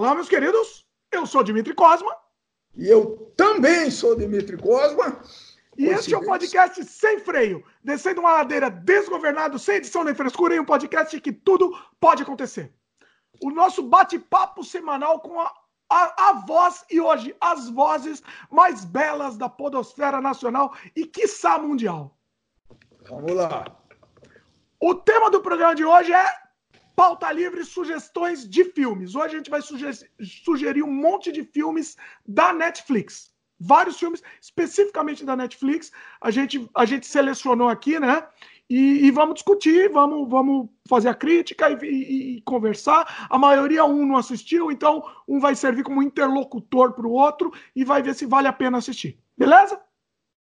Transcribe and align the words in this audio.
Olá, 0.00 0.14
meus 0.14 0.30
queridos. 0.30 0.86
Eu 1.12 1.26
sou 1.26 1.44
Dimitri 1.44 1.74
Cosma. 1.74 2.16
E 2.74 2.88
eu 2.88 3.30
também 3.36 3.90
sou 3.90 4.16
Dimitri 4.16 4.56
Cosma. 4.56 5.20
E 5.76 5.88
este 5.88 6.14
é 6.14 6.16
o 6.16 6.24
podcast 6.24 6.82
Sem 6.86 7.18
Freio, 7.18 7.62
descendo 7.84 8.22
uma 8.22 8.32
ladeira 8.32 8.70
desgovernado, 8.70 9.58
sem 9.58 9.74
edição 9.74 10.02
nem 10.02 10.14
frescura, 10.14 10.56
em 10.56 10.60
um 10.60 10.64
podcast 10.64 11.20
que 11.20 11.30
tudo 11.30 11.78
pode 12.00 12.22
acontecer. 12.22 12.72
O 13.42 13.50
nosso 13.50 13.82
bate-papo 13.82 14.64
semanal 14.64 15.20
com 15.20 15.38
a, 15.38 15.52
a, 15.90 16.30
a, 16.30 16.32
voz 16.46 16.82
e 16.90 16.98
hoje 16.98 17.36
as 17.38 17.68
vozes 17.68 18.22
mais 18.50 18.86
belas 18.86 19.36
da 19.36 19.50
podosfera 19.50 20.18
nacional 20.18 20.74
e 20.96 21.04
quiçá 21.04 21.58
mundial. 21.58 22.16
Vamos 23.06 23.32
lá. 23.32 23.66
O 24.80 24.94
tema 24.94 25.30
do 25.30 25.42
programa 25.42 25.74
de 25.74 25.84
hoje 25.84 26.10
é 26.10 26.49
pauta 27.00 27.32
livre, 27.32 27.64
sugestões 27.64 28.46
de 28.46 28.62
filmes. 28.62 29.14
Hoje 29.14 29.34
a 29.34 29.38
gente 29.38 29.48
vai 29.48 29.62
sugerir 29.62 30.82
um 30.82 30.92
monte 30.92 31.32
de 31.32 31.42
filmes 31.42 31.96
da 32.28 32.52
Netflix. 32.52 33.32
Vários 33.58 33.98
filmes, 33.98 34.22
especificamente 34.38 35.24
da 35.24 35.34
Netflix. 35.34 35.90
A 36.20 36.30
gente, 36.30 36.68
a 36.76 36.84
gente 36.84 37.06
selecionou 37.06 37.70
aqui, 37.70 37.98
né? 37.98 38.22
E, 38.68 39.06
e 39.06 39.10
vamos 39.10 39.36
discutir, 39.36 39.88
vamos, 39.90 40.28
vamos 40.28 40.68
fazer 40.86 41.08
a 41.08 41.14
crítica 41.14 41.70
e, 41.70 41.78
e, 41.86 42.36
e, 42.36 42.40
conversar. 42.42 43.26
A 43.30 43.38
maioria 43.38 43.82
um 43.86 44.04
não 44.04 44.18
assistiu, 44.18 44.70
então 44.70 45.02
um 45.26 45.40
vai 45.40 45.54
servir 45.54 45.84
como 45.84 46.02
interlocutor 46.02 46.92
para 46.92 47.06
o 47.06 47.12
outro 47.12 47.50
e 47.74 47.82
vai 47.82 48.02
ver 48.02 48.14
se 48.14 48.26
vale 48.26 48.46
a 48.46 48.52
pena 48.52 48.76
assistir. 48.76 49.18
Beleza? 49.38 49.80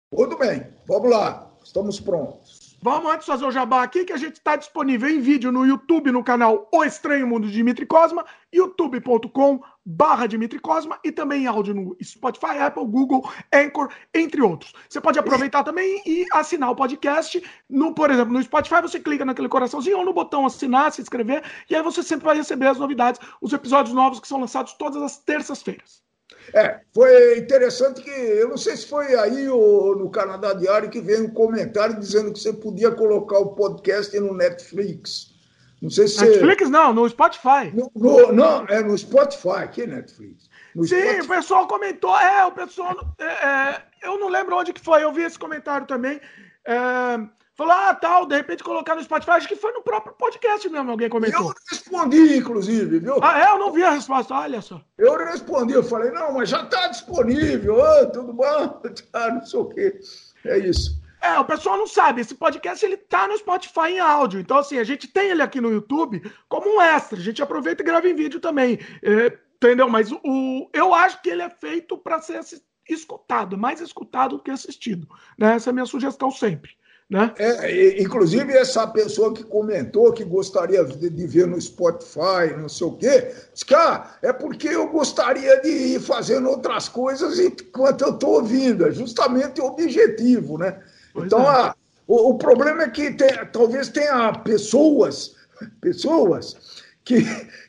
Tudo 0.09 0.35
bem, 0.35 0.73
vamos 0.87 1.12
lá, 1.12 1.51
estamos 1.63 1.99
prontos. 1.99 2.66
Vamos 2.90 3.12
antes 3.12 3.27
fazer 3.27 3.46
o 3.46 3.52
jabá 3.52 3.84
aqui, 3.84 4.05
que 4.05 4.14
a 4.14 4.18
gente 4.18 4.36
está 4.36 4.55
disponível 4.55 5.09
em 5.09 5.20
vídeo 5.20 5.52
no 5.52 5.66
YouTube, 5.66 6.09
no 6.09 6.23
canal 6.23 6.70
O 6.72 6.86
Estranho 6.86 7.27
Mundo 7.27 7.46
de 7.46 7.52
Dimitri 7.52 7.86
Cosma, 7.86 8.26
youtube.com 8.55 9.60
barra 9.85 10.26
Dimitri 10.26 10.57
Cosma 10.57 10.98
e 11.04 11.12
também 11.12 11.44
em 11.44 11.48
áudio 11.48 11.74
no 11.74 11.98
Spotify, 12.02 12.60
Apple, 12.60 12.85
Google, 12.85 13.29
Anchor, 13.54 13.91
entre 14.13 14.41
outros. 14.41 14.71
Você 14.88 15.02
pode 15.02 15.20
aproveitar 15.20 15.66
também 15.66 16.02
e 16.05 16.26
assinar 16.32 16.71
o 16.71 16.77
podcast. 16.77 17.44
No, 17.70 17.94
por 17.94 18.10
exemplo, 18.10 18.32
no 18.32 18.41
Spotify, 18.41 18.82
você 18.82 19.01
clica 19.01 19.26
naquele 19.26 19.49
coraçãozinho 19.49 19.98
ou 19.98 20.05
no 20.05 20.13
botão 20.13 20.46
assinar, 20.46 20.94
se 20.94 21.01
inscrever, 21.01 21.44
e 21.70 21.76
aí 21.76 21.84
você 21.84 22.01
sempre 22.01 22.24
vai 22.24 22.38
receber 22.38 22.68
as 22.68 22.77
novidades, 22.77 23.20
os 23.41 23.51
episódios 23.51 23.94
novos 23.94 24.22
que 24.22 24.27
são 24.29 24.40
lançados 24.40 24.72
todas 24.76 25.04
as 25.04 25.18
terças-feiras. 25.18 26.07
É, 26.53 26.79
foi 26.93 27.40
interessante 27.40 28.01
que, 28.01 28.09
eu 28.09 28.49
não 28.49 28.57
sei 28.57 28.77
se 28.77 28.87
foi 28.87 29.15
aí 29.15 29.49
ou 29.49 29.98
no 29.98 30.09
Canadá 30.09 30.54
Diário 30.54 30.89
que 30.89 31.01
veio 31.01 31.26
um 31.26 31.29
comentário 31.29 31.99
dizendo 31.99 32.31
que 32.31 32.39
você 32.39 32.54
podia 32.54 32.91
colocar 32.91 33.39
o 33.39 33.54
podcast 33.54 34.17
no 34.20 34.34
Netflix. 34.34 35.35
Não 35.81 35.89
sei 35.89 36.07
se. 36.07 36.21
Netflix 36.21 36.70
não, 36.70 36.93
no 36.93 37.07
Spotify. 37.07 37.71
No, 37.73 37.91
no, 37.95 38.31
não, 38.31 38.65
é 38.67 38.81
no 38.81 38.98
Spotify, 38.98 39.67
que 39.71 39.85
Netflix. 39.85 40.49
No 40.73 40.84
Sim, 40.84 40.95
Spotify. 40.95 41.21
o 41.21 41.27
pessoal 41.27 41.67
comentou, 41.67 42.17
é, 42.17 42.45
o 42.45 42.51
pessoal. 42.51 42.95
É, 43.20 43.26
é, 43.26 43.84
eu 44.04 44.17
não 44.20 44.27
lembro 44.27 44.55
onde 44.55 44.73
que 44.73 44.82
foi, 44.82 45.04
eu 45.04 45.11
vi 45.11 45.23
esse 45.23 45.37
comentário 45.37 45.85
também. 45.85 46.20
É, 46.65 47.20
Falou, 47.58 47.74
ah, 47.74 47.96
tal, 47.96 48.27
de 48.27 48.36
repente 48.36 48.63
colocar 48.63 48.96
no 48.96 49.04
Spotify. 49.04 49.32
Acho 49.32 49.48
que 49.48 49.55
foi 49.55 49.72
no 49.72 49.82
próprio 49.82 50.13
podcast 50.13 50.70
mesmo, 50.70 50.91
alguém 50.91 51.10
comentou. 51.10 51.48
Eu 51.48 51.55
respondi, 51.72 52.38
inclusive, 52.38 53.00
viu? 53.00 53.18
Ah, 53.20 53.41
é? 53.41 53.52
Eu 53.52 53.58
não 53.58 53.74
vi 53.74 53.84
a 53.84 53.90
resposta, 53.90 54.36
olha 54.36 54.62
só. 54.62 54.80
Eu 54.96 55.18
respondi, 55.18 55.74
eu 55.74 55.82
falei, 55.82 56.12
não, 56.12 56.34
mas 56.34 56.50
já 56.50 56.62
está 56.62 56.88
disponível, 56.88 57.78
oh, 57.80 58.05
tudo 58.12 58.32
bom? 58.32 58.82
Ah, 59.12 59.32
não 59.34 59.44
sei 59.44 59.60
o 59.60 59.66
quê. 59.66 60.00
É 60.46 60.60
isso. 60.60 61.02
É, 61.20 61.40
o 61.40 61.46
pessoal 61.46 61.78
não 61.78 61.88
sabe, 61.88 62.22
esse 62.22 62.35
podcast 62.35 62.85
ele 62.85 62.96
tá 62.96 63.28
no 63.28 63.35
Spotify 63.35 63.90
em 63.90 64.00
áudio. 64.00 64.40
Então, 64.40 64.59
assim, 64.59 64.78
a 64.78 64.84
gente 64.84 65.08
tem 65.08 65.31
ele 65.31 65.41
aqui 65.41 65.59
no 65.59 65.72
YouTube 65.72 66.22
como 66.47 66.78
um 66.78 66.80
extra. 66.80 67.18
A 67.18 67.24
gente 67.24 67.41
aproveita 67.41 67.81
e 67.81 67.85
grava 67.85 68.08
em 68.08 68.13
vídeo 68.13 68.40
também. 68.40 68.78
É, 69.02 69.35
entendeu? 69.56 69.90
Mas 69.90 70.12
o, 70.12 70.69
eu 70.72 70.94
acho 70.94 71.19
que 71.24 71.30
ele 71.30 71.41
é 71.41 71.50
feito 71.50 71.97
para 71.97 72.22
ser 72.22 72.40
escutado, 72.88 73.58
mais 73.58 73.81
escutado 73.81 74.38
do 74.38 74.44
que 74.44 74.51
assistido. 74.51 75.07
Né? 75.40 75.56
Essa 75.56 75.69
é 75.69 75.72
a 75.72 75.73
minha 75.73 75.88
sugestão 75.88 76.29
sempre. 76.29 76.78
Né? 77.09 77.34
É, 77.40 78.01
inclusive, 78.01 78.51
essa 78.51 78.85
pessoa 78.85 79.34
que 79.34 79.41
comentou 79.41 80.12
que 80.12 80.25
gostaria 80.25 80.84
de, 80.84 81.09
de, 81.09 81.28
ver 81.28 81.47
no 81.47 81.59
Spotify, 81.59 82.53
não 82.57 82.68
sei 82.68 82.85
o 82.85 82.97
quê, 82.97 83.34
disse 83.53 83.66
que 83.66 83.73
ah, 83.73 84.12
é 84.22 84.34
porque 84.34 84.68
eu 84.68 84.90
gostaria 84.90 85.62
de 85.62 85.69
ir 85.69 86.01
fazendo 86.01 86.50
outras 86.50 86.90
coisas 86.90 87.40
enquanto 87.40 88.01
eu 88.01 88.13
estou 88.13 88.31
ouvindo. 88.31 88.85
É 88.85 88.91
justamente 88.91 89.62
o 89.62 89.67
objetivo, 89.67 90.57
né? 90.57 90.81
Pois 91.13 91.28
então, 91.28 91.44
é. 91.44 91.47
a, 91.47 91.75
o, 92.06 92.31
o, 92.31 92.38
problema 92.38 92.84
é 92.84 92.90
que 92.90 93.13
tem, 93.13 93.29
talvez 93.53 93.88
tenha 93.88 94.34
pessoas, 94.40 95.34
pessoas 95.79 96.84
que, 97.06 97.23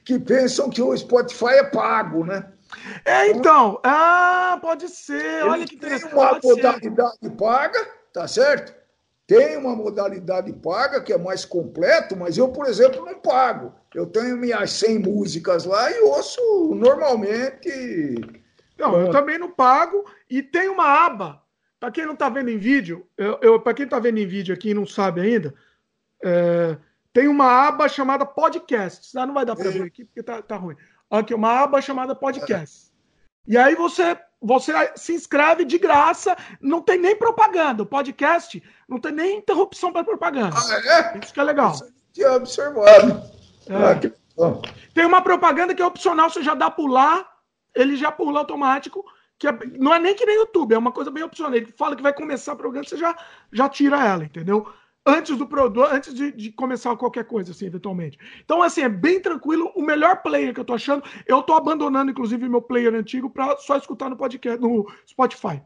que 0.04 0.18
pensam 0.18 0.68
que 0.68 0.82
o 0.82 0.96
Spotify 0.96 1.58
é 1.58 1.64
pago, 1.64 2.24
né? 2.24 2.44
É, 3.04 3.28
então, 3.30 3.78
ah, 3.84 4.58
pode 4.60 4.88
ser. 4.88 5.44
Olha 5.44 5.64
que 5.64 5.76
interessante. 5.76 6.10
Tem 6.10 6.18
uma 6.18 6.40
modalidade 6.42 7.30
paga, 7.38 7.88
tá 8.12 8.26
certo? 8.26 8.77
Tem 9.28 9.58
uma 9.58 9.76
modalidade 9.76 10.50
paga 10.54 11.02
que 11.02 11.12
é 11.12 11.18
mais 11.18 11.44
completo, 11.44 12.16
mas 12.16 12.38
eu, 12.38 12.48
por 12.48 12.66
exemplo, 12.66 13.04
não 13.04 13.20
pago. 13.20 13.74
Eu 13.94 14.06
tenho 14.06 14.38
minhas 14.38 14.72
100 14.72 15.00
músicas 15.00 15.66
lá 15.66 15.92
e 15.92 16.00
ouço 16.00 16.40
normalmente. 16.74 17.68
Não, 18.78 18.98
eu 18.98 19.10
também 19.10 19.36
não 19.36 19.50
pago. 19.50 20.02
E 20.30 20.42
tem 20.42 20.70
uma 20.70 20.86
aba. 21.04 21.42
Para 21.78 21.90
quem 21.90 22.06
não 22.06 22.14
está 22.14 22.30
vendo 22.30 22.48
em 22.48 22.56
vídeo, 22.56 23.06
eu, 23.18 23.38
eu 23.42 23.60
para 23.60 23.74
quem 23.74 23.84
está 23.84 23.98
vendo 23.98 24.16
em 24.16 24.26
vídeo 24.26 24.54
aqui 24.54 24.70
e 24.70 24.74
não 24.74 24.86
sabe 24.86 25.20
ainda, 25.20 25.54
é, 26.24 26.78
tem 27.12 27.28
uma 27.28 27.68
aba 27.68 27.86
chamada 27.86 28.24
podcasts. 28.24 29.14
Ah, 29.14 29.26
não 29.26 29.34
vai 29.34 29.44
dar 29.44 29.54
para 29.54 29.68
ver 29.68 29.82
aqui 29.82 30.06
porque 30.06 30.22
tá, 30.22 30.40
tá 30.40 30.56
ruim. 30.56 30.74
Aqui, 31.10 31.34
uma 31.34 31.64
aba 31.64 31.82
chamada 31.82 32.14
podcasts. 32.14 32.90
E 33.46 33.58
aí 33.58 33.74
você 33.74 34.16
você 34.40 34.72
se 34.96 35.12
inscreve 35.12 35.64
de 35.64 35.78
graça, 35.78 36.36
não 36.60 36.80
tem 36.80 36.98
nem 36.98 37.16
propaganda. 37.16 37.82
O 37.82 37.86
podcast 37.86 38.62
não 38.88 39.00
tem 39.00 39.12
nem 39.12 39.38
interrupção 39.38 39.92
para 39.92 40.04
propaganda. 40.04 40.56
Ah, 40.56 41.14
é? 41.14 41.18
Isso 41.18 41.34
que 41.34 41.40
é 41.40 41.44
legal. 41.44 41.72
Isso 41.72 41.92
tinha 42.12 42.32
observado. 42.32 43.22
É. 43.68 43.74
Ah, 43.74 43.94
que... 43.94 44.12
Tem 44.94 45.04
uma 45.04 45.20
propaganda 45.20 45.74
que 45.74 45.82
é 45.82 45.86
opcional, 45.86 46.30
você 46.30 46.42
já 46.42 46.54
dá 46.54 46.70
pular, 46.70 47.28
ele 47.74 47.96
já 47.96 48.10
pula 48.10 48.40
automático. 48.40 49.04
Que 49.38 49.46
é, 49.46 49.52
não 49.78 49.94
é 49.94 50.00
nem 50.00 50.16
que 50.16 50.26
nem 50.26 50.36
YouTube, 50.36 50.74
é 50.74 50.78
uma 50.78 50.90
coisa 50.90 51.12
bem 51.12 51.22
opcional. 51.22 51.54
Ele 51.54 51.72
fala 51.76 51.94
que 51.94 52.02
vai 52.02 52.12
começar 52.12 52.54
o 52.54 52.56
programa, 52.56 52.84
você 52.84 52.96
já, 52.96 53.16
já 53.52 53.68
tira 53.68 54.04
ela, 54.04 54.24
entendeu? 54.24 54.68
Antes 55.08 55.36
do 55.36 55.46
produto, 55.46 55.88
antes 55.90 56.12
de, 56.12 56.30
de, 56.30 56.52
começar 56.52 56.94
qualquer 56.96 57.24
coisa, 57.24 57.52
assim, 57.52 57.64
eventualmente. 57.66 58.18
Então, 58.44 58.62
assim, 58.62 58.82
é 58.82 58.88
bem 58.88 59.20
tranquilo. 59.20 59.72
O 59.74 59.82
melhor 59.82 60.20
player 60.22 60.52
que 60.52 60.60
eu 60.60 60.64
tô 60.64 60.74
achando, 60.74 61.02
eu 61.26 61.42
tô 61.42 61.54
abandonando, 61.54 62.10
inclusive, 62.10 62.46
meu 62.48 62.60
player 62.60 62.94
antigo 62.94 63.30
para 63.30 63.56
só 63.56 63.78
escutar 63.78 64.10
no 64.10 64.16
podcast, 64.16 64.60
no 64.60 64.86
Spotify. 65.06 65.62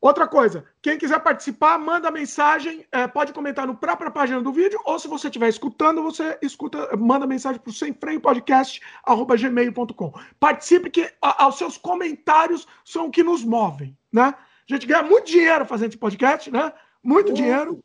Outra 0.00 0.28
coisa, 0.28 0.64
quem 0.80 0.96
quiser 0.96 1.18
participar, 1.20 1.76
manda 1.76 2.08
mensagem, 2.08 2.86
é, 2.92 3.08
pode 3.08 3.32
comentar 3.32 3.66
no 3.66 3.74
própria 3.74 4.12
página 4.12 4.40
do 4.40 4.52
vídeo, 4.52 4.78
ou 4.84 4.96
se 4.96 5.08
você 5.08 5.26
estiver 5.26 5.48
escutando, 5.48 6.00
você 6.02 6.38
escuta, 6.40 6.96
manda 6.96 7.26
mensagem 7.26 7.60
para 7.60 7.70
o 7.70 7.72
semfreiopodcast.gmail.com. 7.72 10.12
Participe 10.38 10.90
que 10.90 11.12
a, 11.20 11.48
os 11.48 11.58
seus 11.58 11.76
comentários 11.76 12.64
são 12.84 13.06
o 13.06 13.10
que 13.10 13.24
nos 13.24 13.44
movem, 13.44 13.98
né? 14.12 14.36
A 14.70 14.74
gente 14.74 14.86
ganha 14.86 15.02
muito 15.02 15.26
dinheiro 15.26 15.66
fazendo 15.66 15.88
esse 15.88 15.98
podcast, 15.98 16.48
né? 16.48 16.72
Muito 17.02 17.32
dinheiro. 17.32 17.82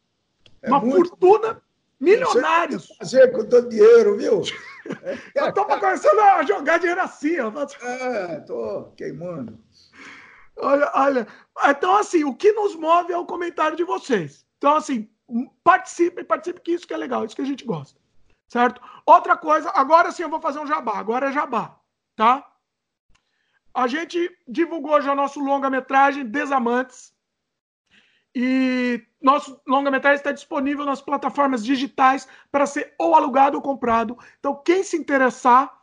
É 0.64 0.70
uma 0.70 0.80
muito... 0.80 1.10
fortuna, 1.10 1.62
milionários. 2.00 2.88
Fazer 2.98 3.32
com 3.32 3.46
todo 3.46 3.70
dinheiro, 3.70 4.18
viu? 4.18 4.42
eu 5.36 5.50
estou 5.50 5.66
começando 5.66 6.20
a 6.20 6.44
jogar 6.44 6.80
dinheiro 6.80 7.02
assim. 7.02 7.40
Ó. 7.40 7.52
É, 7.82 8.40
tô 8.42 8.86
queimando. 8.96 9.60
Olha, 10.58 10.90
olha. 10.94 11.28
Então, 11.66 11.96
assim, 11.96 12.24
o 12.24 12.34
que 12.34 12.52
nos 12.54 12.76
move 12.76 13.12
é 13.12 13.18
o 13.18 13.26
comentário 13.26 13.76
de 13.76 13.84
vocês. 13.84 14.46
Então, 14.58 14.76
assim, 14.76 15.10
participe, 15.64 16.24
participe, 16.24 16.62
que 16.62 16.72
isso 16.72 16.88
que 16.88 16.94
é 16.94 16.98
legal, 16.98 17.26
isso 17.26 17.36
que 17.36 17.42
a 17.42 17.46
gente 17.46 17.66
gosta. 17.66 18.00
Certo? 18.48 18.82
Outra 19.06 19.36
coisa, 19.36 19.70
agora 19.74 20.12
sim 20.12 20.24
eu 20.24 20.30
vou 20.30 20.40
fazer 20.40 20.60
um 20.60 20.68
jabá. 20.68 20.98
Agora 20.98 21.30
é 21.30 21.34
jabá, 21.34 21.80
tá? 22.16 22.48
A 23.74 23.88
gente 23.88 24.30
divulgou 24.48 25.02
já 25.02 25.16
nosso 25.16 25.40
longa-metragem 25.40 26.26
Desamantes. 26.26 27.12
E 28.36 29.04
nosso 29.24 29.60
longa-metragem 29.66 30.18
está 30.18 30.34
disponível 30.34 30.84
nas 30.84 31.02
plataformas 31.02 31.64
digitais 31.64 32.28
para 32.52 32.66
ser 32.66 32.94
ou 33.00 33.16
alugado 33.16 33.56
ou 33.56 33.64
comprado. 33.64 34.18
Então, 34.38 34.54
quem 34.54 34.84
se 34.84 34.98
interessar, 34.98 35.74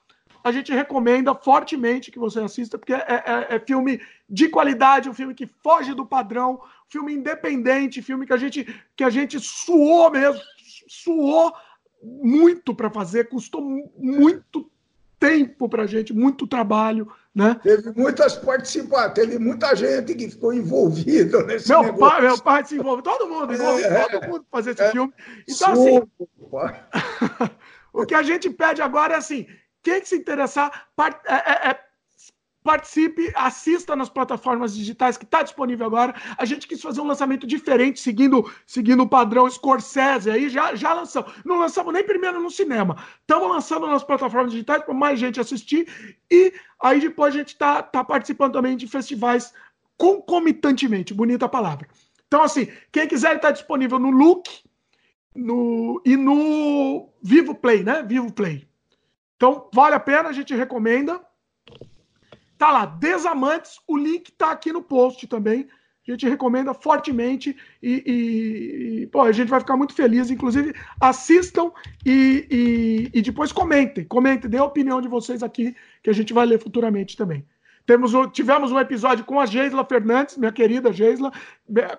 a 0.44 0.52
gente 0.52 0.72
recomenda 0.72 1.34
fortemente 1.34 2.10
que 2.10 2.18
você 2.18 2.40
assista, 2.40 2.78
porque 2.78 2.92
é, 2.92 2.98
é, 2.98 3.56
é 3.56 3.58
filme 3.58 4.00
de 4.28 4.48
qualidade, 4.48 5.08
um 5.08 5.14
filme 5.14 5.34
que 5.34 5.46
foge 5.46 5.94
do 5.94 6.04
padrão, 6.04 6.60
filme 6.86 7.14
independente, 7.14 8.02
filme 8.02 8.26
que 8.26 8.32
a 8.34 8.36
gente, 8.36 8.64
que 8.94 9.04
a 9.04 9.10
gente 9.10 9.40
suou 9.40 10.10
mesmo, 10.10 10.40
suou 10.86 11.52
muito 12.02 12.74
para 12.74 12.90
fazer, 12.90 13.28
custou 13.28 13.62
muito 13.96 14.70
tempo 15.20 15.68
para 15.68 15.84
a 15.84 15.86
gente, 15.86 16.12
muito 16.12 16.46
trabalho. 16.46 17.06
Né? 17.32 17.60
Teve 17.62 17.92
muitas 17.92 18.34
participações, 18.34 19.12
teve 19.12 19.38
muita 19.38 19.76
gente 19.76 20.14
que 20.16 20.30
ficou 20.30 20.52
envolvida 20.52 21.44
nesse 21.44 21.68
meu 21.68 21.82
negócio. 21.82 22.00
Pai, 22.00 22.20
meu 22.22 22.38
pai 22.40 22.64
se 22.64 22.74
envolveu, 22.74 23.02
todo 23.02 23.28
mundo 23.28 23.52
envolveu, 23.52 23.86
é, 23.86 24.08
todo 24.08 24.26
mundo 24.28 24.46
fazer 24.50 24.70
esse 24.70 24.82
é, 24.82 24.90
filme. 24.90 25.12
Então, 25.48 25.72
assim, 25.72 26.02
o 27.92 28.04
que 28.04 28.14
a 28.14 28.22
gente 28.24 28.50
pede 28.50 28.82
agora 28.82 29.14
é 29.14 29.16
assim, 29.18 29.46
quem 29.80 30.04
se 30.04 30.16
interessar, 30.16 30.88
part, 30.96 31.20
é, 31.24 31.34
é, 31.34 31.70
é 31.70 31.80
participe, 32.62 33.32
assista 33.34 33.96
nas 33.96 34.08
plataformas 34.08 34.74
digitais 34.74 35.16
que 35.16 35.24
está 35.24 35.42
disponível 35.42 35.86
agora. 35.86 36.14
A 36.36 36.44
gente 36.44 36.66
quis 36.66 36.80
fazer 36.80 37.00
um 37.00 37.06
lançamento 37.06 37.46
diferente, 37.46 38.00
seguindo, 38.00 38.50
seguindo 38.66 39.02
o 39.02 39.08
padrão 39.08 39.48
Scorsese. 39.48 40.30
Aí 40.30 40.48
já, 40.48 40.74
já 40.74 40.92
lançamos. 40.92 41.32
Não 41.44 41.58
lançamos 41.58 41.92
nem 41.92 42.04
primeiro 42.04 42.40
no 42.40 42.50
cinema. 42.50 42.96
Estamos 43.20 43.48
lançando 43.48 43.86
nas 43.86 44.04
plataformas 44.04 44.52
digitais 44.52 44.82
para 44.82 44.94
mais 44.94 45.18
gente 45.18 45.40
assistir. 45.40 45.88
E 46.30 46.52
aí 46.82 47.00
depois 47.00 47.34
a 47.34 47.38
gente 47.38 47.48
está 47.48 47.82
tá 47.82 48.04
participando 48.04 48.52
também 48.52 48.76
de 48.76 48.86
festivais 48.86 49.52
concomitantemente. 49.96 51.14
Bonita 51.14 51.48
palavra. 51.48 51.88
Então, 52.26 52.42
assim, 52.42 52.68
quem 52.92 53.08
quiser 53.08 53.36
está 53.36 53.50
disponível 53.50 53.98
no 53.98 54.10
Look 54.10 54.48
no, 55.34 56.00
e 56.04 56.16
no 56.16 57.08
Vivo 57.22 57.54
Play, 57.54 57.82
né? 57.82 58.02
Vivo 58.02 58.32
Play. 58.32 58.68
Então, 59.36 59.68
vale 59.74 59.94
a 59.94 60.00
pena, 60.00 60.28
a 60.28 60.32
gente 60.32 60.54
recomenda. 60.54 61.20
Tá 62.60 62.70
lá, 62.70 62.84
Desamantes, 62.84 63.80
o 63.88 63.96
link 63.96 64.30
tá 64.32 64.50
aqui 64.50 64.70
no 64.70 64.82
post 64.82 65.26
também. 65.26 65.66
A 66.06 66.10
gente 66.10 66.28
recomenda 66.28 66.74
fortemente 66.74 67.56
e, 67.82 68.02
e, 68.06 69.02
e 69.02 69.06
pô, 69.06 69.22
a 69.22 69.32
gente 69.32 69.48
vai 69.48 69.60
ficar 69.60 69.78
muito 69.78 69.94
feliz. 69.94 70.30
Inclusive, 70.30 70.74
assistam 71.00 71.72
e, 72.04 73.08
e, 73.14 73.22
depois 73.22 73.50
comentem. 73.50 74.04
Comentem, 74.04 74.50
dê 74.50 74.58
a 74.58 74.64
opinião 74.64 75.00
de 75.00 75.08
vocês 75.08 75.42
aqui, 75.42 75.74
que 76.02 76.10
a 76.10 76.12
gente 76.12 76.34
vai 76.34 76.44
ler 76.44 76.60
futuramente 76.60 77.16
também. 77.16 77.46
Temos, 77.86 78.12
tivemos 78.30 78.70
um 78.70 78.78
episódio 78.78 79.24
com 79.24 79.40
a 79.40 79.46
Geisla 79.46 79.82
Fernandes, 79.82 80.36
minha 80.36 80.52
querida 80.52 80.92
Geisla, 80.92 81.32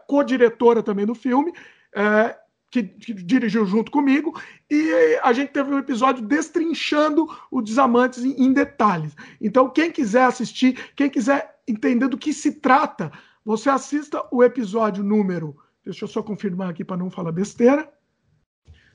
co-diretora 0.05 0.83
também 0.83 1.07
do 1.07 1.15
filme. 1.15 1.51
É, 1.95 2.35
que, 2.71 2.83
que, 2.83 3.13
dirigiu 3.13 3.65
junto 3.65 3.91
comigo, 3.91 4.41
e 4.69 5.19
a 5.21 5.33
gente 5.33 5.51
teve 5.51 5.71
um 5.73 5.77
episódio 5.77 6.25
destrinchando 6.25 7.27
o 7.51 7.62
Desamantes 7.62 8.23
em, 8.23 8.31
em, 8.41 8.53
detalhes. 8.53 9.13
Então, 9.41 9.69
quem 9.69 9.91
quiser 9.91 10.23
assistir, 10.23 10.91
quem 10.95 11.09
quiser 11.09 11.59
entender 11.68 12.07
do 12.07 12.18
que 12.18 12.33
se 12.33 12.53
trata, 12.53 13.12
você 13.44 13.69
assista 13.69 14.25
o 14.31 14.41
episódio 14.41 15.03
número. 15.03 15.57
Deixa 15.83 16.06
eu 16.06 16.07
só 16.07 16.23
confirmar 16.23 16.69
aqui 16.69 16.85
para 16.85 16.97
não 16.97 17.12
falar 17.12 17.33
besteira. 17.33 17.91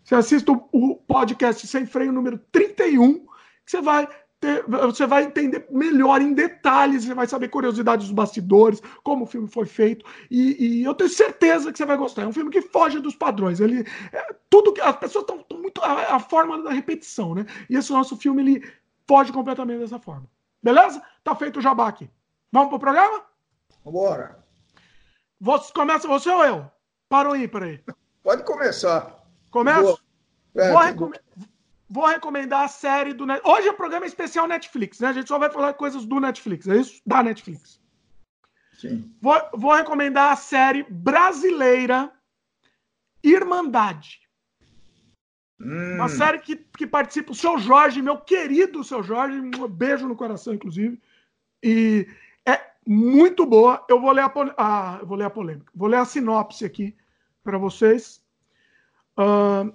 Você 0.03 0.15
assista 0.15 0.53
o, 0.53 0.97
podcast 0.97 1.67
Sem 1.67 1.85
Freio 1.85 2.13
número 2.13 2.39
31, 2.51 3.19
que 3.19 3.27
você 3.67 3.83
vai 3.83 4.09
você 4.67 5.07
vai 5.07 5.25
entender 5.25 5.67
melhor 5.71 6.21
em 6.21 6.33
detalhes, 6.33 7.05
você 7.05 7.15
vai 7.15 7.27
saber 7.27 7.49
curiosidades 7.49 8.07
dos 8.07 8.15
bastidores, 8.15 8.83
como 9.03 9.25
o 9.25 9.27
filme 9.27 9.49
foi 9.49 9.67
feito, 9.67 10.05
e, 10.31 10.81
e 10.81 10.85
eu 10.85 10.95
tenho 10.95 11.11
certeza 11.11 11.73
que 11.73 11.79
você 11.79 11.87
vai 11.87 11.97
gostar. 11.97 12.23
É 12.23 12.27
um 12.27 12.33
filme 12.33 12.51
que 12.51 12.63
foge 12.63 13.01
dos 13.01 13.15
padrões. 13.15 13.61
Ele 13.61 13.85
é, 14.13 14.37
tudo 14.51 14.73
que 14.73 14.81
as 14.81 14.97
pessoas 14.97 15.25
estão 15.25 15.45
muito 15.59 15.83
a, 15.83 16.17
a, 16.17 16.21
forma 16.21 16.63
da 16.63 16.71
repetição, 16.71 17.35
né? 17.35 17.47
E 17.69 17.77
esse 17.77 17.93
nosso 17.93 18.17
filme 18.17 18.43
ele 18.43 18.73
foge 19.07 19.33
completamente 19.33 19.81
dessa 19.81 19.99
forma. 19.99 20.27
Beleza? 20.63 21.03
Tá 21.23 21.35
feito 21.35 21.59
o 21.59 21.63
jabá 21.63 21.89
aqui. 21.89 22.11
Vamos 22.53 22.69
pro 22.69 22.79
programa? 22.79 23.23
Vambora. 23.85 24.45
Você, 25.41 25.73
começa 25.73 26.09
você 26.09 26.31
ou 26.31 26.45
eu? 26.45 26.71
Para 27.09 27.29
ou 27.29 27.37
ímpar 27.37 27.63
aí? 27.63 27.81
Pode 28.23 28.43
começar. 28.43 29.23
Começa? 29.51 29.99
É, 30.57 30.73
Vou 30.73 30.81
recomendar 30.81 31.23
vou 31.89 32.07
recomendar 32.07 32.65
a 32.65 32.69
série 32.69 33.13
do 33.13 33.27
Net... 33.27 33.41
Hoje 33.45 33.69
é 33.69 33.71
o 33.71 33.77
programa 33.77 34.07
especial 34.07 34.47
Netflix, 34.47 35.01
né? 35.01 35.09
A 35.09 35.13
gente 35.13 35.29
só 35.29 35.39
vai 35.39 35.51
falar 35.51 35.75
coisas 35.75 36.05
do 36.05 36.21
Netflix, 36.21 36.67
é 36.69 36.77
isso? 36.77 37.01
Da 37.07 37.23
Netflix. 37.23 37.81
Sim. 38.79 39.11
Vou, 39.21 39.35
vou 39.55 39.75
recomendar 39.75 40.33
a 40.33 40.37
série 40.37 40.85
brasileira 40.89 42.13
Irmandade. 43.23 44.21
Hum. 45.61 45.95
Uma 45.95 46.09
série 46.09 46.39
que, 46.39 46.57
que 46.57 46.87
participa 46.87 47.33
o 47.33 47.35
seu 47.35 47.59
Jorge, 47.59 48.03
meu 48.03 48.19
querido 48.19 48.85
seu 48.85 49.03
Jorge, 49.03 49.39
um 49.39 49.69
beijo 49.69 50.07
no 50.07 50.17
coração, 50.17 50.53
inclusive. 50.53 51.01
E 51.63 52.07
é 52.47 52.61
muito 52.87 53.47
boa. 53.47 53.85
Eu 53.89 54.01
vou 54.01 54.13
ler 54.13 54.23
a, 54.23 54.33
ah, 54.59 55.01
vou 55.03 55.17
ler 55.17 55.25
a 55.25 55.31
polêmica, 55.31 55.73
vou 55.75 55.89
ler 55.89 55.97
a 55.97 56.05
sinopse 56.05 56.65
aqui 56.65 56.95
para 57.43 57.57
vocês. 57.57 58.23
Uh, 59.19 59.73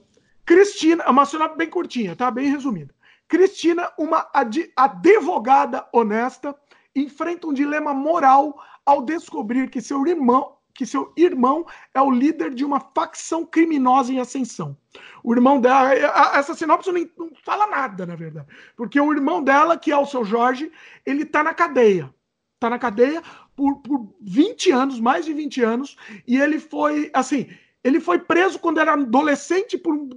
Cristina, 0.52 1.06
é 1.06 1.10
uma 1.10 1.26
sinopse 1.26 1.58
bem 1.58 1.70
curtinha, 1.70 2.14
tá? 2.14 2.30
Bem 2.30 2.52
resumida. 2.52 2.94
Cristina, 3.26 3.90
uma 3.98 4.30
advogada 4.76 5.88
honesta, 5.94 6.54
enfrenta 6.94 7.48
um 7.48 7.54
dilema 7.54 7.94
moral 7.94 8.62
ao 8.86 9.02
descobrir 9.02 9.70
que 9.70 9.80
seu 9.80 10.06
irmão, 10.06 10.58
que 10.74 10.86
seu 10.86 11.14
irmão 11.16 11.66
é 11.94 12.02
o 12.02 12.12
líder 12.12 12.54
de 12.54 12.66
uma 12.66 12.82
facção 12.82 13.46
criminosa 13.46 14.12
em 14.12 14.20
ascensão. 14.20 14.76
O 15.24 15.34
irmão 15.34 15.62
dela, 15.62 15.94
essa 16.36 16.54
sinopse 16.54 16.92
não, 16.92 17.10
não 17.18 17.32
fala 17.46 17.66
nada, 17.68 18.06
na 18.06 18.18
verdade, 18.18 18.48
porque 18.76 19.00
o 19.00 19.14
irmão 19.14 19.42
dela, 19.42 19.78
que 19.78 19.90
é 19.90 19.98
o 19.98 20.06
seu 20.06 20.26
Jorge, 20.26 20.70
ele 21.06 21.24
tá 21.24 21.42
na 21.42 21.54
cadeia. 21.54 22.14
Tá 22.60 22.70
na 22.70 22.78
cadeia 22.78 23.24
por, 23.56 23.78
por 23.78 24.14
20 24.20 24.70
anos, 24.72 25.00
mais 25.00 25.24
de 25.24 25.32
20 25.32 25.64
anos, 25.64 25.96
e 26.28 26.36
ele 26.36 26.60
foi, 26.60 27.10
assim, 27.14 27.48
ele 27.84 28.00
foi 28.00 28.20
preso 28.20 28.60
quando 28.60 28.80
era 28.80 28.94
adolescente 28.94 29.78
por 29.78 29.94
um 29.94 30.10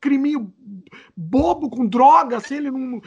criminho 0.00 0.52
bobo 1.16 1.70
com 1.70 1.86
droga, 1.86 2.36
assim, 2.36 2.56
ele 2.56 2.70
não. 2.70 3.00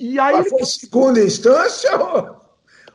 E 0.00 0.18
aí. 0.18 0.36
Mas 0.36 0.48
foi 0.48 0.64
segunda 0.64 1.22
instância 1.22 1.96
ou, 1.96 2.40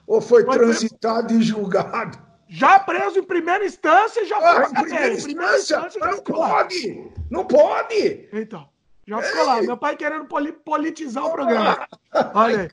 ou 0.07 0.21
foi, 0.21 0.45
transitado 0.45 1.33
e 1.33 1.42
julgado? 1.42 2.18
Já 2.48 2.80
preso 2.80 3.19
em 3.19 3.24
primeira 3.24 3.65
instância, 3.65 4.25
já 4.25 4.38
ah, 4.38 4.54
foi. 4.54 4.65
Em 4.65 4.83
primeira, 4.83 5.21
primeira 5.21 5.57
instância, 5.57 6.00
não 6.00 6.19
pode! 6.19 7.12
Não 7.30 7.45
pode! 7.45 8.30
Então, 8.31 8.69
já 9.07 9.21
ficou 9.21 9.45
lá. 9.45 9.62
Meu 9.62 9.77
pai 9.77 9.95
querendo 9.98 10.27
politizar 10.63 11.25
o 11.25 11.31
programa. 11.31 11.88
Olha 12.33 12.62
aí. 12.62 12.69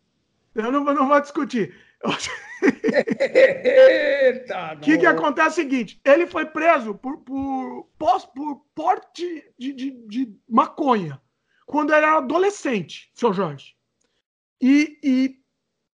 Eu 0.55 0.71
não, 0.71 0.85
não 0.85 1.09
vou 1.09 1.21
discutir. 1.21 1.75
O 4.77 4.81
que, 4.81 4.99
que 4.99 5.07
acontece 5.07 5.49
é 5.49 5.51
o 5.51 5.55
seguinte: 5.55 6.01
ele 6.05 6.27
foi 6.27 6.47
preso 6.47 6.95
por, 6.95 7.19
por, 7.19 7.89
por 7.99 8.67
porte 8.75 9.45
de, 9.59 9.73
de, 9.73 9.91
de, 10.07 10.37
maconha 10.49 11.21
quando 11.67 11.93
ele 11.93 12.05
era 12.05 12.19
adolescente, 12.19 13.11
seu 13.15 13.33
Jorge. 13.33 13.75
E, 14.61 14.99
e, 15.03 15.37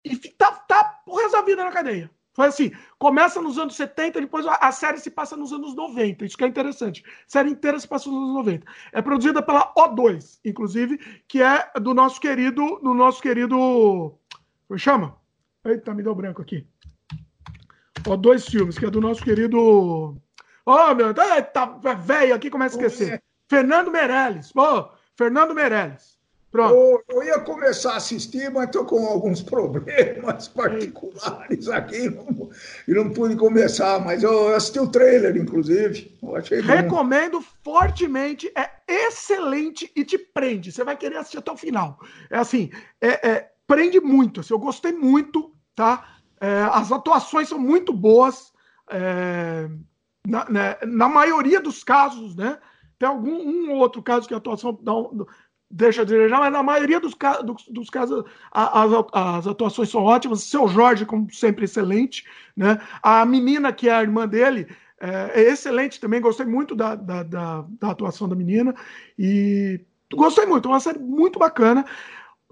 e 0.04 0.18
tá, 0.32 0.52
tá 0.52 1.04
o 1.06 1.18
resto 1.18 1.34
da 1.34 1.42
vida 1.42 1.64
na 1.64 1.72
cadeia. 1.72 2.10
Foi 2.36 2.48
assim: 2.48 2.72
começa 3.00 3.42
nos 3.42 3.58
anos 3.58 3.76
70, 3.76 4.20
depois 4.20 4.46
a, 4.46 4.56
a, 4.56 4.72
série 4.72 5.00
se 5.00 5.10
passa 5.10 5.38
nos 5.38 5.54
anos 5.54 5.74
90. 5.74 6.26
Isso 6.26 6.38
que 6.38 6.44
é 6.44 6.48
interessante. 6.48 7.04
A 7.08 7.12
série 7.28 7.50
inteira 7.50 7.80
se 7.80 7.88
passa 7.88 8.10
nos 8.10 8.18
anos 8.18 8.34
90. 8.34 8.66
É 8.92 9.02
produzida 9.02 9.42
pela 9.42 9.74
O2, 9.74 10.40
inclusive, 10.44 10.98
que 11.28 11.42
é 11.42 11.72
do 11.80 11.94
nosso 11.94 12.20
querido. 12.20 12.80
Do 12.82 12.94
nosso 12.94 13.22
querido. 13.22 14.18
Como 14.68 14.78
chama? 14.78 15.18
Eita, 15.66 15.94
me 15.94 16.04
deu 16.04 16.14
branco 16.14 16.42
aqui. 16.42 16.68
Ó, 18.08 18.16
dois 18.16 18.46
filmes, 18.46 18.78
que 18.78 18.86
é 18.86 18.90
do 18.90 19.02
nosso 19.02 19.24
querido. 19.24 19.58
Ó, 20.66 20.92
oh, 20.92 20.96
meu, 20.96 21.14
tá 21.14 21.66
velho 22.00 22.36
aqui, 22.36 22.50
começa 22.50 22.76
a 22.76 22.86
esquecer. 22.86 23.14
É. 23.14 23.22
Fernando 23.50 23.92
Meirelles. 23.92 24.52
Pô, 24.52 24.90
Fernando 25.16 25.56
Meirelles. 25.56 26.16
Pronto. 26.52 26.74
Eu, 26.74 27.04
eu, 27.10 27.24
ia 27.24 27.40
começar 27.42 27.94
a 27.94 27.98
assistir, 27.98 28.50
mas 28.50 28.68
estou 28.68 28.86
com 28.86 29.06
alguns 29.06 29.42
problemas 29.42 30.48
particulares 30.56 31.68
aqui 31.68 32.10
não, 32.10 32.50
e 32.88 32.94
não 32.94 33.10
pude 33.10 33.36
começar. 33.36 34.00
Mas 34.00 34.24
eu 34.24 34.56
assisti 34.56 34.80
o 34.80 34.88
trailer, 34.88 35.36
inclusive. 35.36 36.18
Recomendo 36.64 37.40
bom. 37.40 37.46
fortemente. 37.62 38.50
É 38.56 38.70
excelente 38.88 39.92
e 39.96 40.06
te 40.06 40.18
prende. 40.18 40.72
Você 40.72 40.84
vai 40.84 40.96
querer 40.96 41.18
assistir 41.18 41.40
até 41.40 41.52
o 41.52 41.58
final. 41.58 42.00
É 42.30 42.38
assim, 42.38 42.72
é, 43.02 43.30
é 43.30 43.52
prende 43.68 44.00
muito. 44.00 44.40
Assim, 44.40 44.54
eu 44.54 44.60
gostei 44.60 44.94
muito 44.94 45.55
tá? 45.76 46.06
É, 46.40 46.64
as 46.72 46.92
atuações 46.92 47.50
são 47.50 47.60
muito 47.60 47.94
boas, 47.94 48.54
é, 48.90 49.70
na, 50.28 50.46
né, 50.50 50.78
na, 50.86 51.10
maioria 51.10 51.60
dos 51.60 51.84
casos, 51.84 52.36
né? 52.36 52.58
Tem 52.98 53.08
algum 53.08 53.36
um 53.36 53.72
ou 53.72 53.78
outro 53.78 54.02
caso 54.02 54.28
que 54.28 54.34
a 54.34 54.38
atuação 54.38 54.78
não, 54.82 55.26
deixa 55.70 56.02
a 56.02 56.06
desejar, 56.06 56.40
mas 56.40 56.54
na 56.54 56.64
maioria 56.64 57.00
dos, 57.00 57.16
dos, 57.44 57.66
dos 57.68 57.90
casos 57.90 58.24
as, 58.52 58.92
as, 59.14 59.48
atuações 59.48 59.90
são 59.90 60.04
ótimas. 60.04 60.44
Seu 60.44 60.68
Jorge, 60.68 61.06
como 61.06 61.32
sempre, 61.34 61.66
excelente, 61.66 62.26
né? 62.56 62.80
A 63.02 63.26
menina, 63.26 63.74
que 63.74 63.90
é 63.90 63.94
a 63.94 64.02
irmã 64.02 64.28
dele, 64.28 64.68
é, 65.00 65.42
é 65.42 65.52
excelente 65.52 66.00
também. 66.00 66.22
Gostei 66.22 66.46
muito 66.46 66.76
da, 66.76 66.96
da, 66.96 67.24
da, 67.24 67.66
da 67.80 67.92
atuação 67.92 68.30
da 68.30 68.36
menina 68.36 68.74
e 69.18 69.82
gostei 70.14 70.46
muito. 70.46 70.68
Uma 70.68 70.80
série 70.80 71.00
muito 71.00 71.40
bacana. 71.40 71.86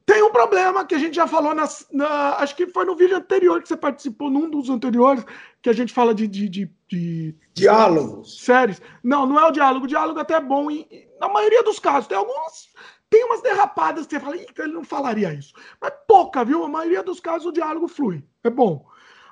Tem 0.06 0.22
um 0.22 0.32
problema 0.32 0.86
que 0.86 0.96
a 0.96 1.00
gente 1.00 1.16
já 1.16 1.26
falou, 1.26 1.56
na, 1.56 1.66
na, 1.92 2.36
acho 2.38 2.56
que 2.56 2.68
foi 2.68 2.84
no 2.84 2.96
vídeo 2.96 3.16
anterior 3.16 3.62
que 3.62 3.70
você 3.70 3.78
participou, 3.78 4.30
num 4.30 4.50
dos 4.50 4.70
anteriores, 4.70 5.26
que 5.62 5.70
a 5.70 5.74
gente 5.74 5.94
fala 5.94 6.14
de. 6.14 6.28
de, 6.28 6.50
de, 6.50 6.72
de 6.90 7.36
Diálogos. 7.54 8.44
Séries. 8.44 8.82
Não, 9.02 9.26
não 9.26 9.40
é 9.40 9.48
o 9.48 9.52
diálogo. 9.52 9.86
O 9.86 9.88
diálogo 9.88 10.20
até 10.20 10.34
é 10.34 10.42
bom 10.42 10.70
em, 10.70 10.86
na 11.20 11.30
maioria 11.30 11.64
dos 11.64 11.80
casos. 11.80 12.08
Tem 12.08 12.18
alguns. 12.18 12.74
Tem 13.10 13.24
umas 13.26 13.42
derrapadas 13.42 14.06
que 14.06 14.16
você 14.16 14.20
fala, 14.20 14.36
ele 14.36 14.74
não 14.74 14.84
falaria 14.84 15.34
isso. 15.34 15.54
Mas 15.80 15.94
pouca, 16.08 16.44
viu? 16.44 16.64
A 16.64 16.68
maioria 16.68 17.04
dos 17.04 17.20
casos 17.20 17.46
o 17.48 17.52
diálogo 17.52 17.88
flui. 17.88 18.24
É 18.44 18.50
bom. 18.50 18.86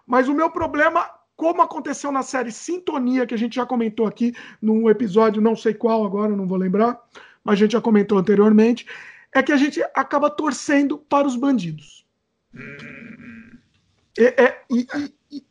Mas 0.06 0.30
o 0.30 0.34
meu 0.34 0.52
problema, 0.52 1.10
como 1.36 1.62
aconteceu 1.62 2.12
na 2.12 2.22
série 2.22 2.52
Sintonia, 2.52 3.26
que 3.26 3.34
a 3.34 3.38
gente 3.38 3.56
já 3.56 3.66
comentou 3.66 4.06
aqui 4.06 4.34
num 4.62 4.90
episódio, 4.90 5.42
não 5.42 5.56
sei 5.56 5.74
qual 5.74 6.06
agora, 6.06 6.36
não 6.36 6.48
vou 6.48 6.58
lembrar, 6.58 7.02
mas 7.44 7.54
a 7.54 7.58
gente 7.58 7.72
já 7.72 7.82
comentou 7.82 8.20
anteriormente 8.20 8.86
é 9.34 9.42
que 9.42 9.52
a 9.52 9.58
gente 9.58 9.82
acaba 9.96 10.30
torcendo 10.30 10.98
para 10.98 11.28
os 11.28 11.36
bandidos. 11.36 12.06
É, 14.18 14.44
é, 14.44 14.62
e, 14.70 14.88
e, 14.96 15.38
e 15.38 15.44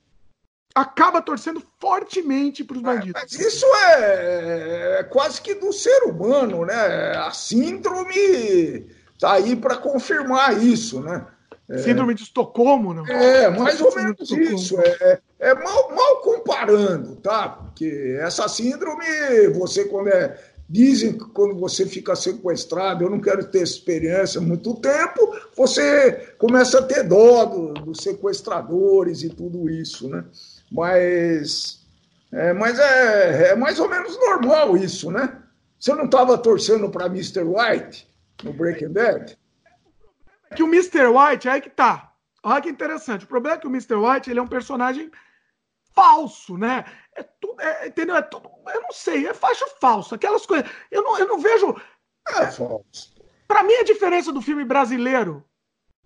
acaba 0.74 1.22
torcendo 1.22 1.62
fortemente 1.78 2.62
para 2.62 2.76
os 2.76 2.82
bandidos. 2.82 3.20
Mas 3.22 3.32
isso 3.32 3.66
é, 3.66 4.98
é, 5.00 5.04
quase 5.04 5.40
que 5.40 5.54
do 5.54 5.72
ser 5.72 6.04
humano, 6.04 6.64
né? 6.66 7.16
A 7.16 7.32
síndrome 7.32 8.86
tá 9.18 9.32
aí 9.32 9.56
para 9.56 9.76
confirmar 9.76 10.62
isso, 10.62 11.00
né? 11.00 11.26
É, 11.68 11.78
síndrome 11.78 12.14
de 12.14 12.24
Estocolmo, 12.24 12.92
não? 12.92 13.06
É, 13.06 13.48
mais 13.48 13.80
ou 13.80 13.94
menos 13.94 14.30
isso. 14.30 14.78
É, 14.80 14.88
é, 15.00 15.50
é 15.50 15.54
mal, 15.54 15.94
mal 15.94 16.16
comparando, 16.20 17.16
tá? 17.16 17.48
Porque 17.48 18.18
essa 18.20 18.48
síndrome, 18.48 19.06
você 19.54 19.84
quando 19.84 20.08
é 20.08 20.36
Dizem 20.72 21.18
que 21.18 21.24
quando 21.30 21.58
você 21.58 21.84
fica 21.84 22.14
sequestrado, 22.14 23.02
eu 23.02 23.10
não 23.10 23.20
quero 23.20 23.44
ter 23.44 23.60
experiência 23.60 24.40
muito 24.40 24.72
tempo, 24.76 25.36
você 25.56 26.32
começa 26.38 26.78
a 26.78 26.82
ter 26.82 27.02
dó 27.02 27.44
do, 27.44 27.74
dos 27.74 27.98
sequestradores 28.04 29.24
e 29.24 29.30
tudo 29.30 29.68
isso, 29.68 30.08
né? 30.08 30.24
Mas, 30.70 31.84
é, 32.30 32.52
mas 32.52 32.78
é, 32.78 33.48
é 33.48 33.56
mais 33.56 33.80
ou 33.80 33.88
menos 33.88 34.16
normal 34.16 34.76
isso, 34.76 35.10
né? 35.10 35.42
Você 35.76 35.92
não 35.92 36.04
estava 36.04 36.38
torcendo 36.38 36.88
para 36.88 37.06
Mr. 37.06 37.42
White 37.42 38.08
no 38.44 38.52
Breaking 38.52 38.92
Bad? 38.92 39.36
É 40.52 40.54
que 40.54 40.62
o 40.62 40.68
Mr. 40.68 41.08
White, 41.08 41.48
aí 41.48 41.60
que 41.60 41.70
tá. 41.70 42.12
Olha 42.44 42.62
que 42.62 42.68
interessante. 42.68 43.24
O 43.24 43.28
problema 43.28 43.56
é 43.56 43.58
que 43.58 43.66
o 43.66 43.70
Mr. 43.70 43.96
White 43.96 44.30
ele 44.30 44.38
é 44.38 44.42
um 44.42 44.46
personagem 44.46 45.10
falso, 46.00 46.56
né? 46.56 46.84
É 47.14 47.22
tudo, 47.22 47.60
é, 47.60 47.88
entendeu? 47.88 48.16
É 48.16 48.22
tudo, 48.22 48.50
eu 48.72 48.80
não 48.80 48.92
sei, 48.92 49.26
é 49.26 49.34
faixa 49.34 49.66
falsa, 49.78 50.14
aquelas 50.14 50.46
coisas. 50.46 50.68
Eu 50.90 51.02
não, 51.02 51.18
eu 51.18 51.28
não 51.28 51.38
vejo. 51.38 51.76
É 52.26 52.46
falso. 52.46 53.14
Para 53.46 53.62
mim, 53.62 53.74
a 53.74 53.84
diferença 53.84 54.32
do 54.32 54.40
filme 54.40 54.64
brasileiro, 54.64 55.44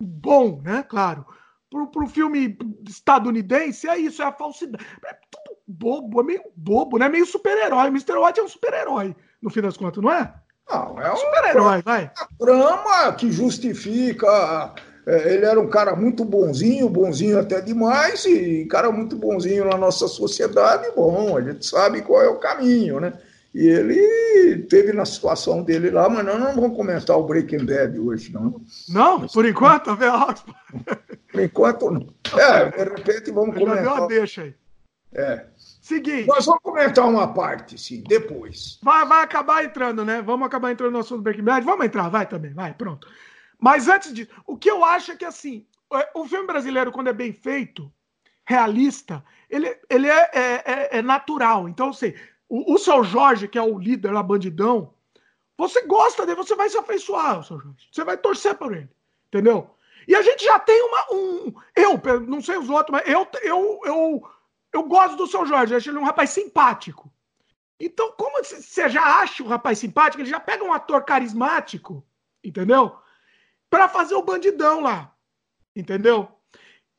bom, 0.01 0.61
né? 0.61 0.83
Claro, 0.83 1.25
pro, 1.69 1.87
pro 1.87 2.07
filme 2.07 2.57
estadunidense, 2.85 3.87
é 3.87 3.97
isso, 3.97 4.21
é 4.21 4.25
a 4.25 4.33
falsidade. 4.33 4.85
É 5.05 5.13
tudo 5.31 5.57
bobo, 5.65 6.19
é 6.19 6.23
meio 6.23 6.43
bobo, 6.55 6.97
né? 6.97 7.07
Meio 7.07 7.25
super-herói. 7.25 7.87
Mr. 7.87 8.17
White 8.17 8.39
é 8.41 8.43
um 8.43 8.49
super-herói, 8.49 9.15
no 9.41 9.49
fim 9.49 9.61
das 9.61 9.77
contas, 9.77 10.03
não 10.03 10.11
é? 10.11 10.33
Não, 10.69 10.99
é 10.99 11.13
um 11.13 11.15
super-herói, 11.15 11.81
vai. 11.83 12.11
A 12.17 12.27
trama 12.37 13.13
que 13.13 13.31
justifica 13.31 14.73
é, 14.75 14.81
ele 15.05 15.45
era 15.45 15.59
um 15.59 15.67
cara 15.67 15.95
muito 15.95 16.25
bonzinho, 16.25 16.89
bonzinho 16.89 17.39
até 17.39 17.61
demais, 17.61 18.25
e 18.25 18.65
cara 18.65 18.91
muito 18.91 19.15
bonzinho 19.15 19.65
na 19.65 19.77
nossa 19.77 20.07
sociedade. 20.07 20.87
Bom, 20.95 21.37
a 21.37 21.41
gente 21.41 21.65
sabe 21.65 22.01
qual 22.01 22.21
é 22.21 22.27
o 22.27 22.39
caminho, 22.39 22.99
né? 22.99 23.13
E 23.53 23.67
ele 23.67 24.63
teve 24.63 24.91
na 24.91 25.05
situação 25.05 25.63
dele 25.63 25.89
lá, 25.89 26.09
mas 26.09 26.25
nós 26.25 26.37
não 26.37 26.55
vamos 26.55 26.75
comentar 26.75 27.17
o 27.17 27.23
Breaking 27.23 27.65
Bad 27.65 27.97
hoje, 27.97 28.33
não. 28.33 28.61
Não, 28.89 29.27
por 29.27 29.45
enquanto, 29.45 29.95
vê 29.95 30.07
Por 31.31 31.41
enquanto, 31.41 31.89
não. 31.89 32.05
É, 32.37 32.69
de 32.69 32.83
repente 32.83 33.31
vamos 33.31 33.57
comentar. 33.57 33.83
Deu 33.83 33.93
uma 33.93 34.07
deixa 34.07 34.41
aí. 34.41 34.55
É. 35.13 35.45
Seguinte. 35.55 36.27
Nós 36.27 36.45
vamos 36.45 36.61
comentar 36.61 37.07
uma 37.07 37.33
parte, 37.33 37.77
sim, 37.77 38.03
depois. 38.05 38.77
Vai, 38.83 39.05
vai 39.05 39.23
acabar 39.23 39.63
entrando, 39.63 40.03
né? 40.03 40.21
Vamos 40.21 40.47
acabar 40.47 40.71
entrando 40.71 40.91
no 40.91 40.99
assunto 40.99 41.19
do 41.19 41.23
Breaking 41.23 41.43
Bad. 41.43 41.65
Vamos 41.65 41.85
entrar, 41.85 42.09
vai 42.09 42.25
também, 42.25 42.53
vai, 42.53 42.73
pronto. 42.73 43.07
Mas 43.59 43.87
antes 43.87 44.13
disso, 44.13 44.31
o 44.45 44.57
que 44.57 44.69
eu 44.69 44.83
acho 44.83 45.11
é 45.11 45.15
que 45.15 45.25
assim, 45.25 45.65
é, 45.93 46.11
o 46.13 46.27
filme 46.27 46.47
brasileiro, 46.47 46.91
quando 46.91 47.07
é 47.07 47.13
bem 47.13 47.31
feito, 47.33 47.91
realista, 48.45 49.23
ele, 49.49 49.77
ele 49.89 50.07
é, 50.07 50.31
é, 50.33 50.63
é, 50.65 50.97
é 50.97 51.01
natural. 51.01 51.67
Então, 51.67 51.89
assim, 51.89 52.13
o, 52.47 52.73
o 52.75 52.77
seu 52.77 53.03
Jorge, 53.03 53.47
que 53.47 53.57
é 53.57 53.61
o 53.61 53.77
líder 53.77 54.11
lá, 54.11 54.21
bandidão, 54.21 54.93
você 55.57 55.81
gosta 55.83 56.25
dele, 56.25 56.37
você 56.37 56.55
vai 56.55 56.69
se 56.69 56.77
afeiçoar, 56.77 57.43
seu 57.43 57.59
Jorge. 57.59 57.87
Você 57.91 58.03
vai 58.03 58.17
torcer 58.17 58.55
por 58.55 58.75
ele. 58.75 58.89
Entendeu? 59.27 59.69
E 60.07 60.15
a 60.15 60.21
gente 60.21 60.43
já 60.43 60.59
tem 60.59 60.81
uma. 60.83 61.05
Um, 61.11 61.53
eu, 61.75 62.19
não 62.21 62.41
sei 62.41 62.57
os 62.57 62.69
outros, 62.69 62.91
mas 62.91 63.07
eu, 63.07 63.27
eu, 63.41 63.79
eu, 63.85 64.29
eu 64.71 64.83
gosto 64.83 65.15
do 65.15 65.27
seu 65.27 65.45
Jorge. 65.45 65.75
Acho 65.75 65.89
ele 65.89 65.97
um 65.97 66.03
rapaz 66.03 66.29
simpático. 66.29 67.11
Então, 67.79 68.11
como 68.13 68.43
você 68.43 68.87
já 68.87 69.21
acha 69.21 69.43
o 69.43 69.47
rapaz 69.47 69.79
simpático, 69.79 70.21
ele 70.21 70.29
já 70.29 70.39
pega 70.39 70.63
um 70.63 70.71
ator 70.71 71.03
carismático, 71.03 72.05
entendeu? 72.43 72.97
Para 73.75 73.89
fazer 73.89 74.15
o 74.15 74.23
bandidão 74.23 74.79
lá. 74.79 75.11
Entendeu? 75.75 76.29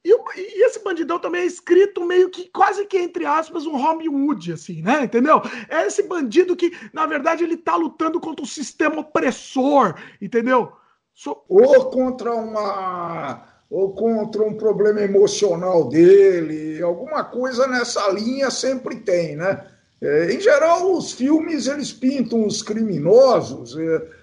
E, 0.04 0.10
e, 0.10 0.66
esse 0.66 0.84
bandidão 0.84 1.18
também 1.18 1.40
é 1.40 1.46
escrito 1.46 2.04
meio 2.04 2.28
que, 2.28 2.50
quase 2.50 2.84
que 2.84 2.98
entre 2.98 3.24
aspas, 3.24 3.64
um 3.64 3.76
Hood, 3.76 4.52
assim, 4.52 4.82
né? 4.82 5.04
Entendeu? 5.04 5.40
É 5.70 5.86
esse 5.86 6.02
bandido 6.02 6.54
que, 6.54 6.70
na 6.92 7.06
verdade, 7.06 7.42
ele 7.42 7.56
tá 7.56 7.76
lutando 7.76 8.20
contra 8.20 8.44
o 8.44 8.48
sistema 8.48 9.00
opressor, 9.00 9.94
entendeu? 10.20 10.70
So... 11.14 11.42
Ou 11.48 11.86
contra 11.86 12.34
uma. 12.34 13.42
Ou 13.70 13.94
contra 13.94 14.42
um 14.42 14.54
problema 14.54 15.00
emocional 15.00 15.88
dele, 15.88 16.80
alguma 16.82 17.24
coisa 17.24 17.66
nessa 17.66 18.06
linha 18.12 18.50
sempre 18.50 18.96
tem, 18.96 19.34
né? 19.34 19.66
É, 20.00 20.30
em 20.30 20.40
geral, 20.40 20.92
os 20.92 21.12
filmes 21.12 21.66
eles 21.66 21.90
pintam 21.90 22.46
os 22.46 22.62
criminosos. 22.62 23.76
É, 23.78 24.15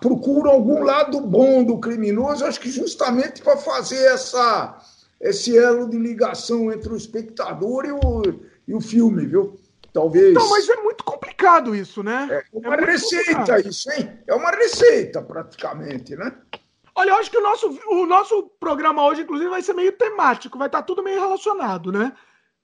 procuram 0.00 0.50
algum 0.50 0.82
lado 0.82 1.20
bom 1.20 1.64
do 1.64 1.78
criminoso, 1.78 2.44
acho 2.44 2.60
que 2.60 2.70
justamente 2.70 3.42
para 3.42 3.56
fazer 3.56 4.04
essa, 4.06 4.78
esse 5.20 5.56
elo 5.56 5.88
de 5.88 5.98
ligação 5.98 6.72
entre 6.72 6.92
o 6.92 6.96
espectador 6.96 7.84
e 7.84 7.92
o, 7.92 8.22
e 8.68 8.74
o 8.74 8.80
filme, 8.80 9.26
viu? 9.26 9.58
Talvez. 9.92 10.34
Não, 10.34 10.50
mas 10.50 10.68
é 10.68 10.76
muito 10.76 11.04
complicado 11.04 11.74
isso, 11.74 12.02
né? 12.02 12.42
É 12.52 12.58
uma 12.58 12.74
é 12.74 12.84
receita 12.84 13.34
complicado. 13.36 13.68
isso, 13.68 13.92
hein? 13.92 14.18
É 14.26 14.34
uma 14.34 14.50
receita, 14.50 15.22
praticamente, 15.22 16.16
né? 16.16 16.32
Olha, 16.96 17.10
eu 17.10 17.16
acho 17.16 17.30
que 17.30 17.38
o 17.38 17.42
nosso, 17.42 17.78
o 17.88 18.06
nosso 18.06 18.50
programa 18.58 19.04
hoje, 19.04 19.22
inclusive, 19.22 19.50
vai 19.50 19.62
ser 19.62 19.72
meio 19.72 19.92
temático, 19.92 20.58
vai 20.58 20.68
estar 20.68 20.82
tudo 20.82 21.02
meio 21.02 21.20
relacionado, 21.20 21.92
né? 21.92 22.12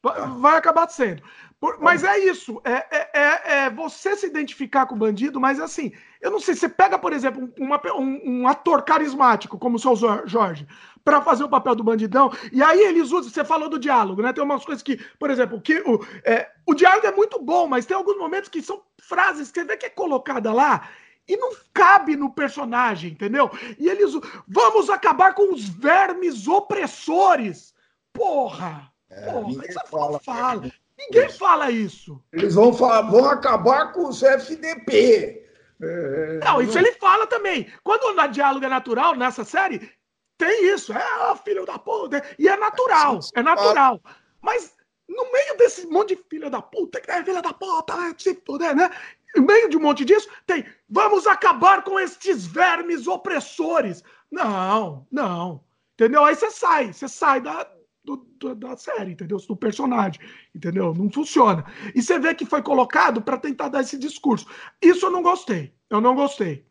Vai, 0.03 0.21
ah. 0.21 0.27
vai 0.27 0.57
acabar 0.57 0.89
sendo. 0.89 1.23
Por, 1.61 1.79
mas 1.79 2.03
é 2.05 2.19
isso, 2.19 2.61
é, 2.65 2.87
é, 2.91 3.11
é, 3.13 3.53
é, 3.65 3.71
você 3.71 4.17
se 4.17 4.27
identificar 4.27 4.87
com 4.87 4.95
o 4.95 4.99
bandido, 4.99 5.39
mas 5.39 5.61
assim, 5.61 5.93
eu 6.21 6.31
não 6.31 6.39
sei, 6.39 6.55
você 6.55 6.69
pega, 6.69 6.99
por 6.99 7.13
exemplo, 7.13 7.51
uma, 7.59 7.81
um, 7.97 8.43
um, 8.43 8.49
ator 8.49 8.83
carismático, 8.83 9.59
como 9.59 9.77
o 9.77 9.79
seu 9.79 9.97
Jorge, 10.27 10.67
para 11.03 11.23
fazer 11.23 11.45
o 11.45 11.49
papel 11.49 11.75
do 11.75 11.85
bandidão, 11.85 12.31
e 12.53 12.63
aí 12.63 12.81
eles 12.81 13.11
usam, 13.11 13.31
você 13.31 13.45
falou 13.45 13.69
do 13.69 13.79
diálogo, 13.79 14.21
né? 14.21 14.33
Tem 14.33 14.45
umas 14.45 14.65
coisas 14.65 14.83
que, 14.83 14.99
por 15.19 15.31
exemplo, 15.31 15.61
que 15.61 15.79
o, 15.81 16.05
é, 16.25 16.51
o 16.67 16.75
diálogo 16.75 17.07
é 17.07 17.13
muito 17.13 17.41
bom, 17.41 17.67
mas 17.67 17.87
tem 17.87 17.97
alguns 17.97 18.19
momentos 18.19 18.51
que 18.51 18.61
são 18.61 18.83
frases 19.01 19.51
que 19.51 19.61
você 19.61 19.67
vê 19.67 19.77
que 19.77 19.87
é 19.87 19.91
colocada 19.91 20.53
lá 20.53 20.89
e 21.27 21.37
não 21.37 21.53
cabe 21.73 22.17
no 22.17 22.31
personagem, 22.31 23.13
entendeu? 23.13 23.51
E 23.79 23.89
eles, 23.89 24.13
vamos 24.47 24.91
acabar 24.91 25.35
com 25.35 25.55
os 25.55 25.69
vermes 25.69 26.47
opressores. 26.49 27.73
Porra! 28.13 28.91
É, 29.09 29.31
porra, 29.31 29.51
isso 29.51 29.81
é 29.81 29.87
fala. 29.87 30.21
fala. 30.21 30.73
Ninguém 30.99 31.31
fala 31.31 31.71
isso. 31.71 32.23
Eles 32.33 32.55
vão, 32.55 32.75
falar, 32.75 33.03
vão 33.03 33.25
acabar 33.25 33.93
com 33.93 34.09
os 34.09 34.23
FDP. 34.23 35.50
É, 35.83 36.41
não, 36.45 36.61
isso 36.61 36.75
não... 36.75 36.81
ele 36.81 36.93
fala 36.93 37.27
também. 37.27 37.73
Quando 37.83 38.15
na 38.15 38.27
Diálogo 38.27 38.65
é 38.65 38.69
Natural, 38.69 39.15
nessa 39.15 39.45
série, 39.45 39.91
tem 40.37 40.73
isso. 40.73 40.93
É, 40.93 41.31
oh, 41.31 41.37
filho 41.37 41.65
da 41.65 41.79
puta. 41.79 42.23
E 42.39 42.49
é 42.49 42.57
natural. 42.57 43.21
É 43.35 43.43
natural. 43.43 44.01
Mas 44.41 44.75
no 45.09 45.31
meio 45.33 45.57
desse 45.57 45.87
monte 45.87 46.15
de 46.15 46.23
filho 46.31 46.49
da 46.49 46.63
puta, 46.63 47.01
que 47.01 47.11
é 47.11 47.23
filho 47.23 47.43
da 47.43 47.53
puta, 47.53 47.97
né? 47.97 48.15
Tipo, 48.15 48.57
né? 48.57 48.91
No 49.35 49.43
meio 49.43 49.69
de 49.69 49.77
um 49.77 49.81
monte 49.81 50.05
disso, 50.05 50.29
tem 50.47 50.65
vamos 50.89 51.27
acabar 51.27 51.83
com 51.83 51.99
estes 51.99 52.47
vermes 52.47 53.07
opressores. 53.07 54.03
Não, 54.31 55.07
não. 55.11 55.65
Entendeu? 55.95 56.25
Aí 56.25 56.35
você 56.35 56.51
sai, 56.51 56.93
você 56.93 57.09
sai 57.09 57.41
da, 57.41 57.71
do, 58.05 58.55
da 58.55 58.77
série, 58.77 59.13
entendeu? 59.13 59.39
Do 59.39 59.57
personagem, 59.57 60.21
entendeu? 60.55 60.95
Não 60.95 61.11
funciona. 61.11 61.65
E 61.95 62.03
você 62.03 62.19
vê 62.19 62.35
que 62.35 62.47
foi 62.47 62.63
colocado 62.63 63.21
para 63.21 63.39
tentar 63.39 63.69
dar 63.69 63.83
esse 63.83 63.99
discurso. 63.99 64.47
Isso 64.81 65.07
eu 65.07 65.11
não 65.11 65.23
gostei. 65.23 65.75
Eu 65.89 66.01
não 66.01 66.15
gostei. 66.15 66.67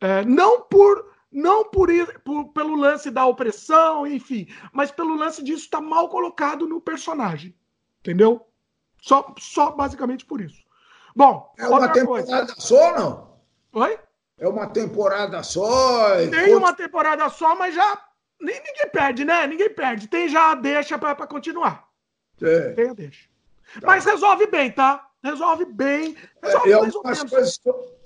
É, 0.00 0.24
não 0.24 0.62
por 0.62 1.14
não 1.30 1.64
por, 1.64 1.90
ir, 1.90 2.20
por, 2.20 2.48
pelo 2.52 2.76
lance 2.76 3.10
da 3.10 3.26
opressão, 3.26 4.06
enfim, 4.06 4.46
mas 4.72 4.90
pelo 4.90 5.16
lance 5.16 5.42
disso 5.42 5.64
estar 5.64 5.82
tá 5.82 5.84
mal 5.84 6.08
colocado 6.08 6.66
no 6.66 6.80
personagem, 6.80 7.54
entendeu? 8.00 8.46
Só, 9.02 9.34
só 9.38 9.70
basicamente 9.70 10.24
por 10.24 10.40
isso. 10.40 10.64
Bom, 11.14 11.52
é 11.58 11.68
uma 11.68 11.88
temporada 11.88 12.46
coisa. 12.46 12.54
só, 12.58 12.96
não? 12.96 13.36
Oi? 13.72 13.98
É 14.38 14.48
uma 14.48 14.66
temporada 14.66 15.42
só. 15.42 16.16
Tem 16.30 16.54
uma 16.54 16.74
temporada 16.74 17.28
só, 17.28 17.54
mas 17.54 17.74
já 17.74 18.05
Ninguém 18.40 18.90
perde, 18.92 19.24
né? 19.24 19.46
Ninguém 19.46 19.70
perde. 19.70 20.08
Tem 20.08 20.28
já 20.28 20.52
a 20.52 20.54
deixa 20.54 20.98
para 20.98 21.26
continuar. 21.26 21.88
É. 22.40 22.72
Tem 22.72 22.90
a 22.90 22.94
deixa. 22.94 23.28
Tá. 23.80 23.86
Mas 23.86 24.04
resolve 24.04 24.46
bem, 24.46 24.70
tá? 24.70 25.08
Resolve 25.22 25.64
bem. 25.64 26.16
É, 26.42 26.46
resolve 26.46 26.70
é, 26.70 26.74
algumas, 26.74 27.22
coisas 27.24 27.60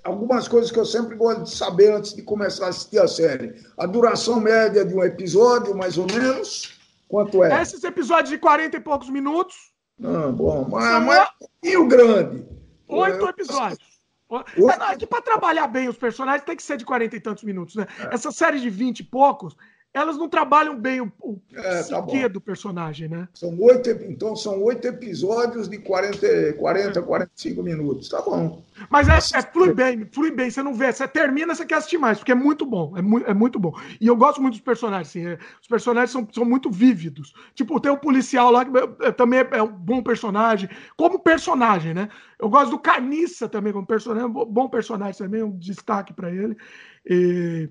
algumas 0.05 0.49
coisas 0.49 0.71
que 0.71 0.79
eu 0.79 0.85
sempre 0.85 1.17
gosto 1.17 1.43
de 1.45 1.55
saber 1.55 1.93
antes 1.93 2.15
de 2.15 2.23
começar 2.23 2.67
a 2.67 2.69
assistir 2.69 2.99
a 2.99 3.09
série. 3.09 3.55
A 3.77 3.87
duração 3.87 4.41
média 4.41 4.85
de 4.85 4.95
um 4.95 5.03
episódio, 5.03 5.77
mais 5.77 5.99
ou 5.99 6.07
menos, 6.07 6.79
quanto 7.09 7.45
é? 7.45 7.61
Esses 7.63 7.85
episódios 7.85 8.31
de 8.31 8.39
40 8.39 8.77
e 8.77 8.81
poucos 8.81 9.11
minutos. 9.11 9.57
Não, 9.99 10.33
bom, 10.33 10.67
mas, 10.71 11.03
mas 11.03 11.19
é 11.19 11.23
um 11.23 11.27
pouquinho 11.39 11.89
grande. 11.89 12.49
Oito 12.89 13.29
episódios. 13.29 13.91
É, 14.31 14.79
não, 14.79 14.91
é 14.91 14.97
que 14.97 15.07
para 15.07 15.21
trabalhar 15.21 15.67
bem 15.67 15.89
os 15.89 15.97
personagens 15.97 16.45
tem 16.45 16.57
que 16.57 16.63
ser 16.63 16.77
de 16.77 16.85
40 16.85 17.17
e 17.17 17.21
tantos 17.21 17.43
minutos, 17.43 17.75
né? 17.75 17.87
É. 17.99 18.15
Essa 18.15 18.31
série 18.31 18.61
de 18.61 18.71
20 18.71 19.01
e 19.01 19.05
poucos, 19.05 19.57
elas 19.93 20.17
não 20.17 20.29
trabalham 20.29 20.79
bem 20.79 21.01
o, 21.01 21.13
o 21.21 21.41
é, 21.53 21.83
tá 21.83 22.01
do 22.29 22.41
personagem, 22.41 23.09
né? 23.09 23.29
São 23.35 23.59
oito, 23.61 23.91
então 23.91 24.37
são 24.37 24.63
oito 24.63 24.87
episódios 24.87 25.69
de 25.69 25.79
40, 25.79 26.53
40 26.55 27.03
45 27.03 27.63
minutos. 27.63 28.09
Tá 28.09 28.23
bom. 28.23 28.63
Mas 28.89 29.09
é, 29.09 29.39
é, 29.39 29.43
flui 29.43 29.75
bem, 29.75 30.07
flui 30.13 30.31
bem. 30.31 30.49
Você 30.49 30.63
não 30.63 30.75
vê, 30.75 30.93
você 30.93 31.09
termina, 31.09 31.55
você 31.55 31.67
quer 31.67 31.77
assistir 31.77 31.99
mais, 31.99 32.19
porque 32.19 32.31
é 32.31 32.37
muito 32.37 32.65
bom. 32.65 32.97
É, 32.97 33.03
mu 33.03 33.19
é 33.19 33.35
muito 33.35 33.59
bom. 33.59 33.73
E 34.01 34.07
eu 34.07 34.17
gosto 34.17 34.41
muito 34.41 34.55
dos 34.55 34.63
personagens, 34.63 35.09
assim, 35.09 35.27
é, 35.27 35.39
os 35.61 35.67
personagens 35.67 36.11
são, 36.13 36.27
são 36.33 36.45
muito 36.45 36.71
vívidos. 36.71 37.35
Tipo, 37.55 37.81
tem 37.81 37.91
o 37.91 37.97
um 37.97 37.99
policial 37.99 38.53
lá 38.53 38.65
que 38.65 38.71
é, 38.77 39.09
é, 39.09 39.13
também 39.13 39.41
é, 39.51 39.63
um 39.63 39.73
bom 39.73 40.03
personagem, 40.03 40.71
como 40.97 41.19
personagem, 41.19 41.95
né? 41.95 42.09
Eu 42.39 42.49
gosto 42.49 42.71
do 42.71 42.79
Carniça 42.79 43.49
também 43.49 43.73
como 43.73 43.87
personagem, 43.87 44.31
bom 44.31 44.69
personagem 44.69 45.19
também, 45.19 45.43
um 45.43 45.59
destaque 45.59 46.13
para 46.13 46.31
ele. 46.31 46.57
E 47.05 47.69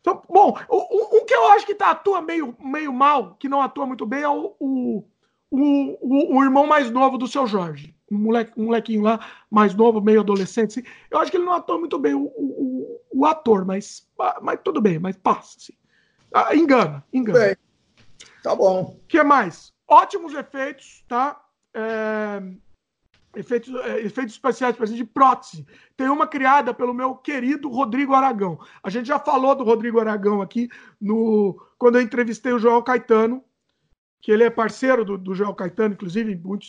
então, 0.00 0.22
bom, 0.28 0.56
o, 0.68 1.18
o, 1.18 1.24
que 1.24 1.34
eu 1.34 1.48
acho 1.52 1.66
que 1.66 1.74
tá, 1.74 1.90
atua 1.90 2.22
meio, 2.22 2.56
meio 2.58 2.92
mal, 2.92 3.36
que 3.38 3.48
não 3.48 3.60
atua 3.60 3.86
muito 3.86 4.06
bem, 4.06 4.22
é 4.22 4.28
o, 4.28 4.54
o, 4.58 5.04
o, 5.50 6.36
o 6.36 6.42
irmão 6.42 6.66
mais 6.66 6.90
novo 6.90 7.18
do 7.18 7.28
seu 7.28 7.46
Jorge. 7.46 7.94
Um, 8.10 8.18
moleque, 8.18 8.52
um 8.56 8.64
molequinho 8.64 9.02
lá, 9.02 9.20
mais 9.50 9.74
novo, 9.74 10.00
meio 10.00 10.20
adolescente. 10.20 10.80
Assim. 10.80 10.88
Eu 11.10 11.18
acho 11.18 11.30
que 11.30 11.36
ele 11.36 11.44
não 11.44 11.52
atua 11.52 11.78
muito 11.78 11.98
bem, 11.98 12.14
o, 12.14 12.24
o, 12.24 13.00
o 13.12 13.26
ator, 13.26 13.64
mas, 13.64 14.08
mas 14.40 14.58
tudo 14.64 14.80
bem, 14.80 14.98
mas 14.98 15.16
passa. 15.16 15.58
Assim. 15.58 15.74
Ah, 16.32 16.54
engana, 16.56 17.04
engana. 17.12 17.38
Bem, 17.38 17.56
tá 18.42 18.56
bom. 18.56 18.96
O 18.98 19.06
que 19.06 19.22
mais? 19.22 19.72
Ótimos 19.86 20.32
efeitos, 20.34 21.04
tá? 21.08 21.40
É 21.74 22.42
efeitos, 23.34 23.74
é, 23.74 24.00
efeitos 24.00 24.34
especiais, 24.34 24.76
exemplo, 24.84 25.04
de 25.04 25.04
prótese. 25.04 25.66
Tem 25.96 26.08
uma 26.08 26.26
criada 26.26 26.74
pelo 26.74 26.94
meu 26.94 27.14
querido 27.14 27.68
Rodrigo 27.68 28.14
Aragão. 28.14 28.58
A 28.82 28.90
gente 28.90 29.06
já 29.06 29.18
falou 29.18 29.54
do 29.54 29.64
Rodrigo 29.64 30.00
Aragão 30.00 30.42
aqui 30.42 30.68
no 31.00 31.60
quando 31.78 31.96
eu 31.96 32.02
entrevistei 32.02 32.52
o 32.52 32.58
Joel 32.58 32.82
Caetano, 32.82 33.42
que 34.20 34.30
ele 34.30 34.44
é 34.44 34.50
parceiro 34.50 35.02
do, 35.04 35.16
do 35.16 35.54
Caetano, 35.54 35.94
inclusive, 35.94 36.36
muito, 36.36 36.66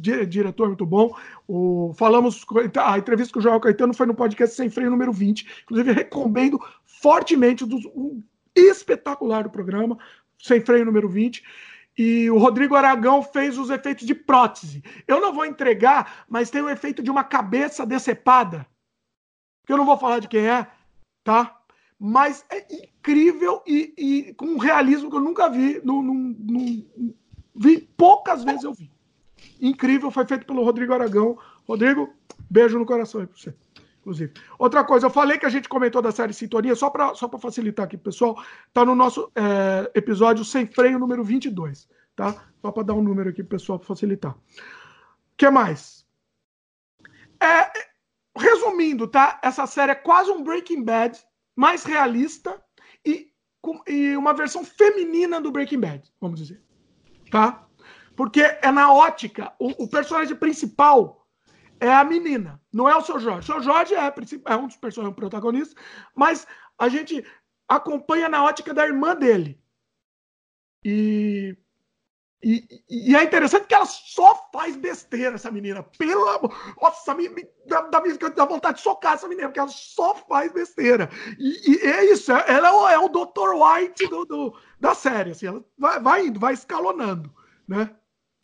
diretor 0.00 0.68
muito 0.68 0.86
bom. 0.86 1.16
O, 1.48 1.92
falamos, 1.98 2.44
a 2.76 2.96
entrevista 2.96 3.32
com 3.32 3.40
o 3.40 3.42
Joel 3.42 3.58
Caetano 3.58 3.92
foi 3.92 4.06
no 4.06 4.14
podcast 4.14 4.54
Sem 4.54 4.70
Freio 4.70 4.90
número 4.90 5.12
20. 5.12 5.64
Inclusive, 5.64 5.92
recomendo 5.92 6.60
fortemente, 6.84 7.64
um 7.64 8.22
espetacular 8.54 9.42
do 9.42 9.50
programa, 9.50 9.98
Sem 10.38 10.60
Freio 10.60 10.84
número 10.84 11.08
20 11.08 11.42
e 11.96 12.30
o 12.30 12.38
Rodrigo 12.38 12.74
Aragão 12.74 13.22
fez 13.22 13.56
os 13.56 13.70
efeitos 13.70 14.06
de 14.06 14.14
prótese. 14.14 14.82
Eu 15.08 15.20
não 15.20 15.32
vou 15.32 15.46
entregar, 15.46 16.24
mas 16.28 16.50
tem 16.50 16.60
o 16.60 16.68
efeito 16.68 17.02
de 17.02 17.10
uma 17.10 17.24
cabeça 17.24 17.86
decepada. 17.86 18.66
Que 19.66 19.72
eu 19.72 19.76
não 19.76 19.86
vou 19.86 19.96
falar 19.96 20.18
de 20.18 20.28
quem 20.28 20.46
é, 20.46 20.66
tá? 21.24 21.58
Mas 21.98 22.44
é 22.50 22.66
incrível 22.70 23.62
e, 23.66 23.94
e 23.96 24.34
com 24.34 24.46
um 24.46 24.58
realismo 24.58 25.08
que 25.10 25.16
eu 25.16 25.20
nunca 25.20 25.48
vi. 25.48 25.82
Vi 27.54 27.78
poucas 27.96 28.44
vezes 28.44 28.64
eu 28.64 28.74
vi. 28.74 28.90
Incrível, 29.60 30.10
foi 30.10 30.26
feito 30.26 30.46
pelo 30.46 30.62
Rodrigo 30.62 30.92
Aragão. 30.92 31.38
Rodrigo, 31.66 32.12
beijo 32.50 32.78
no 32.78 32.84
coração 32.84 33.22
aí 33.22 33.26
pra 33.26 33.36
você 33.36 33.54
inclusive. 34.06 34.32
Outra 34.56 34.84
coisa, 34.84 35.06
eu 35.06 35.10
falei 35.10 35.36
que 35.36 35.44
a 35.44 35.48
gente 35.48 35.68
comentou 35.68 36.00
da 36.00 36.12
série 36.12 36.32
Sintonia, 36.32 36.76
só 36.76 36.88
para 36.88 37.12
só 37.14 37.28
facilitar 37.28 37.86
aqui, 37.86 37.98
pessoal, 37.98 38.40
tá 38.72 38.84
no 38.84 38.94
nosso 38.94 39.30
é, 39.34 39.90
episódio 39.98 40.44
Sem 40.44 40.64
Freio 40.64 40.98
número 40.98 41.24
22, 41.24 41.88
tá? 42.14 42.46
Só 42.62 42.70
para 42.70 42.84
dar 42.84 42.94
um 42.94 43.02
número 43.02 43.30
aqui, 43.30 43.42
pessoal, 43.42 43.80
para 43.80 43.88
facilitar. 43.88 44.32
O 44.32 45.36
que 45.36 45.50
mais? 45.50 46.06
É, 47.42 47.70
resumindo, 48.36 49.08
tá? 49.08 49.40
Essa 49.42 49.66
série 49.66 49.92
é 49.92 49.96
quase 49.96 50.30
um 50.30 50.44
Breaking 50.44 50.84
Bad, 50.84 51.18
mais 51.56 51.82
realista 51.82 52.62
e, 53.04 53.32
com, 53.60 53.82
e 53.88 54.16
uma 54.16 54.32
versão 54.32 54.64
feminina 54.64 55.40
do 55.40 55.50
Breaking 55.50 55.80
Bad, 55.80 56.12
vamos 56.20 56.40
dizer, 56.40 56.62
tá? 57.30 57.66
Porque 58.14 58.40
é 58.40 58.70
na 58.70 58.92
ótica, 58.92 59.52
o, 59.58 59.84
o 59.84 59.90
personagem 59.90 60.36
principal 60.36 61.25
é 61.80 61.92
a 61.92 62.04
menina, 62.04 62.60
não 62.72 62.88
é 62.88 62.96
o 62.96 63.02
seu 63.02 63.18
Jorge. 63.18 63.50
O 63.50 63.54
seu 63.54 63.62
Jorge 63.62 63.94
é, 63.94 64.12
é 64.46 64.56
um 64.56 64.66
dos 64.66 64.76
personagens 64.76 65.16
protagonistas, 65.16 65.74
mas 66.14 66.46
a 66.78 66.88
gente 66.88 67.24
acompanha 67.68 68.28
na 68.28 68.44
ótica 68.44 68.72
da 68.72 68.86
irmã 68.86 69.14
dele. 69.14 69.60
E, 70.84 71.56
e, 72.42 72.84
e, 72.88 73.16
é 73.16 73.24
interessante 73.24 73.66
que 73.66 73.74
ela 73.74 73.86
só 73.86 74.48
faz 74.52 74.76
besteira, 74.76 75.34
essa 75.34 75.50
menina. 75.50 75.82
Pelo 75.82 76.28
amor. 76.28 76.76
Nossa, 76.80 77.14
me, 77.14 77.28
me, 77.28 77.48
dá, 77.66 77.80
dá, 77.82 78.44
vontade 78.44 78.76
de 78.76 78.84
socar 78.84 79.14
essa 79.14 79.26
menina, 79.26 79.48
porque 79.48 79.58
ela 79.58 79.68
só 79.68 80.14
faz 80.14 80.52
besteira. 80.52 81.10
E, 81.38 81.72
e 81.72 81.86
é 81.86 82.12
isso, 82.12 82.30
é, 82.30 82.44
ela 82.48 82.68
é 82.68 82.72
o, 82.72 82.88
é 82.88 82.98
o 82.98 83.08
Dr. 83.08 83.54
White 83.54 84.06
do, 84.08 84.24
do, 84.24 84.58
da 84.78 84.94
série. 84.94 85.32
Assim, 85.32 85.46
ela 85.46 85.64
vai, 85.76 86.00
vai 86.00 86.26
indo, 86.26 86.38
vai 86.38 86.54
escalonando. 86.54 87.34
Né? 87.66 87.90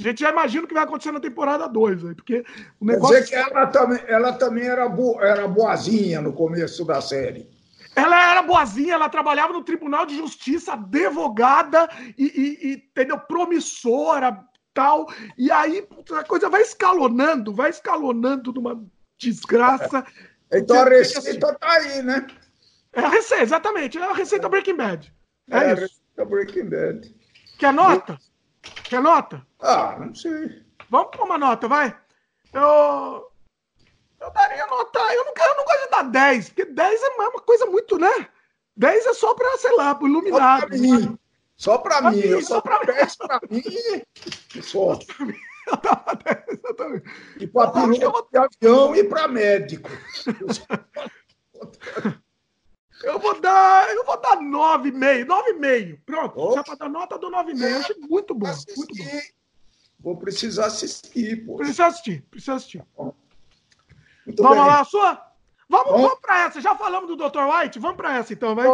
A 0.03 0.11
gente 0.11 0.21
já 0.21 0.31
imagina 0.31 0.65
o 0.65 0.67
que 0.69 0.75
vai 0.75 0.85
acontecer 0.85 1.13
na 1.13 1.21
temporada 1.21 1.69
2, 1.69 2.15
porque 2.15 2.45
o 2.81 2.85
negócio. 2.85 3.15
Quer 3.15 3.23
dizer 3.23 3.45
que 3.45 3.51
ela 3.51 3.67
também, 3.67 4.01
ela 4.07 4.33
também 4.33 4.65
era, 4.65 4.89
bo, 4.89 5.21
era 5.21 5.47
boazinha 5.47 6.21
no 6.21 6.33
começo 6.33 6.85
da 6.85 7.01
série. 7.01 7.49
Ela 7.95 8.31
era 8.31 8.43
boazinha, 8.43 8.95
ela 8.95 9.09
trabalhava 9.09 9.53
no 9.53 9.63
Tribunal 9.63 10.07
de 10.07 10.17
Justiça, 10.17 10.73
advogada 10.73 11.89
e, 12.17 12.25
e, 12.25 12.69
e 12.69 12.73
entendeu? 12.75 13.19
promissora, 13.19 14.39
tal. 14.73 15.07
E 15.37 15.51
aí 15.51 15.87
a 16.13 16.25
coisa 16.25 16.49
vai 16.49 16.63
escalonando, 16.63 17.53
vai 17.53 17.71
escalonando 17.71 18.53
numa 18.53 18.83
desgraça. 19.19 20.05
Então 20.51 20.81
a 20.81 20.89
receita 20.89 21.19
assim, 21.31 21.39
tá 21.39 21.57
aí, 21.63 22.03
né? 22.03 22.27
É 22.93 23.01
a 23.01 23.09
receita, 23.09 23.43
exatamente. 23.43 23.99
É 23.99 24.03
a 24.03 24.13
receita 24.13 24.49
Breaking 24.49 24.77
Bad. 24.77 25.15
É, 25.51 25.57
é 25.57 25.59
a 25.59 25.75
receita 25.75 26.25
Breaking 26.25 26.69
Bad. 26.69 27.15
Quer 27.59 27.73
nota? 27.73 28.19
Quer 28.85 29.03
nota? 29.03 29.45
Ah, 29.61 29.97
não 29.99 30.15
sei. 30.15 30.63
Vamos 30.91 31.11
para 31.11 31.25
uma 31.25 31.39
nota, 31.39 31.67
vai. 31.69 31.97
Eu. 32.53 33.31
Eu 34.21 34.31
daria 34.33 34.67
nota. 34.67 34.99
Eu 35.15 35.25
não, 35.25 35.33
eu 35.35 35.57
não 35.57 35.65
gosto 35.65 35.85
de 35.85 35.91
dar 35.91 36.03
10, 36.03 36.49
porque 36.51 36.67
10 36.67 37.03
é 37.03 37.09
uma 37.09 37.33
coisa 37.33 37.67
muito, 37.67 37.99
né? 37.99 38.29
10 38.77 39.07
é 39.07 39.15
só 39.15 39.35
para, 39.35 39.59
sei 39.59 39.75
lá, 39.77 39.95
para 39.95 40.09
iluminado. 40.09 40.61
Só 40.61 40.69
para 40.69 40.79
mim. 40.79 41.19
Só 41.57 41.79
para 41.79 42.11
mim. 42.11 42.43
Só 42.43 42.61
para 42.61 42.85
10 42.85 43.17
para 43.17 43.41
mim. 43.51 43.63
Só. 44.63 44.99
Eu 45.67 45.77
tava 45.77 46.19
10, 46.25 46.45
exatamente. 46.49 47.05
E 47.39 47.47
para 47.47 47.71
piloto 47.71 48.29
de 48.33 48.39
avião 48.39 48.97
e 48.97 49.05
para 49.05 49.29
médico. 49.29 49.91
Eu 53.03 53.19
vou 53.19 53.41
dar, 53.41 53.89
eu 53.91 54.05
vou 54.05 54.21
dar 54.21 54.37
9,5, 54.37 55.27
9,5. 55.27 55.99
Pronto, 56.07 56.35
oh. 56.37 56.55
já 56.55 56.63
para 56.63 56.75
dar 56.77 56.89
nota, 56.89 57.15
eu 57.17 57.19
dou 57.19 57.31
9,5. 57.31 57.63
Eu 57.63 57.79
achei 57.79 57.97
muito 57.99 58.35
bom, 58.35 58.47
assistir. 58.47 58.77
muito 58.77 58.97
bom. 58.97 59.21
Vou 60.01 60.17
precisar 60.17 60.67
assistir, 60.67 61.45
pô. 61.45 61.57
Precisa 61.57 61.87
assistir, 61.87 62.23
precisa 62.31 62.55
assistir. 62.55 62.85
Muito 64.27 64.43
vamos 64.43 64.59
bem. 64.59 64.67
lá, 64.67 64.85
sua? 64.85 65.33
Vamos, 65.69 65.91
vamos 65.91 66.19
para 66.21 66.45
essa. 66.45 66.61
Já 66.61 66.77
falamos 66.77 67.09
do 67.09 67.17
Dr. 67.17 67.45
White? 67.45 67.79
Vamos 67.79 67.97
para 67.97 68.19
essa 68.19 68.33
então, 68.33 68.55
vai. 68.55 68.67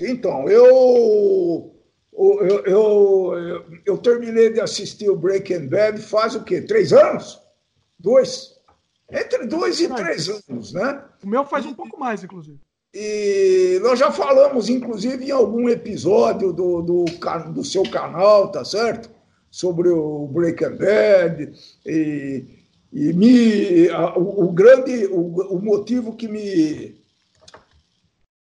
Então, 0.00 0.48
eu, 0.48 1.72
eu, 2.12 2.64
eu, 2.64 3.64
eu, 3.84 3.98
terminei 3.98 4.52
de 4.52 4.60
assistir 4.60 5.08
o 5.08 5.16
Breaking 5.16 5.68
Bad 5.68 6.00
faz 6.00 6.34
o 6.34 6.42
quê? 6.42 6.60
Três 6.62 6.92
anos? 6.92 7.40
Dois? 7.98 8.56
Entre 9.10 9.46
dois 9.46 9.80
e 9.80 9.88
três 9.88 10.28
anos, 10.28 10.72
né? 10.72 11.04
O 11.22 11.28
meu 11.28 11.44
faz 11.44 11.64
um 11.64 11.74
pouco 11.74 11.98
mais, 11.98 12.24
inclusive. 12.24 12.58
E 12.98 13.78
nós 13.82 13.98
já 13.98 14.10
falamos, 14.10 14.70
inclusive, 14.70 15.26
em 15.26 15.30
algum 15.30 15.68
episódio 15.68 16.50
do, 16.50 16.80
do, 16.80 17.04
do 17.52 17.62
seu 17.62 17.82
canal, 17.82 18.50
tá 18.50 18.64
certo? 18.64 19.10
Sobre 19.50 19.90
o 19.90 20.26
Breaking 20.28 20.78
Bad. 20.78 21.52
E, 21.84 22.44
e 22.90 23.12
me, 23.12 23.90
a, 23.90 24.16
o, 24.16 24.46
o, 24.46 24.50
grande 24.50 25.06
o, 25.08 25.56
o 25.56 25.60
motivo 25.62 26.16
que 26.16 26.26
me 26.26 26.96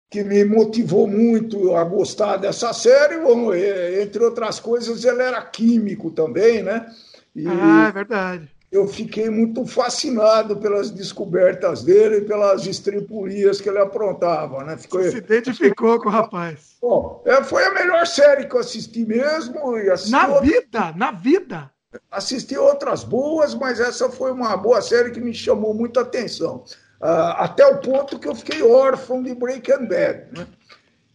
que 0.09 0.23
me 0.23 0.45
motivou 0.45 1.05
muito 1.05 1.75
a 1.75 1.83
gostar 1.83 2.37
dessa 2.37 2.71
série, 2.71 3.19
bom, 3.19 3.53
entre 3.53 4.23
outras 4.23 4.61
coisas, 4.61 5.03
ele 5.03 5.21
era 5.21 5.41
químico 5.41 6.11
também, 6.11 6.63
né? 6.63 6.89
E, 7.35 7.45
ah, 7.45 7.87
é 7.89 7.91
verdade 7.91 8.54
eu 8.75 8.87
fiquei 8.87 9.29
muito 9.29 9.65
fascinado 9.65 10.57
pelas 10.57 10.91
descobertas 10.91 11.83
dele 11.83 12.17
e 12.17 12.21
pelas 12.21 12.65
estripulias 12.65 13.61
que 13.61 13.69
ele 13.69 13.79
aprontava. 13.79 14.63
Né? 14.63 14.77
Ficou, 14.77 15.01
Você 15.01 15.11
se 15.11 15.17
identificou 15.17 15.99
com 15.99 16.09
o 16.09 16.11
rapaz. 16.11 16.75
Bom, 16.81 17.23
é, 17.25 17.41
foi 17.43 17.63
a 17.63 17.73
melhor 17.73 18.05
série 18.05 18.45
que 18.45 18.55
eu 18.55 18.59
assisti 18.59 19.05
mesmo. 19.05 19.77
E 19.77 19.89
assisti 19.89 20.11
na 20.11 20.39
vida, 20.39 20.93
na 20.95 21.11
vida. 21.11 21.71
Assisti 22.11 22.57
outras 22.57 23.03
boas, 23.03 23.55
mas 23.55 23.79
essa 23.79 24.09
foi 24.09 24.31
uma 24.31 24.57
boa 24.57 24.81
série 24.81 25.11
que 25.11 25.21
me 25.21 25.33
chamou 25.33 25.73
muita 25.73 26.01
atenção. 26.01 26.65
Uh, 27.01 27.35
até 27.37 27.65
o 27.65 27.79
ponto 27.79 28.19
que 28.19 28.27
eu 28.27 28.35
fiquei 28.35 28.61
órfão 28.61 29.23
de 29.23 29.33
Breaking 29.33 29.87
Bad. 29.87 30.37
Né? 30.37 30.47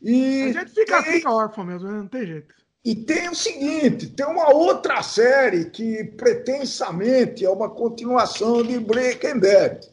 E, 0.01 0.45
a 0.45 0.53
gente 0.53 0.73
fica, 0.73 1.01
e... 1.01 1.03
fica 1.03 1.31
órfão 1.31 1.65
mesmo, 1.65 1.89
né? 1.91 1.99
não 1.99 2.09
tem 2.09 2.27
jeito. 2.27 2.55
E 2.85 2.95
tem 2.95 3.29
o 3.29 3.35
seguinte: 3.35 4.09
tem 4.09 4.27
uma 4.27 4.53
outra 4.53 5.03
série 5.03 5.67
que 5.67 6.05
pretensamente 6.05 7.45
é 7.45 7.51
uma 7.51 7.69
continuação 7.69 8.63
de 8.63 8.79
Breaking 8.79 9.39
Bad, 9.39 9.89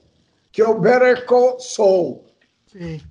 que 0.52 0.62
é 0.62 0.68
o 0.68 0.80
Better 0.80 1.26
Call 1.26 1.60
Saul. 1.60 2.24
Sim. 2.72 3.02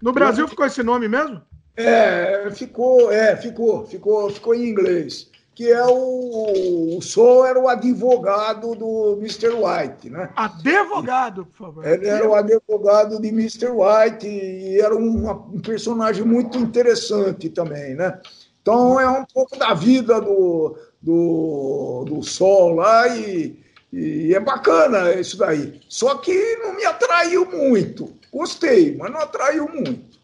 No 0.00 0.12
Brasil 0.12 0.46
ficou 0.48 0.64
esse 0.64 0.82
nome 0.82 1.08
mesmo? 1.08 1.42
É, 1.76 2.50
ficou, 2.50 3.12
é, 3.12 3.36
ficou, 3.36 3.86
ficou, 3.86 4.30
ficou 4.30 4.54
em 4.54 4.68
inglês. 4.68 5.30
Que 5.54 5.72
é 5.72 5.84
o, 5.84 6.98
o 7.00 7.44
era 7.44 7.58
o 7.58 7.68
advogado 7.68 8.76
do 8.76 9.16
Mr. 9.18 9.48
White, 9.48 10.08
né? 10.08 10.30
Advogado, 10.36 11.46
por 11.46 11.56
favor. 11.56 11.84
Ele 11.84 12.06
era 12.06 12.28
o 12.28 12.34
advogado 12.34 13.20
de 13.20 13.28
Mr. 13.28 13.70
White 13.70 14.24
e 14.28 14.80
era 14.80 14.96
um 14.96 15.60
personagem 15.60 16.24
muito 16.24 16.56
interessante 16.58 17.48
também, 17.50 17.96
né? 17.96 18.20
Então 18.68 19.00
é 19.00 19.08
um 19.08 19.24
pouco 19.24 19.58
da 19.58 19.72
vida 19.72 20.20
do, 20.20 20.76
do, 21.00 22.04
do 22.06 22.22
Sol 22.22 22.74
lá 22.74 23.08
e, 23.16 23.58
e 23.90 24.34
é 24.34 24.38
bacana 24.38 25.14
isso 25.14 25.38
daí. 25.38 25.80
Só 25.88 26.18
que 26.18 26.56
não 26.56 26.76
me 26.76 26.84
atraiu 26.84 27.50
muito. 27.50 28.14
Gostei, 28.30 28.94
mas 28.94 29.10
não 29.10 29.20
atraiu 29.20 29.66
muito. 29.70 30.18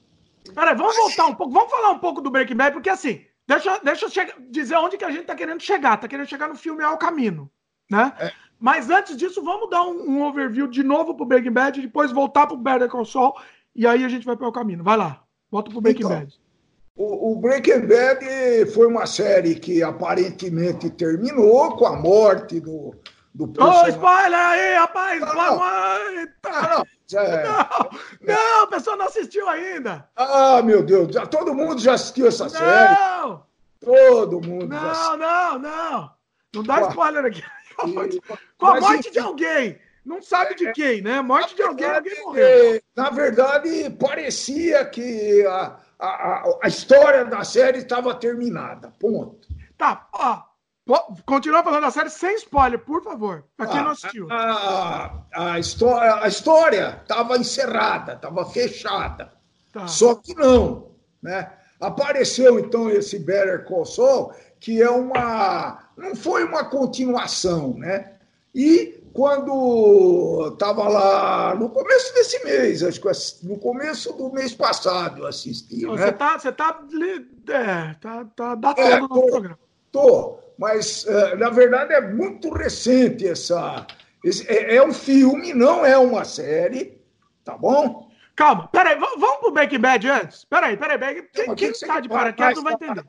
Peraí, 0.54 0.76
vamos 0.76 0.94
voltar 0.94 1.24
um 1.24 1.34
pouco, 1.34 1.54
vamos 1.54 1.70
falar 1.70 1.92
um 1.92 1.98
pouco 1.98 2.20
do 2.20 2.30
Breaking 2.30 2.54
Bad, 2.54 2.74
porque 2.74 2.90
assim, 2.90 3.24
deixa, 3.46 3.80
deixa 3.82 4.04
eu 4.04 4.50
dizer 4.50 4.76
onde 4.76 4.98
que 4.98 5.06
a 5.06 5.10
gente 5.10 5.24
tá 5.24 5.34
querendo 5.34 5.62
chegar. 5.62 5.96
Tá 5.96 6.06
querendo 6.06 6.28
chegar 6.28 6.46
no 6.46 6.54
filme 6.54 6.84
Ao 6.84 6.98
Caminho, 6.98 7.50
né? 7.90 8.12
É. 8.20 8.30
Mas 8.60 8.90
antes 8.90 9.16
disso, 9.16 9.42
vamos 9.42 9.70
dar 9.70 9.84
um, 9.84 10.02
um, 10.06 10.22
overview 10.22 10.66
de 10.66 10.82
novo 10.82 11.14
pro 11.14 11.24
Breaking 11.24 11.50
Bad, 11.50 11.80
depois 11.80 12.12
voltar 12.12 12.46
pro 12.46 12.58
Better 12.58 12.90
Call 12.90 13.06
Saul, 13.06 13.32
e 13.74 13.86
aí 13.86 14.04
a 14.04 14.08
gente 14.10 14.26
vai 14.26 14.36
para 14.36 14.46
o 14.46 14.52
caminho. 14.52 14.84
Vai 14.84 14.98
lá, 14.98 15.24
volta 15.50 15.70
pro 15.70 15.80
Breaking 15.80 16.04
então, 16.04 16.18
Bad. 16.18 16.43
O, 16.96 17.32
o 17.32 17.36
Breaking 17.36 17.86
Bad 17.86 18.66
foi 18.72 18.86
uma 18.86 19.04
série 19.04 19.56
que 19.56 19.82
aparentemente 19.82 20.88
terminou 20.90 21.76
com 21.76 21.86
a 21.86 21.96
morte 21.96 22.60
do, 22.60 22.94
do 23.34 23.48
personagem. 23.48 23.84
Ô, 23.84 23.88
spoiler 23.88 24.38
aí, 24.38 24.74
rapaz! 24.74 25.20
Não, 25.20 25.34
não. 25.34 25.56
Não, 27.12 27.20
é... 27.20 27.44
não, 27.44 27.90
não, 28.22 28.62
a 28.62 28.66
pessoa 28.68 28.96
não 28.96 29.06
assistiu 29.06 29.48
ainda. 29.48 30.08
Ah, 30.14 30.62
meu 30.62 30.84
Deus, 30.84 31.12
já, 31.12 31.26
todo 31.26 31.54
mundo 31.54 31.80
já 31.80 31.94
assistiu 31.94 32.28
essa 32.28 32.48
série. 32.48 32.64
Não! 32.64 33.44
Todo 33.80 34.40
mundo 34.40 34.68
não, 34.68 34.80
já 34.80 34.90
assistiu. 34.92 35.16
Não, 35.18 35.58
não, 35.58 36.10
não. 36.54 36.62
dá 36.62 36.80
spoiler 36.88 37.24
aqui. 37.24 37.42
Com 38.56 38.66
a 38.66 38.80
morte 38.80 39.10
de 39.10 39.18
alguém. 39.18 39.80
Não 40.04 40.22
sabe 40.22 40.54
de 40.54 40.66
é, 40.68 40.72
quem, 40.72 41.02
né? 41.02 41.20
Morte 41.22 41.56
de 41.56 41.62
alguém, 41.62 41.90
alguém 41.90 42.22
morreu. 42.22 42.80
Na 42.94 43.10
verdade, 43.10 43.90
parecia 43.98 44.84
que 44.84 45.44
a, 45.46 45.78
a, 46.04 46.58
a, 46.62 46.68
história 46.68 47.24
da 47.24 47.44
série 47.44 47.78
estava 47.78 48.14
terminada. 48.14 48.92
Ponto. 48.98 49.48
Tá, 49.76 50.08
ó. 50.12 50.42
Continua 51.24 51.62
falando 51.62 51.82
da 51.82 51.90
série 51.90 52.10
sem 52.10 52.34
spoiler, 52.36 52.78
por 52.78 53.02
favor. 53.02 53.44
Pra 53.56 53.66
quem 53.66 53.78
ah, 53.78 53.82
não 53.84 53.90
assistiu. 53.92 54.28
A, 54.30 55.24
a, 55.34 55.58
história 55.58 56.16
a 56.16 56.28
história 56.28 57.00
estava 57.02 57.38
encerrada, 57.38 58.12
estava 58.12 58.44
fechada. 58.44 59.32
Tá. 59.72 59.86
Só 59.86 60.14
que 60.14 60.34
não, 60.34 60.90
né? 61.22 61.50
Apareceu 61.80 62.58
então 62.58 62.90
esse 62.90 63.18
Better 63.18 63.64
Call 63.64 63.86
Saul, 63.86 64.32
que 64.60 64.82
é 64.82 64.90
uma 64.90 65.84
não 65.96 66.14
foi 66.14 66.44
uma 66.44 66.64
continuação, 66.64 67.74
né? 67.78 68.12
E 68.54 69.03
quando 69.14 70.50
estava 70.52 70.88
lá 70.88 71.54
no 71.54 71.70
começo 71.70 72.12
desse 72.14 72.44
mês, 72.44 72.82
acho 72.82 73.00
que 73.00 73.46
no 73.46 73.56
começo 73.56 74.12
do 74.12 74.32
mês 74.32 74.52
passado 74.52 75.22
eu 75.22 75.26
assisti. 75.28 75.86
Você 75.86 76.08
está 76.08 76.32
né? 76.32 76.38
você 76.40 76.52
tá, 76.52 76.80
é, 77.48 77.94
tá, 77.94 78.24
tá 78.34 78.54
datando 78.56 78.88
é, 78.90 79.00
no 79.00 79.08
programa. 79.08 79.58
Tô, 79.92 80.40
mas 80.58 81.06
é, 81.06 81.36
na 81.36 81.48
verdade 81.48 81.92
é 81.92 82.00
muito 82.00 82.52
recente 82.52 83.24
essa. 83.26 83.86
Esse, 84.24 84.50
é, 84.50 84.74
é, 84.74 84.84
um 84.84 84.92
filme, 84.92 85.54
não 85.54 85.86
é 85.86 85.96
uma 85.96 86.24
série, 86.24 87.00
tá 87.44 87.56
bom? 87.56 88.03
Calma, 88.36 88.68
peraí, 88.68 88.98
vamos 88.98 89.36
pro 89.38 89.52
Breaking 89.52 89.78
Bad 89.78 90.08
antes? 90.08 90.44
Peraí, 90.44 90.76
peraí, 90.76 90.98
peraí. 90.98 91.22
Quem, 91.32 91.54
quem 91.54 91.70
está 91.70 92.00
de 92.00 92.08
paraquedas 92.08 92.56
não 92.56 92.64
vai 92.64 92.74
entender. 92.74 93.04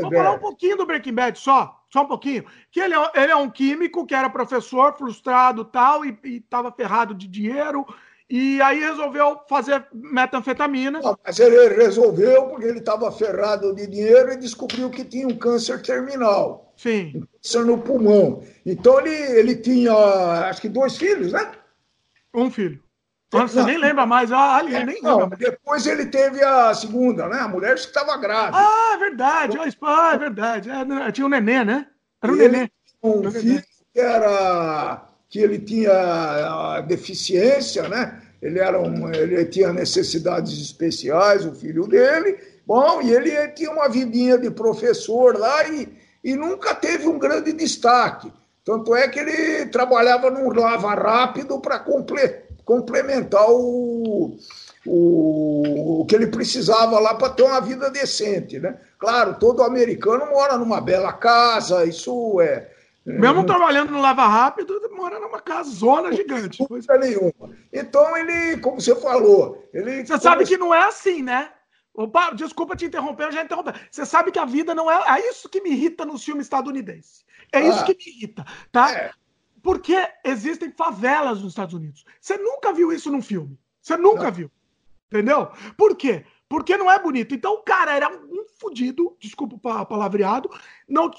Vamos 0.00 0.16
falar 0.16 0.32
um 0.32 0.38
pouquinho 0.38 0.76
do 0.76 0.86
Breaking 0.86 1.14
Bad 1.14 1.38
só 1.38 1.80
só 1.92 2.02
um 2.02 2.06
pouquinho, 2.06 2.44
que 2.70 2.80
ele 2.80 2.94
é, 2.94 3.10
ele 3.14 3.32
é 3.32 3.36
um 3.36 3.50
químico 3.50 4.06
que 4.06 4.14
era 4.14 4.30
professor, 4.30 4.96
frustrado 4.96 5.64
tal, 5.64 6.04
e 6.04 6.16
estava 6.24 6.70
ferrado 6.70 7.12
de 7.14 7.26
dinheiro, 7.26 7.84
e 8.28 8.62
aí 8.62 8.78
resolveu 8.78 9.40
fazer 9.48 9.84
metanfetamina. 9.92 11.00
Não, 11.00 11.18
mas 11.24 11.40
ele 11.40 11.74
resolveu 11.74 12.46
porque 12.46 12.66
ele 12.66 12.78
estava 12.78 13.10
ferrado 13.10 13.74
de 13.74 13.88
dinheiro 13.88 14.32
e 14.32 14.36
descobriu 14.36 14.88
que 14.88 15.04
tinha 15.04 15.26
um 15.26 15.36
câncer 15.36 15.82
terminal. 15.82 16.72
Sim. 16.76 17.12
Um 17.16 17.26
câncer 17.26 17.64
no 17.66 17.78
pulmão. 17.78 18.44
Então 18.64 19.00
ele, 19.00 19.16
ele 19.36 19.56
tinha, 19.56 19.92
acho 20.48 20.60
que 20.60 20.68
dois 20.68 20.96
filhos, 20.96 21.32
né? 21.32 21.50
Um 22.32 22.48
filho. 22.48 22.80
Você 23.32 23.62
nem 23.62 23.78
lembra 23.78 24.04
mais, 24.04 24.32
ah, 24.32 24.56
ali, 24.56 24.74
é, 24.74 24.84
nem 24.84 25.00
não, 25.00 25.20
lembra. 25.20 25.36
Depois 25.36 25.86
ele 25.86 26.06
teve 26.06 26.42
a 26.42 26.74
segunda, 26.74 27.28
né? 27.28 27.38
A 27.38 27.48
mulher 27.48 27.74
que 27.74 27.80
estava 27.80 28.16
grávida. 28.16 28.58
Ah, 28.58 28.94
é 28.94 28.98
verdade, 28.98 29.56
ah, 29.82 30.10
é 30.14 30.18
verdade. 30.18 30.68
É, 30.68 31.12
tinha 31.12 31.26
um 31.26 31.30
nenê, 31.30 31.64
né? 31.64 31.86
Era 32.20 32.32
um 32.32 32.36
nenê. 32.36 32.70
Um 33.02 33.28
é 33.28 33.30
filho 33.30 33.62
que 33.94 34.00
era 34.00 35.06
que 35.28 35.38
ele 35.38 35.60
tinha 35.60 36.80
deficiência, 36.88 37.88
né? 37.88 38.20
Ele 38.42 38.58
era 38.58 38.80
um, 38.80 39.12
ele 39.14 39.44
tinha 39.44 39.72
necessidades 39.72 40.60
especiais, 40.60 41.46
o 41.46 41.54
filho 41.54 41.86
dele. 41.86 42.36
Bom, 42.66 43.00
e 43.00 43.12
ele 43.12 43.48
tinha 43.48 43.70
uma 43.70 43.88
vidinha 43.88 44.36
de 44.36 44.50
professor 44.50 45.38
lá 45.38 45.68
e, 45.68 45.88
e 46.24 46.34
nunca 46.34 46.74
teve 46.74 47.06
um 47.06 47.18
grande 47.18 47.52
destaque. 47.52 48.32
Tanto 48.64 48.94
é 48.94 49.06
que 49.08 49.20
ele 49.20 49.66
trabalhava 49.66 50.30
num 50.30 50.50
lava 50.52 50.94
rápido 50.94 51.60
para 51.60 51.78
completar 51.78 52.39
complementar 52.64 53.46
o, 53.48 54.36
o, 54.86 56.00
o 56.00 56.06
que 56.06 56.14
ele 56.14 56.26
precisava 56.26 56.98
lá 56.98 57.14
para 57.14 57.30
ter 57.30 57.42
uma 57.42 57.60
vida 57.60 57.90
decente, 57.90 58.58
né? 58.58 58.78
Claro, 58.98 59.38
todo 59.38 59.62
americano 59.62 60.26
mora 60.26 60.56
numa 60.56 60.80
bela 60.80 61.12
casa, 61.12 61.84
isso 61.84 62.40
é. 62.40 62.70
é 63.06 63.12
Mesmo 63.12 63.44
trabalhando 63.44 63.90
no 63.90 64.00
Lava 64.00 64.26
Rápido, 64.26 64.80
mora 65.00 65.18
numa 65.18 65.40
casa 65.40 65.70
zona 65.70 66.12
gigante. 66.12 66.64
Coisa 66.66 66.96
nenhuma. 66.98 67.50
Então 67.72 68.16
ele, 68.16 68.58
como 68.58 68.80
você 68.80 68.94
falou, 68.94 69.68
ele. 69.72 70.04
Você 70.04 70.18
sabe 70.18 70.44
que 70.44 70.58
não 70.58 70.74
é 70.74 70.82
assim, 70.82 71.22
né? 71.22 71.50
Opa, 71.94 72.30
desculpa 72.30 72.76
te 72.76 72.84
interromper, 72.84 73.24
eu 73.24 73.32
já 73.32 73.42
interrompi. 73.42 73.72
Você 73.90 74.06
sabe 74.06 74.30
que 74.30 74.38
a 74.38 74.44
vida 74.44 74.74
não 74.74 74.90
é. 74.90 75.18
É 75.18 75.28
isso 75.30 75.48
que 75.48 75.60
me 75.60 75.70
irrita 75.70 76.04
no 76.04 76.18
filme 76.18 76.40
estadunidense. 76.40 77.24
É 77.52 77.60
isso 77.60 77.80
ah, 77.80 77.84
que 77.84 77.94
me 77.94 78.16
irrita, 78.16 78.44
tá? 78.70 78.92
É. 78.92 79.10
Porque 79.62 79.96
existem 80.24 80.72
favelas 80.72 81.40
nos 81.40 81.52
Estados 81.52 81.74
Unidos. 81.74 82.04
Você 82.20 82.36
nunca 82.36 82.72
viu 82.72 82.92
isso 82.92 83.10
num 83.10 83.22
filme. 83.22 83.58
Você 83.80 83.96
nunca 83.96 84.24
não. 84.24 84.32
viu. 84.32 84.50
Entendeu? 85.06 85.50
Por 85.76 85.96
quê? 85.96 86.24
Porque 86.48 86.76
não 86.76 86.90
é 86.90 86.98
bonito. 86.98 87.34
Então 87.34 87.54
o 87.54 87.62
cara 87.62 87.94
era 87.94 88.08
um 88.08 88.44
fudido, 88.58 89.16
desculpa 89.18 89.56
o 89.56 89.86
palavreado, 89.86 90.50
não, 90.88 91.10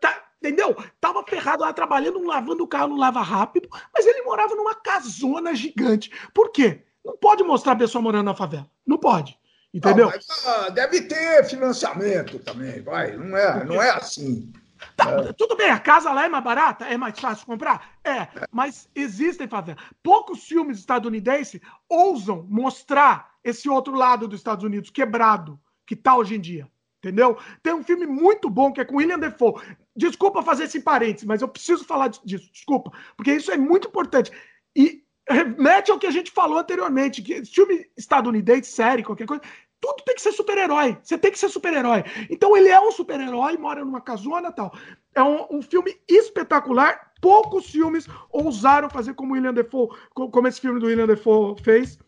tá, 0.00 0.24
entendeu? 0.42 0.76
Tava 1.00 1.24
ferrado 1.24 1.62
lá 1.62 1.72
trabalhando, 1.72 2.22
lavando 2.24 2.62
o 2.62 2.68
carro 2.68 2.88
no 2.88 2.96
lava 2.96 3.22
rápido, 3.22 3.68
mas 3.94 4.06
ele 4.06 4.22
morava 4.22 4.54
numa 4.54 4.74
casona 4.74 5.54
gigante. 5.54 6.10
Por 6.34 6.50
quê? 6.50 6.82
Não 7.04 7.16
pode 7.16 7.42
mostrar 7.42 7.72
a 7.72 7.76
pessoa 7.76 8.02
morando 8.02 8.26
na 8.26 8.34
favela. 8.34 8.68
Não 8.86 8.98
pode. 8.98 9.38
Entendeu? 9.72 10.06
Não, 10.06 10.12
mas, 10.12 10.46
ah, 10.46 10.68
deve 10.68 11.02
ter 11.02 11.44
financiamento 11.44 12.38
também, 12.40 12.82
vai. 12.82 13.16
Não 13.16 13.36
é, 13.36 13.64
não 13.64 13.80
é 13.80 13.90
assim. 13.90 14.52
Tá, 14.96 15.10
é. 15.10 15.32
Tudo 15.32 15.56
bem, 15.56 15.70
a 15.70 15.78
casa 15.78 16.12
lá 16.12 16.24
é 16.24 16.28
mais 16.28 16.44
barata, 16.44 16.84
é 16.86 16.96
mais 16.96 17.18
fácil 17.18 17.46
comprar? 17.46 17.98
É, 18.04 18.28
mas 18.50 18.88
existem 18.94 19.48
favelas. 19.48 19.82
Poucos 20.02 20.44
filmes 20.44 20.78
estadunidenses 20.78 21.60
ousam 21.88 22.46
mostrar 22.48 23.30
esse 23.42 23.68
outro 23.68 23.94
lado 23.94 24.28
dos 24.28 24.40
Estados 24.40 24.64
Unidos 24.64 24.90
quebrado 24.90 25.60
que 25.86 25.96
tá 25.96 26.16
hoje 26.16 26.36
em 26.36 26.40
dia. 26.40 26.70
Entendeu? 27.02 27.38
Tem 27.62 27.72
um 27.72 27.82
filme 27.82 28.06
muito 28.06 28.50
bom 28.50 28.70
que 28.70 28.80
é 28.80 28.84
com 28.84 28.96
William 28.96 29.18
Defoe. 29.18 29.54
Desculpa 29.96 30.42
fazer 30.42 30.64
esse 30.64 30.80
parênteses, 30.80 31.24
mas 31.24 31.40
eu 31.40 31.48
preciso 31.48 31.84
falar 31.84 32.08
disso. 32.08 32.50
Desculpa, 32.52 32.92
porque 33.16 33.32
isso 33.32 33.50
é 33.50 33.56
muito 33.56 33.88
importante. 33.88 34.30
E 34.76 35.02
remete 35.26 35.90
ao 35.90 35.98
que 35.98 36.06
a 36.06 36.10
gente 36.10 36.30
falou 36.30 36.58
anteriormente, 36.58 37.22
que 37.22 37.44
filme 37.44 37.86
estadunidense, 37.96 38.70
série, 38.70 39.02
qualquer 39.02 39.26
coisa, 39.26 39.42
tudo 39.80 40.04
tem 40.04 40.14
que 40.14 40.22
ser 40.22 40.32
super-herói. 40.32 40.98
Você 41.02 41.16
tem 41.16 41.30
que 41.30 41.38
ser 41.38 41.48
super-herói. 41.48 42.04
Então 42.28 42.56
ele 42.56 42.68
é 42.68 42.80
um 42.80 42.92
super-herói, 42.92 43.56
mora 43.56 43.84
numa 43.84 44.00
casona 44.00 44.52
tal. 44.52 44.72
É 45.14 45.22
um, 45.22 45.46
um, 45.50 45.62
filme 45.62 45.96
espetacular. 46.08 47.12
Poucos 47.20 47.70
filmes 47.70 48.06
ousaram 48.30 48.88
fazer 48.90 49.14
como 49.14 49.34
William 49.34 49.54
Defoe, 49.54 49.88
como 50.14 50.48
esse 50.48 50.60
filme 50.60 50.78
do 50.78 50.86
William 50.86 51.06
Defoe 51.06 51.60
fez. 51.62 51.98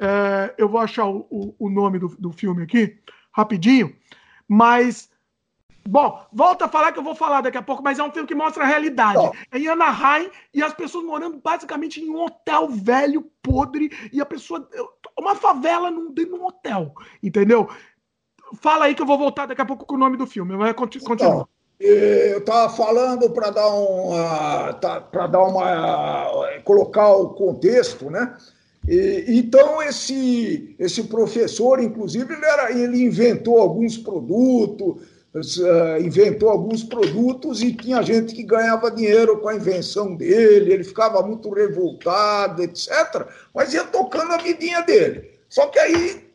É, 0.00 0.54
eu 0.56 0.68
vou 0.68 0.80
achar 0.80 1.06
o, 1.06 1.26
o, 1.30 1.54
o 1.58 1.70
nome 1.70 1.98
do, 1.98 2.08
do 2.18 2.32
filme 2.32 2.62
aqui, 2.62 2.98
rapidinho. 3.32 3.94
Mas 4.48 5.10
Bom, 5.88 6.22
volta 6.30 6.66
a 6.66 6.68
falar 6.68 6.92
que 6.92 6.98
eu 6.98 7.02
vou 7.02 7.14
falar 7.14 7.40
daqui 7.40 7.56
a 7.56 7.62
pouco, 7.62 7.82
mas 7.82 7.98
é 7.98 8.04
um 8.04 8.12
filme 8.12 8.28
que 8.28 8.34
mostra 8.34 8.62
a 8.62 8.66
realidade. 8.66 9.30
É 9.50 9.58
em 9.58 9.68
Anaheim 9.68 10.30
e 10.52 10.62
as 10.62 10.74
pessoas 10.74 11.02
morando 11.02 11.40
basicamente 11.42 11.98
em 11.98 12.10
um 12.10 12.22
hotel 12.22 12.68
velho, 12.68 13.22
podre, 13.42 13.90
e 14.12 14.20
a 14.20 14.26
pessoa. 14.26 14.68
Uma 15.18 15.34
favela 15.34 15.90
num, 15.90 16.12
num 16.14 16.44
hotel, 16.44 16.92
entendeu? 17.22 17.70
Fala 18.60 18.84
aí 18.84 18.94
que 18.94 19.00
eu 19.00 19.06
vou 19.06 19.16
voltar 19.16 19.46
daqui 19.46 19.62
a 19.62 19.66
pouco 19.66 19.86
com 19.86 19.94
o 19.94 19.98
nome 19.98 20.18
do 20.18 20.26
filme. 20.26 20.56
Vai 20.56 20.74
continua. 20.74 21.14
Então, 21.14 21.48
eu 21.80 22.38
estava 22.38 22.70
falando 22.70 23.30
para 23.30 23.50
dar 23.50 23.72
um. 23.72 24.10
Uh, 24.10 24.74
tá, 24.80 25.00
para 25.00 25.26
dar 25.26 25.42
uma. 25.42 26.26
Colocar 26.64 27.14
o 27.14 27.30
contexto, 27.30 28.10
né? 28.10 28.36
E, 28.86 29.24
então, 29.28 29.82
esse, 29.82 30.74
esse 30.78 31.04
professor, 31.04 31.80
inclusive, 31.80 32.32
ele, 32.32 32.44
era, 32.44 32.72
ele 32.72 33.02
inventou 33.04 33.58
alguns 33.58 33.96
produtos, 33.96 35.02
inventou 36.00 36.48
alguns 36.48 36.82
produtos 36.82 37.62
e 37.62 37.72
tinha 37.72 38.02
gente 38.02 38.34
que 38.34 38.42
ganhava 38.42 38.90
dinheiro 38.90 39.38
com 39.38 39.48
a 39.48 39.54
invenção 39.54 40.14
dele, 40.14 40.72
ele 40.72 40.84
ficava 40.84 41.22
muito 41.22 41.50
revoltado, 41.52 42.62
etc. 42.62 43.26
Mas 43.54 43.74
ia 43.74 43.84
tocando 43.84 44.32
a 44.32 44.38
vidinha 44.38 44.82
dele. 44.82 45.30
Só 45.48 45.66
que 45.66 45.78
aí 45.78 46.28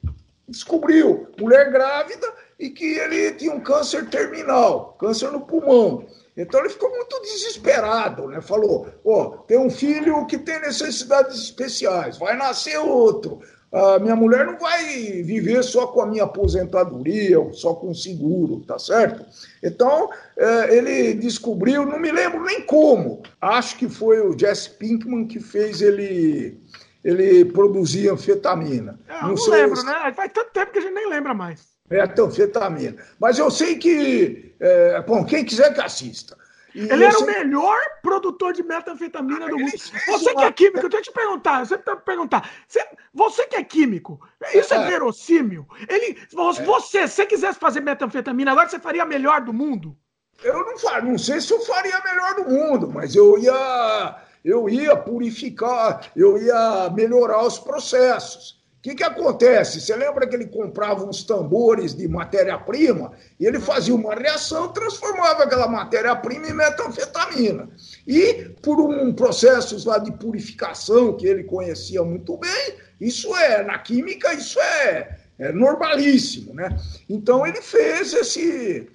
descobriu 0.48 1.28
mulher 1.40 1.72
grávida 1.72 2.28
e 2.60 2.70
que 2.70 2.86
ele 2.86 3.34
tinha 3.34 3.54
um 3.54 3.60
câncer 3.60 4.10
terminal, 4.10 4.96
câncer 5.00 5.32
no 5.32 5.42
pulmão. 5.42 6.06
Então 6.36 6.60
ele 6.60 6.70
ficou 6.70 6.90
muito 6.90 7.22
desesperado, 7.22 8.28
né? 8.28 8.42
Falou: 8.42 8.88
ó, 9.06 9.22
oh, 9.22 9.38
tem 9.44 9.58
um 9.58 9.70
filho 9.70 10.26
que 10.26 10.38
tem 10.38 10.60
necessidades 10.62 11.38
especiais, 11.38 12.18
vai 12.18 12.36
nascer 12.36 12.78
outro. 12.78 13.40
A 13.74 14.00
minha 14.00 14.16
mulher 14.16 14.46
não 14.46 14.58
vai 14.58 14.84
viver 15.24 15.64
só 15.64 15.88
com 15.88 16.02
a 16.02 16.06
minha 16.06 16.26
aposentadoria, 16.26 17.38
só 17.54 17.74
com 17.74 17.94
seguro, 17.94 18.60
tá 18.60 18.78
certo? 18.78 19.26
Então 19.64 20.10
é, 20.38 20.78
ele 20.78 21.14
descobriu, 21.16 21.86
não 21.86 22.00
me 22.00 22.12
lembro 22.12 22.44
nem 22.44 22.62
como. 22.62 23.24
Acho 23.42 23.78
que 23.78 23.90
foi 23.90 24.20
o 24.20 24.38
Jesse 24.38 24.70
Pinkman 24.70 25.26
que 25.26 25.40
fez 25.40 25.82
ele 25.82 26.62
ele 27.04 27.44
produzir 27.46 28.10
anfetamina. 28.10 28.98
É, 29.10 29.24
não, 29.24 29.34
não 29.34 29.50
lembro, 29.50 29.84
né? 29.84 30.14
Faz 30.16 30.32
tanto 30.32 30.52
tempo 30.52 30.72
que 30.72 30.80
a 30.80 30.82
gente 30.82 30.94
nem 30.94 31.10
lembra 31.10 31.34
mais 31.34 31.74
metanfetamina. 31.90 32.96
Mas 33.20 33.38
eu 33.38 33.52
sei 33.52 33.76
que, 33.76 34.56
é, 34.60 35.02
bom, 35.02 35.24
quem 35.24 35.46
quiser 35.46 35.74
que 35.74 35.82
assista. 35.82 36.38
E 36.76 36.82
ele 36.82 37.04
era 37.04 37.18
o 37.20 37.26
melhor 37.26 37.78
produtor 38.02 38.54
de 38.54 38.64
metanfetamina 38.64 39.46
ah, 39.46 39.50
do 39.50 39.58
mundo. 39.58 39.72
Você 40.08 40.34
que 40.34 40.44
é 40.44 40.52
químico, 40.52 40.80
eu 40.80 40.90
tenho 40.90 41.04
que 41.04 41.10
te 41.10 41.14
perguntar, 41.14 41.60
eu 41.60 41.66
sempre 41.66 41.86
tenho 41.86 41.98
que 41.98 42.06
perguntar. 42.06 42.50
Você, 42.68 42.88
você 43.14 43.48
que 43.48 43.56
é 43.56 43.64
químico, 43.64 44.20
isso 44.54 44.74
é, 44.74 44.78
é 44.78 44.88
verossímil? 44.88 45.68
Ele, 45.88 46.18
você, 46.32 47.00
é. 47.00 47.08
se 47.08 47.16
você 47.16 47.26
quisesse 47.26 47.60
fazer 47.60 47.82
metanfetamina, 47.82 48.52
agora 48.52 48.68
você 48.68 48.80
faria 48.80 49.04
a 49.04 49.06
melhor 49.06 49.42
do 49.42 49.54
mundo? 49.54 49.96
Eu 50.44 50.66
não, 50.66 50.78
faria, 50.78 51.12
não 51.12 51.18
sei 51.18 51.40
se 51.40 51.54
eu 51.54 51.62
faria 51.62 51.96
a 51.96 52.04
melhor 52.04 52.36
do 52.36 52.50
mundo, 52.50 52.92
mas 52.92 53.16
eu 53.16 53.38
ia, 53.38 54.18
eu 54.44 54.68
ia 54.68 54.96
purificar, 54.96 56.12
eu 56.16 56.38
ia 56.42 56.90
melhorar 56.90 57.46
os 57.46 57.60
processos 57.60 58.63
que, 58.84 58.96
que 58.96 59.04
acontece? 59.04 59.80
Você 59.80 59.96
lembra 59.96 60.28
que 60.28 60.36
ele 60.36 60.48
comprava 60.48 61.06
uns 61.06 61.24
tambores 61.24 61.96
de 61.96 62.06
matéria-prima 62.06 63.14
e 63.40 63.46
ele 63.46 63.58
fazia 63.58 63.96
uma 63.96 64.14
reação, 64.14 64.74
transformava 64.74 65.44
aquela 65.44 65.70
matéria-prima 65.70 66.50
em 66.50 66.54
metanfetamina. 66.54 67.70
E 68.06 68.50
por 68.62 68.82
um 68.82 69.14
processo 69.14 69.88
lá 69.88 70.00
de 70.00 70.12
purificação 70.12 71.16
que 71.16 71.26
ele 71.26 71.46
conhecia 71.46 72.04
muito 72.04 72.36
bem, 72.36 72.76
isso 73.00 73.34
é, 73.38 73.64
na 73.64 73.80
química, 73.80 74.34
isso 74.34 74.60
é, 74.60 75.18
é 75.40 75.54
normalíssimo, 75.54 76.54
né? 76.54 76.78
Então 77.10 77.48
ele 77.48 77.62
fez 77.62 78.14
esse, 78.14 78.90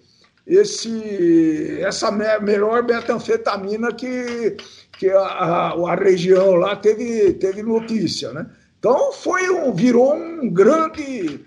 esse, 0.46 1.80
essa 1.80 2.10
me 2.10 2.38
melhor 2.40 2.82
metanfetamina 2.82 3.94
que, 3.94 4.54
que 4.98 5.08
a, 5.08 5.18
a, 5.18 5.92
a 5.92 5.94
região 5.94 6.56
lá 6.56 6.76
teve, 6.76 7.32
teve 7.32 7.62
notícia, 7.62 8.34
né? 8.34 8.50
Então 8.78 9.12
foi 9.12 9.50
um, 9.50 9.72
virou 9.72 10.14
um 10.14 10.48
grande 10.48 11.44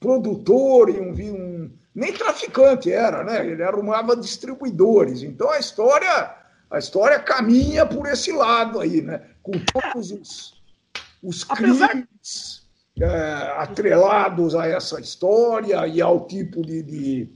produtor 0.00 0.88
e 0.88 0.98
um, 0.98 1.12
um 1.12 1.70
nem 1.94 2.12
traficante 2.12 2.90
era, 2.90 3.22
né? 3.22 3.46
Ele 3.46 3.62
arrumava 3.62 4.16
distribuidores. 4.16 5.22
Então 5.22 5.50
a 5.50 5.58
história 5.58 6.34
a 6.70 6.78
história 6.78 7.20
caminha 7.20 7.84
por 7.84 8.06
esse 8.06 8.32
lado 8.32 8.80
aí, 8.80 9.02
né? 9.02 9.20
Com 9.42 9.52
todos 9.52 10.10
os, 10.10 10.62
os 11.22 11.44
crimes 11.44 12.66
é, 12.98 13.52
atrelados 13.58 14.54
a 14.54 14.66
essa 14.66 14.98
história 14.98 15.86
e 15.86 16.00
ao 16.00 16.26
tipo 16.26 16.62
de, 16.62 16.82
de, 16.82 17.28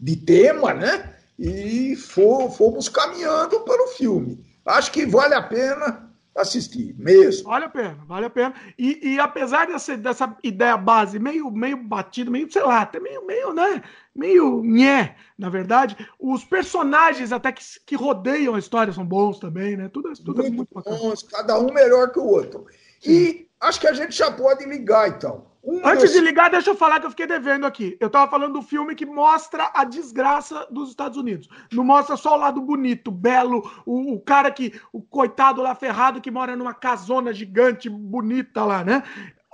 de 0.00 0.16
tema, 0.16 0.72
né? 0.72 1.14
E 1.38 1.94
fomos 1.96 2.88
caminhando 2.88 3.60
pelo 3.60 3.88
filme. 3.88 4.42
Acho 4.64 4.90
que 4.90 5.04
vale 5.04 5.34
a 5.34 5.42
pena 5.42 6.11
assistir, 6.34 6.94
mesmo. 6.98 7.48
Vale 7.48 7.66
a 7.66 7.68
pena, 7.68 7.98
vale 8.06 8.26
a 8.26 8.30
pena. 8.30 8.54
E, 8.78 9.14
e 9.14 9.20
apesar 9.20 9.66
dessa, 9.66 9.96
dessa 9.96 10.36
ideia 10.42 10.76
base 10.76 11.18
meio, 11.18 11.50
meio 11.50 11.76
batido, 11.76 12.30
meio, 12.30 12.50
sei 12.50 12.62
lá, 12.62 12.82
até 12.82 12.98
meio, 12.98 13.26
meio, 13.26 13.52
né? 13.52 13.82
Meio 14.14 14.62
nhé, 14.62 15.16
na 15.38 15.48
verdade, 15.48 15.96
os 16.18 16.44
personagens 16.44 17.32
até 17.32 17.52
que, 17.52 17.62
que 17.86 17.96
rodeiam 17.96 18.54
a 18.54 18.58
história 18.58 18.92
são 18.92 19.04
bons 19.04 19.38
também, 19.38 19.76
né? 19.76 19.88
Tudo, 19.88 20.12
tudo 20.14 20.42
muito, 20.42 20.52
é 20.52 20.56
muito 20.56 21.00
bons, 21.00 21.22
cada 21.22 21.58
um 21.58 21.72
melhor 21.72 22.10
que 22.12 22.18
o 22.18 22.26
outro. 22.26 22.66
E 23.04 23.48
acho 23.60 23.80
que 23.80 23.88
a 23.88 23.92
gente 23.92 24.16
já 24.16 24.30
pode 24.30 24.64
ligar, 24.64 25.08
então. 25.08 25.51
Um 25.64 25.86
Antes 25.86 26.12
de 26.12 26.20
ligar, 26.20 26.50
deixa 26.50 26.70
eu 26.70 26.74
falar 26.74 26.98
que 26.98 27.06
eu 27.06 27.10
fiquei 27.10 27.26
devendo 27.26 27.64
aqui. 27.64 27.96
Eu 28.00 28.10
tava 28.10 28.28
falando 28.28 28.54
do 28.54 28.62
filme 28.62 28.96
que 28.96 29.06
mostra 29.06 29.70
a 29.72 29.84
desgraça 29.84 30.66
dos 30.70 30.90
Estados 30.90 31.16
Unidos. 31.16 31.48
Não 31.72 31.84
mostra 31.84 32.16
só 32.16 32.34
o 32.34 32.38
lado 32.38 32.60
bonito, 32.60 33.12
belo, 33.12 33.70
o, 33.86 34.14
o 34.14 34.20
cara 34.20 34.50
que, 34.50 34.72
o 34.92 35.00
coitado 35.00 35.62
lá 35.62 35.72
ferrado 35.74 36.20
que 36.20 36.32
mora 36.32 36.56
numa 36.56 36.74
casona 36.74 37.32
gigante, 37.32 37.88
bonita 37.88 38.64
lá, 38.64 38.82
né? 38.82 39.04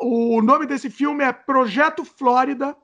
O 0.01 0.41
nome 0.41 0.65
desse 0.65 0.89
filme 0.89 1.23
é 1.23 1.33
Projeto 1.33 2.05
Flórida, 2.05 2.75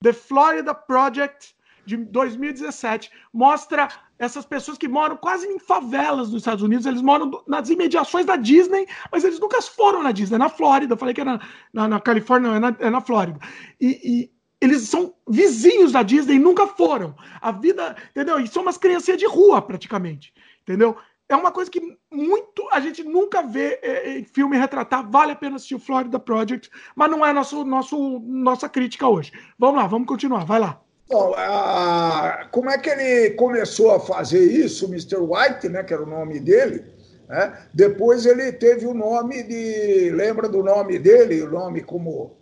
The 0.00 0.12
Florida 0.12 0.72
Project, 0.72 1.56
de 1.84 1.96
2017. 1.96 3.10
Mostra 3.32 3.88
essas 4.18 4.44
pessoas 4.44 4.78
que 4.78 4.88
moram 4.88 5.16
quase 5.16 5.46
em 5.46 5.58
favelas 5.58 6.28
nos 6.28 6.38
Estados 6.38 6.62
Unidos, 6.62 6.86
eles 6.86 7.02
moram 7.02 7.42
nas 7.46 7.68
imediações 7.68 8.24
da 8.24 8.36
Disney, 8.36 8.86
mas 9.10 9.24
eles 9.24 9.40
nunca 9.40 9.60
foram 9.60 10.02
na 10.02 10.12
Disney, 10.12 10.36
é 10.36 10.38
na 10.38 10.48
Flórida. 10.48 10.94
Eu 10.94 10.98
falei 10.98 11.14
que 11.14 11.20
era 11.20 11.40
na, 11.72 11.88
na 11.88 12.00
Califórnia, 12.00 12.50
não, 12.50 12.56
é 12.56 12.60
na, 12.60 12.76
é 12.78 12.90
na 12.90 13.00
Flórida. 13.00 13.38
E, 13.80 14.00
e, 14.04 14.34
eles 14.60 14.82
são 14.88 15.14
vizinhos 15.28 15.92
da 15.92 16.02
Disney 16.02 16.38
nunca 16.38 16.66
foram. 16.66 17.14
A 17.40 17.52
vida, 17.52 17.96
entendeu? 18.10 18.38
E 18.40 18.48
são 18.48 18.62
umas 18.62 18.78
criancinhas 18.78 19.18
de 19.18 19.26
rua, 19.26 19.60
praticamente, 19.60 20.32
entendeu? 20.62 20.96
É 21.28 21.36
uma 21.36 21.50
coisa 21.50 21.70
que 21.70 21.80
muito 22.10 22.68
a 22.70 22.80
gente 22.80 23.02
nunca 23.02 23.42
vê 23.42 23.78
é, 23.82 24.18
é, 24.18 24.24
filme 24.24 24.56
retratar. 24.56 25.10
Vale 25.10 25.32
a 25.32 25.36
pena 25.36 25.56
assistir 25.56 25.74
o 25.74 25.80
Florida 25.80 26.18
Project, 26.18 26.70
mas 26.94 27.10
não 27.10 27.24
é 27.24 27.32
nosso, 27.32 27.64
nosso, 27.64 28.20
nossa 28.20 28.68
crítica 28.68 29.08
hoje. 29.08 29.32
Vamos 29.58 29.76
lá, 29.76 29.86
vamos 29.86 30.06
continuar. 30.06 30.44
Vai 30.44 30.60
lá. 30.60 30.83
Bom, 31.08 31.34
a, 31.36 32.48
como 32.50 32.70
é 32.70 32.78
que 32.78 32.88
ele 32.88 33.30
começou 33.34 33.94
a 33.94 34.00
fazer 34.00 34.40
isso, 34.40 34.86
Mr. 34.86 35.16
White, 35.16 35.68
né, 35.68 35.82
que 35.82 35.92
era 35.92 36.02
o 36.02 36.08
nome 36.08 36.40
dele? 36.40 36.84
Né? 37.28 37.58
Depois 37.72 38.26
ele 38.26 38.52
teve 38.52 38.86
o 38.86 38.94
nome 38.94 39.42
de. 39.42 40.10
Lembra 40.10 40.48
do 40.48 40.62
nome 40.62 40.98
dele? 40.98 41.42
O 41.42 41.50
nome 41.50 41.82
como. 41.82 42.36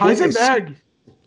Heisenberg. 0.00 0.76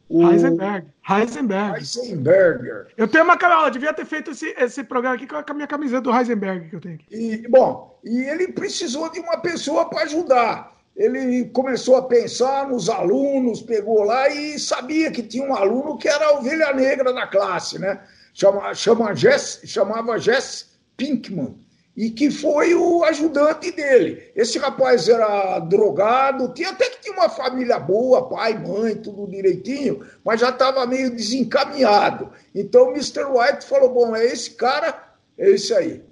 O... 0.08 0.30
Heisenberg. 0.30 0.88
Heisenberg. 1.10 1.80
Heisenberger. 1.80 2.88
Eu 2.98 3.08
tenho 3.08 3.24
uma 3.24 3.38
camisa, 3.38 3.67
eu 3.67 3.72
devia 3.72 3.94
ter 3.94 4.06
feito 4.06 4.32
esse, 4.32 4.54
esse 4.58 4.84
programa 4.84 5.15
aqui 5.15 5.26
com 5.26 5.36
a 5.36 5.54
minha 5.54 5.67
camiseta 5.67 6.02
do 6.02 6.15
Heisenberg 6.15 6.70
que 6.70 6.76
eu 6.76 6.82
tenho 6.82 6.96
aqui. 6.96 7.06
E, 7.10 7.48
bom, 7.48 8.00
e 8.04 8.22
ele 8.24 8.50
precisou 8.50 9.10
de 9.10 9.20
uma 9.20 9.38
pessoa 9.38 9.89
para 9.89 10.04
ajudar 10.04 10.81
ele 10.95 11.45
começou 11.45 11.95
a 11.95 12.04
pensar 12.04 12.67
nos 12.67 12.89
alunos, 12.89 13.62
pegou 13.62 14.04
lá 14.04 14.30
e 14.30 14.60
sabia 14.60 15.12
que 15.12 15.23
tinha 15.23 15.43
um 15.47 15.56
aluno 15.56 15.97
que 15.97 16.08
era 16.08 16.27
a 16.27 16.34
ovelha 16.34 16.73
negra 16.73 17.13
da 17.13 17.25
classe, 17.27 17.80
né? 17.80 18.01
Chama, 18.34 18.73
chama 18.73 19.15
Jess, 19.15 19.62
chamava 19.65 20.17
Jess 20.17 20.71
Pinkman, 20.95 21.58
e 21.95 22.10
que 22.10 22.30
foi 22.30 22.73
o 22.73 23.04
ajudante 23.04 23.71
dele. 23.71 24.32
Esse 24.36 24.58
rapaz 24.58 25.10
era 25.10 25.60
drogado, 25.60 26.54
tinha 26.54 26.69
até 26.69 26.89
que 26.89 27.01
tinha 27.01 27.13
uma 27.13 27.30
família 27.30 27.80
boa, 27.80 28.30
pai, 28.30 28.58
mãe, 28.58 28.95
tudo 28.95 29.27
direitinho, 29.27 30.06
mas 30.23 30.39
já 30.39 30.49
estava 30.49 30.86
meio 30.86 31.10
desencaminhado. 31.10 32.32
Então 32.54 32.88
o 32.88 32.91
Mr. 32.91 33.25
White 33.25 33.65
falou: 33.65 33.89
bom, 33.89 34.15
é 34.15 34.25
esse 34.25 34.51
cara, 34.51 35.15
é 35.38 35.49
esse 35.49 35.73
aí. 35.73 36.04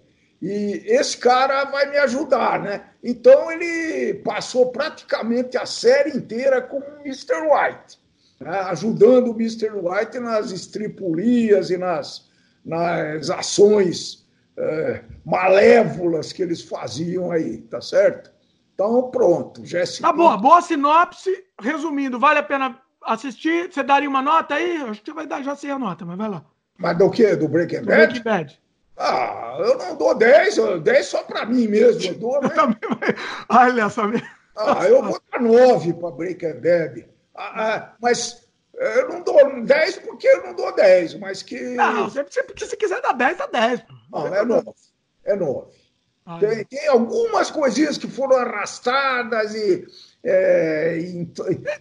E 0.42 0.84
esse 0.86 1.18
cara 1.18 1.66
vai 1.66 1.90
me 1.90 1.98
ajudar, 1.98 2.62
né? 2.62 2.89
Então 3.04 3.52
ele 3.52 4.16
passou 4.16 4.72
praticamente 4.72 5.58
a 5.58 5.66
série 5.66 6.18
inteira 6.18 6.62
com 6.62 6.80
o 6.80 7.02
Mr. 7.06 7.36
White, 7.42 7.98
né? 8.40 8.60
ajudando 8.62 9.30
o 9.30 9.36
Mr. 9.36 9.72
White 9.72 10.20
nas 10.20 10.52
estripulias 10.52 11.70
e 11.70 11.78
nas, 11.78 12.30
nas 12.66 13.30
ações 13.30 14.28
é, 14.58 15.04
malévolas 15.26 16.34
que 16.34 16.42
eles 16.42 16.62
faziam 16.62 17.32
aí, 17.32 17.60
tá 17.60 17.80
certo? 17.80 18.32
Então, 18.74 19.10
pronto, 19.10 19.66
Jéssica. 19.66 20.08
Tá 20.08 20.14
boa, 20.14 20.38
boa 20.38 20.62
sinopse. 20.62 21.32
Resumindo, 21.62 22.20
vale 22.20 22.40
a 22.40 22.44
pena 22.44 22.80
assistir? 23.04 23.72
Você 23.72 23.84
daria 23.84 24.10
uma 24.10 24.22
nota 24.22 24.56
aí? 24.56 24.78
Acho 24.84 25.02
que 25.02 25.12
você 25.12 25.14
vai 25.14 25.28
dar 25.28 25.44
já 25.44 25.56
sem 25.56 25.72
a 25.72 25.80
nota, 25.80 26.06
mas 26.06 26.18
vai 26.18 26.30
lá. 26.30 26.46
Mas 26.78 26.98
do 26.98 27.10
quê? 27.10 27.36
Do 27.36 27.48
Breaking 27.48 27.84
Bad? 27.84 27.84
Do 27.84 27.96
Breaking 27.96 28.24
Bad. 28.24 28.62
Ah, 29.02 29.58
eu 29.60 29.78
não 29.78 29.96
dou 29.96 30.14
10, 30.14 30.58
10 30.84 31.06
só 31.06 31.24
para 31.24 31.46
mim 31.46 31.70
mesmo. 31.70 32.04
Eu 32.04 32.16
dou, 32.16 32.42
né? 32.42 32.50
Olha 33.48 33.90
só. 33.90 34.04
Ah, 34.58 34.86
eu 34.86 35.02
vou 35.02 35.22
dar 35.32 35.40
9 35.40 35.94
para 35.94 36.12
Breaking 36.12 36.60
Bad. 36.60 37.10
Ah, 37.34 37.54
ah, 37.56 37.94
mas 38.02 38.46
eu 38.74 39.08
não 39.08 39.22
dou 39.22 39.62
10 39.64 40.00
porque 40.00 40.28
eu 40.28 40.44
não 40.44 40.54
dou 40.54 40.76
10, 40.76 41.16
mas 41.16 41.42
que. 41.42 41.58
Não, 41.60 42.10
se 42.10 42.22
você 42.24 42.76
quiser 42.76 43.02
dar 43.02 43.14
10, 43.14 43.38
dá 43.38 43.48
10. 43.48 43.86
Não, 44.12 44.36
é 44.36 44.44
9. 44.44 44.70
É 45.24 45.36
9. 45.36 45.72
Tem, 46.40 46.66
tem, 46.66 46.88
algumas 46.88 47.50
coisinhas 47.50 47.98
que 47.98 48.08
foram 48.08 48.36
arrastadas 48.36 49.56
e. 49.56 49.88
É, 50.24 51.00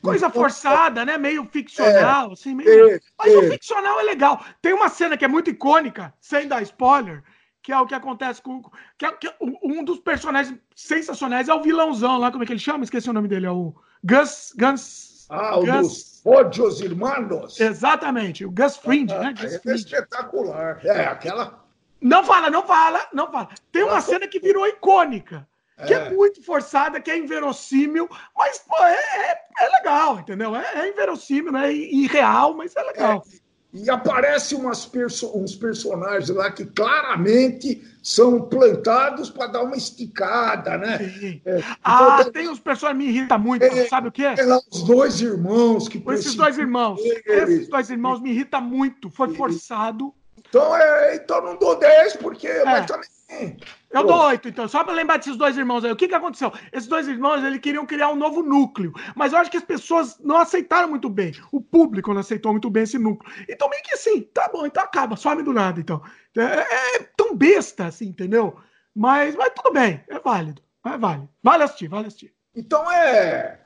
coisa 0.00 0.30
forçada, 0.30 1.04
né? 1.04 1.18
Meio 1.18 1.44
ficcional, 1.44 2.30
é, 2.30 2.32
assim, 2.32 2.54
meio... 2.54 2.90
É, 2.90 3.00
Mas 3.18 3.34
o 3.34 3.42
é. 3.42 3.50
ficcional 3.50 3.98
é 3.98 4.02
legal. 4.04 4.44
Tem 4.62 4.72
uma 4.72 4.88
cena 4.88 5.16
que 5.16 5.24
é 5.24 5.28
muito 5.28 5.50
icônica, 5.50 6.14
sem 6.20 6.46
dar 6.46 6.62
spoiler, 6.62 7.22
que 7.62 7.72
é 7.72 7.78
o 7.78 7.86
que 7.86 7.94
acontece 7.94 8.40
com. 8.40 8.62
Que, 8.96 9.06
é, 9.06 9.12
que 9.12 9.26
é 9.26 9.36
um 9.40 9.84
dos 9.84 9.98
personagens 9.98 10.58
sensacionais 10.74 11.48
é 11.48 11.54
o 11.54 11.62
vilãozão 11.62 12.16
lá, 12.16 12.30
como 12.30 12.42
é 12.42 12.46
que 12.46 12.52
ele 12.52 12.60
chama? 12.60 12.84
Esqueci 12.84 13.10
o 13.10 13.12
nome 13.12 13.28
dele, 13.28 13.46
é 13.46 13.50
o 13.50 13.74
Gus. 14.02 14.54
Gus 14.56 15.26
ah, 15.28 15.56
Gus... 15.56 15.68
o 15.68 15.72
dos 15.72 16.22
Odios 16.24 16.80
Irmãos. 16.80 17.60
Exatamente, 17.60 18.44
o 18.44 18.50
Gus 18.50 18.76
Fring, 18.76 19.06
ah, 19.12 19.18
né? 19.18 19.34
Gus 19.34 19.66
é 19.66 19.74
espetacular. 19.74 20.80
É, 20.84 21.06
aquela. 21.06 21.64
Não 22.00 22.24
fala, 22.24 22.48
não 22.48 22.66
fala, 22.66 23.06
não 23.12 23.30
fala. 23.30 23.48
Tem 23.72 23.82
uma 23.82 24.00
cena 24.00 24.26
que 24.28 24.38
virou 24.38 24.66
icônica. 24.66 25.46
Que 25.86 25.94
é. 25.94 25.96
é 25.96 26.10
muito 26.10 26.42
forçada, 26.42 27.00
que 27.00 27.10
é 27.10 27.16
inverossímil, 27.16 28.08
mas 28.36 28.58
pô, 28.58 28.76
é, 28.84 28.94
é, 28.94 29.38
é 29.60 29.68
legal, 29.78 30.18
entendeu? 30.18 30.56
É, 30.56 30.80
é 30.80 30.88
inverossímil, 30.88 31.56
é 31.56 31.72
irreal, 31.72 32.54
mas 32.54 32.74
é 32.74 32.82
legal. 32.82 33.22
É, 33.32 33.38
e 33.72 33.90
aparece 33.90 34.54
umas 34.54 34.86
perso 34.86 35.30
uns 35.36 35.54
personagens 35.54 36.30
lá 36.30 36.50
que 36.50 36.64
claramente 36.64 37.82
são 38.02 38.40
plantados 38.40 39.28
para 39.28 39.46
dar 39.48 39.62
uma 39.62 39.76
esticada, 39.76 40.78
né? 40.78 41.40
É, 41.44 41.62
ah, 41.84 42.18
então, 42.20 42.32
tem 42.32 42.48
uns 42.48 42.58
personagens 42.58 42.98
que 42.98 43.06
me 43.06 43.16
irritam 43.16 43.38
muito, 43.38 43.62
é, 43.62 43.86
sabe 43.86 44.08
o 44.08 44.12
que 44.12 44.24
é? 44.24 44.34
Tem 44.34 44.46
lá 44.46 44.58
os 44.72 44.82
dois 44.84 45.20
irmãos 45.20 45.86
que 45.86 46.02
Esses 46.08 46.34
dois 46.34 46.56
irmãos, 46.56 46.98
esses 47.26 47.68
dois 47.68 47.90
irmãos 47.90 48.20
me 48.20 48.30
irritam 48.30 48.62
muito, 48.62 49.10
foi 49.10 49.34
forçado. 49.34 50.14
Então, 50.38 50.74
é, 50.74 51.16
então 51.16 51.42
não 51.42 51.58
dou 51.58 51.78
10, 51.78 52.16
porque 52.16 52.48
é. 52.48 52.64
mas 52.64 52.86
também 52.86 53.58
eu 53.90 54.04
dou 54.04 54.26
oito, 54.26 54.48
então. 54.48 54.68
Só 54.68 54.84
para 54.84 54.92
lembrar 54.92 55.16
desses 55.16 55.36
dois 55.36 55.56
irmãos 55.56 55.84
aí. 55.84 55.90
O 55.90 55.96
que, 55.96 56.08
que 56.08 56.14
aconteceu? 56.14 56.52
Esses 56.72 56.88
dois 56.88 57.08
irmãos, 57.08 57.42
eles 57.42 57.58
queriam 57.60 57.86
criar 57.86 58.10
um 58.10 58.16
novo 58.16 58.42
núcleo. 58.42 58.92
Mas 59.14 59.32
eu 59.32 59.38
acho 59.38 59.50
que 59.50 59.56
as 59.56 59.64
pessoas 59.64 60.18
não 60.20 60.36
aceitaram 60.36 60.88
muito 60.88 61.08
bem. 61.08 61.32
O 61.50 61.60
público 61.60 62.12
não 62.12 62.20
aceitou 62.20 62.52
muito 62.52 62.68
bem 62.68 62.82
esse 62.82 62.98
núcleo. 62.98 63.32
Então, 63.48 63.68
meio 63.68 63.82
que 63.82 63.94
assim, 63.94 64.20
tá 64.20 64.48
bom, 64.52 64.66
então 64.66 64.82
acaba, 64.82 65.16
some 65.16 65.42
do 65.42 65.52
nada, 65.52 65.80
então. 65.80 66.02
É, 66.36 66.42
é, 66.42 66.96
é 66.96 66.98
tão 67.16 67.34
besta, 67.34 67.86
assim, 67.86 68.06
entendeu? 68.06 68.56
Mas, 68.94 69.34
mas 69.36 69.52
tudo 69.54 69.72
bem, 69.72 70.04
é 70.08 70.18
válido. 70.18 70.62
É 70.84 70.96
válido. 70.96 71.28
Vale 71.42 71.64
assistir, 71.64 71.88
vale 71.88 72.08
assistir. 72.08 72.34
Então 72.54 72.90
é. 72.90 73.60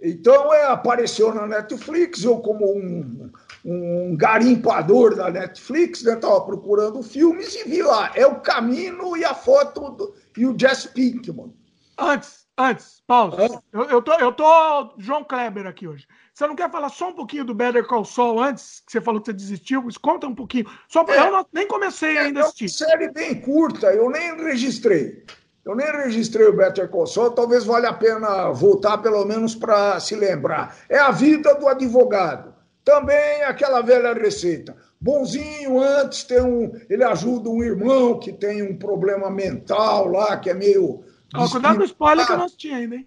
Então 0.00 0.52
é, 0.54 0.64
apareceu 0.66 1.34
na 1.34 1.46
Netflix, 1.46 2.22
eu 2.22 2.38
como 2.38 2.72
um 2.72 3.30
um 3.64 4.16
garimpador 4.16 5.14
da 5.14 5.30
Netflix, 5.30 6.02
né? 6.02 6.16
Tava 6.16 6.40
procurando 6.42 7.02
filmes 7.02 7.54
e 7.54 7.68
vi 7.68 7.82
lá, 7.82 8.12
é 8.14 8.26
o 8.26 8.40
Camino 8.40 9.16
e 9.16 9.24
a 9.24 9.34
foto 9.34 9.90
do, 9.90 10.14
e 10.36 10.46
o 10.46 10.58
Jess 10.58 10.86
Pinkman. 10.86 11.52
Antes, 11.98 12.46
antes, 12.56 13.02
pausa. 13.06 13.60
Eu, 13.72 13.84
eu, 13.84 14.02
tô, 14.02 14.12
eu 14.14 14.32
tô 14.32 14.94
João 14.98 15.24
Kleber 15.24 15.66
aqui 15.66 15.88
hoje. 15.88 16.06
Você 16.32 16.46
não 16.46 16.54
quer 16.54 16.70
falar 16.70 16.88
só 16.88 17.08
um 17.08 17.14
pouquinho 17.14 17.44
do 17.44 17.52
Better 17.52 17.84
Call 17.84 18.04
Saul 18.04 18.40
antes? 18.40 18.80
Que 18.86 18.92
você 18.92 19.00
falou 19.00 19.20
que 19.20 19.26
você 19.26 19.32
desistiu? 19.32 19.82
Mas 19.82 19.98
conta 19.98 20.28
um 20.28 20.34
pouquinho. 20.34 20.70
Só 20.88 21.04
é, 21.08 21.18
eu 21.18 21.32
não, 21.32 21.46
nem 21.52 21.66
comecei 21.66 22.16
é, 22.16 22.20
ainda 22.20 22.42
a 22.42 22.44
assistir. 22.44 22.84
É 22.84 22.86
uma 22.86 22.90
série 22.92 23.10
bem 23.10 23.40
curta, 23.40 23.88
eu 23.92 24.08
nem 24.08 24.36
registrei. 24.36 25.24
Eu 25.64 25.74
nem 25.74 25.86
registrei 25.86 26.46
o 26.46 26.56
Better 26.56 26.88
Call 26.88 27.06
Saul, 27.08 27.32
talvez 27.32 27.64
valha 27.64 27.90
a 27.90 27.92
pena 27.92 28.52
voltar 28.52 28.98
pelo 28.98 29.24
menos 29.24 29.54
para 29.54 29.98
se 29.98 30.14
lembrar. 30.14 30.76
É 30.88 30.98
a 30.98 31.10
vida 31.10 31.54
do 31.56 31.66
advogado. 31.66 32.54
Também 32.88 33.42
aquela 33.42 33.82
velha 33.82 34.14
receita. 34.14 34.74
Bonzinho 34.98 35.78
antes 35.78 36.24
tem 36.24 36.40
um. 36.40 36.72
Ele 36.88 37.04
ajuda 37.04 37.50
um 37.50 37.62
irmão 37.62 38.18
que 38.18 38.32
tem 38.32 38.62
um 38.62 38.78
problema 38.78 39.30
mental 39.30 40.08
lá, 40.08 40.38
que 40.38 40.48
é 40.48 40.54
meio. 40.54 41.04
Ó, 41.34 41.50
cuidado 41.50 41.76
com 41.76 41.84
spoiler 41.84 42.24
que 42.24 42.32
eu 42.32 42.38
não 42.38 42.46
assisti 42.46 42.70
ainda, 42.70 42.94
hein? 42.94 43.06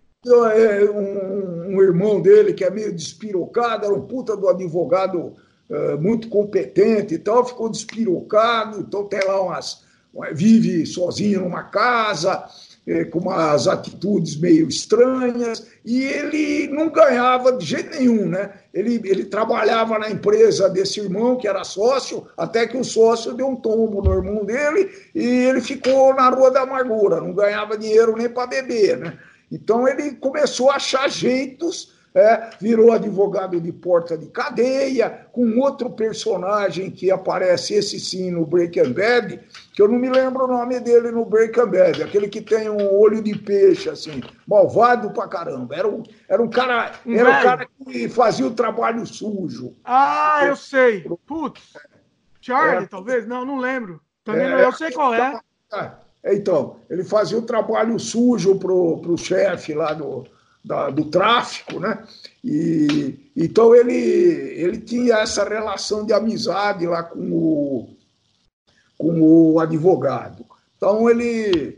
É 0.53 0.83
um, 0.83 1.73
um, 1.73 1.81
irmão 1.81 2.21
dele 2.21 2.53
que 2.53 2.63
é 2.63 2.69
meio 2.69 2.93
despirocado, 2.93 3.87
era 3.87 3.93
um 3.95 4.05
puta 4.05 4.37
do 4.37 4.47
advogado 4.47 5.35
uh, 5.67 5.99
muito 5.99 6.29
competente 6.29 7.15
e 7.15 7.17
tal, 7.17 7.43
ficou 7.43 7.67
despirocado, 7.67 8.81
então 8.81 9.07
tem 9.07 9.25
lá 9.25 9.41
umas. 9.41 9.83
vive 10.31 10.85
sozinho 10.85 11.41
numa 11.41 11.63
casa, 11.63 12.45
é, 12.87 13.05
com 13.05 13.19
umas 13.19 13.67
atitudes 13.67 14.35
meio 14.39 14.67
estranhas, 14.67 15.67
e 15.85 16.03
ele 16.03 16.67
não 16.67 16.89
ganhava 16.89 17.53
de 17.53 17.65
jeito 17.65 17.97
nenhum, 17.97 18.27
né? 18.27 18.51
Ele, 18.73 19.01
ele 19.05 19.25
trabalhava 19.25 19.99
na 19.99 20.09
empresa 20.09 20.69
desse 20.69 20.99
irmão, 20.99 21.37
que 21.37 21.47
era 21.47 21.63
sócio, 21.63 22.27
até 22.35 22.65
que 22.65 22.77
o 22.77 22.83
sócio 22.83 23.33
deu 23.33 23.47
um 23.47 23.55
tombo 23.55 24.01
no 24.01 24.13
irmão 24.13 24.43
dele 24.43 24.89
e 25.13 25.23
ele 25.23 25.61
ficou 25.61 26.13
na 26.13 26.29
Rua 26.29 26.49
da 26.49 26.61
Amargura, 26.61 27.21
não 27.21 27.33
ganhava 27.33 27.77
dinheiro 27.77 28.15
nem 28.15 28.29
para 28.29 28.47
beber, 28.47 28.97
né? 28.97 29.17
Então 29.51 29.87
ele 29.87 30.13
começou 30.13 30.71
a 30.71 30.75
achar 30.75 31.09
jeitos 31.09 31.93
é, 32.13 32.49
virou 32.59 32.91
advogado 32.91 33.59
de 33.59 33.71
porta 33.71 34.17
de 34.17 34.27
cadeia, 34.27 35.27
com 35.31 35.59
outro 35.59 35.89
personagem 35.89 36.91
que 36.91 37.09
aparece, 37.09 37.73
esse 37.73 37.99
sim, 37.99 38.31
no 38.31 38.45
Breaking 38.45 38.91
Bad, 38.91 39.39
que 39.73 39.81
eu 39.81 39.87
não 39.87 39.97
me 39.97 40.09
lembro 40.09 40.43
o 40.43 40.47
nome 40.47 40.79
dele 40.79 41.11
no 41.11 41.25
Breaking 41.25 41.67
Bad, 41.67 42.03
aquele 42.03 42.27
que 42.27 42.41
tem 42.41 42.69
um 42.69 42.93
olho 42.93 43.21
de 43.21 43.37
peixe, 43.37 43.89
assim, 43.89 44.21
malvado 44.45 45.11
pra 45.11 45.27
caramba. 45.27 45.75
Era 45.75 45.87
um, 45.87 46.03
era 46.27 46.41
um 46.41 46.49
cara, 46.49 46.91
era 47.07 47.29
um 47.29 47.43
cara 47.43 47.67
que 47.89 48.09
fazia 48.09 48.45
o 48.45 48.51
trabalho 48.51 49.05
sujo. 49.05 49.73
Ah, 49.83 50.41
eu 50.45 50.55
sei. 50.55 51.05
Putz. 51.25 51.73
Charlie, 52.41 52.85
é, 52.85 52.87
talvez? 52.87 53.25
Não, 53.27 53.45
não 53.45 53.57
lembro. 53.57 54.01
Também 54.23 54.47
é, 54.47 54.49
não, 54.49 54.59
eu 54.59 54.73
sei 54.73 54.91
qual 54.91 55.13
é. 55.13 55.39
é. 55.73 55.91
Então, 56.33 56.77
ele 56.89 57.03
fazia 57.03 57.37
o 57.37 57.43
trabalho 57.43 57.97
sujo 57.97 58.57
pro, 58.59 58.99
pro 58.99 59.17
chefe 59.17 59.73
lá 59.73 59.93
do 59.93 60.25
da, 60.63 60.89
do 60.89 61.05
tráfico, 61.05 61.79
né? 61.79 62.03
E, 62.43 63.31
então 63.35 63.75
ele, 63.75 63.93
ele 63.93 64.77
tinha 64.79 65.15
essa 65.15 65.47
relação 65.47 66.05
de 66.05 66.13
amizade 66.13 66.85
lá 66.85 67.03
com 67.03 67.31
o, 67.31 67.97
com 68.97 69.21
o 69.21 69.59
advogado. 69.59 70.45
Então 70.77 71.09
ele 71.09 71.77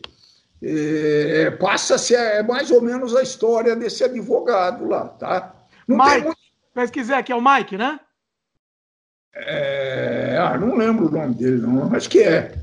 é, 0.61 1.51
passa-se 1.51 2.15
é 2.15 2.43
mais 2.43 2.71
ou 2.71 2.81
menos 2.81 3.15
a 3.15 3.21
história 3.21 3.75
desse 3.75 4.03
advogado 4.03 4.87
lá, 4.87 5.07
tá? 5.07 5.53
Não 5.87 5.97
Mike, 5.97 6.21
muito... 6.21 6.39
pesquisei 6.73 7.15
aqui, 7.15 7.31
é 7.31 7.35
o 7.35 7.41
Mike, 7.41 7.77
né? 7.77 7.99
É, 9.35 10.37
ah, 10.39 10.57
não 10.57 10.75
lembro 10.75 11.07
o 11.07 11.11
nome 11.11 11.33
dele, 11.33 11.61
não, 11.61 11.93
acho 11.95 12.09
que 12.09 12.19
é. 12.19 12.53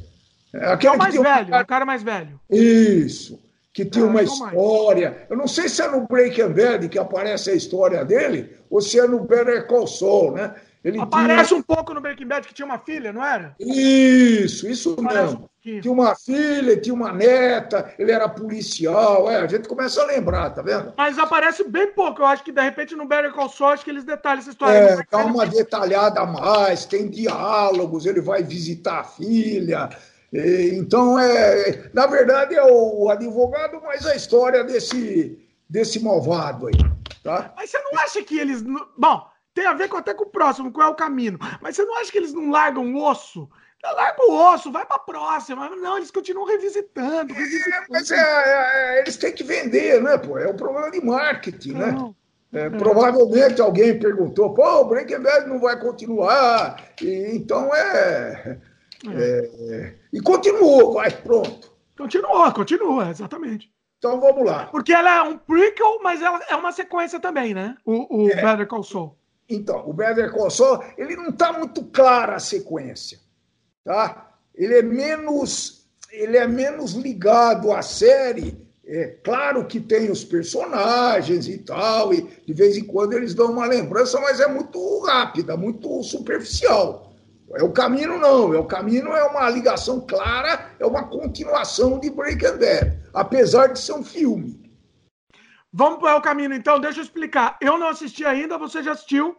É, 0.52 0.86
é 0.86 0.90
o 0.90 0.98
mais 0.98 1.14
velho, 1.14 1.54
o 1.54 1.66
cara 1.66 1.84
mais 1.84 2.02
velho. 2.02 2.40
Isso 2.48 3.40
que 3.84 3.90
tinha 3.90 4.06
uma 4.06 4.22
história. 4.22 5.26
Eu 5.28 5.36
não 5.36 5.48
sei 5.48 5.68
se 5.68 5.82
é 5.82 5.88
no 5.88 6.06
Breaking 6.06 6.52
Bad 6.52 6.88
que 6.88 6.98
aparece 6.98 7.50
a 7.50 7.54
história 7.54 8.04
dele 8.04 8.56
ou 8.68 8.80
se 8.80 8.98
é 8.98 9.06
no 9.06 9.24
Better 9.24 9.66
Call 9.66 9.86
Saul, 9.86 10.32
né? 10.32 10.54
Ele 10.82 10.98
Aparece 10.98 11.48
tinha... 11.48 11.60
um 11.60 11.62
pouco 11.62 11.92
no 11.92 12.00
Breaking 12.00 12.26
Bad 12.26 12.48
que 12.48 12.54
tinha 12.54 12.64
uma 12.64 12.78
filha, 12.78 13.12
não 13.12 13.22
era? 13.22 13.54
Isso, 13.60 14.66
isso 14.66 14.94
Aparece 14.98 15.34
mesmo. 15.34 15.44
Um 15.44 15.50
tinha 15.62 15.92
uma 15.92 16.14
filha, 16.14 16.80
tinha 16.80 16.94
uma 16.94 17.12
neta, 17.12 17.92
ele 17.98 18.10
era 18.10 18.26
policial, 18.26 19.30
é, 19.30 19.36
a 19.36 19.46
gente 19.46 19.68
começa 19.68 20.00
a 20.00 20.06
lembrar, 20.06 20.48
tá 20.50 20.62
vendo? 20.62 20.94
Mas 20.96 21.18
aparece 21.18 21.64
bem 21.64 21.92
pouco, 21.92 22.22
eu 22.22 22.26
acho 22.26 22.42
que 22.42 22.50
de 22.50 22.62
repente 22.62 22.96
no 22.96 23.06
Better 23.06 23.30
Call 23.30 23.50
Saul 23.50 23.72
acho 23.72 23.84
que 23.84 23.90
eles 23.90 24.04
detalham 24.04 24.38
essa 24.38 24.48
história. 24.48 24.74
É, 24.74 25.02
dá 25.10 25.18
uma 25.18 25.44
detalhada 25.44 26.20
a 26.20 26.26
mais, 26.26 26.86
tem 26.86 27.10
diálogos, 27.10 28.06
ele 28.06 28.22
vai 28.22 28.42
visitar 28.42 29.00
a 29.00 29.04
filha, 29.04 29.90
então, 30.32 31.18
é, 31.18 31.90
na 31.92 32.06
verdade, 32.06 32.54
é 32.54 32.62
o 32.62 33.08
advogado, 33.10 33.80
mas 33.82 34.06
a 34.06 34.14
história 34.14 34.62
desse, 34.62 35.38
desse 35.68 35.98
malvado 36.00 36.68
aí. 36.68 36.74
Tá? 37.22 37.52
Mas 37.56 37.70
você 37.70 37.78
não 37.80 37.98
acha 37.98 38.22
que 38.22 38.38
eles. 38.38 38.62
Bom, 38.96 39.26
tem 39.54 39.66
a 39.66 39.74
ver 39.74 39.88
com, 39.88 39.96
até 39.96 40.14
com 40.14 40.24
o 40.24 40.30
próximo, 40.30 40.72
qual 40.72 40.88
é 40.88 40.90
o 40.90 40.94
caminho. 40.94 41.38
Mas 41.60 41.76
você 41.76 41.84
não 41.84 41.96
acha 41.98 42.12
que 42.12 42.18
eles 42.18 42.32
não 42.32 42.50
largam 42.50 42.94
o 42.94 43.04
osso? 43.04 43.48
Larga 43.82 44.22
o 44.22 44.54
osso, 44.54 44.70
vai 44.70 44.86
para 44.86 44.96
a 44.96 45.00
próxima. 45.00 45.68
Não, 45.70 45.96
eles 45.96 46.10
continuam 46.10 46.46
revisitando. 46.46 47.32
revisitando. 47.32 47.76
É, 47.76 47.86
mas 47.88 48.10
é, 48.10 48.16
é, 48.16 48.96
é, 48.96 49.00
eles 49.00 49.16
têm 49.16 49.32
que 49.32 49.42
vender, 49.42 50.00
né, 50.02 50.18
pô? 50.18 50.38
É 50.38 50.48
um 50.48 50.56
problema 50.56 50.90
de 50.90 51.04
marketing, 51.04 51.72
né? 51.72 51.92
não. 51.92 52.14
né? 52.52 52.66
É, 52.66 52.70
provavelmente 52.70 53.60
alguém 53.60 53.98
perguntou, 53.98 54.52
pô, 54.52 54.80
o 54.80 54.84
Breaking 54.84 55.20
Bad 55.20 55.48
não 55.48 55.60
vai 55.60 55.78
continuar. 55.78 56.76
E, 57.00 57.36
então 57.36 57.74
é. 57.74 58.58
É. 59.08 59.50
É, 59.74 59.94
e 60.12 60.20
continuou, 60.20 60.94
vai, 60.94 61.10
pronto. 61.10 61.70
Continua, 61.96 62.52
continua, 62.52 63.10
exatamente. 63.10 63.70
Então 63.98 64.18
vamos 64.18 64.44
lá. 64.46 64.66
Porque 64.66 64.92
ela 64.92 65.16
é 65.16 65.22
um 65.22 65.36
prequel, 65.36 66.00
mas 66.02 66.22
ela 66.22 66.40
é 66.48 66.56
uma 66.56 66.72
sequência 66.72 67.20
também, 67.20 67.52
né? 67.52 67.76
O, 67.84 68.24
o 68.24 68.30
é. 68.30 68.36
Better 68.36 68.66
Call 68.66 68.82
Saul. 68.82 69.14
Então, 69.48 69.88
o 69.88 69.92
Better 69.92 70.32
Call 70.32 70.50
Saul, 70.50 70.82
ele 70.96 71.16
não 71.16 71.28
está 71.28 71.52
muito 71.52 71.84
clara 71.84 72.36
a 72.36 72.40
sequência, 72.40 73.18
tá? 73.84 74.32
Ele 74.54 74.74
é 74.78 74.82
menos, 74.82 75.86
ele 76.10 76.36
é 76.36 76.46
menos 76.46 76.92
ligado 76.92 77.72
à 77.72 77.82
série. 77.82 78.66
É 78.86 79.06
claro 79.22 79.66
que 79.66 79.78
tem 79.78 80.10
os 80.10 80.24
personagens 80.24 81.46
e 81.46 81.58
tal, 81.58 82.14
e 82.14 82.22
de 82.22 82.52
vez 82.52 82.76
em 82.76 82.84
quando 82.84 83.12
eles 83.12 83.34
dão 83.34 83.52
uma 83.52 83.66
lembrança, 83.66 84.20
mas 84.20 84.40
é 84.40 84.48
muito 84.48 85.00
rápida, 85.00 85.56
muito 85.56 86.02
superficial. 86.02 87.09
É 87.54 87.62
o 87.62 87.72
caminho 87.72 88.18
não, 88.18 88.54
é 88.54 88.58
o 88.58 88.64
caminho 88.64 89.08
é 89.12 89.24
uma 89.24 89.50
ligação 89.50 90.00
clara, 90.00 90.70
é 90.78 90.86
uma 90.86 91.08
continuação 91.08 91.98
de 91.98 92.08
Breaking 92.08 92.58
Bad, 92.58 92.98
apesar 93.12 93.68
de 93.68 93.78
ser 93.78 93.92
um 93.92 94.04
filme. 94.04 94.70
Vamos 95.72 96.00
para 96.00 96.16
o 96.16 96.22
caminho 96.22 96.52
então, 96.52 96.80
deixa 96.80 97.00
eu 97.00 97.04
explicar. 97.04 97.56
Eu 97.60 97.78
não 97.78 97.88
assisti 97.88 98.24
ainda, 98.24 98.58
você 98.58 98.82
já 98.82 98.92
assistiu. 98.92 99.36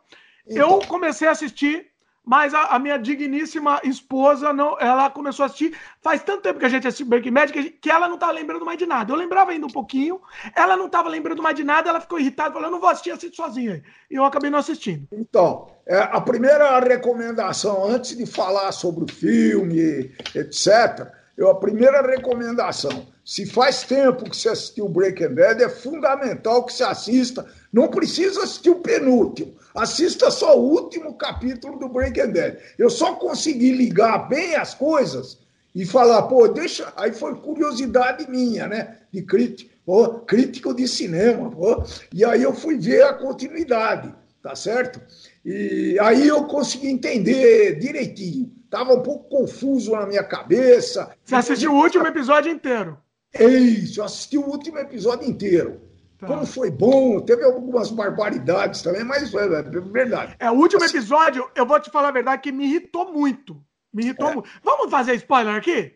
Então. 0.48 0.80
Eu 0.80 0.88
comecei 0.88 1.28
a 1.28 1.32
assistir 1.32 1.91
mas 2.26 2.54
a, 2.54 2.68
a, 2.68 2.80
minha 2.80 2.98
digníssima 2.98 3.82
esposa, 3.84 4.54
não, 4.54 4.80
ela 4.80 5.10
começou 5.10 5.44
a 5.44 5.48
assistir. 5.48 5.76
Faz 6.02 6.22
tanto 6.24 6.44
tempo 6.44 6.60
que 6.60 6.66
a 6.66 6.70
gente 6.70 6.88
assiste 6.88 7.04
Breaking 7.04 7.34
Bad 7.34 7.52
que, 7.52 7.72
que 7.72 7.90
ela 7.90 8.08
não 8.08 8.18
tá 8.18 8.30
lembrando 8.32 8.64
mais 8.64 8.78
de 8.78 8.86
nada. 8.86 9.12
Eu 9.12 9.18
lembrava 9.18 9.52
ainda 9.52 9.66
um 9.66 9.72
pouquinho, 9.72 10.22
ela 10.56 10.78
não 10.78 10.86
estava 10.86 11.10
lembrando 11.10 11.42
mais 11.42 11.56
de 11.56 11.64
nada, 11.64 11.90
ela 11.90 12.00
ficou 12.00 12.20
irritada, 12.20 12.54
falou: 12.54 12.68
eu 12.68 12.72
não 12.72 12.80
vou 12.80 12.90
assistir, 12.90 13.12
assisto 13.12 13.36
sozinha. 13.36 13.84
E 14.10 14.16
eu 14.16 14.24
acabei 14.24 14.50
não 14.50 14.60
assistindo. 14.60 15.08
Então, 15.12 15.68
é, 15.86 15.98
a 15.98 16.22
primeira 16.22 16.80
recomendação, 16.80 17.86
antes 17.86 18.16
de 18.16 18.26
falar 18.26 18.72
sobre 18.72 19.04
o 19.06 19.12
filme, 19.12 20.12
etc., 20.36 21.12
eu, 21.36 21.50
a 21.50 21.56
primeira 21.56 22.02
recomendação: 22.02 23.08
se 23.26 23.48
faz 23.48 23.84
tempo 23.84 24.30
que 24.30 24.38
você 24.38 24.50
assistiu 24.50 24.88
Breaking 24.88 25.34
Bad, 25.34 25.64
é 25.64 25.70
fundamental 25.70 26.64
que 26.66 26.74
você 26.74 26.84
assista. 26.84 27.46
Não 27.72 27.88
precisa 27.88 28.44
assistir 28.44 28.70
o 28.70 28.80
penúltimo 28.80 29.56
Assista 29.74 30.30
só 30.30 30.58
o 30.60 30.70
último 30.70 31.14
capítulo 31.14 31.80
do 31.80 31.88
Breaking 31.88 32.32
Bad. 32.32 32.58
Eu 32.78 32.90
só 32.90 33.16
consegui 33.16 33.72
ligar 33.72 34.28
bem 34.28 34.56
as 34.56 34.74
coisas 34.74 35.40
e 35.74 35.86
falar, 35.86 36.24
pô, 36.24 36.48
deixa. 36.48 36.92
Aí 36.96 37.14
foi 37.14 37.36
curiosidade 37.36 38.30
minha, 38.30 38.68
né? 38.68 38.98
De 39.12 39.22
crítico, 39.22 39.72
pô, 39.86 40.10
crítico 40.20 40.74
de 40.74 40.88
cinema, 40.88 41.50
pô. 41.50 41.84
E 42.14 42.26
aí 42.26 42.44
eu 42.44 42.54
fui 42.54 42.78
ver 42.78 43.04
a 43.04 43.14
continuidade, 43.14 44.14
tá 44.44 44.56
certo? 44.56 45.00
E 45.46 45.98
aí 46.02 46.28
eu 46.28 46.44
consegui 46.46 46.88
entender 46.88 47.80
direitinho. 47.80 48.52
Tava 48.70 48.94
um 48.94 49.02
pouco 49.02 49.30
confuso 49.30 49.92
na 49.92 50.06
minha 50.06 50.24
cabeça. 50.24 51.12
Você 51.24 51.36
assistiu 51.36 51.74
o 51.74 51.78
último 51.82 52.08
episódio 52.08 52.52
inteiro? 52.52 52.98
É 53.34 53.46
isso, 53.46 54.02
eu 54.02 54.04
assisti 54.04 54.38
o 54.38 54.46
último 54.46 54.78
episódio 54.78 55.30
inteiro. 55.30 55.91
Tá. 56.22 56.28
Como 56.28 56.46
foi 56.46 56.70
bom, 56.70 57.20
teve 57.20 57.44
algumas 57.44 57.90
barbaridades 57.90 58.84
também, 58.84 59.04
mas 59.04 59.34
é, 59.34 59.44
é 59.44 59.62
verdade. 59.64 60.36
É, 60.38 60.52
o 60.52 60.54
último 60.54 60.84
assim, 60.84 60.98
episódio, 60.98 61.50
eu 61.56 61.66
vou 61.66 61.80
te 61.80 61.90
falar 61.90 62.10
a 62.10 62.12
verdade, 62.12 62.44
que 62.44 62.52
me 62.52 62.66
irritou 62.66 63.12
muito. 63.12 63.60
Me 63.92 64.04
irritou 64.04 64.30
é. 64.30 64.34
muito. 64.36 64.50
Vamos 64.64 64.92
fazer 64.92 65.16
spoiler 65.16 65.56
aqui? 65.56 65.96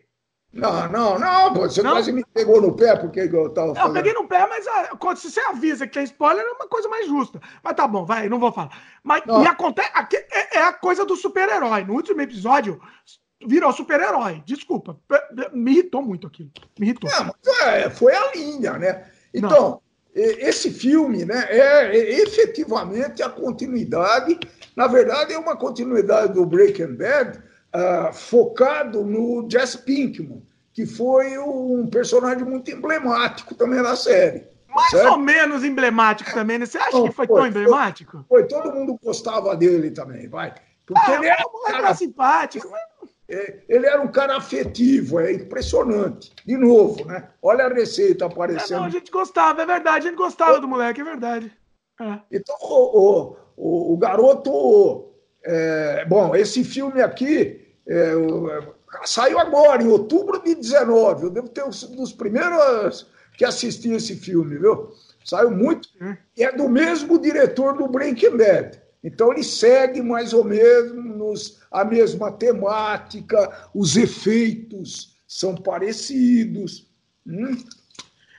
Não, 0.52 0.88
não, 0.88 1.16
não, 1.16 1.54
você 1.54 1.80
não? 1.80 1.92
quase 1.92 2.10
me 2.10 2.24
pegou 2.34 2.60
no 2.60 2.74
pé 2.74 2.96
porque 2.96 3.20
eu 3.20 3.50
tava 3.50 3.72
falando. 3.72 3.88
Eu 3.88 4.02
peguei 4.02 4.12
no 4.14 4.26
pé, 4.26 4.48
mas 4.48 4.66
ah, 4.66 5.14
se 5.14 5.30
você 5.30 5.38
avisa 5.38 5.86
que 5.86 5.92
tem 5.92 6.02
spoiler, 6.02 6.44
é 6.44 6.50
uma 6.50 6.66
coisa 6.66 6.88
mais 6.88 7.06
justa. 7.06 7.40
Mas 7.62 7.74
tá 7.74 7.86
bom, 7.86 8.04
vai, 8.04 8.28
não 8.28 8.40
vou 8.40 8.50
falar. 8.50 8.76
Mas 9.04 9.24
me 9.24 9.46
acontece. 9.46 9.90
Aqui, 9.94 10.16
é, 10.16 10.56
é 10.56 10.62
a 10.62 10.72
coisa 10.72 11.04
do 11.04 11.14
super-herói. 11.14 11.84
No 11.84 11.94
último 11.94 12.20
episódio, 12.20 12.80
virou 13.46 13.72
super-herói. 13.72 14.42
Desculpa. 14.44 14.98
Me 15.52 15.70
irritou 15.70 16.02
muito 16.02 16.26
aquilo. 16.26 16.50
Me 16.80 16.86
irritou. 16.86 17.08
É, 17.62 17.88
foi 17.90 18.12
a 18.12 18.32
linha, 18.32 18.72
né? 18.76 19.08
Então, 19.32 19.82
esse 20.16 20.70
filme 20.70 21.24
né, 21.24 21.46
é, 21.50 21.96
é 21.96 22.22
efetivamente 22.22 23.22
a 23.22 23.28
continuidade, 23.28 24.38
na 24.74 24.86
verdade, 24.86 25.34
é 25.34 25.38
uma 25.38 25.56
continuidade 25.56 26.32
do 26.32 26.46
Breaking 26.46 26.94
Bad, 26.94 27.38
uh, 27.38 28.12
focado 28.14 29.04
no 29.04 29.46
Jesse 29.50 29.78
Pinkman, 29.78 30.42
que 30.72 30.86
foi 30.86 31.38
um 31.38 31.86
personagem 31.86 32.44
muito 32.44 32.70
emblemático 32.70 33.54
também 33.54 33.82
na 33.82 33.94
série. 33.94 34.46
Mais 34.68 34.90
certo? 34.90 35.12
ou 35.12 35.18
menos 35.18 35.64
emblemático 35.64 36.32
também, 36.32 36.58
né? 36.58 36.66
Você 36.66 36.78
acha 36.78 36.96
Não, 36.96 37.08
que 37.08 37.14
foi, 37.14 37.26
foi, 37.26 37.36
tão 37.36 37.46
emblemático? 37.46 38.24
Foi, 38.28 38.40
foi, 38.40 38.48
todo 38.48 38.74
mundo 38.74 38.98
gostava 39.02 39.56
dele 39.56 39.90
também, 39.90 40.28
vai. 40.28 40.54
Porque 40.84 41.10
é, 41.10 41.14
ele 41.14 41.26
era, 41.26 41.44
um 41.46 41.64
cara 41.70 41.94
simpático. 41.94 42.68
Mas... 42.70 42.80
É, 43.28 43.60
ele 43.68 43.86
era 43.86 44.00
um 44.00 44.08
cara 44.08 44.36
afetivo, 44.36 45.18
é 45.18 45.32
impressionante. 45.32 46.32
De 46.44 46.56
novo, 46.56 47.04
né? 47.04 47.28
Olha 47.42 47.66
a 47.66 47.72
receita 47.72 48.26
aparecendo. 48.26 48.76
É, 48.76 48.80
não, 48.80 48.86
a 48.86 48.90
gente 48.90 49.10
gostava, 49.10 49.62
é 49.62 49.66
verdade, 49.66 50.06
a 50.06 50.10
gente 50.10 50.18
gostava 50.18 50.60
do 50.60 50.68
moleque, 50.68 51.00
é 51.00 51.04
verdade. 51.04 51.52
É. 52.00 52.20
Então, 52.30 52.56
o, 52.60 53.36
o, 53.56 53.94
o 53.94 53.96
garoto. 53.96 55.12
É, 55.44 56.04
bom, 56.06 56.34
esse 56.34 56.64
filme 56.64 57.00
aqui 57.00 57.66
é, 57.88 58.12
saiu 59.04 59.38
agora, 59.38 59.82
em 59.82 59.88
outubro 59.88 60.42
de 60.42 60.54
19. 60.54 61.24
Eu 61.24 61.30
devo 61.30 61.48
ter 61.48 61.64
um 61.64 61.70
dos 61.70 62.12
primeiros 62.12 63.10
que 63.36 63.44
assisti 63.44 63.90
esse 63.90 64.16
filme, 64.16 64.58
viu? 64.58 64.90
Saiu 65.24 65.50
muito. 65.50 65.88
É. 66.00 66.16
E 66.36 66.44
é 66.44 66.52
do 66.52 66.68
mesmo 66.68 67.18
diretor 67.18 67.76
do 67.76 67.88
Breaking 67.88 68.36
Bad. 68.36 68.80
Então 69.02 69.32
ele 69.32 69.44
segue 69.44 70.02
mais 70.02 70.32
ou 70.32 70.44
menos 70.44 71.60
a 71.70 71.84
mesma 71.84 72.32
temática, 72.32 73.68
os 73.74 73.96
efeitos 73.96 75.16
são 75.26 75.54
parecidos. 75.54 76.88
Hum? 77.26 77.56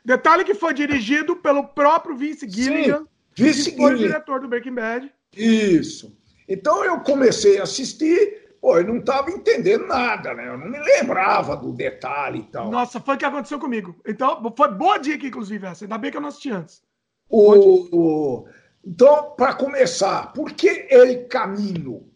Detalhe 0.03 0.43
que 0.43 0.53
foi 0.53 0.73
dirigido 0.73 1.35
pelo 1.35 1.63
próprio 1.63 2.15
Vince 2.15 2.49
Gilligan, 2.49 2.99
Sim, 2.99 3.07
Vince 3.43 3.71
que 3.71 3.77
foi 3.77 3.93
o 3.93 3.97
diretor 3.97 4.39
do 4.39 4.47
Breaking 4.47 4.73
Bad. 4.73 5.11
Isso. 5.35 6.17
Então 6.47 6.83
eu 6.83 7.01
comecei 7.01 7.59
a 7.59 7.63
assistir, 7.63 8.55
pô, 8.61 8.77
eu 8.77 8.87
não 8.87 8.97
estava 8.97 9.29
entendendo 9.29 9.85
nada, 9.85 10.33
né? 10.33 10.47
Eu 10.47 10.57
não 10.57 10.69
me 10.69 10.79
lembrava 10.79 11.57
do 11.57 11.73
detalhe 11.73 12.39
e 12.39 12.43
tal. 12.43 12.71
Nossa, 12.71 12.99
foi 12.99 13.15
o 13.15 13.17
que 13.17 13.25
aconteceu 13.25 13.59
comigo. 13.59 13.95
Então, 14.07 14.53
foi 14.55 14.71
boa 14.71 14.97
dica, 14.97 15.27
inclusive, 15.27 15.65
essa. 15.67 15.83
Ainda 15.83 15.97
bem 15.97 16.09
que 16.09 16.17
eu 16.17 16.21
não 16.21 16.29
assisti 16.29 16.51
antes. 16.51 16.81
O, 17.29 18.47
então, 18.89 19.33
para 19.35 19.53
começar, 19.53 20.31
por 20.31 20.53
que 20.53 20.87
El 20.89 21.27
Camino? 21.27 22.07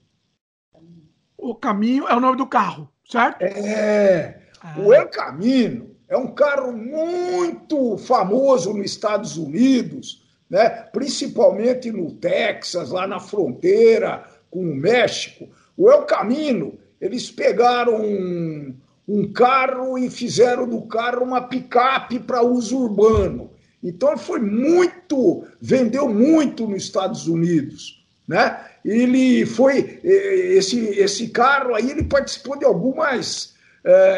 O 1.37 1.53
Caminho 1.53 2.07
é 2.07 2.15
o 2.15 2.19
nome 2.21 2.37
do 2.37 2.47
carro, 2.47 2.87
certo? 3.05 3.41
É. 3.41 4.41
Ah. 4.61 4.79
O 4.79 4.93
El 4.93 5.09
Camino 5.09 5.93
é 6.07 6.15
um 6.15 6.33
carro 6.33 6.71
muito 6.71 7.97
famoso 7.97 8.73
nos 8.73 8.85
Estados 8.85 9.35
Unidos, 9.35 10.25
né? 10.49 10.69
principalmente 10.93 11.91
no 11.91 12.13
Texas, 12.13 12.89
lá 12.89 13.05
na 13.05 13.19
fronteira 13.19 14.23
com 14.49 14.61
o 14.61 14.75
México. 14.75 15.49
O 15.75 15.91
El 15.91 16.05
Camino, 16.05 16.79
eles 17.01 17.29
pegaram 17.29 18.01
um, 18.01 18.73
um 19.05 19.33
carro 19.33 19.97
e 19.97 20.09
fizeram 20.09 20.65
do 20.65 20.83
carro 20.83 21.25
uma 21.25 21.41
picape 21.41 22.17
para 22.17 22.41
uso 22.41 22.77
urbano. 22.77 23.50
Então 23.83 24.17
foi 24.17 24.39
muito, 24.39 25.45
vendeu 25.59 26.07
muito 26.07 26.67
nos 26.67 26.83
Estados 26.83 27.27
Unidos, 27.27 28.05
né? 28.27 28.63
Ele 28.85 29.45
foi 29.45 29.99
esse 30.03 30.79
esse 30.99 31.29
carro 31.29 31.75
aí 31.75 31.89
ele 31.89 32.03
participou 32.03 32.57
de 32.57 32.65
algumas, 32.65 33.55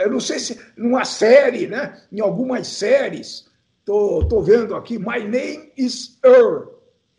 eu 0.04 0.12
não 0.12 0.20
sei 0.20 0.40
se 0.40 0.60
numa 0.76 1.06
série, 1.06 1.68
né? 1.68 2.02
Em 2.12 2.20
algumas 2.20 2.68
séries. 2.68 3.52
Tô, 3.86 4.26
tô 4.30 4.42
vendo 4.42 4.76
aqui. 4.76 4.98
My 4.98 5.20
name 5.20 5.70
is 5.76 6.18
Earl, 6.24 6.70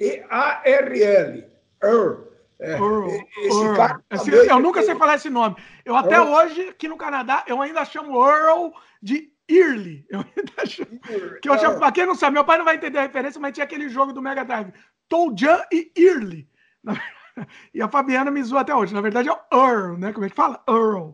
E 0.01 0.23
A 0.31 0.63
R 0.65 1.03
L, 1.03 1.45
Earl. 1.83 2.25
É, 2.59 2.73
Earl, 2.73 3.09
esse 3.43 3.63
Earl. 3.63 3.77
Cara 3.77 4.01
esse, 4.11 4.31
eu 4.31 4.61
nunca 4.61 4.83
sei 4.83 4.95
falar 4.95 5.17
esse 5.17 5.29
nome. 5.29 5.57
Eu 5.85 5.95
até 5.95 6.15
Earl. 6.15 6.33
hoje, 6.33 6.69
aqui 6.69 6.89
no 6.89 6.97
Canadá, 6.97 7.45
eu 7.47 7.61
ainda 7.61 7.85
chamo 7.85 8.17
Earl 8.27 8.71
de 9.03 9.31
Early. 9.49 10.07
Eu 10.09 10.25
acho, 10.57 10.87
que 11.41 11.49
eu 11.49 11.59
chamo, 11.59 11.79
pra 11.79 11.93
quem 11.93 12.07
não 12.07 12.15
sabe, 12.15 12.35
meu 12.35 12.45
pai 12.45 12.59
não 12.59 12.65
vai 12.65 12.77
entender 12.77 12.99
a 12.99 13.03
referência, 13.03 13.41
mas 13.41 13.53
tinha 13.53 13.65
aquele 13.65 13.89
jogo 13.89 14.13
do 14.13 14.23
Mega 14.23 14.45
Drive. 14.45 14.73
Toljan 15.09 15.63
e 15.73 15.93
Early. 15.97 16.49
E 17.75 17.83
a 17.83 17.89
Fabiana 17.89 18.31
me 18.31 18.41
zoou 18.45 18.61
até 18.61 18.73
hoje. 18.73 18.95
Na 18.95 19.01
verdade 19.01 19.29
é 19.29 19.33
o 19.33 19.39
Earl, 19.53 19.99
né? 19.99 20.13
Como 20.13 20.25
é 20.25 20.29
que 20.29 20.37
fala? 20.37 20.63
Earl. 20.69 21.11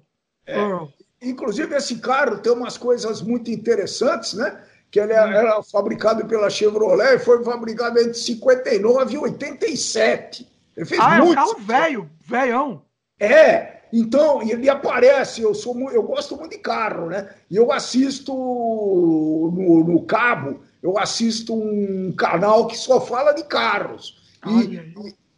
É, 0.46 0.58
Earl. 0.58 0.84
Inclusive, 1.22 1.74
esse 1.74 1.98
carro 1.98 2.38
tem 2.38 2.52
umas 2.52 2.76
coisas 2.76 3.22
muito 3.22 3.50
interessantes, 3.50 4.34
né? 4.34 4.62
Que 4.90 5.00
ele 5.00 5.14
hum. 5.14 5.16
era 5.16 5.62
fabricado 5.62 6.26
pela 6.26 6.50
Chevrolet 6.50 7.14
e 7.14 7.18
foi 7.18 7.42
fabricado 7.44 7.98
entre 7.98 8.14
59 8.14 9.14
e 9.14 9.18
87. 9.18 10.46
Ele 10.76 10.86
fez 10.86 11.00
ah, 11.00 11.18
muito. 11.18 11.28
É 11.28 11.30
um 11.30 11.34
carro 11.34 11.58
velho, 11.58 12.10
velhão. 12.20 12.84
É, 13.18 13.79
então, 13.92 14.42
ele 14.42 14.68
aparece, 14.68 15.42
eu 15.42 15.54
sou 15.54 15.90
eu 15.90 16.02
gosto 16.02 16.36
muito 16.36 16.52
de 16.52 16.58
carro, 16.58 17.06
né? 17.06 17.28
E 17.50 17.56
eu 17.56 17.72
assisto 17.72 18.32
no, 18.32 19.84
no 19.84 20.02
cabo, 20.04 20.60
eu 20.82 20.98
assisto 20.98 21.54
um 21.54 22.12
canal 22.12 22.66
que 22.66 22.76
só 22.76 23.00
fala 23.00 23.32
de 23.32 23.44
carros. 23.44 24.18
E, 24.46 24.76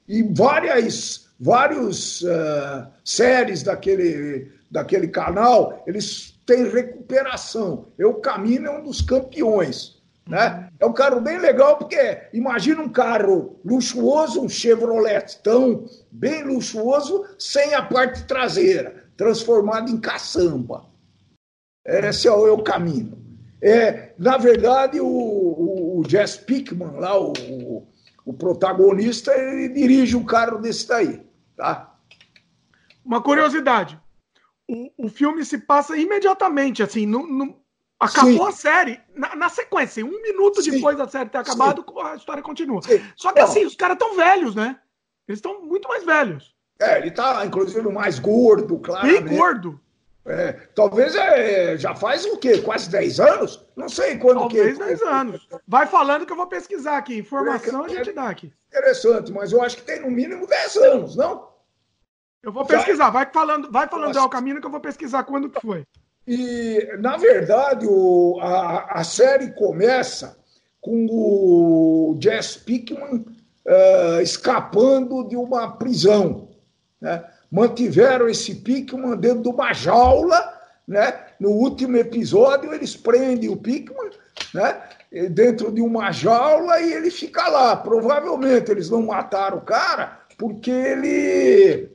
e, 0.09 0.21
e, 0.21 0.23
várias 0.23 1.23
vários 1.43 2.23
uh, 2.23 2.87
séries 3.05 3.65
daquele, 3.65 4.53
daquele 4.71 5.09
canal, 5.09 5.83
eles 5.89 6.41
têm 6.47 6.71
recuperação. 6.71 7.89
Eu 7.99 8.15
caminho 8.15 8.67
é 8.67 8.71
um 8.71 8.85
dos 8.85 9.03
campeões. 9.03 9.92
Né? 10.27 10.69
É 10.79 10.87
um 10.87 10.93
carro 10.93 11.21
bem 11.21 11.39
legal, 11.39 11.77
porque 11.77 12.29
imagina 12.33 12.81
um 12.81 12.89
carro 12.89 13.61
luxuoso, 13.65 14.41
um 14.41 14.49
Chevrolet 14.49 15.39
tão 15.43 15.85
bem 16.11 16.45
luxuoso, 16.45 17.25
sem 17.39 17.75
a 17.75 17.83
parte 17.83 18.25
traseira, 18.25 19.05
transformado 19.17 19.91
em 19.91 20.01
caçamba. 20.01 20.87
Esse 21.85 22.29
é 22.29 22.33
o, 22.33 22.63
caminho. 22.63 23.19
É, 23.61 24.13
na 24.17 24.37
verdade, 24.37 25.01
o, 25.01 25.07
o, 25.07 26.01
o 26.01 26.09
Jess 26.09 26.37
Pickman, 26.37 26.93
lá, 26.93 27.19
o, 27.21 27.87
o, 28.25 28.33
protagonista, 28.33 29.33
ele 29.37 29.69
dirige 29.69 30.17
um 30.17 30.25
carro 30.25 30.59
desse 30.59 30.87
daí. 30.87 31.27
Tá? 31.57 31.93
Uma 33.05 33.21
curiosidade. 33.21 33.99
O, 34.69 35.07
o 35.07 35.09
filme 35.09 35.45
se 35.45 35.59
passa 35.59 35.97
imediatamente, 35.97 36.85
assim, 36.85 37.05
no, 37.05 37.27
no 37.27 37.62
acabou 38.03 38.33
Sim. 38.33 38.49
a 38.49 38.53
série 38.53 39.01
na, 39.15 39.37
na, 39.37 39.49
sequência. 39.49 40.05
Um 40.05 40.23
minuto 40.23 40.63
Sim. 40.63 40.73
depois 40.73 40.97
da 40.97 41.09
série 41.09 41.31
ter 41.31 41.39
acabado, 41.39 41.85
Sim. 41.89 42.01
a 42.03 42.17
história 42.17 42.43
continua. 42.43 42.81
Só 43.17 43.33
que 43.33 43.41
assim, 43.41 43.65
os 43.65 43.77
caras 43.77 43.95
estão 43.95 44.17
velhos, 44.17 44.55
né? 44.55 44.79
Eles 45.29 45.39
estão 45.39 45.63
muito 45.63 45.89
mais 45.89 46.05
velhos. 46.05 46.55
É, 46.81 46.99
ele 46.99 47.11
tá, 47.11 47.45
inclusive, 47.47 47.89
mais 47.91 48.19
gordo, 48.19 48.79
claro. 48.81 49.07
Bem 49.07 49.37
gordo. 49.37 49.81
É, 50.25 50.53
talvez 50.75 51.17
é, 51.17 51.77
já 51.77 51.95
faz 51.95 52.25
o 52.25 52.37
quê? 52.37 52.59
Quase 52.59 52.89
10 52.91 53.21
anos? 53.21 53.67
Não 53.77 53.89
sei 53.89 54.19
quando 54.19 54.39
talvez 54.39 54.73
que. 54.73 54.79
Talvez 54.79 55.01
10 55.01 55.13
anos. 55.13 55.49
Vai 55.67 55.87
falando 55.87 56.27
que 56.27 56.33
eu 56.33 56.37
vou 56.37 56.47
pesquisar 56.47 56.97
aqui. 56.97 57.19
Informação 57.19 57.85
é, 57.85 57.87
a 57.87 57.89
gente 57.89 58.13
dá 58.13 58.29
aqui. 58.29 58.53
Interessante, 58.69 59.33
mas 59.33 59.53
eu 59.53 59.61
acho 59.63 59.77
que 59.77 59.83
tem 59.83 60.01
no 60.01 60.11
mínimo 60.11 60.47
10 60.47 60.77
anos, 60.77 61.17
não? 61.17 61.51
Eu 62.43 62.53
vou 62.53 62.65
pesquisar. 62.65 63.11
Vai 63.11 63.31
falando, 63.33 63.71
vai 63.71 63.89
falando 63.89 64.17
ao 64.17 64.29
caminho 64.29 64.61
que 64.61 64.67
eu 64.67 64.71
vou 64.71 64.81
pesquisar 64.81 65.25
quando 65.25 65.51
que 65.51 65.61
foi. 65.61 65.87
E, 66.27 66.97
na 66.99 67.17
verdade, 67.17 67.87
o, 67.87 68.39
a, 68.41 69.01
a 69.01 69.05
série 69.05 69.51
começa 69.53 70.39
com 70.81 71.07
o 71.11 72.19
Jess 72.21 72.57
Pickman 72.57 73.25
uh, 73.67 74.21
escapando 74.21 75.29
de 75.29 75.37
uma 75.37 75.77
prisão. 75.77 76.49
Né? 77.01 77.25
mantiveram 77.53 78.31
esse 78.31 78.55
Pickman 78.55 79.15
dentro 79.19 79.43
de 79.43 79.49
uma 79.51 79.75
jaula, 79.75 80.59
né? 80.89 81.27
No 81.39 81.51
último 81.51 81.99
episódio, 81.99 82.73
eles 82.73 82.97
prendem 82.97 83.51
o 83.51 83.57
Pickman, 83.59 84.11
né? 84.55 84.83
Dentro 85.31 85.71
de 85.71 85.83
uma 85.83 86.11
jaula 86.11 86.81
e 86.81 86.95
ele 86.95 87.11
fica 87.11 87.47
lá. 87.49 87.77
Provavelmente 87.77 88.71
eles 88.71 88.89
não 88.89 89.03
mataram 89.03 89.59
o 89.59 89.63
cara 89.63 90.19
porque 90.39 90.71
ele 90.71 91.91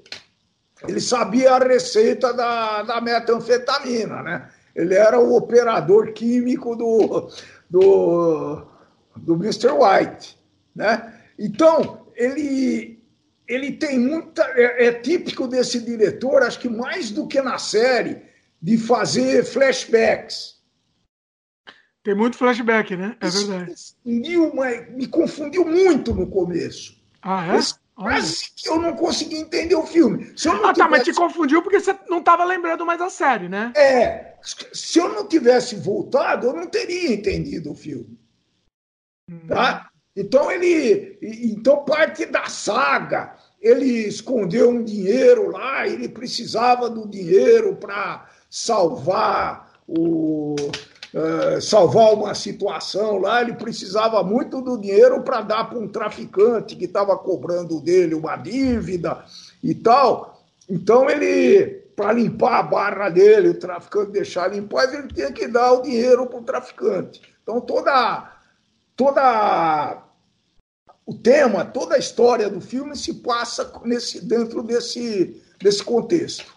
ele 0.85 0.99
sabia 0.99 1.53
a 1.53 1.59
receita 1.59 2.33
da, 2.33 2.83
da 2.83 3.01
metanfetamina, 3.01 4.21
né? 4.21 4.49
Ele 4.75 4.93
era 4.93 5.19
o 5.19 5.35
operador 5.35 6.11
químico 6.13 6.75
do, 6.75 7.31
do, 7.69 8.67
do 9.15 9.33
Mr. 9.35 9.71
White, 9.71 10.37
né? 10.75 11.13
Então, 11.39 12.05
ele, 12.15 13.03
ele 13.47 13.71
tem 13.71 13.97
muita. 13.97 14.43
É, 14.55 14.87
é, 14.87 14.93
típico 14.93 15.47
desse 15.47 15.79
diretor, 15.79 16.43
acho 16.43 16.59
que 16.59 16.69
mais 16.69 17.09
do 17.09 17.27
que 17.27 17.41
na 17.41 17.57
série, 17.57 18.21
de 18.61 18.77
fazer 18.77 19.43
flashbacks. 19.45 20.57
Tem 22.03 22.15
muito 22.15 22.37
flashback, 22.37 22.95
né? 22.95 23.17
É 23.19 23.29
verdade. 23.29 23.73
Me, 24.05 24.37
me 24.91 25.07
confundiu 25.07 25.65
muito 25.65 26.13
no 26.13 26.27
começo. 26.27 26.95
Ah, 27.21 27.45
é? 27.47 27.59
Quase 27.97 28.51
que 28.55 28.69
eu 28.69 28.79
não 28.79 28.95
consegui 28.95 29.37
entender 29.37 29.73
o 29.73 29.85
filme. 29.85 30.31
Se 30.37 30.47
eu 30.47 30.53
não 30.53 30.65
ah, 30.65 30.73
tivesse... 30.73 30.79
tá, 30.79 30.87
mas 30.87 31.03
te 31.03 31.13
confundiu 31.13 31.63
porque 31.63 31.79
você 31.79 31.97
não 32.07 32.19
estava 32.19 32.45
lembrando 32.45 32.85
mais 32.85 32.99
da 32.99 33.09
série, 33.09 33.49
né? 33.49 33.73
É. 33.75 34.35
Se 34.71 34.99
eu 34.99 35.09
não 35.09 35.27
tivesse 35.27 35.75
voltado, 35.75 36.45
eu 36.45 36.53
não 36.53 36.67
teria 36.67 37.11
entendido 37.11 37.71
o 37.71 37.75
filme. 37.75 38.19
Hum. 39.27 39.47
Tá? 39.47 39.89
Então 40.15 40.51
ele, 40.51 41.17
então 41.21 41.83
parte 41.85 42.27
da 42.27 42.45
saga, 42.45 43.35
ele 43.59 44.07
escondeu 44.07 44.69
um 44.69 44.83
dinheiro 44.83 45.49
lá, 45.49 45.87
ele 45.87 46.07
precisava 46.07 46.87
do 46.87 47.07
dinheiro 47.07 47.75
para 47.77 48.29
salvar 48.47 49.73
o 49.87 50.55
uh, 51.13 51.61
salvar 51.61 52.13
uma 52.13 52.33
situação 52.33 53.17
lá, 53.19 53.41
ele 53.41 53.53
precisava 53.53 54.23
muito 54.23 54.61
do 54.61 54.77
dinheiro 54.77 55.21
para 55.23 55.41
dar 55.41 55.69
para 55.69 55.79
um 55.79 55.87
traficante 55.87 56.75
que 56.75 56.85
estava 56.85 57.17
cobrando 57.17 57.79
dele 57.81 58.15
uma 58.15 58.35
dívida 58.35 59.23
e 59.63 59.73
tal. 59.75 60.43
Então 60.69 61.09
ele 61.09 61.85
para 61.95 62.13
limpar 62.13 62.59
a 62.59 62.63
barra 62.63 63.09
dele, 63.09 63.49
o 63.49 63.59
traficante 63.59 64.11
deixar 64.11 64.51
limpar, 64.51 64.93
ele 64.93 65.07
tinha 65.07 65.31
que 65.31 65.47
dar 65.47 65.71
o 65.73 65.81
dinheiro 65.81 66.27
para 66.27 66.39
o 66.39 66.43
traficante. 66.43 67.21
Então 67.41 67.59
toda 67.59 68.33
toda 68.95 70.03
o 71.07 71.13
tema, 71.13 71.63
toda 71.63 71.95
a 71.95 71.99
história 71.99 72.49
do 72.49 72.59
filme 72.59 72.95
se 72.95 73.13
passa 73.13 73.71
nesse, 73.85 74.19
dentro 74.25 74.61
desse, 74.61 75.41
desse 75.59 75.81
contexto. 75.81 76.53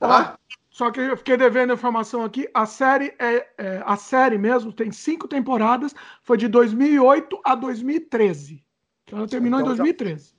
Tá? 0.00 0.38
Só 0.74 0.90
que 0.90 0.98
eu 0.98 1.16
fiquei 1.16 1.36
devendo 1.36 1.72
informação 1.72 2.24
aqui. 2.24 2.48
A 2.52 2.66
série 2.66 3.14
é, 3.16 3.46
é, 3.56 3.82
a 3.86 3.96
série 3.96 4.36
mesmo 4.36 4.72
tem 4.72 4.90
cinco 4.90 5.28
temporadas, 5.28 5.94
foi 6.24 6.36
de 6.36 6.48
2008 6.48 7.40
a 7.44 7.54
2013. 7.54 8.60
Então 9.04 9.20
ela 9.20 9.28
terminou 9.28 9.60
então, 9.60 9.72
em 9.72 9.76
2013. 9.76 10.34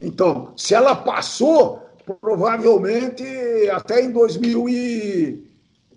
Então, 0.00 0.54
se 0.56 0.72
ela 0.72 0.94
passou, 0.94 1.82
provavelmente 2.20 3.24
até 3.72 4.04
em 4.04 4.12
2000 4.12 4.68
e 4.68 5.50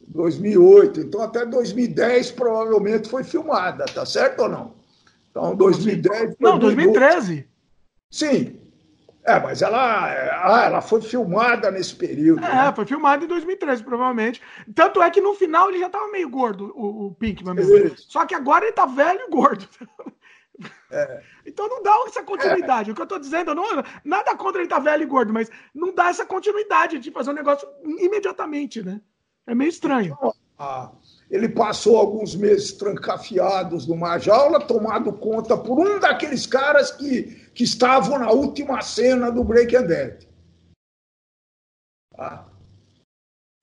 2008, 0.07 1.01
então 1.01 1.21
até 1.21 1.45
2010 1.45 2.31
provavelmente 2.31 3.07
foi 3.07 3.23
filmada, 3.23 3.85
tá 3.85 4.03
certo 4.03 4.41
ou 4.41 4.49
não? 4.49 4.73
Então, 5.29 5.55
2010. 5.55 6.37
Não, 6.39 6.57
2013. 6.57 7.47
Sim. 8.09 8.64
É, 9.25 9.39
mas 9.39 9.63
ela, 9.63 10.05
ah, 10.05 10.65
ela 10.65 10.81
foi 10.81 11.01
filmada 11.01 11.71
nesse 11.71 11.95
período. 11.95 12.45
É, 12.45 12.65
né? 12.65 12.73
foi 12.75 12.85
filmada 12.85 13.25
em 13.25 13.27
2013, 13.27 13.83
provavelmente. 13.83 14.39
Tanto 14.75 15.01
é 15.01 15.09
que 15.09 15.19
no 15.19 15.33
final 15.33 15.67
ele 15.69 15.79
já 15.79 15.87
estava 15.87 16.07
meio 16.09 16.29
gordo, 16.29 16.71
o, 16.75 17.07
o 17.07 17.15
Pinkman 17.15 17.55
mesmo. 17.55 17.97
Só 17.97 18.23
que 18.25 18.35
agora 18.35 18.65
ele 18.65 18.73
tá 18.73 18.85
velho 18.85 19.21
e 19.21 19.29
gordo. 19.29 19.67
É. 20.91 21.23
Então 21.47 21.67
não 21.69 21.83
dá 21.83 21.91
essa 22.07 22.23
continuidade. 22.23 22.89
É. 22.89 22.91
O 22.91 22.95
que 22.95 23.01
eu 23.01 23.05
tô 23.05 23.19
dizendo, 23.19 23.53
não, 23.53 23.65
nada 24.03 24.35
contra 24.35 24.59
ele 24.59 24.65
estar 24.65 24.77
tá 24.77 24.81
velho 24.81 25.03
e 25.03 25.05
gordo, 25.05 25.31
mas 25.31 25.49
não 25.75 25.93
dá 25.93 26.09
essa 26.09 26.25
continuidade 26.25 26.97
de 26.97 27.11
fazer 27.11 27.29
um 27.29 27.35
negócio 27.35 27.67
imediatamente, 27.83 28.81
né? 28.81 28.99
É 29.45 29.53
meio 29.53 29.69
estranho. 29.69 30.17
Ah, 30.57 30.91
ele 31.29 31.49
passou 31.49 31.97
alguns 31.97 32.35
meses 32.35 32.71
trancafiados 32.73 33.87
numa 33.87 34.17
jaula, 34.19 34.59
tomado 34.59 35.11
conta 35.13 35.57
por 35.57 35.79
um 35.79 35.99
daqueles 35.99 36.45
caras 36.45 36.91
que, 36.91 37.23
que 37.53 37.63
estavam 37.63 38.19
na 38.19 38.31
última 38.31 38.81
cena 38.81 39.31
do 39.31 39.43
Breaking 39.43 39.87
Bad. 39.87 40.27
Ah. 42.17 42.45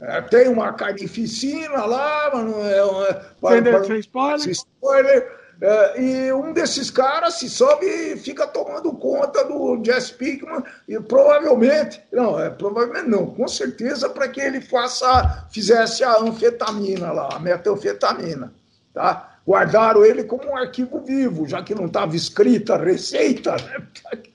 É, 0.00 0.20
tem 0.22 0.48
uma 0.48 0.72
carnificina 0.72 1.84
lá, 1.84 2.30
mas 2.34 2.44
não 2.44 2.64
é. 2.64 3.78
é 3.78 3.84
sem 3.84 3.98
spoiler. 4.00 4.50
spoiler 4.50 5.41
é, 5.64 6.02
e 6.02 6.32
um 6.32 6.52
desses 6.52 6.90
caras 6.90 7.34
se 7.34 7.48
sobe 7.48 7.86
e 7.86 8.16
fica 8.16 8.48
tomando 8.48 8.92
conta 8.94 9.44
do 9.44 9.80
Jess 9.84 10.10
Pickman 10.10 10.64
e 10.88 10.98
provavelmente, 10.98 12.02
não, 12.12 12.36
é 12.36 12.50
provavelmente 12.50 13.08
não, 13.08 13.26
com 13.26 13.46
certeza 13.46 14.10
para 14.10 14.26
que 14.26 14.40
ele 14.40 14.60
faça, 14.60 15.46
fizesse 15.52 16.02
a 16.02 16.20
anfetamina 16.20 17.12
lá, 17.12 17.28
a 17.36 17.38
metanfetamina, 17.38 18.52
tá? 18.92 19.38
Guardaram 19.46 20.04
ele 20.04 20.24
como 20.24 20.50
um 20.50 20.56
arquivo 20.56 20.98
vivo, 21.00 21.46
já 21.46 21.62
que 21.62 21.76
não 21.76 21.86
estava 21.86 22.16
escrita 22.16 22.74
a 22.74 22.78
receita, 22.82 23.54
né? 23.54 23.86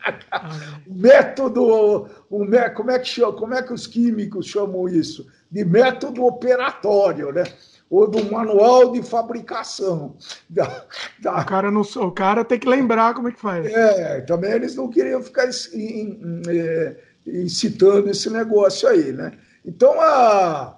método, 0.88 2.10
o, 2.30 2.48
como 2.74 2.92
é 2.92 3.00
que 3.00 3.08
chama, 3.10 3.34
como 3.34 3.54
é 3.54 3.62
que 3.62 3.74
os 3.74 3.86
químicos 3.86 4.46
chamam 4.46 4.88
isso? 4.88 5.28
De 5.52 5.66
método 5.66 6.26
operatório, 6.26 7.34
né? 7.34 7.44
Ou 7.90 8.08
do 8.08 8.32
manual 8.32 8.92
de 8.92 9.02
fabricação. 9.02 10.16
Da, 10.50 10.86
da... 11.20 11.42
O, 11.42 11.46
cara 11.46 11.72
não, 11.72 11.82
o 11.82 12.12
cara 12.12 12.44
tem 12.44 12.60
que 12.60 12.68
lembrar 12.68 13.14
como 13.14 13.30
é 13.30 13.32
que 13.32 13.40
faz. 13.40 13.66
É, 13.66 14.22
também 14.22 14.52
eles 14.52 14.76
não 14.76 14.90
queriam 14.90 15.22
ficar 15.22 15.48
é, 15.48 16.98
incitando 17.26 18.10
esse 18.10 18.30
negócio 18.30 18.88
aí, 18.88 19.12
né? 19.12 19.32
Então, 19.66 20.00
a... 20.00 20.78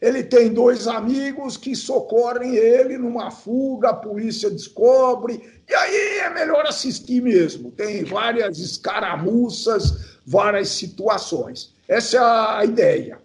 ele 0.00 0.22
tem 0.22 0.52
dois 0.52 0.86
amigos 0.86 1.56
que 1.56 1.74
socorrem 1.74 2.54
ele 2.54 2.98
numa 2.98 3.30
fuga, 3.30 3.90
a 3.90 3.94
polícia 3.94 4.50
descobre, 4.50 5.42
e 5.68 5.74
aí 5.74 6.18
é 6.18 6.30
melhor 6.30 6.66
assistir 6.66 7.22
mesmo. 7.22 7.70
Tem 7.70 8.04
várias 8.04 8.58
escaramuças, 8.58 10.18
várias 10.26 10.68
situações. 10.68 11.74
Essa 11.88 12.16
é 12.16 12.20
a 12.20 12.64
ideia. 12.64 13.18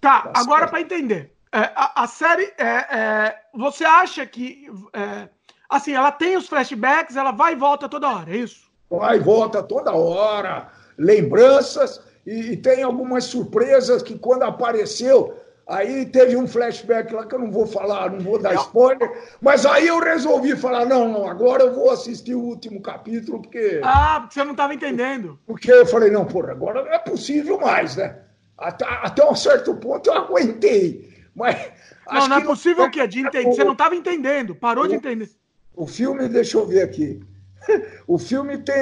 Tá, 0.00 0.22
tá 0.22 0.40
agora 0.40 0.68
para 0.68 0.80
entender. 0.80 1.32
É, 1.52 1.58
a, 1.74 2.04
a, 2.04 2.06
série, 2.06 2.52
é, 2.58 2.64
é, 2.64 3.36
você 3.52 3.84
acha 3.84 4.24
que, 4.24 4.68
é, 4.92 5.28
assim, 5.68 5.92
ela 5.92 6.12
tem 6.12 6.36
os 6.36 6.46
flashbacks, 6.46 7.16
ela 7.16 7.32
vai 7.32 7.54
e 7.54 7.56
volta 7.56 7.88
toda 7.88 8.08
hora, 8.08 8.30
é 8.30 8.36
isso? 8.36 8.70
Vai 8.88 9.16
e 9.16 9.20
volta 9.20 9.62
toda 9.62 9.92
hora, 9.92 10.68
lembranças, 10.96 12.00
e, 12.24 12.52
e 12.52 12.56
tem 12.56 12.82
algumas 12.82 13.24
surpresas 13.24 14.02
que 14.02 14.16
quando 14.18 14.44
apareceu, 14.44 15.36
Aí 15.70 16.04
teve 16.04 16.36
um 16.36 16.48
flashback 16.48 17.14
lá 17.14 17.24
que 17.24 17.32
eu 17.32 17.38
não 17.38 17.52
vou 17.52 17.64
falar, 17.64 18.10
não 18.10 18.18
vou 18.18 18.40
dar 18.40 18.54
spoiler, 18.56 19.08
mas 19.40 19.64
aí 19.64 19.86
eu 19.86 20.00
resolvi 20.00 20.56
falar: 20.56 20.84
não, 20.84 21.08
não, 21.08 21.28
agora 21.30 21.62
eu 21.62 21.72
vou 21.72 21.90
assistir 21.90 22.34
o 22.34 22.42
último 22.42 22.82
capítulo, 22.82 23.40
porque. 23.40 23.80
Ah, 23.84 24.18
porque 24.18 24.34
você 24.34 24.42
não 24.42 24.50
estava 24.50 24.74
entendendo. 24.74 25.38
Porque 25.46 25.70
eu 25.70 25.86
falei: 25.86 26.10
não, 26.10 26.24
porra, 26.24 26.50
agora 26.50 26.82
não 26.82 26.92
é 26.92 26.98
possível 26.98 27.60
mais, 27.60 27.94
né? 27.94 28.18
Até, 28.58 28.84
até 28.84 29.24
um 29.24 29.36
certo 29.36 29.72
ponto 29.76 30.10
eu 30.10 30.14
aguentei. 30.14 31.08
Mas. 31.34 31.72
Não, 32.10 32.28
não 32.28 32.36
é 32.36 32.44
possível 32.44 32.84
o 32.84 32.90
quê? 32.90 33.06
De 33.06 33.20
entender. 33.20 33.44
Você 33.44 33.64
não 33.64 33.72
estava 33.72 33.94
entendendo, 33.94 34.54
parou 34.54 34.84
o, 34.84 34.88
de 34.88 34.94
entender. 34.94 35.30
O 35.74 35.86
filme, 35.86 36.28
deixa 36.28 36.58
eu 36.58 36.66
ver 36.66 36.82
aqui. 36.82 37.20
O 38.06 38.18
filme 38.18 38.56
tem 38.58 38.78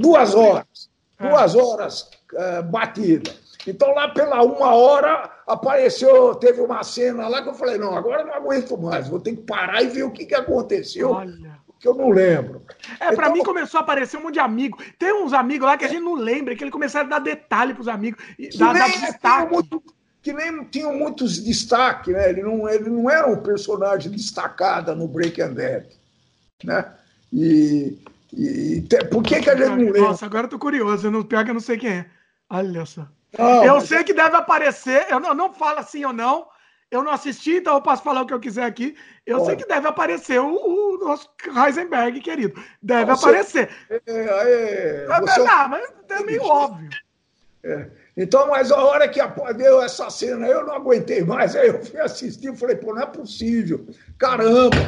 duas 0.00 0.34
horas. 0.34 0.90
duas 1.18 1.54
horas 1.54 2.10
uh, 2.32 2.62
batida. 2.64 3.30
Então, 3.66 3.94
lá 3.94 4.08
pela 4.08 4.42
uma 4.42 4.74
hora, 4.74 5.30
apareceu, 5.46 6.34
teve 6.34 6.60
uma 6.60 6.82
cena 6.82 7.28
lá 7.28 7.42
que 7.42 7.48
eu 7.48 7.54
falei, 7.54 7.78
não, 7.78 7.96
agora 7.96 8.24
não 8.24 8.34
aguento 8.34 8.76
mais, 8.76 9.08
vou 9.08 9.20
ter 9.20 9.36
que 9.36 9.42
parar 9.42 9.82
e 9.82 9.86
ver 9.86 10.02
o 10.02 10.10
que, 10.10 10.26
que 10.26 10.34
aconteceu. 10.34 11.10
Olha. 11.10 11.62
Que 11.78 11.88
eu 11.88 11.94
não 11.94 12.10
lembro. 12.10 12.62
É, 13.00 13.06
então, 13.06 13.16
pra 13.16 13.30
mim 13.30 13.42
começou 13.42 13.78
a 13.78 13.82
aparecer 13.82 14.16
um 14.16 14.22
monte 14.22 14.34
de 14.34 14.40
amigo. 14.40 14.78
Tem 14.98 15.12
uns 15.12 15.32
amigos 15.32 15.66
lá 15.66 15.76
que 15.76 15.84
a 15.84 15.88
gente 15.88 16.02
não 16.02 16.14
lembra, 16.14 16.54
que 16.54 16.62
ele 16.62 16.70
começaram 16.70 17.06
a 17.06 17.10
dar 17.10 17.18
detalhe 17.18 17.74
pros 17.74 17.88
amigos. 17.88 18.22
Dar, 18.56 18.72
dar 18.72 18.88
destaque. 18.88 19.52
Muito, 19.52 19.82
que 20.22 20.32
nem 20.32 20.64
tinham 20.64 20.96
muitos 20.96 21.38
destaques, 21.38 22.14
né? 22.14 22.30
Ele 22.30 22.42
não, 22.42 22.68
ele 22.68 22.88
não 22.88 23.10
era 23.10 23.26
um 23.26 23.42
personagem 23.42 24.12
destacado 24.12 24.94
no 24.94 25.08
Breaking 25.08 25.52
Bad, 25.52 25.88
né? 26.62 26.92
E, 27.32 27.98
e 28.32 28.82
te, 28.82 29.04
por 29.06 29.22
que, 29.22 29.40
que 29.40 29.50
a 29.50 29.56
gente 29.56 29.68
não 29.68 29.76
lembra? 29.76 30.00
Nossa, 30.00 30.24
agora 30.24 30.46
eu 30.46 30.50
tô 30.50 30.58
curioso, 30.58 31.08
eu 31.08 31.10
não, 31.10 31.24
pior 31.24 31.44
que 31.44 31.50
eu 31.50 31.54
não 31.54 31.60
sei 31.60 31.76
quem 31.76 31.90
é. 31.90 32.06
Olha 32.48 32.86
só. 32.86 33.08
Não, 33.36 33.64
eu 33.64 33.80
sei 33.80 34.04
que 34.04 34.14
deve 34.14 34.36
aparecer, 34.36 35.06
eu 35.10 35.18
não, 35.18 35.34
não 35.34 35.52
falo 35.52 35.80
assim 35.80 36.04
ou 36.04 36.12
não, 36.12 36.46
eu 36.90 37.02
não 37.02 37.10
assisti, 37.10 37.56
então 37.56 37.74
eu 37.74 37.82
posso 37.82 38.02
falar 38.04 38.22
o 38.22 38.26
que 38.26 38.34
eu 38.34 38.40
quiser 38.40 38.64
aqui. 38.64 38.94
Eu 39.26 39.38
Pode. 39.38 39.46
sei 39.48 39.56
que 39.56 39.66
deve 39.66 39.88
aparecer 39.88 40.38
o, 40.38 40.54
o 40.54 40.98
nosso 40.98 41.28
Heisenberg, 41.66 42.20
querido. 42.20 42.62
Deve 42.80 43.10
você, 43.10 43.24
aparecer. 43.24 43.70
É, 43.88 44.00
é, 44.06 45.06
é, 45.08 45.20
você... 45.20 45.42
Não, 45.42 45.68
mas 45.68 45.90
é 46.10 46.22
meio 46.22 46.42
óbvio. 46.44 46.90
É. 47.64 48.01
Então, 48.16 48.48
mas 48.48 48.70
a 48.70 48.82
hora 48.82 49.08
que 49.08 49.20
deu 49.56 49.82
essa 49.82 50.10
cena, 50.10 50.46
eu 50.46 50.66
não 50.66 50.74
aguentei 50.74 51.22
mais. 51.22 51.56
Aí 51.56 51.68
eu 51.68 51.82
fui 51.82 51.98
assistir 51.98 52.52
e 52.52 52.56
falei, 52.56 52.76
pô, 52.76 52.94
não 52.94 53.02
é 53.02 53.06
possível. 53.06 53.86
Caramba, 54.18 54.78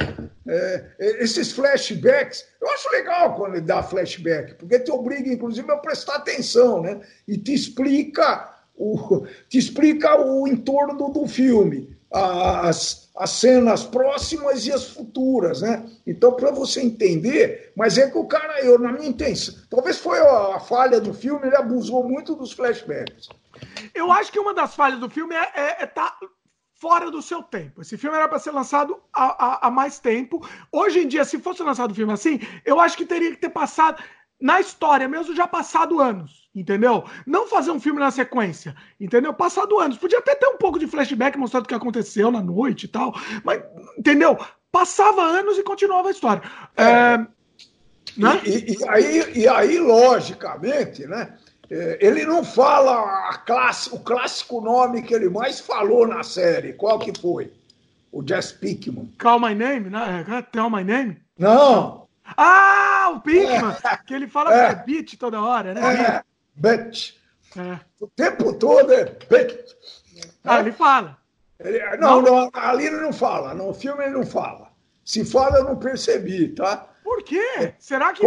é, 0.46 0.84
esses 0.98 1.52
flashbacks, 1.52 2.46
eu 2.60 2.68
acho 2.70 2.90
legal 2.90 3.34
quando 3.34 3.54
ele 3.54 3.62
dá 3.62 3.82
flashback, 3.82 4.54
porque 4.54 4.78
te 4.78 4.90
obriga, 4.90 5.32
inclusive, 5.32 5.70
a 5.72 5.78
prestar 5.78 6.16
atenção, 6.16 6.82
né? 6.82 7.00
E 7.26 7.38
te 7.38 7.54
explica 7.54 8.52
o, 8.76 9.26
te 9.48 9.56
explica 9.56 10.20
o 10.20 10.46
entorno 10.46 11.10
do 11.10 11.26
filme, 11.26 11.93
as, 12.14 13.10
as 13.16 13.30
cenas 13.30 13.84
próximas 13.84 14.64
e 14.66 14.72
as 14.72 14.84
futuras, 14.90 15.62
né? 15.62 15.84
Então, 16.06 16.32
para 16.32 16.52
você 16.52 16.80
entender, 16.80 17.72
mas 17.76 17.98
é 17.98 18.08
que 18.08 18.16
o 18.16 18.26
cara, 18.26 18.64
eu, 18.64 18.78
na 18.78 18.92
minha 18.92 19.08
intenção, 19.08 19.54
talvez 19.68 19.98
foi 19.98 20.18
a, 20.20 20.56
a, 20.56 20.60
falha 20.60 21.00
do 21.00 21.12
filme, 21.12 21.46
ele 21.46 21.56
abusou 21.56 22.08
muito 22.08 22.36
dos 22.36 22.52
flashbacks. 22.52 23.28
Eu 23.92 24.12
acho 24.12 24.30
que 24.30 24.38
uma 24.38 24.54
das 24.54 24.74
falhas 24.74 25.00
do 25.00 25.10
filme 25.10 25.34
é, 25.34 25.50
é, 25.54 25.82
é 25.82 25.86
tá 25.86 26.16
fora 26.74 27.10
do 27.10 27.20
seu 27.20 27.42
tempo. 27.42 27.82
Esse 27.82 27.96
filme 27.96 28.16
era 28.16 28.28
para 28.28 28.38
ser 28.38 28.52
lançado 28.52 29.00
há, 29.12 29.70
mais 29.70 29.98
tempo. 29.98 30.46
Hoje 30.70 31.00
em 31.00 31.08
dia, 31.08 31.24
se 31.24 31.38
fosse 31.38 31.62
lançado 31.62 31.90
um 31.90 31.94
filme 31.94 32.12
assim, 32.12 32.38
eu 32.64 32.78
acho 32.78 32.96
que 32.96 33.06
teria 33.06 33.30
que 33.30 33.40
ter 33.40 33.48
passado, 33.48 34.02
na 34.40 34.60
história 34.60 35.08
mesmo, 35.08 35.34
já 35.34 35.48
passado 35.48 36.00
anos, 36.00 36.43
entendeu? 36.54 37.04
Não 37.26 37.46
fazer 37.48 37.70
um 37.70 37.80
filme 37.80 37.98
na 37.98 38.10
sequência, 38.10 38.74
entendeu? 39.00 39.34
Passado 39.34 39.78
anos. 39.78 39.98
Podia 39.98 40.18
até 40.18 40.34
ter 40.34 40.46
um 40.46 40.56
pouco 40.56 40.78
de 40.78 40.86
flashback 40.86 41.36
mostrando 41.36 41.64
o 41.64 41.68
que 41.68 41.74
aconteceu 41.74 42.30
na 42.30 42.42
noite 42.42 42.84
e 42.84 42.88
tal, 42.88 43.12
mas, 43.42 43.62
entendeu? 43.98 44.38
Passava 44.70 45.22
anos 45.22 45.58
e 45.58 45.62
continuava 45.62 46.08
a 46.08 46.10
história. 46.10 46.42
É, 46.76 46.84
é 46.84 47.18
né? 48.16 48.40
e, 48.44 48.72
e, 48.72 48.88
aí, 48.88 49.32
e 49.34 49.48
aí, 49.48 49.78
logicamente, 49.78 51.06
né? 51.06 51.34
É, 51.70 51.98
ele 52.00 52.24
não 52.24 52.44
fala 52.44 53.32
classe, 53.46 53.92
o 53.92 53.98
clássico 53.98 54.60
nome 54.60 55.02
que 55.02 55.14
ele 55.14 55.28
mais 55.28 55.60
falou 55.60 56.06
na 56.06 56.22
série. 56.22 56.74
Qual 56.74 56.98
que 56.98 57.18
foi? 57.18 57.52
O 58.12 58.22
Jess 58.26 58.52
Pickman. 58.52 59.12
Call 59.18 59.40
My 59.40 59.54
Name, 59.54 59.90
né? 59.90 60.24
É, 60.28 60.42
Tell 60.42 60.70
My 60.70 60.84
Name? 60.84 61.20
Não. 61.38 62.06
Ah, 62.36 63.12
o 63.14 63.20
Pickman! 63.20 63.76
É. 63.84 63.96
Que 64.06 64.14
ele 64.14 64.28
fala 64.28 64.54
é. 64.54 64.66
que 64.66 64.72
é 64.72 64.84
bitch 64.84 65.14
toda 65.18 65.42
hora, 65.42 65.74
né? 65.74 65.80
É, 65.80 66.22
bitch. 66.54 67.14
É. 67.56 67.78
O 68.00 68.08
tempo 68.08 68.52
todo 68.54 68.92
é 68.92 69.04
bitch. 69.04 69.72
Ah, 70.44 70.60
ele 70.60 70.72
fala. 70.72 71.18
Ele, 71.58 71.78
não, 71.96 72.20
não, 72.20 72.42
não, 72.42 72.50
ali 72.54 72.86
ele 72.86 73.00
não 73.00 73.12
fala. 73.12 73.54
No 73.54 73.72
filme 73.72 74.04
ele 74.04 74.14
não 74.14 74.26
fala. 74.26 74.72
Se 75.04 75.24
fala, 75.24 75.58
eu 75.58 75.64
não 75.64 75.76
percebi, 75.76 76.48
tá? 76.48 76.88
Por 77.02 77.22
quê? 77.22 77.74
Será 77.78 78.12
que. 78.12 78.26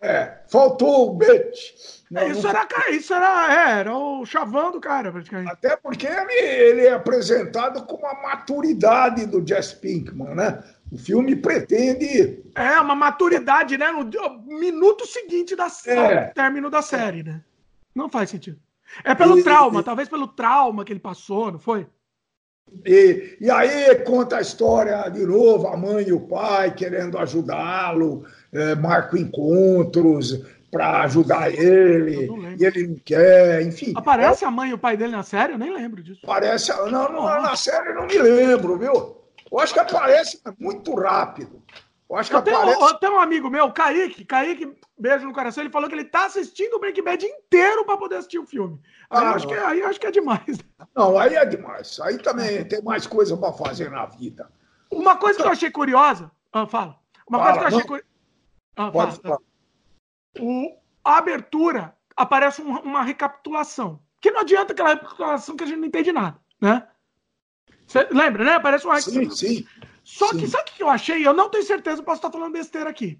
É, 0.00 0.42
faltou 0.48 1.08
o 1.10 1.14
bitch. 1.14 2.02
Não, 2.10 2.28
isso, 2.28 2.42
não... 2.42 2.50
Era, 2.50 2.90
isso 2.90 3.14
era, 3.14 3.54
é, 3.54 3.80
era 3.80 3.96
o 3.96 4.26
chavão 4.26 4.70
do 4.70 4.78
cara, 4.78 5.10
praticamente. 5.10 5.50
Até 5.50 5.76
porque 5.76 6.06
ele, 6.06 6.32
ele 6.34 6.86
é 6.86 6.92
apresentado 6.92 7.84
com 7.86 8.06
a 8.06 8.22
maturidade 8.22 9.24
do 9.24 9.44
Jess 9.46 9.72
Pinkman, 9.72 10.34
né? 10.34 10.62
O 10.92 10.98
filme 10.98 11.34
pretende. 11.34 12.42
É, 12.54 12.80
uma 12.80 12.94
maturidade, 12.94 13.76
né? 13.76 13.90
No 13.90 14.04
minuto 14.46 15.06
seguinte 15.06 15.56
da 15.56 15.68
é. 15.86 16.26
término 16.26 16.70
da 16.70 16.82
série, 16.82 17.22
né? 17.22 17.42
Não 17.94 18.08
faz 18.08 18.30
sentido. 18.30 18.58
É 19.02 19.14
pelo 19.14 19.38
e, 19.38 19.42
trauma, 19.42 19.80
e, 19.80 19.84
talvez 19.84 20.08
pelo 20.08 20.28
trauma 20.28 20.84
que 20.84 20.92
ele 20.92 21.00
passou, 21.00 21.50
não 21.50 21.58
foi? 21.58 21.86
E, 22.84 23.36
e 23.40 23.50
aí 23.50 23.94
conta 24.04 24.38
a 24.38 24.40
história 24.40 25.08
de 25.08 25.24
novo, 25.24 25.66
a 25.68 25.76
mãe 25.76 26.08
e 26.08 26.12
o 26.12 26.20
pai 26.20 26.74
querendo 26.74 27.18
ajudá-lo, 27.18 28.24
é, 28.52 28.74
marcam 28.74 29.18
encontros 29.18 30.44
para 30.70 31.02
ajudar 31.02 31.52
ele, 31.52 32.28
e 32.58 32.64
ele 32.64 32.88
não 32.88 32.96
quer, 32.96 33.62
enfim. 33.62 33.92
Aparece 33.94 34.44
é, 34.44 34.48
a 34.48 34.50
mãe 34.50 34.70
e 34.70 34.74
o 34.74 34.78
pai 34.78 34.96
dele 34.96 35.12
na 35.12 35.22
série? 35.22 35.52
Eu 35.52 35.58
nem 35.58 35.72
lembro 35.72 36.02
disso. 36.02 36.20
Aparece, 36.24 36.72
não, 36.72 37.12
não 37.12 37.22
na 37.22 37.54
série 37.54 37.90
eu 37.90 37.94
não 37.94 38.06
me 38.06 38.18
lembro, 38.18 38.76
viu? 38.76 39.23
Eu 39.54 39.60
acho 39.60 39.72
que 39.72 39.78
aparece 39.78 40.42
muito 40.58 40.92
rápido. 40.96 41.62
Eu 42.10 42.16
acho 42.16 42.28
que 42.28 42.34
eu 42.34 42.40
aparece... 42.40 42.76
tenho, 42.76 42.88
eu 42.88 42.94
tenho 42.94 43.14
um 43.14 43.20
amigo 43.20 43.48
meu, 43.48 43.70
Kaique, 43.72 44.24
Kaique, 44.24 44.76
beijo 44.98 45.24
no 45.26 45.32
coração, 45.32 45.62
ele 45.62 45.70
falou 45.72 45.88
que 45.88 45.94
ele 45.94 46.04
tá 46.04 46.26
assistindo 46.26 46.74
o 46.74 46.80
Breaking 46.80 47.04
Bad 47.04 47.24
inteiro 47.24 47.84
para 47.84 47.96
poder 47.96 48.16
assistir 48.16 48.40
o 48.40 48.46
filme. 48.46 48.80
Aí, 49.08 49.24
ah, 49.24 49.30
acho 49.30 49.46
que, 49.46 49.54
é, 49.54 49.64
aí 49.64 49.82
acho 49.84 50.00
que 50.00 50.08
é 50.08 50.10
demais. 50.10 50.58
Não, 50.94 51.16
aí 51.16 51.36
é 51.36 51.46
demais. 51.46 52.00
Aí 52.00 52.18
também 52.18 52.66
tem 52.66 52.82
mais 52.82 53.06
coisa 53.06 53.36
para 53.36 53.52
fazer 53.52 53.92
na 53.92 54.06
vida. 54.06 54.50
Uma 54.90 55.16
coisa 55.16 55.40
que 55.40 55.46
eu 55.46 55.52
achei 55.52 55.70
curiosa. 55.70 56.32
Ah, 56.52 56.66
fala. 56.66 56.98
Uma 57.28 57.38
fala, 57.38 57.52
coisa 57.52 57.58
que 57.58 57.64
eu 57.64 57.78
achei 57.78 57.88
curiosa. 57.88 58.08
Ah, 58.76 58.90
Pode 58.90 59.20
falar. 59.20 59.38
O, 60.40 60.76
a 61.04 61.18
abertura 61.18 61.96
aparece 62.16 62.60
um, 62.60 62.76
uma 62.80 63.02
recapitulação. 63.02 64.00
Que 64.20 64.32
não 64.32 64.40
adianta 64.40 64.72
aquela 64.72 64.94
recapitulação 64.94 65.56
que 65.56 65.62
a 65.62 65.66
gente 65.66 65.78
não 65.78 65.86
entende 65.86 66.12
nada, 66.12 66.40
né? 66.60 66.88
Você 67.86 68.06
lembra, 68.10 68.44
né? 68.44 68.52
Aparece 68.54 68.84
uma 68.84 68.94
recapitulação. 68.94 69.36
Sim, 69.36 69.56
sim. 69.56 69.66
Só 70.02 70.28
sim. 70.28 70.38
que 70.38 70.46
sabe 70.46 70.70
o 70.70 70.74
que 70.74 70.82
eu 70.82 70.90
achei? 70.90 71.26
Eu 71.26 71.32
não 71.32 71.48
tenho 71.48 71.64
certeza, 71.64 72.02
posso 72.02 72.18
estar 72.18 72.30
falando 72.30 72.52
besteira 72.52 72.90
aqui. 72.90 73.18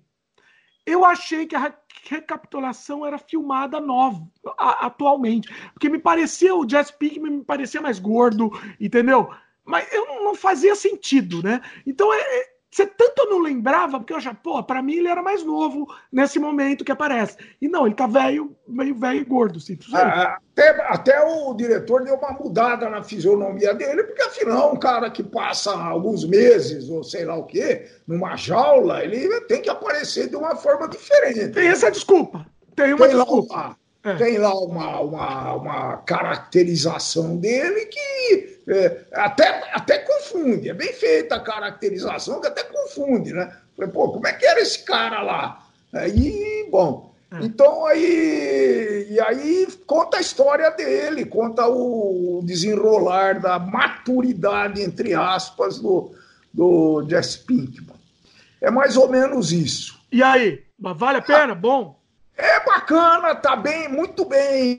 Eu 0.86 1.04
achei 1.04 1.46
que 1.46 1.56
a 1.56 1.74
recapitulação 2.08 3.06
era 3.06 3.16
filmada 3.16 3.80
nova, 3.80 4.26
a, 4.58 4.86
atualmente. 4.86 5.48
Porque 5.72 5.88
me 5.88 5.98
parecia, 5.98 6.54
o 6.54 6.66
Jazz 6.66 6.90
Pinkman 6.90 7.38
me 7.38 7.44
parecia 7.44 7.80
mais 7.80 7.98
gordo, 7.98 8.50
entendeu? 8.78 9.30
Mas 9.64 9.90
eu 9.92 10.06
não, 10.06 10.24
não 10.24 10.34
fazia 10.34 10.76
sentido, 10.76 11.42
né? 11.42 11.62
Então 11.86 12.12
é, 12.12 12.20
é 12.20 12.53
você 12.74 12.86
tanto 12.86 13.24
não 13.26 13.38
lembrava, 13.38 14.00
porque 14.00 14.12
eu 14.12 14.18
já, 14.18 14.34
pô, 14.34 14.60
pra 14.64 14.82
mim 14.82 14.96
ele 14.96 15.06
era 15.06 15.22
mais 15.22 15.44
novo 15.44 15.86
nesse 16.10 16.40
momento 16.40 16.84
que 16.84 16.90
aparece. 16.90 17.36
E 17.62 17.68
não, 17.68 17.86
ele 17.86 17.94
tá 17.94 18.08
velho, 18.08 18.56
meio 18.66 18.96
velho 18.96 19.20
e 19.20 19.24
gordo, 19.24 19.58
assim. 19.58 19.78
Ah, 19.92 20.38
até, 20.52 20.70
até 20.88 21.24
o 21.24 21.54
diretor 21.54 22.02
deu 22.02 22.16
uma 22.16 22.32
mudada 22.32 22.90
na 22.90 23.00
fisionomia 23.00 23.72
dele, 23.74 24.02
porque 24.02 24.22
afinal, 24.22 24.74
um 24.74 24.76
cara 24.76 25.08
que 25.08 25.22
passa 25.22 25.70
alguns 25.70 26.24
meses, 26.24 26.90
ou 26.90 27.04
sei 27.04 27.24
lá 27.24 27.36
o 27.36 27.44
quê, 27.44 27.86
numa 28.08 28.34
jaula, 28.34 29.04
ele 29.04 29.40
tem 29.42 29.62
que 29.62 29.70
aparecer 29.70 30.28
de 30.28 30.34
uma 30.34 30.56
forma 30.56 30.88
diferente. 30.88 31.52
Tem 31.52 31.68
essa 31.68 31.92
desculpa. 31.92 32.44
Tem 32.74 32.92
uma 32.92 33.06
tem 33.06 33.16
desculpa. 33.16 33.54
Lá, 33.54 33.76
é. 34.02 34.16
Tem 34.16 34.36
lá 34.36 34.52
uma, 34.52 35.00
uma, 35.00 35.54
uma 35.54 35.96
caracterização 35.98 37.36
dele 37.36 37.86
que 37.86 38.53
é, 38.66 39.04
até, 39.12 39.70
até 39.72 39.98
confunde. 39.98 40.70
É 40.70 40.74
bem 40.74 40.92
feita 40.92 41.36
a 41.36 41.40
caracterização 41.40 42.40
que 42.40 42.46
até 42.46 42.62
confunde, 42.64 43.32
né? 43.32 43.54
Falei, 43.76 43.90
pô, 43.90 44.12
como 44.12 44.26
é 44.26 44.32
que 44.32 44.46
era 44.46 44.60
esse 44.60 44.84
cara 44.84 45.22
lá? 45.22 45.66
Aí, 45.92 46.66
bom, 46.70 47.14
é. 47.32 47.44
então 47.44 47.86
aí, 47.86 49.06
e 49.10 49.20
aí 49.20 49.68
conta 49.86 50.16
a 50.16 50.20
história 50.20 50.70
dele, 50.70 51.24
conta 51.24 51.66
o 51.68 52.40
desenrolar 52.44 53.40
da 53.40 53.58
maturidade, 53.58 54.82
entre 54.82 55.14
aspas, 55.14 55.78
do, 55.78 56.12
do 56.52 57.04
Jess 57.08 57.36
Pinkman. 57.36 57.96
É 58.60 58.70
mais 58.70 58.96
ou 58.96 59.08
menos 59.08 59.52
isso. 59.52 60.00
E 60.10 60.22
aí, 60.22 60.62
vale 60.78 61.18
a 61.18 61.22
pena? 61.22 61.54
Bom? 61.54 62.00
É 62.36 62.64
bacana, 62.64 63.34
tá 63.34 63.54
bem, 63.54 63.88
muito 63.88 64.24
bem 64.24 64.76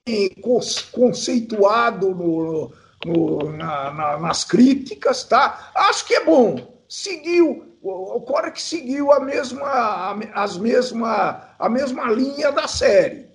conceituado 0.92 2.10
no, 2.10 2.72
no, 3.06 3.52
na, 3.52 3.92
na, 3.92 4.20
nas 4.20 4.44
críticas, 4.44 5.24
tá? 5.24 5.72
Acho 5.76 6.06
que 6.06 6.16
é 6.16 6.26
bom. 6.26 6.76
Seguiu, 6.90 7.78
o 7.82 8.22
que 8.52 8.62
seguiu 8.62 9.12
a 9.12 9.20
mesma, 9.20 10.18
as 10.34 10.58
mesma, 10.58 11.50
a 11.60 11.70
mesma 11.70 12.12
linha 12.12 12.52
da 12.52 12.68
série, 12.68 13.28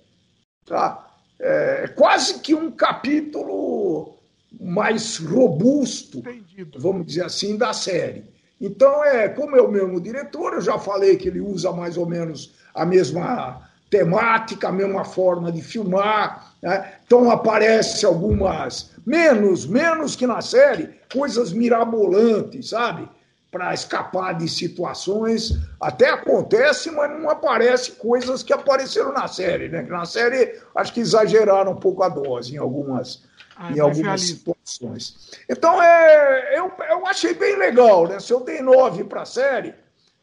tá? 0.65 1.07
É 1.39 1.87
quase 1.87 2.39
que 2.39 2.53
um 2.53 2.69
capítulo 2.71 4.15
mais 4.59 5.17
robusto, 5.17 6.19
Entendido. 6.19 6.79
vamos 6.79 7.05
dizer 7.07 7.25
assim, 7.25 7.57
da 7.57 7.73
série. 7.73 8.25
Então, 8.59 9.03
é 9.03 9.27
como 9.29 9.55
é 9.55 9.61
o 9.61 9.71
mesmo 9.71 9.99
diretor, 9.99 10.53
eu 10.53 10.61
já 10.61 10.77
falei 10.77 11.17
que 11.17 11.27
ele 11.27 11.41
usa 11.41 11.71
mais 11.71 11.97
ou 11.97 12.05
menos 12.05 12.53
a 12.75 12.85
mesma 12.85 13.67
temática, 13.89 14.67
a 14.67 14.71
mesma 14.71 15.03
forma 15.03 15.51
de 15.51 15.61
filmar. 15.61 16.50
Né? 16.61 16.93
Então 17.05 17.29
aparece 17.31 18.05
algumas, 18.05 18.91
menos, 19.05 19.65
menos 19.65 20.15
que 20.15 20.27
na 20.27 20.41
série, 20.41 20.89
coisas 21.11 21.51
mirabolantes, 21.51 22.69
sabe? 22.69 23.09
Para 23.49 23.73
escapar 23.73 24.37
de 24.37 24.47
situações. 24.47 25.57
Até 25.79 26.09
acontece, 26.09 26.91
mas 26.91 27.09
não 27.11 27.29
aparece 27.29 27.93
coisas 27.93 28.43
que 28.43 28.53
apareceram 28.53 29.11
na 29.11 29.27
série, 29.27 29.67
né? 29.67 29.81
Na 29.81 30.05
série 30.05 30.61
acho 30.75 30.93
que 30.93 30.99
exageraram 30.99 31.71
um 31.71 31.79
pouco 31.79 32.03
a 32.03 32.09
dose 32.09 32.53
em 32.53 32.57
algumas, 32.57 33.23
ah, 33.57 33.71
em 33.71 33.79
algumas 33.79 34.21
situações. 34.21 35.31
Então 35.49 35.81
é, 35.81 36.57
eu, 36.57 36.71
eu 36.89 37.05
achei 37.07 37.33
bem 37.33 37.57
legal, 37.57 38.07
né? 38.07 38.19
Se 38.19 38.31
eu 38.31 38.41
dei 38.41 38.61
nove 38.61 39.03
para 39.03 39.23
a 39.23 39.25
série, 39.25 39.73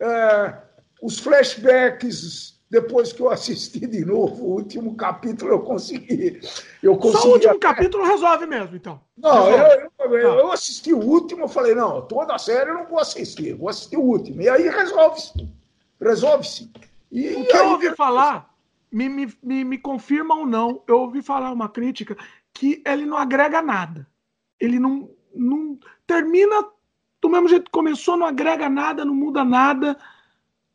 é, 0.00 0.54
os 1.02 1.18
flashbacks 1.18 2.57
depois 2.70 3.12
que 3.12 3.22
eu 3.22 3.30
assisti 3.30 3.86
de 3.86 4.04
novo 4.04 4.44
o 4.44 4.52
último 4.56 4.94
capítulo, 4.94 5.50
eu 5.50 5.60
consegui. 5.60 6.40
Eu 6.82 6.96
consegui 6.98 7.22
Só 7.22 7.28
o 7.28 7.32
último 7.32 7.58
capítulo 7.58 8.04
resolve 8.04 8.46
mesmo, 8.46 8.76
então. 8.76 9.00
Não, 9.16 9.48
eu, 9.48 9.90
eu, 10.00 10.18
eu, 10.18 10.52
assisti 10.52 10.92
o 10.92 10.98
último, 10.98 11.44
eu 11.44 11.48
falei, 11.48 11.74
não, 11.74 12.02
toda 12.02 12.34
a 12.34 12.38
série 12.38 12.70
eu 12.70 12.74
não 12.74 12.86
vou 12.86 12.98
assistir, 12.98 13.54
vou 13.54 13.70
assistir 13.70 13.96
o 13.96 14.02
último. 14.02 14.42
E 14.42 14.48
aí 14.48 14.68
resolve-se. 14.68 15.48
Resolve-se. 15.98 16.70
E 17.10 17.34
o 17.36 17.46
que 17.46 17.56
eu 17.56 17.70
ouvi 17.70 17.94
falar, 17.96 18.54
me, 18.92 19.08
me, 19.08 19.32
me, 19.42 19.64
me 19.64 19.78
confirma 19.78 20.34
ou 20.34 20.46
não, 20.46 20.82
eu 20.86 21.00
ouvi 21.00 21.22
falar 21.22 21.50
uma 21.50 21.70
crítica 21.70 22.16
que 22.52 22.82
ele 22.86 23.06
não 23.06 23.16
agrega 23.16 23.62
nada. 23.62 24.06
Ele 24.60 24.78
não, 24.78 25.08
não 25.34 25.78
termina 26.06 26.66
do 27.20 27.30
mesmo 27.30 27.48
jeito 27.48 27.64
que 27.64 27.70
começou, 27.70 28.16
não 28.16 28.26
agrega 28.26 28.68
nada, 28.68 29.06
não 29.06 29.14
muda 29.14 29.42
nada 29.42 29.96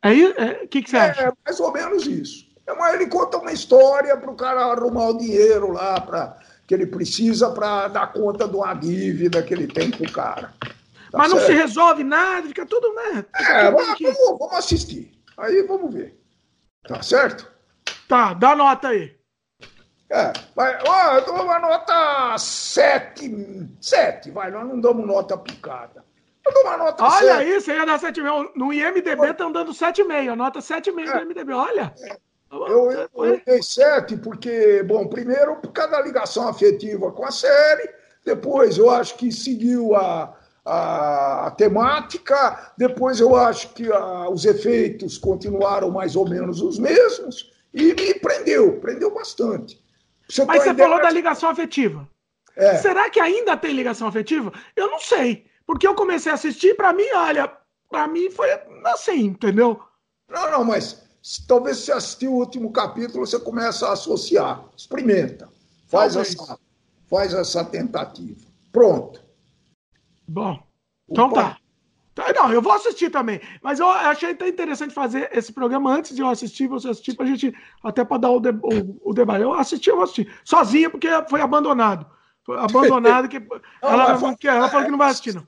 Aí, 0.03 0.25
o 0.25 0.33
é, 0.37 0.67
que, 0.67 0.81
que 0.81 0.89
você 0.89 0.97
é, 0.97 0.99
acha? 0.99 1.21
É 1.21 1.33
mais 1.45 1.59
ou 1.61 1.71
menos 1.71 2.05
isso. 2.05 2.45
É, 2.67 2.73
mas 2.73 2.93
ele 2.95 3.07
conta 3.07 3.37
uma 3.37 3.53
história 3.53 4.15
para 4.17 4.29
o 4.29 4.35
cara 4.35 4.65
arrumar 4.65 5.07
o 5.07 5.17
dinheiro 5.17 5.71
lá 5.71 5.99
pra, 6.01 6.37
que 6.67 6.73
ele 6.73 6.85
precisa 6.85 7.49
para 7.51 7.87
dar 7.87 8.11
conta 8.11 8.45
de 8.45 8.55
uma 8.55 8.73
dívida 8.73 9.41
que 9.41 9.53
ele 9.53 9.65
tem 9.65 9.89
com 9.91 10.03
o 10.03 10.11
cara. 10.11 10.53
Tá 10.59 11.17
mas 11.17 11.31
certo? 11.31 11.39
não 11.39 11.47
se 11.47 11.53
resolve 11.53 12.03
nada, 12.03 12.47
fica 12.47 12.65
tudo, 12.65 12.93
né? 12.93 13.25
é, 13.33 13.65
tudo 13.65 13.77
vamos, 13.77 13.99
vamos, 13.99 14.39
vamos 14.39 14.55
assistir. 14.55 15.11
Aí 15.37 15.63
vamos 15.63 15.93
ver. 15.93 16.19
Tá 16.85 17.01
certo? 17.01 17.49
Tá, 18.07 18.33
dá 18.33 18.55
nota 18.55 18.89
aí. 18.89 19.15
É, 20.09 20.33
vai, 20.53 20.77
ó, 20.85 21.15
eu 21.15 21.25
dou 21.25 21.43
uma 21.43 21.59
nota 21.59 22.37
7. 22.37 23.69
7, 23.79 24.31
vai, 24.31 24.51
nós 24.51 24.67
não 24.67 24.79
damos 24.79 25.07
nota 25.07 25.37
picada. 25.37 26.03
Olha 26.99 27.19
7. 27.19 27.31
aí, 27.31 27.61
você 27.61 27.73
ia 27.73 27.85
dar 27.85 27.99
7,5. 27.99 28.51
No 28.55 28.73
IMDB 28.73 29.29
estão 29.29 29.51
dando 29.51 29.71
7,5. 29.71 30.35
Nota 30.35 30.59
7,5 30.59 31.07
é. 31.07 31.15
no 31.15 31.21
IMDB. 31.21 31.53
Olha. 31.53 31.93
Eu, 32.51 32.91
eu, 32.91 33.09
eu 33.25 33.41
dei 33.45 33.63
7 33.63 34.17
porque, 34.17 34.83
bom, 34.83 35.07
primeiro, 35.07 35.55
por 35.55 35.71
causa 35.71 35.91
da 35.91 36.01
ligação 36.01 36.47
afetiva 36.47 37.11
com 37.11 37.25
a 37.25 37.31
série. 37.31 37.89
Depois, 38.25 38.77
eu 38.77 38.89
acho 38.89 39.15
que 39.15 39.31
seguiu 39.31 39.95
a, 39.95 40.37
a, 40.65 41.47
a 41.47 41.51
temática. 41.51 42.73
Depois, 42.77 43.19
eu 43.19 43.35
acho 43.35 43.69
que 43.69 43.91
a, 43.91 44.29
os 44.29 44.45
efeitos 44.45 45.17
continuaram 45.17 45.89
mais 45.91 46.15
ou 46.15 46.27
menos 46.27 46.61
os 46.61 46.77
mesmos. 46.77 47.51
E 47.73 47.93
me 47.93 48.13
prendeu, 48.15 48.79
prendeu 48.79 49.13
bastante. 49.13 49.81
Você 50.29 50.45
Mas 50.45 50.63
você 50.63 50.73
falou 50.73 51.01
da 51.01 51.09
ligação 51.09 51.49
afetiva. 51.49 52.07
É. 52.55 52.75
Será 52.75 53.09
que 53.09 53.19
ainda 53.19 53.57
tem 53.57 53.73
ligação 53.73 54.07
afetiva? 54.07 54.53
Eu 54.75 54.91
não 54.91 54.99
sei. 54.99 55.45
Porque 55.65 55.87
eu 55.87 55.95
comecei 55.95 56.31
a 56.31 56.35
assistir, 56.35 56.75
para 56.75 56.93
mim, 56.93 57.07
olha, 57.15 57.51
para 57.89 58.07
mim 58.07 58.29
foi 58.29 58.49
assim, 58.85 59.25
entendeu? 59.25 59.79
Não, 60.29 60.51
não, 60.51 60.63
mas 60.63 61.03
talvez 61.47 61.77
se 61.77 61.91
assistir 61.91 62.27
o 62.27 62.33
último 62.33 62.71
capítulo, 62.71 63.25
você 63.25 63.39
começa 63.39 63.87
a 63.87 63.93
associar. 63.93 64.63
Experimenta. 64.75 65.49
Faz, 65.87 66.15
essa, 66.15 66.57
faz 67.09 67.33
essa 67.33 67.63
tentativa. 67.63 68.45
Pronto. 68.71 69.21
Bom, 70.27 70.61
então 71.09 71.31
tá. 71.31 71.57
tá. 72.15 72.33
Não, 72.33 72.51
eu 72.51 72.61
vou 72.61 72.73
assistir 72.73 73.09
também. 73.09 73.39
Mas 73.61 73.79
eu 73.79 73.87
achei 73.87 74.31
até 74.31 74.47
interessante 74.47 74.93
fazer 74.93 75.29
esse 75.31 75.53
programa 75.53 75.93
antes 75.93 76.15
de 76.15 76.21
eu 76.21 76.27
assistir, 76.27 76.67
você 76.67 76.89
assistir, 76.89 77.15
pra 77.15 77.25
gente, 77.25 77.55
até 77.83 78.03
para 78.03 78.17
dar 78.17 78.31
o, 78.31 78.39
de, 78.39 78.49
o, 78.49 79.09
o, 79.09 79.13
debate. 79.13 79.43
Eu 79.43 79.53
assisti, 79.53 79.89
eu 79.89 79.95
vou 79.95 80.03
assistir. 80.03 80.31
Sozinha, 80.43 80.89
porque 80.89 81.07
foi 81.29 81.41
abandonado. 81.41 82.07
Foi 82.43 82.57
abandonado, 82.57 83.29
que 83.29 83.37
ela, 83.81 83.93
ela, 83.93 84.03
ela 84.03 84.69
falou 84.69 84.85
que 84.85 84.91
não 84.91 84.97
vai 84.97 85.11
assistir, 85.11 85.35
não. 85.35 85.45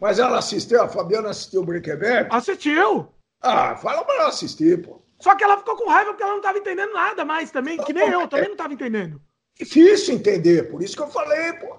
Mas 0.00 0.18
ela 0.18 0.38
assistiu, 0.38 0.82
a 0.82 0.88
Fabiana 0.88 1.30
assistiu 1.30 1.62
o 1.62 1.66
Bad? 1.66 2.28
Assistiu. 2.30 3.08
Ah, 3.40 3.76
fala 3.76 4.04
pra 4.04 4.14
ela 4.14 4.28
assistir, 4.28 4.82
pô. 4.82 5.02
Só 5.20 5.34
que 5.34 5.42
ela 5.42 5.58
ficou 5.58 5.76
com 5.76 5.88
raiva 5.88 6.10
porque 6.10 6.22
ela 6.22 6.32
não 6.32 6.38
estava 6.38 6.58
entendendo 6.58 6.92
nada 6.92 7.24
mais 7.24 7.50
também, 7.50 7.76
que 7.78 7.92
nem 7.92 8.08
eu, 8.08 8.28
também 8.28 8.46
não 8.46 8.52
estava 8.52 8.72
entendendo. 8.72 9.20
Difícil 9.58 10.14
entender, 10.14 10.70
por 10.70 10.82
isso 10.82 10.96
que 10.96 11.02
eu 11.02 11.08
falei, 11.08 11.52
pô. 11.54 11.76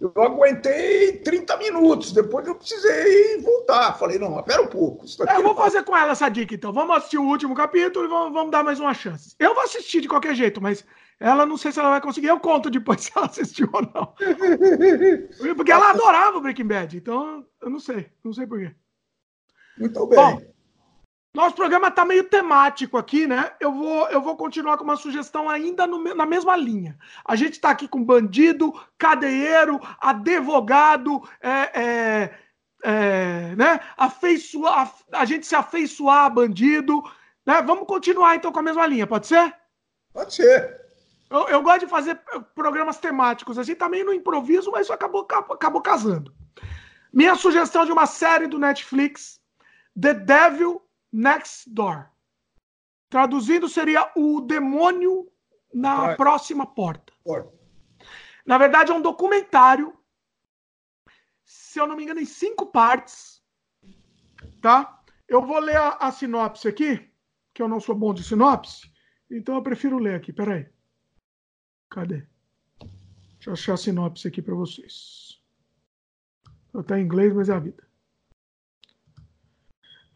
Eu 0.00 0.12
aguentei 0.20 1.18
30 1.18 1.56
minutos, 1.58 2.10
depois 2.10 2.44
eu 2.44 2.56
precisei 2.56 3.40
voltar. 3.40 3.96
Falei, 3.96 4.18
não, 4.18 4.36
espera 4.40 4.60
um 4.60 4.66
pouco. 4.66 5.06
É, 5.28 5.36
eu 5.36 5.44
vou 5.44 5.54
fazer 5.54 5.84
com 5.84 5.96
ela 5.96 6.10
essa 6.10 6.28
dica, 6.28 6.52
então. 6.56 6.72
Vamos 6.72 6.96
assistir 6.96 7.18
o 7.18 7.24
último 7.24 7.54
capítulo 7.54 8.04
e 8.04 8.08
vamos, 8.08 8.32
vamos 8.32 8.50
dar 8.50 8.64
mais 8.64 8.80
uma 8.80 8.92
chance. 8.92 9.36
Eu 9.38 9.54
vou 9.54 9.62
assistir 9.62 10.00
de 10.00 10.08
qualquer 10.08 10.34
jeito, 10.34 10.60
mas 10.60 10.84
ela 11.22 11.46
não 11.46 11.56
sei 11.56 11.70
se 11.70 11.78
ela 11.78 11.90
vai 11.90 12.00
conseguir. 12.00 12.26
Eu 12.26 12.40
conto 12.40 12.68
depois 12.68 13.00
se 13.04 13.12
ela 13.14 13.26
assistiu 13.26 13.68
ou 13.72 13.82
não. 13.82 14.14
Porque 15.54 15.70
ela 15.70 15.90
adorava 15.90 16.38
o 16.38 16.40
Breaking 16.40 16.66
Bad, 16.66 16.96
então 16.96 17.46
eu 17.60 17.70
não 17.70 17.78
sei. 17.78 18.10
Não 18.24 18.32
sei 18.32 18.46
porquê. 18.46 18.74
Muito 19.78 20.04
bem. 20.06 20.18
Bom, 20.18 20.42
nosso 21.32 21.54
programa 21.54 21.88
está 21.88 22.04
meio 22.04 22.24
temático 22.24 22.98
aqui, 22.98 23.26
né? 23.26 23.52
Eu 23.60 23.72
vou, 23.72 24.08
eu 24.10 24.20
vou 24.20 24.36
continuar 24.36 24.76
com 24.76 24.84
uma 24.84 24.96
sugestão 24.96 25.48
ainda 25.48 25.86
no, 25.86 26.02
na 26.14 26.26
mesma 26.26 26.56
linha. 26.56 26.98
A 27.24 27.36
gente 27.36 27.52
está 27.52 27.70
aqui 27.70 27.86
com 27.86 28.04
bandido, 28.04 28.72
cadeiro, 28.98 29.80
advogado, 30.00 31.22
é, 31.40 31.80
é, 31.80 32.38
é, 32.82 33.56
né? 33.56 33.80
Afeiçoar, 33.96 34.92
a, 35.12 35.20
a 35.20 35.24
gente 35.24 35.46
se 35.46 35.54
afeiçoar 35.54 36.24
a 36.24 36.30
bandido. 36.30 37.00
Né? 37.46 37.62
Vamos 37.62 37.86
continuar 37.86 38.34
então 38.34 38.50
com 38.50 38.58
a 38.58 38.62
mesma 38.62 38.86
linha, 38.86 39.06
pode 39.06 39.28
ser? 39.28 39.54
Pode 40.12 40.34
ser. 40.34 40.81
Eu, 41.32 41.48
eu, 41.48 41.62
gosto 41.62 41.80
de 41.80 41.86
fazer 41.86 42.16
programas 42.54 42.98
temáticos, 42.98 43.58
assim, 43.58 43.74
tá 43.74 43.88
meio 43.88 44.04
no 44.04 44.12
improviso, 44.12 44.70
mas 44.70 44.82
isso 44.82 44.92
acabou, 44.92 45.26
acabou 45.30 45.80
casando. 45.80 46.30
Minha 47.10 47.34
sugestão 47.36 47.86
de 47.86 47.90
uma 47.90 48.04
série 48.04 48.46
do 48.46 48.58
Netflix, 48.58 49.40
The 49.98 50.12
Devil 50.12 50.86
Next 51.10 51.70
Door. 51.70 52.10
Traduzindo 53.08 53.66
seria 53.66 54.12
O 54.14 54.42
Demônio 54.42 55.26
na 55.72 56.14
Próxima 56.16 56.66
Porta. 56.66 57.14
Porta. 57.24 57.50
Na 58.44 58.58
verdade, 58.58 58.90
é 58.90 58.94
um 58.94 59.00
documentário, 59.00 59.96
se 61.42 61.80
eu 61.80 61.86
não 61.86 61.96
me 61.96 62.02
engano, 62.02 62.20
em 62.20 62.26
cinco 62.26 62.66
partes. 62.66 63.42
Tá? 64.60 65.02
Eu 65.26 65.40
vou 65.40 65.58
ler 65.58 65.76
a, 65.76 65.88
a 65.92 66.12
sinopse 66.12 66.68
aqui, 66.68 67.10
que 67.54 67.62
eu 67.62 67.68
não 67.68 67.80
sou 67.80 67.94
bom 67.94 68.12
de 68.12 68.22
sinopse, 68.22 68.92
então 69.30 69.54
eu 69.54 69.62
prefiro 69.62 69.98
ler 69.98 70.16
aqui, 70.16 70.30
peraí. 70.30 70.70
Cadê? 71.92 72.22
Deixa 73.34 73.50
eu 73.50 73.52
achar 73.52 73.74
a 73.74 73.76
sinopse 73.76 74.26
aqui 74.26 74.40
para 74.40 74.54
vocês. 74.54 75.38
Está 76.74 76.98
em 76.98 77.04
inglês, 77.04 77.34
mas 77.34 77.50
é 77.50 77.52
a 77.52 77.58
vida. 77.58 77.86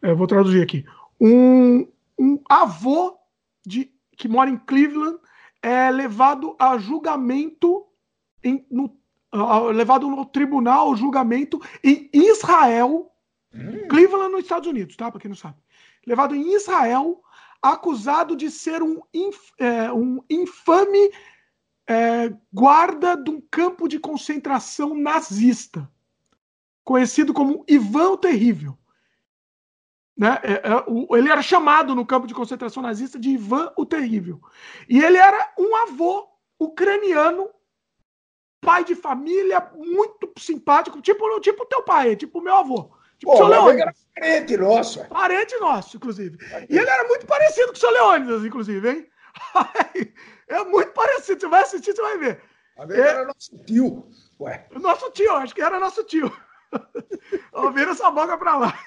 É, 0.01 0.09
eu 0.09 0.17
vou 0.17 0.25
traduzir 0.25 0.63
aqui. 0.63 0.83
Um, 1.21 1.87
um 2.17 2.41
avô 2.49 3.19
de, 3.63 3.93
que 4.17 4.27
mora 4.27 4.49
em 4.49 4.57
Cleveland 4.57 5.19
é 5.61 5.91
levado 5.91 6.55
a 6.57 6.79
julgamento 6.79 7.85
em, 8.43 8.65
no, 8.71 8.85
uh, 9.35 9.65
levado 9.71 10.09
no 10.09 10.25
tribunal 10.25 10.95
julgamento 10.95 11.61
em 11.83 12.09
Israel, 12.11 13.11
hum. 13.53 13.87
Cleveland 13.87 14.31
nos 14.31 14.41
Estados 14.41 14.67
Unidos, 14.67 14.95
tá? 14.95 15.11
Para 15.11 15.21
quem 15.21 15.29
não 15.29 15.35
sabe. 15.35 15.57
Levado 16.07 16.33
em 16.33 16.55
Israel, 16.55 17.21
acusado 17.61 18.35
de 18.35 18.49
ser 18.49 18.81
um, 18.81 18.99
inf, 19.13 19.51
é, 19.59 19.93
um 19.93 20.23
infame 20.27 21.11
é, 21.87 22.33
guarda 22.51 23.15
de 23.15 23.29
um 23.29 23.41
campo 23.49 23.87
de 23.87 23.97
concentração 23.97 24.93
nazista, 24.93 25.89
conhecido 26.83 27.33
como 27.33 27.63
Ivan 27.67 28.09
o 28.09 28.17
Terrível. 28.17 28.77
Né? 30.17 30.39
É, 30.43 30.53
é, 30.53 31.17
ele 31.17 31.29
era 31.29 31.41
chamado 31.41 31.95
no 31.95 32.05
campo 32.05 32.27
de 32.27 32.33
concentração 32.33 32.83
nazista 32.83 33.17
de 33.17 33.29
Ivan 33.29 33.71
o 33.77 33.85
Terrível. 33.85 34.41
E 34.89 34.99
ele 34.99 35.17
era 35.17 35.53
um 35.57 35.75
avô 35.75 36.27
ucraniano, 36.59 37.49
pai 38.59 38.83
de 38.83 38.95
família, 38.95 39.71
muito 39.75 40.31
simpático, 40.37 41.01
tipo 41.01 41.39
tipo 41.39 41.65
teu 41.67 41.83
pai, 41.83 42.15
tipo 42.15 42.41
meu 42.41 42.55
avô. 42.57 42.91
Tipo 43.17 43.31
Pô, 43.31 43.37
seu 43.37 43.69
Era 43.81 43.93
parente 44.13 44.57
nosso. 44.57 45.07
Parente 45.07 45.55
nosso, 45.57 45.97
inclusive. 45.97 46.37
E 46.69 46.77
ele 46.77 46.89
era 46.89 47.07
muito 47.07 47.25
parecido 47.25 47.67
com 47.69 47.73
o 47.73 47.77
seu 47.77 47.89
Leônidas, 47.91 48.45
inclusive, 48.45 48.89
hein? 48.89 49.09
É 50.47 50.63
muito 50.63 50.91
parecido. 50.91 51.39
Você 51.39 51.47
vai 51.47 51.61
assistir, 51.61 51.93
você 51.93 52.01
vai 52.01 52.17
ver. 52.17 52.41
É... 52.89 52.99
era 52.99 53.25
nosso 53.25 53.57
tio. 53.65 54.09
Ué. 54.39 54.67
Nosso 54.79 55.11
tio, 55.11 55.31
acho 55.33 55.55
que 55.55 55.61
era 55.61 55.79
nosso 55.79 56.03
tio. 56.03 56.31
Vira 57.73 57.91
essa 57.91 58.11
boca 58.11 58.37
pra 58.37 58.57
lá. 58.57 58.79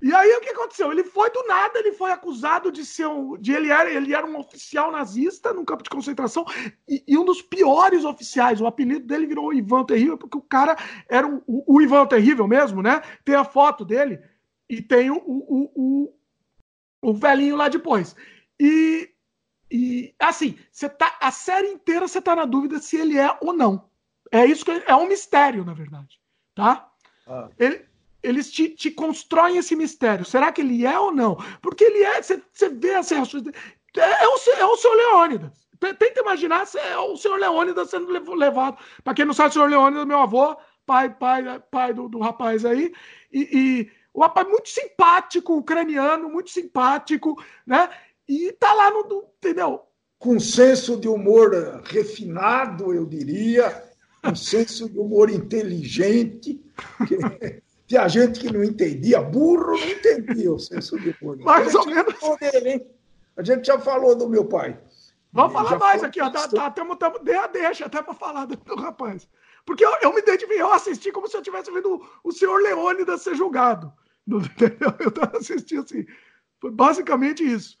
E 0.00 0.14
aí 0.14 0.32
o 0.36 0.40
que 0.40 0.50
aconteceu? 0.50 0.92
Ele 0.92 1.02
foi 1.02 1.28
do 1.30 1.42
nada, 1.48 1.76
ele 1.78 1.92
foi 1.92 2.12
acusado 2.12 2.70
de 2.70 2.84
ser 2.84 3.06
um. 3.06 3.36
De 3.36 3.52
ele, 3.52 3.70
era, 3.70 3.90
ele 3.90 4.14
era 4.14 4.24
um 4.24 4.38
oficial 4.38 4.92
nazista 4.92 5.52
num 5.52 5.64
campo 5.64 5.82
de 5.82 5.90
concentração 5.90 6.44
e, 6.88 7.02
e 7.06 7.18
um 7.18 7.24
dos 7.24 7.42
piores 7.42 8.04
oficiais. 8.04 8.60
O 8.60 8.66
apelido 8.66 9.06
dele 9.06 9.26
virou 9.26 9.52
Ivan 9.52 9.84
Terrível, 9.84 10.16
porque 10.16 10.38
o 10.38 10.42
cara 10.42 10.76
era 11.08 11.26
um, 11.26 11.42
o, 11.46 11.74
o 11.76 11.82
Ivan 11.82 12.06
Terrível 12.06 12.46
mesmo, 12.46 12.80
né? 12.80 13.02
Tem 13.24 13.34
a 13.34 13.44
foto 13.44 13.84
dele 13.84 14.20
e 14.68 14.80
tem 14.80 15.10
o, 15.10 15.16
o, 15.16 15.72
o, 15.74 16.14
o 17.02 17.14
velhinho 17.14 17.56
lá 17.56 17.68
depois. 17.68 18.14
E, 18.60 19.10
e 19.70 20.14
assim, 20.18 20.58
você 20.70 20.88
tá, 20.88 21.16
a 21.20 21.30
série 21.30 21.68
inteira 21.68 22.08
você 22.08 22.20
tá 22.20 22.34
na 22.34 22.44
dúvida 22.44 22.78
se 22.78 22.96
ele 22.96 23.18
é 23.18 23.36
ou 23.40 23.52
não. 23.52 23.88
É 24.30 24.44
isso 24.44 24.64
que 24.64 24.70
é 24.70 24.94
um 24.94 25.08
mistério, 25.08 25.64
na 25.64 25.74
verdade. 25.74 26.18
Tá? 26.54 26.90
Ah. 27.26 27.48
Ele, 27.58 27.84
eles 28.22 28.50
te, 28.50 28.68
te, 28.68 28.90
constroem 28.90 29.56
esse 29.56 29.76
mistério. 29.76 30.24
Será 30.24 30.50
que 30.52 30.60
ele 30.60 30.86
é 30.86 30.98
ou 30.98 31.12
não? 31.12 31.36
Porque 31.62 31.84
ele 31.84 32.02
é, 32.02 32.20
você, 32.20 32.42
vê 32.70 32.94
as 32.94 33.10
reações. 33.10 33.44
É, 33.96 34.00
é, 34.00 34.28
o, 34.28 34.36
é 34.58 34.66
o 34.66 34.76
seu 34.76 34.92
Leônidas. 34.94 35.68
Tenta 35.78 36.20
imaginar 36.20 36.66
se 36.66 36.78
é 36.78 36.98
o 36.98 37.16
senhor 37.16 37.38
Leônidas 37.38 37.90
sendo 37.90 38.10
levado. 38.34 38.78
Para 39.04 39.14
quem 39.14 39.24
não 39.24 39.32
sabe, 39.32 39.50
o 39.50 39.52
senhor 39.52 39.70
Leônidas, 39.70 40.06
meu 40.06 40.18
avô, 40.18 40.56
pai, 40.84 41.08
pai, 41.10 41.62
pai 41.70 41.94
do, 41.94 42.08
do 42.08 42.18
rapaz 42.18 42.64
aí. 42.64 42.92
E, 43.32 43.48
e 43.52 43.90
o 44.12 44.20
rapaz 44.20 44.48
muito 44.48 44.68
simpático, 44.68 45.56
ucraniano, 45.56 46.28
muito 46.28 46.50
simpático, 46.50 47.40
né? 47.64 47.88
E 48.28 48.52
tá 48.52 48.72
lá 48.72 48.90
no. 48.90 49.28
Entendeu? 49.38 49.82
Com 50.18 50.38
senso 50.38 50.96
de 50.96 51.08
humor 51.08 51.82
refinado, 51.84 52.92
eu 52.92 53.06
diria, 53.06 53.84
um 54.24 54.34
senso 54.34 54.88
de 54.88 54.98
humor 54.98 55.30
inteligente. 55.30 56.60
Que 57.06 57.62
tinha 57.86 58.06
gente 58.08 58.40
que 58.40 58.52
não 58.52 58.62
entendia, 58.62 59.22
burro 59.22 59.78
não 59.78 59.88
entendia 59.88 60.52
o 60.52 60.58
senso 60.58 60.98
de 60.98 61.16
humor. 61.20 61.38
Mais 61.42 61.74
ou 61.74 61.86
menos. 61.86 62.14
Dele, 62.38 62.86
a 63.36 63.42
gente 63.42 63.66
já 63.66 63.78
falou 63.78 64.14
do 64.14 64.28
meu 64.28 64.44
pai. 64.44 64.78
Vamos 65.32 65.52
falar 65.52 65.78
mais 65.78 66.02
aqui, 66.02 66.20
ó. 66.20 66.30
Tá, 66.30 66.48
tá, 66.48 66.70
tamo, 66.70 66.96
tamo, 66.96 67.18
dê 67.18 67.34
a 67.34 67.46
deixa 67.46 67.86
até 67.86 68.02
para 68.02 68.14
falar 68.14 68.46
do, 68.46 68.56
do, 68.56 68.74
rapaz. 68.76 69.28
Porque 69.64 69.84
eu, 69.84 69.90
eu 70.02 70.12
me 70.12 70.20
identifiquei, 70.20 70.60
eu 70.60 70.72
assisti 70.72 71.12
como 71.12 71.28
se 71.28 71.36
eu 71.36 71.40
estivesse 71.40 71.70
vendo 71.70 71.96
o, 71.96 72.28
o 72.28 72.32
senhor 72.32 72.60
Leônidas 72.62 73.22
ser 73.22 73.34
julgado. 73.34 73.92
Entendeu? 74.26 74.92
Eu 75.00 75.08
estava 75.08 75.38
assistindo 75.38 75.82
assim. 75.82 76.04
Foi 76.60 76.70
basicamente 76.70 77.42
isso. 77.42 77.77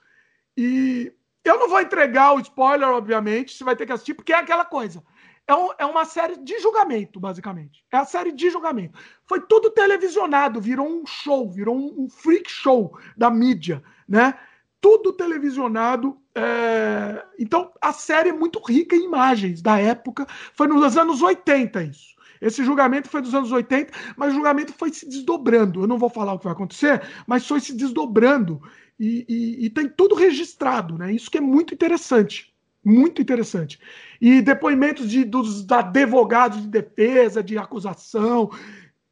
E 0.58 1.12
eu 1.44 1.56
não 1.56 1.68
vou 1.68 1.80
entregar 1.80 2.34
o 2.34 2.40
spoiler, 2.40 2.88
obviamente, 2.88 3.54
você 3.54 3.62
vai 3.62 3.76
ter 3.76 3.86
que 3.86 3.92
assistir, 3.92 4.14
porque 4.14 4.32
é 4.32 4.36
aquela 4.36 4.64
coisa 4.64 5.02
é, 5.48 5.54
um, 5.54 5.70
é, 5.78 5.86
uma 5.86 6.04
série 6.04 6.36
de 6.36 6.60
julgamento, 6.60 7.18
basicamente. 7.18 7.82
É 7.90 7.96
a 7.96 8.04
série 8.04 8.30
de 8.32 8.50
julgamento. 8.50 8.98
Foi 9.26 9.40
tudo 9.40 9.70
televisionado, 9.70 10.60
virou 10.60 10.86
um 10.86 11.06
show, 11.06 11.50
virou 11.50 11.74
um, 11.74 12.06
freak 12.10 12.50
show 12.50 12.96
da 13.16 13.30
mídia, 13.30 13.82
né? 14.06 14.34
Tudo 14.78 15.12
televisionado. 15.12 16.18
É... 16.34 17.24
Então, 17.38 17.72
a 17.80 17.94
série 17.94 18.28
é 18.28 18.32
muito 18.32 18.60
rica 18.60 18.94
em 18.94 19.06
imagens 19.06 19.62
da 19.62 19.78
época. 19.78 20.26
Foi 20.52 20.68
nos 20.68 20.96
anos 20.98 21.22
80 21.22 21.82
isso. 21.82 22.18
Esse 22.40 22.62
julgamento 22.62 23.08
foi 23.08 23.22
dos 23.22 23.34
anos 23.34 23.50
80, 23.50 23.92
mas 24.16 24.32
o 24.32 24.36
julgamento 24.36 24.72
foi 24.74 24.92
se 24.92 25.08
desdobrando. 25.08 25.82
Eu 25.82 25.88
não 25.88 25.98
vou 25.98 26.10
falar 26.10 26.34
o 26.34 26.38
que 26.38 26.44
vai 26.44 26.52
acontecer, 26.52 27.02
mas 27.26 27.48
foi 27.48 27.58
se 27.58 27.74
desdobrando. 27.74 28.62
E, 28.98 29.24
e, 29.28 29.66
e 29.66 29.70
tem 29.70 29.88
tudo 29.88 30.14
registrado, 30.14 30.98
né? 30.98 31.12
Isso 31.12 31.30
que 31.30 31.38
é 31.38 31.40
muito 31.40 31.72
interessante. 31.72 32.54
Muito 32.84 33.20
interessante. 33.20 33.78
E 34.20 34.40
depoimentos 34.40 35.10
de, 35.10 35.24
dos 35.24 35.70
advogados 35.70 36.62
de 36.62 36.68
defesa, 36.68 37.42
de 37.42 37.58
acusação. 37.58 38.50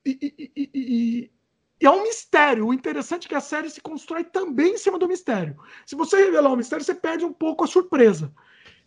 E, 0.04 0.18
e, 0.20 0.52
e, 0.56 0.70
e, 0.74 1.30
é 1.80 1.90
um 1.90 2.02
mistério. 2.02 2.66
O 2.66 2.74
interessante 2.74 3.26
é 3.26 3.28
que 3.28 3.34
a 3.34 3.40
série 3.40 3.70
se 3.70 3.80
constrói 3.80 4.24
também 4.24 4.74
em 4.74 4.78
cima 4.78 4.98
do 4.98 5.08
mistério. 5.08 5.56
Se 5.84 5.94
você 5.94 6.16
revelar 6.16 6.52
um 6.52 6.56
mistério, 6.56 6.84
você 6.84 6.94
perde 6.94 7.24
um 7.24 7.32
pouco 7.32 7.64
a 7.64 7.68
surpresa. 7.68 8.32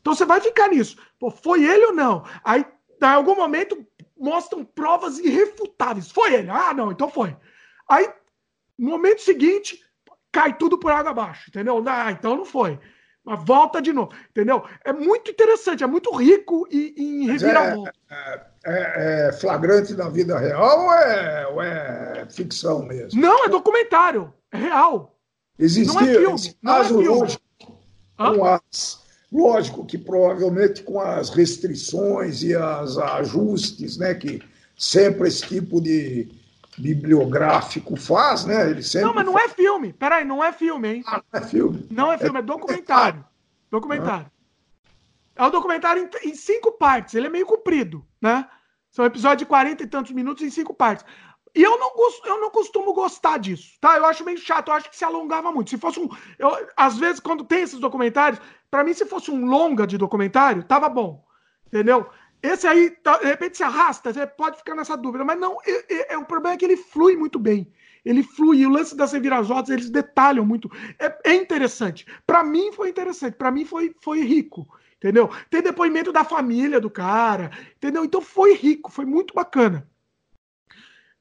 Então 0.02 0.16
você 0.16 0.26
vai 0.26 0.42
ficar 0.42 0.70
nisso. 0.70 0.98
Pô, 1.20 1.30
foi 1.30 1.64
ele 1.64 1.86
ou 1.86 1.94
não? 1.94 2.24
Aí, 2.44 2.66
em 3.02 3.06
algum 3.06 3.36
momento, 3.36 3.86
mostram 4.18 4.66
provas 4.66 5.20
irrefutáveis. 5.20 6.12
Foi 6.12 6.34
ele. 6.34 6.50
Ah, 6.50 6.74
não, 6.74 6.92
então 6.92 7.10
foi. 7.10 7.36
Aí, 7.88 8.10
no 8.78 8.92
momento 8.92 9.22
seguinte, 9.22 9.84
cai 10.32 10.58
tudo 10.58 10.78
por 10.78 10.92
água 10.92 11.12
abaixo, 11.12 11.50
entendeu? 11.50 11.84
Ah, 11.88 12.12
então 12.12 12.36
não 12.36 12.46
foi. 12.46 12.80
Mas 13.24 13.44
volta 13.46 13.82
de 13.82 13.94
novo, 13.94 14.12
entendeu? 14.30 14.64
É 14.84 14.94
muito 14.94 15.30
interessante, 15.30 15.84
é 15.84 15.88
muito 15.88 16.12
rico 16.16 16.68
em, 16.72 16.94
em 16.98 17.26
reviravolta. 17.28 17.94
É, 18.10 18.42
é, 18.66 19.28
é, 19.28 19.34
flagrante 19.34 19.94
na 19.94 20.10
vida 20.10 20.38
real 20.38 20.86
ou 20.86 20.94
é, 20.94 21.48
ou 21.48 21.62
é 21.62 22.28
ficção 22.30 22.84
mesmo? 22.84 23.22
Não, 23.22 23.46
é 23.46 23.50
documentário, 23.50 24.34
é 24.52 24.58
real. 24.58 25.16
Existia 25.58 25.94
não 25.94 26.02
é 26.02 26.14
filme, 26.14 26.56
não 26.62 26.78
é 26.78 26.84
filme. 26.86 27.08
Lógico, 27.08 27.44
com 28.18 28.46
as, 28.46 29.04
lógico 29.32 29.86
que 29.86 29.98
provavelmente 29.98 30.84
com 30.84 31.00
as 31.00 31.30
restrições 31.30 32.42
e 32.42 32.56
os 32.56 32.98
ajustes 32.98 33.98
né, 33.98 34.14
que 34.14 34.42
sempre 34.78 35.28
esse 35.28 35.46
tipo 35.46 35.82
de 35.82 36.30
bibliográfico 36.78 37.96
faz, 37.96 38.46
né? 38.46 38.70
Ele 38.70 38.82
sempre 38.84 39.08
não, 39.08 39.14
mas 39.14 39.26
não 39.26 39.34
faz... 39.34 39.52
é 39.52 39.56
filme. 39.56 39.94
Peraí, 39.94 40.26
não 40.26 40.44
é 40.44 40.52
filme, 40.52 40.88
hein? 40.88 41.04
Ah, 41.06 41.22
não 41.32 41.40
é 41.40 41.44
filme. 41.46 41.88
Não 41.90 42.12
é 42.12 42.18
filme, 42.18 42.38
é, 42.38 42.40
é 42.40 42.44
documentário. 42.44 43.26
Documentário. 43.70 44.32
É 45.36 45.46
um 45.46 45.50
documentário 45.50 46.10
em, 46.24 46.30
em, 46.30 46.36
cinco 46.36 46.72
partes. 46.74 47.16
Ele 47.16 47.28
é 47.28 47.30
meio 47.30 47.46
comprido, 47.46 48.06
né? 48.22 48.48
São 48.92 49.06
episódios 49.06 49.40
de 49.40 49.46
40 49.46 49.84
e 49.84 49.88
tantos 49.88 50.12
minutos 50.12 50.44
em 50.44 50.50
cinco 50.50 50.74
partes. 50.74 51.06
E 51.56 51.64
eu 51.64 51.80
não, 51.80 51.92
eu 52.26 52.42
não 52.42 52.52
costumo 52.52 52.94
gostar 52.94 53.38
disso, 53.40 53.72
tá? 53.82 53.98
Eu 53.98 54.06
acho 54.06 54.24
meio 54.24 54.38
chato, 54.38 54.68
eu 54.68 54.74
acho 54.74 54.90
que 54.90 54.98
se 54.98 55.04
alongava 55.04 55.52
muito. 55.52 55.70
Se 55.70 55.78
fosse 55.78 56.00
um. 56.00 56.08
Eu, 56.38 56.68
às 56.78 56.98
vezes, 56.98 57.20
quando 57.20 57.44
tem 57.44 57.62
esses 57.62 57.80
documentários, 57.80 58.42
para 58.70 58.84
mim, 58.84 58.94
se 58.94 59.06
fosse 59.06 59.32
um 59.32 59.46
longa 59.46 59.88
de 59.88 59.98
documentário, 59.98 60.64
tava 60.64 60.88
bom. 60.90 61.26
Entendeu? 61.68 62.08
Esse 62.42 62.68
aí, 62.68 62.92
tá, 62.92 63.18
de 63.18 63.26
repente, 63.26 63.58
se 63.58 63.64
arrasta, 63.64 64.14
você 64.14 64.26
pode 64.26 64.58
ficar 64.58 64.76
nessa 64.76 64.96
dúvida, 64.96 65.26
mas 65.26 65.38
não, 65.38 65.58
é, 65.66 66.14
é, 66.14 66.18
o 66.18 66.26
problema 66.26 66.56
é 66.56 66.58
que 66.58 66.66
ele 66.66 66.78
flui 66.78 67.16
muito 67.16 67.38
bem. 67.38 67.72
Ele 68.06 68.24
flui, 68.24 68.60
e 68.60 68.66
o 68.66 68.70
lance 68.70 68.96
das 68.96 69.12
reviravoltas, 69.12 69.70
eles 69.70 69.90
detalham 69.90 70.46
muito. 70.46 70.72
É, 70.98 71.32
é 71.32 71.36
interessante. 71.36 72.06
Para 72.26 72.44
mim 72.44 72.72
foi 72.72 72.90
interessante, 72.90 73.36
para 73.36 73.52
mim 73.52 73.66
foi, 73.66 73.94
foi 74.02 74.22
rico, 74.22 74.68
entendeu? 74.96 75.30
Tem 75.50 75.62
depoimento 75.62 76.14
da 76.14 76.24
família 76.24 76.80
do 76.80 76.90
cara, 76.90 77.52
entendeu? 77.76 78.06
Então 78.06 78.22
foi 78.22 78.54
rico, 78.54 78.90
foi 78.90 79.06
muito 79.06 79.34
bacana. 79.34 79.86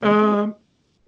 Uh, 0.01 0.55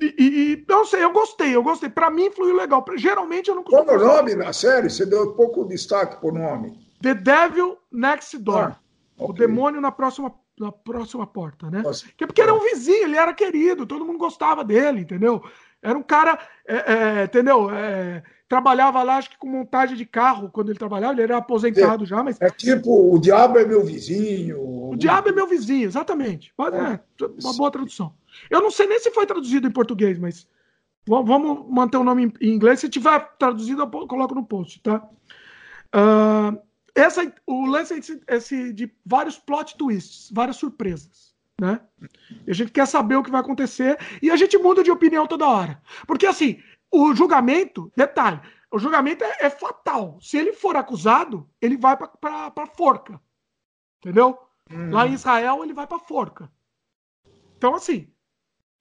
e, 0.00 0.14
e, 0.18 0.64
não 0.68 0.84
sei, 0.84 1.04
eu 1.04 1.12
gostei, 1.12 1.54
eu 1.54 1.62
gostei. 1.62 1.88
Para 1.88 2.10
mim 2.10 2.30
fluiu 2.30 2.56
legal. 2.56 2.84
Geralmente 2.96 3.48
eu 3.48 3.54
não 3.54 3.62
costumo. 3.62 3.84
Qual 3.84 3.98
o 3.98 4.04
nome 4.16 4.34
da 4.34 4.52
série? 4.52 4.88
Você 4.88 5.06
deu 5.06 5.34
pouco 5.34 5.64
destaque 5.64 6.16
pro 6.16 6.32
nome. 6.32 6.76
The 7.02 7.14
Devil 7.14 7.78
Next 7.92 8.36
Door. 8.38 8.72
Ah. 8.72 8.80
Okay. 9.20 9.30
O 9.30 9.32
demônio 9.32 9.80
na 9.80 9.92
próxima, 9.92 10.34
na 10.58 10.72
próxima 10.72 11.26
porta, 11.26 11.70
né? 11.70 11.82
Nossa. 11.82 12.06
Que 12.16 12.24
é 12.24 12.26
porque 12.26 12.40
era 12.40 12.54
um 12.54 12.60
vizinho, 12.60 13.04
ele 13.04 13.16
era 13.16 13.34
querido, 13.34 13.86
todo 13.86 14.04
mundo 14.04 14.18
gostava 14.18 14.64
dele, 14.64 15.00
entendeu? 15.00 15.42
Era 15.82 15.98
um 15.98 16.02
cara, 16.02 16.38
é, 16.66 16.92
é, 17.20 17.24
entendeu? 17.24 17.70
É, 17.70 18.22
trabalhava 18.48 19.02
lá, 19.02 19.16
acho 19.16 19.30
que 19.30 19.38
com 19.38 19.48
montagem 19.48 19.96
de 19.96 20.04
carro 20.04 20.50
quando 20.50 20.70
ele 20.70 20.78
trabalhava, 20.78 21.14
ele 21.14 21.22
era 21.22 21.36
aposentado 21.36 22.04
é, 22.04 22.06
já, 22.06 22.22
mas. 22.22 22.40
É 22.40 22.50
tipo, 22.50 23.14
o 23.14 23.18
diabo 23.18 23.58
é 23.58 23.64
meu 23.64 23.84
vizinho. 23.84 24.90
O 24.90 24.96
diabo 24.96 25.28
é 25.28 25.32
meu 25.32 25.46
vizinho, 25.46 25.86
exatamente. 25.86 26.52
Mas, 26.56 26.74
é, 26.74 27.00
uma 27.42 27.56
boa 27.56 27.70
tradução. 27.70 28.12
Eu 28.50 28.60
não 28.60 28.70
sei 28.70 28.86
nem 28.86 28.98
se 28.98 29.10
foi 29.10 29.26
traduzido 29.26 29.68
em 29.68 29.72
português, 29.72 30.18
mas 30.18 30.46
vamos 31.06 31.66
manter 31.68 31.96
o 31.96 32.04
nome 32.04 32.32
em 32.40 32.48
inglês. 32.48 32.80
Se 32.80 32.88
tiver 32.88 33.20
traduzido, 33.38 33.82
eu 33.82 34.06
coloco 34.06 34.34
no 34.34 34.44
post, 34.44 34.80
tá? 34.82 35.02
Uh, 35.94 36.58
essa, 36.94 37.32
o 37.46 37.66
lance 37.66 37.94
é 37.94 37.98
esse, 37.98 38.20
esse 38.26 38.72
de 38.72 38.92
vários 39.04 39.38
plot 39.38 39.76
twists, 39.76 40.30
várias 40.32 40.56
surpresas. 40.56 41.30
Né? 41.60 41.80
E 42.46 42.50
a 42.50 42.54
gente 42.54 42.72
quer 42.72 42.86
saber 42.86 43.16
o 43.16 43.22
que 43.22 43.30
vai 43.30 43.40
acontecer 43.40 43.98
e 44.22 44.30
a 44.30 44.36
gente 44.36 44.56
muda 44.56 44.82
de 44.82 44.90
opinião 44.90 45.26
toda 45.26 45.48
hora. 45.48 45.82
Porque 46.06 46.26
assim, 46.26 46.60
o 46.90 47.14
julgamento, 47.14 47.92
detalhe, 47.94 48.40
o 48.70 48.78
julgamento 48.78 49.24
é, 49.24 49.36
é 49.40 49.50
fatal. 49.50 50.18
Se 50.20 50.38
ele 50.38 50.52
for 50.52 50.76
acusado, 50.76 51.48
ele 51.60 51.76
vai 51.76 51.96
para 51.96 52.66
forca. 52.74 53.20
Entendeu? 53.98 54.38
Hum. 54.70 54.90
Lá 54.90 55.06
em 55.06 55.12
Israel, 55.12 55.62
ele 55.62 55.74
vai 55.74 55.86
para 55.86 55.98
forca. 55.98 56.50
Então, 57.56 57.74
assim, 57.74 58.08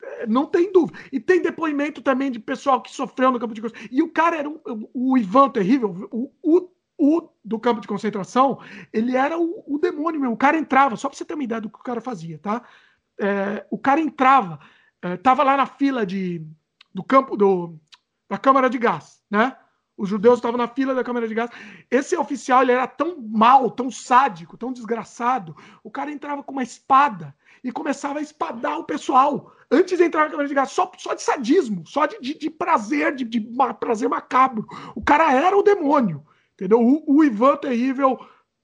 é, 0.02 0.28
não 0.28 0.46
tem 0.46 0.72
dúvida. 0.72 0.98
E 1.12 1.20
tem 1.20 1.42
depoimento 1.42 2.02
também 2.02 2.32
de 2.32 2.40
pessoal 2.40 2.82
que 2.82 2.92
sofreu 2.92 3.32
no 3.32 3.40
campo 3.40 3.54
de 3.54 3.62
E 3.92 4.02
o 4.02 4.12
cara 4.12 4.38
era 4.38 4.50
um, 4.50 4.60
o 4.94 5.18
Ivan 5.18 5.50
terrível, 5.50 6.08
o, 6.12 6.32
o 6.42 6.70
o 7.00 7.30
do 7.44 7.58
campo 7.58 7.80
de 7.80 7.88
concentração, 7.88 8.60
ele 8.92 9.16
era 9.16 9.40
o, 9.40 9.64
o 9.66 9.80
demônio 9.80 10.20
mesmo. 10.20 10.34
O 10.34 10.38
cara 10.38 10.58
entrava, 10.58 10.96
só 10.96 11.08
para 11.08 11.18
você 11.18 11.24
ter 11.24 11.34
uma 11.34 11.44
ideia 11.44 11.62
do 11.62 11.70
que 11.70 11.80
o 11.80 11.84
cara 11.84 12.02
fazia, 12.02 12.38
tá? 12.38 12.62
É, 13.18 13.66
o 13.72 13.78
cara 13.78 14.02
entrava, 14.02 14.60
é, 15.02 15.16
tava 15.18 15.44
lá 15.44 15.56
na 15.56 15.66
fila 15.66 16.06
de, 16.06 16.46
do 16.94 17.04
campo 17.04 17.38
do, 17.38 17.76
da 18.30 18.38
câmara 18.38 18.70
de 18.70 18.78
gás, 18.78 19.24
né? 19.32 19.56
Os 19.98 20.08
judeus 20.08 20.38
estavam 20.38 20.58
na 20.58 20.68
fila 20.68 20.96
da 20.96 21.04
câmara 21.04 21.28
de 21.28 21.34
gás. 21.34 21.50
Esse 21.92 22.16
oficial 22.16 22.62
ele 22.62 22.72
era 22.72 22.88
tão 22.88 23.20
mal, 23.20 23.70
tão 23.70 23.92
sádico, 23.92 24.58
tão 24.58 24.72
desgraçado. 24.72 25.54
O 25.84 25.92
cara 25.92 26.10
entrava 26.10 26.42
com 26.42 26.54
uma 26.54 26.64
espada 26.64 27.36
e 27.62 27.70
começava 27.70 28.20
a 28.20 28.22
espadar 28.22 28.80
o 28.80 28.86
pessoal 28.86 29.52
antes 29.72 29.98
de 29.98 30.04
entrar 30.04 30.24
na 30.24 30.30
câmera 30.30 30.48
de 30.48 30.56
gás, 30.56 30.72
só, 30.72 30.90
só 30.98 31.14
de 31.14 31.22
sadismo, 31.22 31.86
só 31.86 32.06
de, 32.06 32.20
de, 32.20 32.34
de 32.34 32.50
prazer, 32.50 33.16
de, 33.16 33.24
de, 33.24 33.42
prazer 33.80 34.10
macabro. 34.10 34.66
O 34.96 35.04
cara 35.04 35.32
era 35.34 35.58
o 35.58 35.64
demônio, 35.64 36.26
entendeu? 36.60 36.82
O, 36.82 37.04
o 37.08 37.24
Ivan 37.24 37.56
terrível 37.56 38.20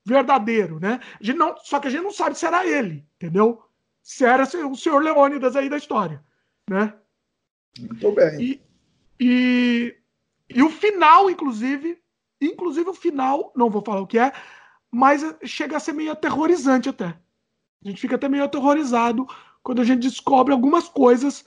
verdadeiro, 0.05 0.79
né? 0.79 0.99
A 1.19 1.23
gente 1.23 1.37
não, 1.37 1.55
só 1.57 1.79
que 1.79 1.87
a 1.87 1.89
gente 1.89 2.03
não 2.03 2.11
sabe 2.11 2.37
se 2.37 2.45
era 2.45 2.67
ele, 2.67 3.05
entendeu? 3.15 3.63
Se 4.03 4.25
era 4.25 4.43
o 4.43 4.75
senhor 4.75 5.01
Leônidas 5.01 5.55
aí 5.55 5.69
da 5.69 5.77
história, 5.77 6.23
né? 6.69 6.93
Muito 7.79 8.11
bem. 8.11 8.41
E, 8.41 8.61
e, 9.19 9.95
e 10.49 10.61
o 10.61 10.69
final, 10.69 11.29
inclusive, 11.29 11.97
inclusive 12.39 12.89
o 12.89 12.93
final, 12.93 13.51
não 13.55 13.69
vou 13.69 13.81
falar 13.81 14.01
o 14.01 14.07
que 14.07 14.19
é, 14.19 14.31
mas 14.91 15.23
chega 15.43 15.77
a 15.77 15.79
ser 15.79 15.93
meio 15.93 16.11
aterrorizante 16.11 16.89
até. 16.89 17.17
A 17.83 17.89
gente 17.89 18.01
fica 18.01 18.15
até 18.15 18.29
meio 18.29 18.43
aterrorizado 18.43 19.27
quando 19.63 19.81
a 19.81 19.85
gente 19.85 20.03
descobre 20.03 20.53
algumas 20.53 20.87
coisas 20.87 21.43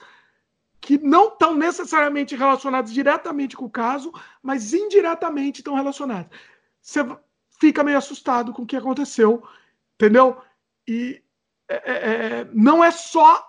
que 0.80 0.98
não 0.98 1.28
estão 1.28 1.54
necessariamente 1.54 2.36
relacionadas 2.36 2.92
diretamente 2.92 3.56
com 3.56 3.64
o 3.64 3.70
caso, 3.70 4.12
mas 4.42 4.72
indiretamente 4.72 5.60
estão 5.60 5.74
relacionadas. 5.74 6.30
Você 6.80 7.00
fica 7.60 7.82
meio 7.82 7.98
assustado 7.98 8.52
com 8.52 8.62
o 8.62 8.66
que 8.66 8.76
aconteceu, 8.76 9.42
entendeu? 9.94 10.40
E 10.86 11.22
é, 11.68 11.76
é, 11.76 12.40
é 12.40 12.44
não 12.52 12.82
é 12.82 12.90
só 12.90 13.44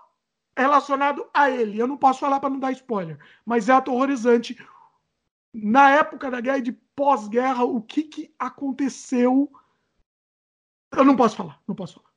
relacionado 0.57 1.29
a 1.33 1.49
ele. 1.49 1.79
Eu 1.79 1.87
não 1.87 1.97
posso 1.97 2.19
falar 2.19 2.39
para 2.39 2.49
não 2.49 2.59
dar 2.59 2.71
spoiler, 2.71 3.17
mas 3.45 3.69
é 3.69 3.73
aterrorizante. 3.73 4.57
Na 5.53 5.91
época 5.91 6.29
da 6.29 6.41
guerra 6.41 6.57
e 6.57 6.63
de 6.63 6.71
pós-guerra, 6.95 7.63
o 7.63 7.81
que, 7.81 8.03
que 8.03 8.33
aconteceu 8.37 9.49
eu 10.91 11.05
não 11.05 11.15
posso 11.15 11.35
falar, 11.35 11.61
não 11.67 11.75
posso 11.75 11.95
falar. 11.95 12.09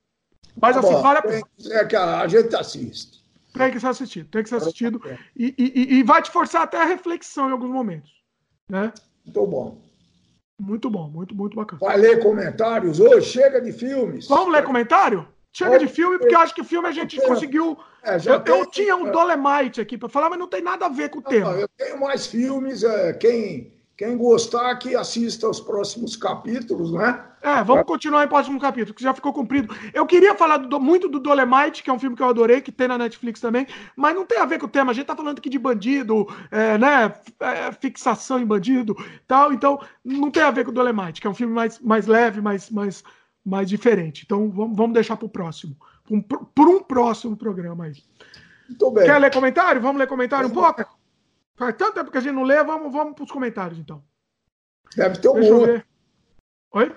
Mas 0.61 0.75
tá 0.75 0.81
assim, 0.81 0.93
Bom, 0.93 1.03
vale 1.03 1.19
a 1.19 1.23
pena. 1.23 1.43
É 1.73 1.85
que 1.85 1.97
a 1.97 2.27
gente 2.27 2.55
assiste. 2.57 3.22
Tem 3.53 3.71
que 3.71 3.81
ser 3.81 3.89
assistido, 3.89 4.29
tem 4.31 4.43
que 4.43 4.49
ser 4.49 4.57
assistido. 4.57 5.01
E, 5.37 5.55
e, 5.59 5.99
e, 5.99 6.03
vai 6.03 6.23
te 6.23 6.31
forçar 6.31 6.63
até 6.63 6.81
a 6.81 6.87
reflexão 6.87 7.49
em 7.49 7.53
alguns 7.53 7.71
momentos. 7.71 8.11
Né? 8.69 8.93
Muito 9.25 9.47
bom. 9.47 9.83
Muito 10.59 10.91
bom, 10.91 11.09
muito, 11.09 11.35
muito 11.35 11.57
bacana. 11.57 11.81
Vai 11.81 11.97
ler 11.99 12.23
comentários 12.23 13.01
hoje? 13.01 13.27
Chega 13.27 13.61
de 13.61 13.73
filmes. 13.73 14.27
Vamos 14.29 14.53
ler 14.53 14.65
comentário? 14.65 15.29
Chega 15.53 15.79
de 15.79 15.87
filme, 15.87 16.19
porque 16.19 16.35
eu 16.35 16.39
acho 16.39 16.55
que 16.55 16.65
filme 16.65 16.89
a 16.89 16.93
gente 16.93 17.21
conseguiu. 17.21 17.77
É, 18.03 18.17
eu, 18.17 18.41
tem... 18.41 18.59
eu, 18.59 18.67
tinha 18.67 18.97
um 18.97 19.11
Dolemite 19.11 19.83
aqui 19.83 19.99
para 19.99 20.09
falar, 20.09 20.31
mas 20.31 20.39
não 20.39 20.49
tem 20.49 20.63
nada 20.63 20.87
a 20.87 20.89
ver 20.89 21.11
com 21.11 21.19
o 21.19 21.23
não, 21.23 21.31
tema. 21.31 21.51
Eu 21.53 21.69
tenho 21.77 22.01
mais 22.01 22.27
filmes. 22.27 22.83
É, 22.83 23.13
quem 23.13 23.71
quem 24.03 24.17
gostar, 24.17 24.75
que 24.79 24.97
assista 24.97 25.49
os 25.49 25.61
próximos 25.61 26.17
capítulos, 26.17 26.93
né? 26.93 27.25
É, 27.41 27.63
vamos 27.63 27.85
continuar 27.85 28.25
em 28.25 28.29
próximo 28.29 28.59
capítulo, 28.59 28.93
que 28.93 29.03
já 29.03 29.15
ficou 29.15 29.33
cumprido. 29.33 29.73
Eu 29.95 30.05
queria 30.05 30.35
falar 30.35 30.57
do, 30.57 30.81
muito 30.81 31.09
do 31.09 31.21
Dolemite, 31.21 31.85
que 31.85 31.89
é 31.91 31.93
um 31.93 32.01
filme 32.01 32.17
que 32.17 32.23
eu 32.23 32.29
adorei, 32.29 32.61
que 32.61 32.73
tem 32.73 32.89
na 32.89 32.99
Netflix 32.99 33.41
também, 33.41 33.65
mas 33.95 34.13
não 34.13 34.27
tem 34.27 34.39
a 34.39 34.45
ver 34.45 34.59
com 34.59 34.67
o 34.67 34.69
tema. 34.69 34.91
A 34.91 34.95
gente 34.95 35.07
tá 35.07 35.15
falando 35.15 35.39
aqui 35.39 35.49
de 35.49 35.59
bandido, 35.59 36.27
é, 36.51 36.77
né? 36.79 37.15
É, 37.39 37.71
fixação 37.71 38.41
em 38.41 38.45
bandido 38.45 38.97
tal, 39.29 39.53
então 39.53 39.81
não 40.05 40.33
tem 40.33 40.43
a 40.43 40.51
ver 40.51 40.65
com 40.65 40.73
o 40.73 40.75
Dolemite, 40.75 41.21
que 41.21 41.29
é 41.29 41.31
um 41.31 41.35
filme 41.35 41.55
mais, 41.55 41.79
mais 41.79 42.09
leve, 42.09 42.41
mais, 42.41 42.71
mais, 42.71 43.05
mais 43.47 43.69
diferente. 43.69 44.25
Então 44.27 44.51
vamos, 44.51 44.77
vamos 44.77 44.95
deixar 44.95 45.17
pro 45.17 45.29
próximo. 45.29 45.77
Um, 46.11 46.21
por 46.21 46.67
um 46.67 46.83
próximo 46.83 47.37
programa 47.37 47.85
aí. 47.85 47.95
Muito 48.69 48.91
bem. 48.91 49.05
Quer 49.05 49.19
ler 49.19 49.33
comentário? 49.33 49.81
Vamos 49.81 50.01
ler 50.01 50.09
comentário 50.09 50.49
um 50.49 50.53
pouco? 50.53 50.85
Faz 51.57 51.75
tanto 51.77 51.95
tempo 51.95 52.11
que 52.11 52.19
a 52.19 52.21
gente 52.21 52.35
não 52.35 52.43
lê, 52.43 52.63
vamos, 52.63 52.93
vamos 52.93 53.15
para 53.15 53.25
os 53.25 53.31
comentários, 53.31 53.79
então. 53.79 54.03
Deve 54.97 55.19
ter 55.19 55.29
um 55.29 55.35
Deixa 55.35 55.55
monte. 55.55 55.87
Oi? 56.73 56.97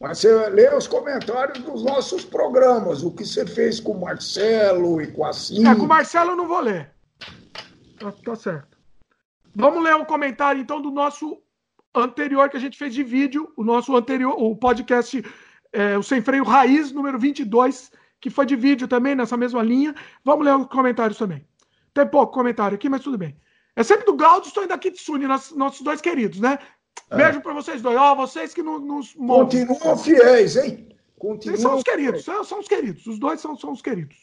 Mas 0.00 0.18
você 0.18 0.48
lê 0.48 0.74
os 0.74 0.86
comentários 0.86 1.58
dos 1.62 1.84
nossos 1.84 2.24
programas, 2.24 3.02
o 3.02 3.12
que 3.12 3.24
você 3.24 3.46
fez 3.46 3.78
com 3.78 3.92
o 3.92 4.00
Marcelo 4.00 5.02
e 5.02 5.12
com 5.12 5.26
a 5.26 5.32
Cindy. 5.32 5.66
É, 5.66 5.74
com 5.74 5.82
o 5.82 5.88
Marcelo 5.88 6.30
eu 6.30 6.36
não 6.36 6.48
vou 6.48 6.60
ler. 6.60 6.90
Tá, 7.98 8.10
tá 8.10 8.36
certo. 8.36 8.78
Vamos 9.54 9.82
ler 9.82 9.94
um 9.94 10.04
comentário, 10.04 10.60
então, 10.60 10.80
do 10.80 10.90
nosso 10.90 11.42
anterior 11.94 12.48
que 12.48 12.56
a 12.56 12.60
gente 12.60 12.78
fez 12.78 12.94
de 12.94 13.02
vídeo, 13.02 13.52
o 13.56 13.64
nosso 13.64 13.94
anterior, 13.94 14.34
o 14.40 14.56
podcast, 14.56 15.22
é, 15.72 15.98
o 15.98 16.02
Sem 16.02 16.22
Freio 16.22 16.44
Raiz, 16.44 16.92
número 16.92 17.18
22, 17.18 17.90
que 18.20 18.30
foi 18.30 18.46
de 18.46 18.56
vídeo 18.56 18.88
também, 18.88 19.14
nessa 19.14 19.36
mesma 19.36 19.62
linha. 19.62 19.94
Vamos 20.24 20.46
ler 20.46 20.56
os 20.56 20.66
comentários 20.68 21.18
também. 21.18 21.44
Tem 21.92 22.06
pouco 22.06 22.32
comentário 22.32 22.76
aqui, 22.76 22.88
mas 22.88 23.02
tudo 23.02 23.18
bem. 23.18 23.36
É 23.76 23.82
sempre 23.82 24.04
do 24.04 24.16
Glaudston 24.16 24.62
e 24.62 24.66
da 24.66 24.78
Kitsune, 24.78 25.26
nossos, 25.26 25.56
nossos 25.56 25.80
dois 25.82 26.00
queridos, 26.00 26.40
né? 26.40 26.58
É. 27.10 27.16
Beijo 27.16 27.40
para 27.40 27.54
vocês 27.54 27.80
dois. 27.80 27.96
Ó, 27.96 28.14
vocês 28.14 28.52
que 28.52 28.62
nos, 28.62 28.82
nos 28.82 29.14
Continuam 29.14 29.96
fiéis, 29.96 30.56
hein? 30.56 30.88
Continuam 31.18 31.60
são 31.60 31.76
os 31.76 31.82
queridos, 31.82 32.24
são, 32.24 32.44
são, 32.44 32.58
os 32.60 32.68
queridos. 32.68 33.06
Os 33.06 33.18
dois 33.18 33.40
são, 33.40 33.56
são 33.56 33.72
os 33.72 33.82
queridos. 33.82 34.16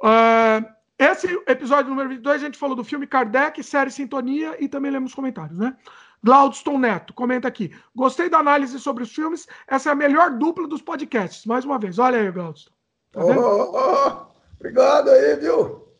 Uh, 0.00 0.66
esse 0.98 1.26
episódio 1.46 1.90
número 1.90 2.08
22, 2.08 2.42
a 2.42 2.44
gente 2.46 2.58
falou 2.58 2.74
do 2.74 2.84
filme 2.84 3.06
Kardec, 3.06 3.62
série 3.62 3.90
Sintonia 3.90 4.56
e 4.58 4.68
também 4.68 4.90
lemos 4.90 5.14
comentários, 5.14 5.58
né? 5.58 5.76
Glaudston 6.24 6.78
Neto, 6.78 7.12
comenta 7.12 7.48
aqui. 7.48 7.74
Gostei 7.94 8.28
da 8.28 8.38
análise 8.38 8.78
sobre 8.78 9.02
os 9.02 9.12
filmes. 9.12 9.46
Essa 9.66 9.88
é 9.88 9.92
a 9.92 9.96
melhor 9.96 10.30
dupla 10.30 10.68
dos 10.68 10.80
podcasts. 10.80 11.44
Mais 11.44 11.64
uma 11.64 11.78
vez. 11.78 11.98
Olha 11.98 12.20
aí, 12.20 12.30
Glaudston. 12.30 12.72
Tá 13.10 13.24
oh, 13.24 13.72
oh, 13.76 14.26
obrigado 14.58 15.10
aí, 15.10 15.36
viu? 15.36 15.91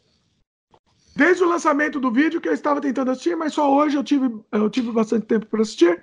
Desde 1.14 1.42
o 1.44 1.48
lançamento 1.48 2.00
do 2.00 2.10
vídeo 2.10 2.40
que 2.40 2.48
eu 2.48 2.54
estava 2.54 2.80
tentando 2.80 3.10
assistir, 3.10 3.36
mas 3.36 3.52
só 3.52 3.70
hoje 3.70 3.96
eu 3.96 4.04
tive, 4.04 4.34
eu 4.50 4.70
tive 4.70 4.90
bastante 4.90 5.26
tempo 5.26 5.46
para 5.46 5.62
assistir. 5.62 6.02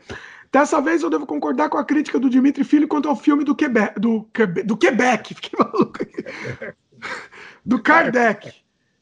Dessa 0.52 0.82
vez 0.82 1.04
eu 1.04 1.10
devo 1.10 1.26
concordar 1.26 1.70
com 1.70 1.78
a 1.78 1.86
crítica 1.86 2.20
do 2.20 2.30
Dimitri 2.30 2.64
Filho 2.64 2.88
quanto 2.88 3.08
ao 3.08 3.16
filme 3.16 3.44
do 3.44 3.56
Quebec. 3.56 4.00
Do, 4.00 4.24
Quebec, 4.34 4.68
do 4.68 4.78
Quebec 4.78 5.34
fiquei 5.36 5.58
maluco 5.58 6.02
aqui. 6.02 6.26
Do 7.66 7.82
Kardec. 7.82 8.54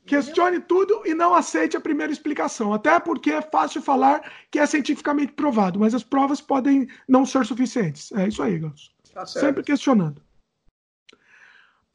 Questione 0.05 0.61
tudo 0.61 1.01
e 1.05 1.13
não 1.13 1.35
aceite 1.35 1.75
a 1.75 1.81
primeira 1.81 2.11
explicação. 2.11 2.73
Até 2.73 2.97
porque 2.99 3.31
é 3.31 3.41
fácil 3.41 3.81
falar 3.81 4.21
que 4.49 4.57
é 4.57 4.65
cientificamente 4.65 5.33
provado, 5.33 5.79
mas 5.79 5.93
as 5.93 6.03
provas 6.03 6.39
podem 6.39 6.87
não 7.07 7.25
ser 7.25 7.45
suficientes. 7.45 8.11
É 8.13 8.27
isso 8.27 8.41
aí, 8.41 8.57
Gans. 8.57 8.91
Tá 9.13 9.25
Sempre 9.25 9.63
questionando. 9.63 10.21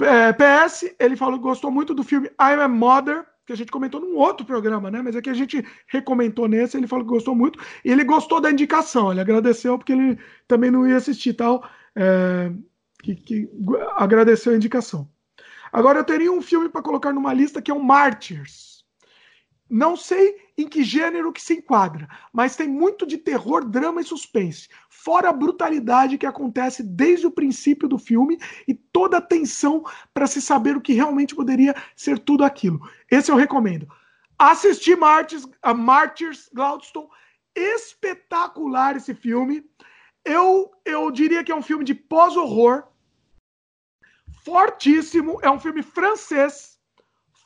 É, 0.00 0.32
PS, 0.32 0.94
ele 0.98 1.16
falou 1.16 1.38
que 1.38 1.44
gostou 1.44 1.70
muito 1.70 1.94
do 1.94 2.02
filme 2.02 2.28
I 2.28 2.54
Am 2.60 2.68
Mother, 2.76 3.24
que 3.52 3.54
a 3.54 3.56
gente 3.56 3.70
comentou 3.70 4.00
num 4.00 4.16
outro 4.16 4.46
programa, 4.46 4.90
né? 4.90 5.02
Mas 5.02 5.14
é 5.14 5.20
que 5.20 5.30
a 5.30 5.34
gente 5.34 5.64
recomendou 5.86 6.48
nesse, 6.48 6.76
ele 6.76 6.86
falou 6.86 7.04
que 7.04 7.12
gostou 7.12 7.34
muito, 7.34 7.58
e 7.84 7.90
ele 7.90 8.02
gostou 8.02 8.40
da 8.40 8.50
indicação, 8.50 9.10
ele 9.10 9.20
agradeceu 9.20 9.76
porque 9.76 9.92
ele 9.92 10.18
também 10.48 10.70
não 10.70 10.88
ia 10.88 10.96
assistir 10.96 11.34
tal, 11.34 11.62
é, 11.94 12.50
que, 13.02 13.14
que 13.14 13.50
agradeceu 13.96 14.52
a 14.52 14.56
indicação. 14.56 15.08
Agora 15.70 15.98
eu 15.98 16.04
teria 16.04 16.32
um 16.32 16.42
filme 16.42 16.68
para 16.68 16.82
colocar 16.82 17.12
numa 17.12 17.32
lista 17.32 17.60
que 17.60 17.70
é 17.70 17.74
o 17.74 17.82
Martyrs. 17.82 18.84
Não 19.68 19.96
sei 19.96 20.36
em 20.56 20.68
que 20.68 20.84
gênero 20.84 21.32
que 21.32 21.40
se 21.40 21.54
enquadra, 21.54 22.08
mas 22.32 22.56
tem 22.56 22.68
muito 22.68 23.06
de 23.06 23.16
terror, 23.16 23.64
drama 23.64 24.00
e 24.00 24.04
suspense. 24.04 24.68
Fora 24.88 25.30
a 25.30 25.32
brutalidade 25.32 26.18
que 26.18 26.26
acontece 26.26 26.82
desde 26.82 27.26
o 27.26 27.30
princípio 27.30 27.88
do 27.88 27.98
filme 27.98 28.38
e 28.68 28.74
toda 28.74 29.18
a 29.18 29.22
tensão 29.22 29.84
para 30.12 30.26
se 30.26 30.40
saber 30.40 30.76
o 30.76 30.80
que 30.80 30.92
realmente 30.92 31.34
poderia 31.34 31.74
ser 31.96 32.18
tudo 32.18 32.44
aquilo. 32.44 32.80
Esse 33.10 33.30
eu 33.30 33.36
recomendo. 33.36 33.88
Assisti 34.38 34.96
Martyrs, 34.96 35.46
a 35.62 35.72
Martyrs 35.72 36.50
Gladstone, 36.52 37.08
espetacular 37.54 38.96
esse 38.96 39.14
filme. 39.14 39.64
Eu, 40.24 40.70
eu 40.84 41.10
diria 41.10 41.42
que 41.42 41.52
é 41.52 41.54
um 41.54 41.62
filme 41.62 41.84
de 41.84 41.94
pós-horror, 41.94 42.84
fortíssimo. 44.44 45.38
É 45.42 45.50
um 45.50 45.60
filme 45.60 45.82
francês 45.82 46.71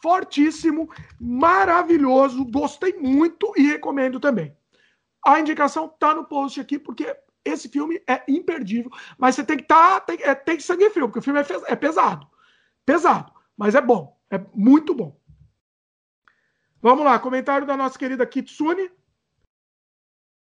fortíssimo, 0.06 0.88
maravilhoso, 1.18 2.44
gostei 2.44 2.92
muito 2.92 3.52
e 3.56 3.62
recomendo 3.62 4.20
também. 4.20 4.56
A 5.26 5.40
indicação 5.40 5.88
tá 5.88 6.14
no 6.14 6.24
post 6.24 6.60
aqui, 6.60 6.78
porque 6.78 7.12
esse 7.44 7.68
filme 7.68 8.00
é 8.08 8.22
imperdível, 8.28 8.88
mas 9.18 9.34
você 9.34 9.42
tem 9.42 9.56
que 9.56 9.64
tá, 9.64 9.98
tem, 9.98 10.22
é, 10.22 10.32
tem 10.32 10.60
sangue 10.60 10.90
frio, 10.90 11.08
porque 11.08 11.18
o 11.18 11.22
filme 11.22 11.40
é, 11.40 11.72
é 11.72 11.74
pesado. 11.74 12.24
Pesado, 12.84 13.32
mas 13.56 13.74
é 13.74 13.80
bom, 13.80 14.16
é 14.30 14.38
muito 14.54 14.94
bom. 14.94 15.20
Vamos 16.80 17.04
lá, 17.04 17.18
comentário 17.18 17.66
da 17.66 17.76
nossa 17.76 17.98
querida 17.98 18.24
Kitsune. 18.24 18.88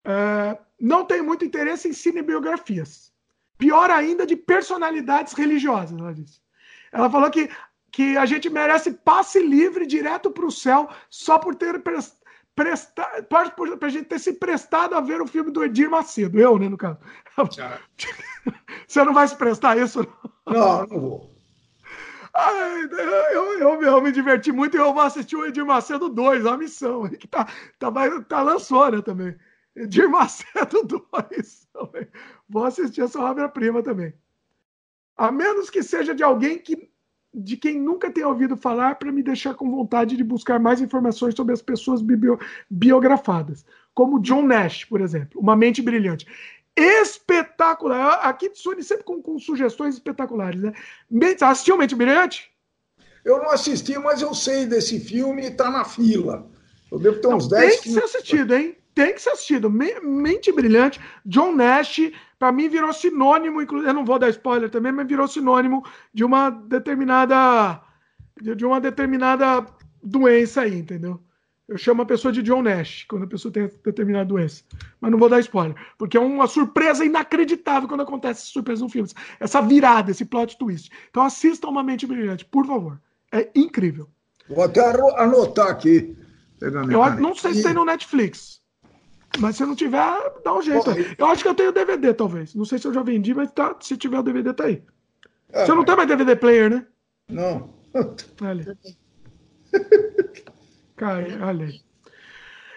É, 0.05 0.59
não 0.80 1.05
tem 1.05 1.22
muito 1.22 1.44
interesse 1.44 1.86
em 1.86 1.92
cinebiografias. 1.92 3.14
Pior 3.57 3.88
ainda, 3.88 4.26
de 4.26 4.34
personalidades 4.34 5.32
religiosas, 5.32 5.96
ela 5.96 6.12
disse. 6.12 6.42
Ela 6.90 7.09
falou 7.09 7.30
que 7.30 7.48
que 7.95 8.16
a 8.16 8.26
gente 8.26 8.51
merece 8.51 8.92
passe 8.92 9.38
livre 9.38 9.86
direto 9.86 10.28
para 10.28 10.45
o 10.45 10.51
céu 10.51 10.90
só 11.09 11.38
por 11.38 11.55
ter 11.55 11.80
prestado, 12.53 13.24
para 13.28 13.86
a 13.86 13.88
gente 13.88 14.07
ter 14.07 14.18
se 14.18 14.32
prestado 14.32 14.97
a 14.97 15.01
ver 15.01 15.20
o 15.20 15.28
filme 15.28 15.53
do 15.53 15.62
Edir 15.62 15.88
Macedo. 15.88 16.40
Eu, 16.40 16.59
né, 16.59 16.68
no 16.68 16.76
caso. 16.76 16.99
Você 18.88 19.05
não 19.05 19.14
vai 19.14 19.28
se 19.28 19.36
prestar 19.36 19.78
isso? 19.78 20.05
Não, 20.45 20.84
não 20.88 21.01
vou. 21.01 21.34
Ai, 22.34 22.82
eu, 22.82 23.61
eu, 23.61 23.82
eu, 23.82 24.01
me 24.03 24.11
diverti 24.11 24.51
muito 24.51 24.76
e 24.76 24.80
eu 24.80 24.92
vou 24.92 25.05
assistir 25.05 25.36
o 25.36 25.47
Edir 25.47 25.64
Macedo 25.64 26.09
2, 26.09 26.47
a 26.47 26.57
missão, 26.57 27.09
que 27.09 27.28
tá, 27.28 27.47
tá, 27.78 27.92
tá 28.22 28.42
lançou, 28.42 28.90
né, 28.90 29.03
também. 29.03 29.36
Edir 29.76 30.11
Macedo 30.11 30.82
2 31.30 31.68
também. 31.72 32.09
Vou 32.49 32.64
assistir 32.64 33.03
essa 33.03 33.20
obra-prima 33.20 33.84
também. 33.84 34.12
A 35.16 35.30
menos 35.30 35.70
que 35.70 35.80
seja 35.80 36.12
de 36.12 36.24
alguém 36.24 36.59
que 36.59 36.92
de 37.35 37.57
quem 37.57 37.80
nunca 37.80 38.11
tem 38.11 38.24
ouvido 38.24 38.57
falar 38.57 38.95
para 38.95 39.11
me 39.11 39.22
deixar 39.22 39.55
com 39.55 39.70
vontade 39.70 40.16
de 40.16 40.22
buscar 40.22 40.61
mais 40.61 40.80
informações 40.80 41.35
sobre 41.35 41.53
as 41.53 41.61
pessoas 41.61 42.01
bio, 42.01 42.39
biografadas, 42.70 43.64
como 43.93 44.20
John 44.20 44.43
Nash, 44.43 44.85
por 44.85 45.01
exemplo, 45.01 45.41
Uma 45.41 45.57
Mente 45.57 45.82
Brilhante. 45.82 46.26
Espetacular! 46.76 48.20
Aqui 48.22 48.51
Sony 48.55 48.82
sempre 48.82 49.05
com, 49.05 49.22
com, 49.22 49.39
sugestões 49.39 49.95
espetaculares, 49.95 50.62
né? 50.62 50.72
Assistiu 51.41 51.76
Mente 51.76 51.95
Brilhante? 51.95 52.51
Eu 53.24 53.39
não 53.39 53.51
assisti, 53.51 53.99
mas 53.99 54.20
eu 54.20 54.35
sei 54.35 54.66
desse 54.66 55.01
filme 55.01 55.43
e 55.43 55.47
está 55.47 55.70
na 55.70 55.85
fila. 55.85 56.49
Eu 56.91 56.99
devo 56.99 57.20
ter 57.20 57.28
uns 57.28 57.49
10 57.49 57.72
Tem 57.72 57.82
que 57.82 57.91
ser 57.91 58.05
assistido, 58.05 58.55
hein? 58.55 58.76
Tem 58.95 59.12
que 59.14 59.22
ser 59.22 59.30
assistido. 59.30 59.70
Mente 59.70 60.53
Brilhante, 60.53 61.01
John 61.24 61.53
Nash, 61.53 62.01
para 62.45 62.53
mim 62.53 62.68
virou 62.68 62.92
sinônimo, 62.92 63.62
inclusive, 63.62 63.88
eu 63.88 63.95
não 63.95 64.05
vou 64.05 64.18
dar 64.18 64.28
spoiler 64.28 64.68
também, 64.68 64.92
mas 64.92 65.09
virou 65.09 65.26
sinônimo 65.26 65.82
de 66.12 66.22
uma 66.22 66.51
determinada 66.51 67.80
de 68.38 68.66
uma 68.66 68.78
determinada 68.78 69.64
doença 70.03 70.61
aí, 70.61 70.78
entendeu? 70.78 71.18
Eu 71.66 71.78
chamo 71.78 72.03
a 72.03 72.05
pessoa 72.05 72.30
de 72.30 72.42
John 72.42 72.61
Nash 72.61 73.07
quando 73.09 73.22
a 73.22 73.26
pessoa 73.26 73.51
tem 73.51 73.70
determinada 73.82 74.26
doença. 74.26 74.62
Mas 75.01 75.11
não 75.11 75.18
vou 75.18 75.30
dar 75.30 75.40
spoiler, 75.40 75.74
porque 75.97 76.18
é 76.18 76.20
uma 76.20 76.47
surpresa 76.47 77.03
inacreditável 77.03 77.88
quando 77.88 78.03
acontece 78.03 78.42
essa 78.42 78.53
surpresa 78.53 78.82
no 78.82 78.90
filme. 78.90 79.09
Essa 79.40 79.62
virada, 79.62 80.11
esse 80.11 80.26
plot 80.26 80.59
twist. 80.59 80.90
Então 81.09 81.22
assista 81.22 81.66
Uma 81.66 81.82
Mente 81.82 82.07
Brilhante, 82.07 82.45
por 82.45 82.66
favor. 82.66 83.01
É 83.32 83.49
incrível. 83.55 84.07
Vou 84.51 84.64
até 84.64 84.82
anotar 85.16 85.68
aqui. 85.68 86.14
Eu 86.61 87.20
não 87.20 87.34
sei 87.34 87.55
se 87.55 87.62
tem 87.62 87.72
no 87.72 87.86
Netflix. 87.86 88.61
Mas 89.39 89.57
se 89.57 89.64
não 89.64 89.74
tiver, 89.74 90.16
dá 90.45 90.55
um 90.55 90.62
jeito. 90.62 90.91
Eu 91.18 91.26
acho 91.26 91.43
que 91.43 91.49
eu 91.49 91.55
tenho 91.55 91.72
DVD, 91.72 92.14
talvez. 92.14 92.55
Não 92.55 92.64
sei 92.64 92.78
se 92.78 92.87
eu 92.87 92.93
já 92.93 93.03
vendi, 93.03 93.35
mas 93.35 93.51
tá, 93.53 93.76
se 93.80 93.97
tiver 93.97 94.18
o 94.18 94.22
DVD, 94.22 94.53
tá 94.53 94.64
aí. 94.64 94.82
É, 95.53 95.64
Você 95.64 95.74
não 95.74 95.85
tem 95.85 95.97
mais 95.97 96.09
DVD 96.09 96.37
player, 96.37 96.70
né? 96.70 96.87
Não. 97.28 97.74
Olha. 98.43 98.78
Cara, 100.97 101.26
olha 101.47 101.66
aí. 101.66 101.80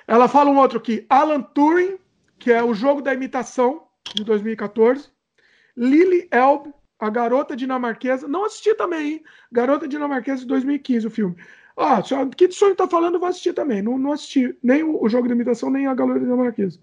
Ela 0.08 0.28
fala 0.28 0.50
um 0.50 0.58
outro 0.58 0.78
aqui. 0.78 1.06
Alan 1.10 1.42
Turing, 1.42 1.98
que 2.40 2.52
é 2.52 2.64
o 2.64 2.74
jogo 2.74 3.02
da 3.02 3.14
imitação 3.14 3.88
de 4.16 4.24
2014. 4.24 5.10
Lily 5.76 6.28
Elb, 6.32 6.74
a 7.00 7.10
garota 7.10 7.56
dinamarquesa. 7.56 8.28
Não 8.28 8.46
assisti 8.46 8.74
também, 8.74 9.14
hein? 9.14 9.24
Garota 9.52 9.88
dinamarquesa 9.88 10.42
de 10.42 10.48
2015, 10.48 11.08
o 11.08 11.12
filme. 11.12 11.36
Ah, 11.80 12.02
o 12.24 12.30
que 12.32 12.52
sonho 12.52 12.76
tá 12.76 12.88
falando, 12.88 13.14
eu 13.14 13.20
vou 13.20 13.30
assistir 13.30 13.54
também. 13.54 13.84
Não, 13.84 14.00
não 14.00 14.12
assisti 14.12 14.58
nem 14.64 14.82
o, 14.82 15.00
o 15.00 15.08
jogo 15.08 15.28
de 15.28 15.34
imitação, 15.34 15.70
nem 15.70 15.86
a 15.86 15.94
Galeria 15.94 16.24
Dinamarquesa. 16.24 16.80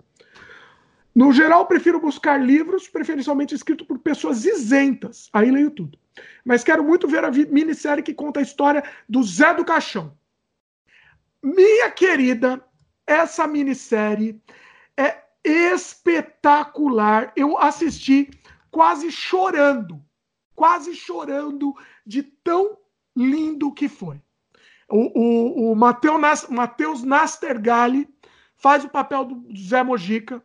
No 1.13 1.33
geral, 1.33 1.67
prefiro 1.67 1.99
buscar 1.99 2.41
livros, 2.41 2.89
preferencialmente 2.89 3.57
escritos 3.57 3.87
por 3.87 3.99
pessoas 3.99 4.45
isentas. 4.45 5.29
Aí 5.33 5.51
leio 5.51 5.73
tudo. 5.73 5.99
Mas 6.45 6.63
quero 6.63 6.85
muito 6.85 7.09
ver 7.09 7.25
a 7.25 7.31
minissérie 7.31 8.05
que 8.05 8.15
conta 8.15 8.39
a 8.39 8.43
história 8.43 8.85
do 9.09 9.21
Zé 9.25 9.53
do 9.55 9.65
Caixão. 9.65 10.17
Minha 11.43 11.91
querida, 11.91 12.65
essa 13.05 13.49
minissérie 13.49 14.41
é 14.97 15.19
espetacular. 15.45 17.33
Eu 17.37 17.59
assisti 17.59 18.31
quase 18.71 19.11
chorando, 19.11 20.01
quase 20.55 20.95
chorando 20.95 21.75
de 22.07 22.23
tão 22.23 22.79
lindo 23.17 23.73
que 23.73 23.89
foi. 23.89 24.21
O, 24.89 25.69
o, 25.69 25.73
o 25.73 25.77
Matheus 25.77 27.03
Nastergali 27.03 28.09
faz 28.57 28.85
o 28.85 28.89
papel 28.89 29.25
do 29.25 29.45
Zé 29.57 29.83
Mojica. 29.83 30.43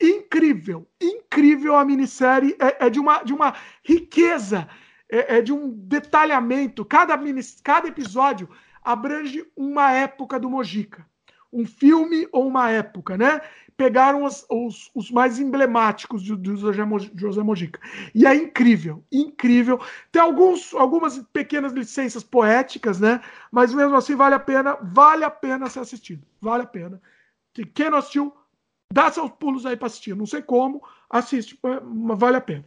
Incrível, 0.00 0.88
incrível 1.00 1.76
a 1.76 1.84
minissérie. 1.84 2.56
É, 2.58 2.86
é 2.86 2.90
de, 2.90 2.98
uma, 2.98 3.22
de 3.22 3.32
uma 3.32 3.54
riqueza, 3.84 4.68
é, 5.08 5.38
é 5.38 5.42
de 5.42 5.52
um 5.52 5.70
detalhamento. 5.70 6.84
Cada, 6.84 7.18
cada 7.62 7.88
episódio 7.88 8.48
abrange 8.82 9.46
uma 9.56 9.92
época 9.92 10.40
do 10.40 10.50
Mojica. 10.50 11.06
Um 11.52 11.66
filme 11.66 12.26
ou 12.32 12.46
uma 12.46 12.70
época, 12.70 13.16
né? 13.16 13.40
pegaram 13.76 14.24
os, 14.24 14.46
os, 14.48 14.90
os 14.94 15.10
mais 15.10 15.38
emblemáticos 15.40 16.22
do, 16.22 16.36
do 16.36 16.56
José 16.56 17.42
Mojica. 17.42 17.80
E 18.14 18.26
é 18.26 18.34
incrível, 18.34 19.02
incrível. 19.10 19.80
Tem 20.10 20.22
alguns, 20.22 20.74
algumas 20.74 21.18
pequenas 21.32 21.72
licenças 21.72 22.22
poéticas, 22.22 23.00
né? 23.00 23.20
Mas 23.50 23.74
mesmo 23.74 23.96
assim 23.96 24.14
vale 24.14 24.34
a 24.34 24.38
pena, 24.38 24.78
vale 24.82 25.24
a 25.24 25.30
pena 25.30 25.68
ser 25.68 25.80
assistido. 25.80 26.24
Vale 26.40 26.62
a 26.62 26.66
pena. 26.66 27.00
Que 27.52 27.64
quem 27.64 27.90
não 27.90 27.98
assistiu, 27.98 28.32
dá 28.92 29.10
seus 29.10 29.30
pulos 29.32 29.66
aí 29.66 29.76
para 29.76 29.86
assistir. 29.86 30.14
Não 30.14 30.26
sei 30.26 30.42
como, 30.42 30.82
assiste, 31.10 31.58
mas 31.84 32.18
vale 32.18 32.36
a 32.36 32.40
pena. 32.40 32.64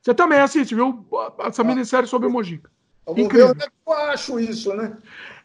Você 0.00 0.14
também 0.14 0.38
assiste, 0.38 0.74
viu? 0.74 1.06
Essa 1.38 1.62
minissérie 1.62 2.08
sobre 2.08 2.28
o 2.28 2.30
Mojica. 2.30 2.70
Incrível. 3.16 3.54
Eu 3.86 3.92
acho 3.92 4.40
isso, 4.40 4.74
né? 4.74 4.96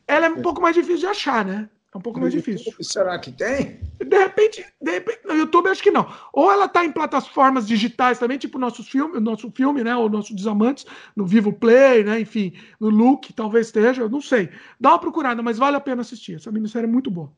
Ela 0.07 0.27
é 0.27 0.29
um 0.29 0.41
pouco 0.41 0.61
mais 0.61 0.73
difícil 0.73 0.99
de 0.99 1.07
achar, 1.07 1.43
né? 1.43 1.69
É 1.97 1.99
um 1.99 2.01
pouco 2.01 2.19
mais 2.19 2.31
difícil. 2.31 2.71
Será 2.79 3.17
que 3.17 3.31
tem? 3.31 3.79
De 3.97 4.17
repente, 4.19 4.63
de 4.79 4.91
repente, 4.91 5.19
no 5.25 5.33
YouTube 5.33 5.67
acho 5.67 5.81
que 5.81 5.89
não. 5.89 6.07
Ou 6.31 6.51
ela 6.51 6.65
está 6.65 6.85
em 6.85 6.91
plataformas 6.91 7.67
digitais 7.67 8.19
também, 8.19 8.37
tipo 8.37 8.59
o 8.59 8.61
nosso 8.61 8.83
filme, 8.83 9.17
o 9.17 9.19
nosso 9.19 9.49
filme, 9.49 9.83
né? 9.83 9.95
O 9.95 10.07
nosso 10.07 10.35
Desamantes, 10.35 10.85
no 11.15 11.25
Vivo 11.25 11.51
Play, 11.51 12.03
né? 12.03 12.19
Enfim, 12.19 12.53
no 12.79 12.89
Look, 12.89 13.33
talvez 13.33 13.65
esteja, 13.65 14.03
eu 14.03 14.09
não 14.09 14.21
sei. 14.21 14.51
Dá 14.79 14.89
uma 14.89 14.99
procurada, 14.99 15.41
mas 15.41 15.57
vale 15.57 15.75
a 15.75 15.79
pena 15.79 16.01
assistir. 16.01 16.35
Essa 16.35 16.51
minissérie 16.51 16.87
é 16.87 16.91
muito 16.91 17.09
boa. 17.09 17.31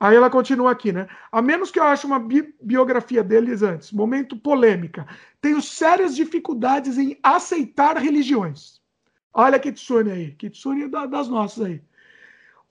Aí 0.00 0.16
ela 0.16 0.30
continua 0.30 0.70
aqui, 0.70 0.90
né? 0.90 1.06
A 1.30 1.42
menos 1.42 1.70
que 1.70 1.78
eu 1.78 1.84
ache 1.84 2.06
uma 2.06 2.18
bi 2.18 2.54
biografia 2.62 3.22
deles 3.22 3.62
antes, 3.62 3.92
momento 3.92 4.38
polêmica. 4.38 5.06
Tenho 5.38 5.60
sérias 5.60 6.16
dificuldades 6.16 6.96
em 6.96 7.18
aceitar 7.22 7.98
religiões. 7.98 8.80
Olha 9.34 9.56
a 9.56 9.60
Kitsune 9.60 10.10
aí. 10.10 10.30
Kitsune 10.32 10.88
das 10.88 11.28
nossas 11.28 11.66
aí 11.66 11.82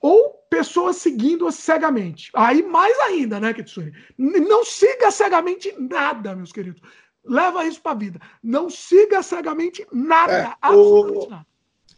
ou 0.01 0.35
pessoas 0.49 0.97
seguindo-as 0.97 1.55
cegamente. 1.55 2.31
Aí 2.33 2.63
mais 2.63 2.97
ainda, 2.99 3.39
né, 3.39 3.53
Kitsune? 3.53 3.91
Não 4.17 4.63
siga 4.63 5.11
cegamente 5.11 5.73
nada, 5.77 6.35
meus 6.35 6.51
queridos. 6.51 6.81
Leva 7.23 7.65
isso 7.65 7.81
para 7.81 7.91
a 7.93 7.95
vida. 7.95 8.19
Não 8.43 8.69
siga 8.69 9.23
cegamente 9.23 9.85
nada, 9.91 10.33
é, 10.33 10.53
absolutamente 10.61 11.27
o... 11.27 11.29
nada. 11.29 11.45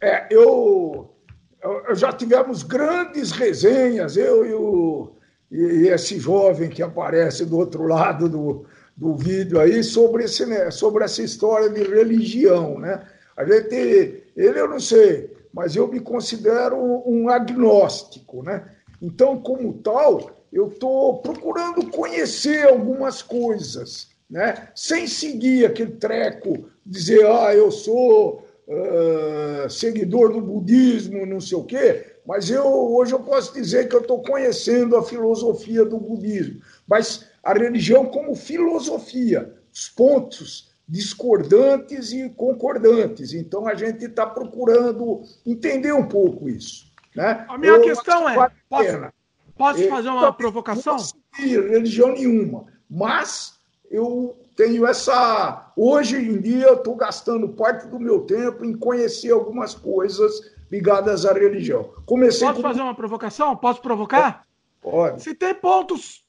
É, 0.02 0.28
eu, 0.32 1.14
eu, 1.62 1.96
já 1.96 2.14
tivemos 2.14 2.64
grandes 2.64 3.32
resenhas, 3.32 4.16
eu 4.16 4.46
e, 4.46 4.54
o, 4.54 5.16
e 5.52 5.88
esse 5.88 6.20
jovem 6.20 6.70
que 6.70 6.84
aparece 6.84 7.46
do 7.46 7.58
outro 7.58 7.86
lado 7.88 8.30
do, 8.30 8.66
do 8.96 9.16
vídeo 9.16 9.60
aí, 9.60 9.84
sobre, 9.84 10.26
esse, 10.26 10.46
né, 10.46 10.72
sobre 10.72 11.04
essa 11.04 11.22
história 11.22 11.70
de 11.70 11.84
religião, 11.84 12.80
né? 12.80 13.06
A 13.36 13.46
gente, 13.46 14.24
ele 14.36 14.60
eu 14.60 14.68
não 14.68 14.80
sei, 14.80 15.37
mas 15.58 15.76
eu 15.76 15.88
me 15.88 16.00
considero 16.00 16.78
um 17.04 17.30
agnóstico, 17.30 18.44
né? 18.44 18.64
Então, 19.02 19.42
como 19.42 19.74
tal, 19.74 20.30
eu 20.54 20.68
estou 20.68 21.18
procurando 21.18 21.90
conhecer 21.90 22.68
algumas 22.68 23.24
coisas, 23.24 24.10
né? 24.30 24.68
Sem 24.76 25.08
seguir 25.08 25.66
aquele 25.66 25.94
treco, 25.94 26.70
dizer, 26.86 27.26
ah, 27.26 27.56
eu 27.56 27.72
sou 27.72 28.46
uh, 28.68 29.68
seguidor 29.68 30.32
do 30.32 30.42
budismo, 30.42 31.26
não 31.26 31.42
sei 31.42 31.58
o 31.58 31.64
quê, 31.64 32.06
mas 32.24 32.52
eu 32.52 32.64
hoje 32.64 33.14
eu 33.14 33.20
posso 33.20 33.52
dizer 33.52 33.90
que 33.90 33.96
eu 33.96 34.02
estou 34.02 34.22
conhecendo 34.22 34.96
a 34.96 35.04
filosofia 35.04 35.84
do 35.84 35.98
budismo, 35.98 36.62
mas 36.88 37.26
a 37.42 37.52
religião 37.52 38.06
como 38.06 38.36
filosofia, 38.36 39.56
os 39.74 39.90
pontos 39.90 40.67
discordantes 40.88 42.14
e 42.14 42.30
concordantes. 42.30 43.34
Então 43.34 43.68
a 43.68 43.76
gente 43.76 44.06
está 44.06 44.26
procurando 44.26 45.22
entender 45.46 45.92
um 45.92 46.08
pouco 46.08 46.48
isso. 46.48 46.88
Né? 47.16 47.46
A 47.50 47.58
minha 47.58 47.74
Eu 47.74 47.82
questão 47.82 48.30
é: 48.30 48.36
posso, 48.70 49.12
posso 49.58 49.90
fazer 49.90 50.10
uma 50.10 50.32
provocação? 50.32 50.98
Não 50.98 51.46
religião 51.46 52.14
nenhuma, 52.14 52.66
mas 52.90 53.60
eu 53.92 54.38
tenho 54.56 54.86
essa. 54.86 55.72
Hoje 55.76 56.18
em 56.18 56.40
dia, 56.40 56.68
eu 56.68 56.76
estou 56.76 56.96
gastando 56.96 57.50
parte 57.50 57.88
do 57.88 58.00
meu 58.00 58.22
tempo 58.22 58.66
em 58.66 58.76
conhecer 58.76 59.32
algumas 59.32 59.76
coisas 59.76 60.56
ligadas 60.72 61.26
à 61.26 61.34
religião. 61.34 61.92
Comecei 62.06 62.48
Posso 62.48 62.62
com... 62.62 62.68
fazer 62.68 62.82
uma 62.82 62.96
provocação? 62.96 63.56
Posso 63.56 63.82
provocar? 63.82 64.46
Pode. 64.82 65.22
Você 65.22 65.36
tem 65.36 65.54
pontos. 65.54 66.26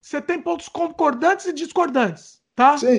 Você 0.00 0.20
tem 0.22 0.40
pontos 0.40 0.68
concordantes 0.68 1.46
e 1.46 1.52
discordantes, 1.52 2.40
tá? 2.54 2.78
Sim 2.78 2.98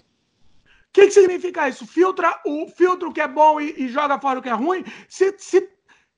que, 0.98 1.06
que 1.06 1.12
significa 1.12 1.70
isso? 1.70 1.86
Filtra 1.86 2.42
o 2.44 2.68
filtro 2.68 3.14
que 3.14 3.22
é 3.22 3.28
bom 3.28 3.62
e, 3.62 3.84
e 3.84 3.88
joga 3.88 4.20
fora 4.20 4.40
o 4.40 4.42
que 4.42 4.50
é 4.50 4.54
ruim? 4.54 4.84
Se, 5.08 5.36
se, 5.38 5.70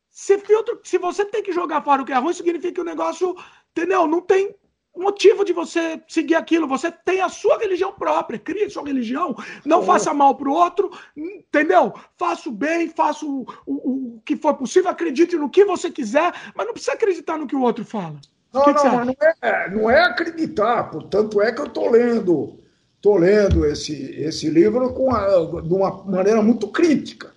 se, 0.10 0.38
filtro, 0.39 0.80
se 0.84 0.97
você 0.97 1.26
tem 1.26 1.43
que 1.43 1.51
jogar 1.51 1.84
fora 1.84 2.01
o 2.01 2.06
que 2.06 2.14
é 2.14 2.18
ruim, 2.18 2.34
significa 2.34 2.76
que 2.76 2.81
o 2.81 2.85
negócio, 2.85 3.35
entendeu? 3.72 4.07
Não 4.07 4.22
tem 4.22 4.56
motivo 4.95 5.43
de 5.43 5.51
você 5.51 6.01
seguir 6.07 6.35
aquilo. 6.35 6.65
Você 6.68 6.89
tem 6.91 7.19
a 7.19 7.27
sua 7.27 7.57
religião 7.57 7.91
própria, 7.91 8.39
cria 8.39 8.69
sua 8.69 8.85
religião, 8.85 9.35
não 9.65 9.84
faça 9.84 10.14
mal 10.14 10.35
para 10.35 10.49
o 10.49 10.53
outro, 10.53 10.89
entendeu? 11.15 11.93
Faça 12.18 12.47
o 12.47 12.51
bem, 12.51 12.88
faça 12.88 13.26
o, 13.26 13.45
o, 13.65 13.73
o, 13.73 14.22
que 14.23 14.38
for 14.38 14.53
possível, 14.53 14.89
acredite 14.89 15.35
no 15.35 15.49
que 15.49 15.65
você 15.65 15.91
quiser, 15.91 16.34
mas 16.56 16.65
não 16.65 16.73
precisa 16.73 16.93
acreditar 16.93 17.38
no 17.38 17.47
que 17.47 17.56
o 17.56 17.61
outro 17.61 17.84
fala. 17.84 18.15
Não, 18.53 18.64
que 18.64 18.72
não, 18.72 18.81
que 18.81 18.89
não, 18.89 19.15
é, 19.41 19.69
não 19.69 19.89
é 19.91 20.01
acreditar, 20.01 20.89
portanto 20.89 21.41
é 21.41 21.51
que 21.51 21.60
eu 21.60 21.65
estou 21.65 21.91
lendo 21.91 22.60
Estou 22.99 23.15
lendo 23.17 23.65
esse, 23.65 23.93
esse 24.19 24.49
livro 24.49 24.91
com 24.91 25.15
a, 25.15 25.26
de 25.61 25.73
uma 25.73 26.03
maneira 26.03 26.41
muito 26.41 26.67
crítica. 26.67 27.31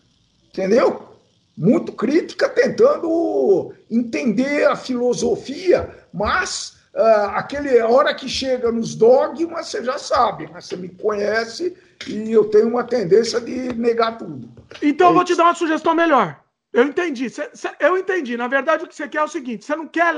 entendeu? 0.48 1.08
Muito 1.56 1.92
crítica, 1.92 2.48
tentando 2.48 3.72
entender 3.88 4.66
a 4.66 4.74
filosofia, 4.74 5.88
mas 6.12 6.78
uh, 6.94 7.30
aquele 7.34 7.78
a 7.78 7.86
hora 7.86 8.12
que 8.12 8.28
chega 8.28 8.72
nos 8.72 8.96
dogmas, 8.96 9.68
você 9.68 9.84
já 9.84 9.98
sabe, 9.98 10.48
né? 10.50 10.60
você 10.60 10.76
me 10.76 10.88
conhece 10.88 11.76
e 12.08 12.32
eu 12.32 12.46
tenho 12.46 12.66
uma 12.66 12.82
tendência 12.82 13.40
de 13.40 13.72
negar 13.74 14.18
tudo. 14.18 14.50
Então 14.82 15.06
é 15.06 15.10
eu 15.10 15.14
vou 15.14 15.24
te 15.24 15.36
dar 15.36 15.44
uma 15.44 15.54
sugestão 15.54 15.94
melhor. 15.94 16.42
Eu 16.72 16.84
entendi. 16.84 17.30
Cê, 17.30 17.48
cê, 17.54 17.70
eu 17.78 17.96
entendi. 17.96 18.36
Na 18.36 18.48
verdade, 18.48 18.82
o 18.82 18.88
que 18.88 18.96
você 18.96 19.06
quer 19.06 19.18
é 19.18 19.22
o 19.22 19.28
seguinte: 19.28 19.64
você 19.64 19.76
não 19.76 19.86
quer 19.86 20.12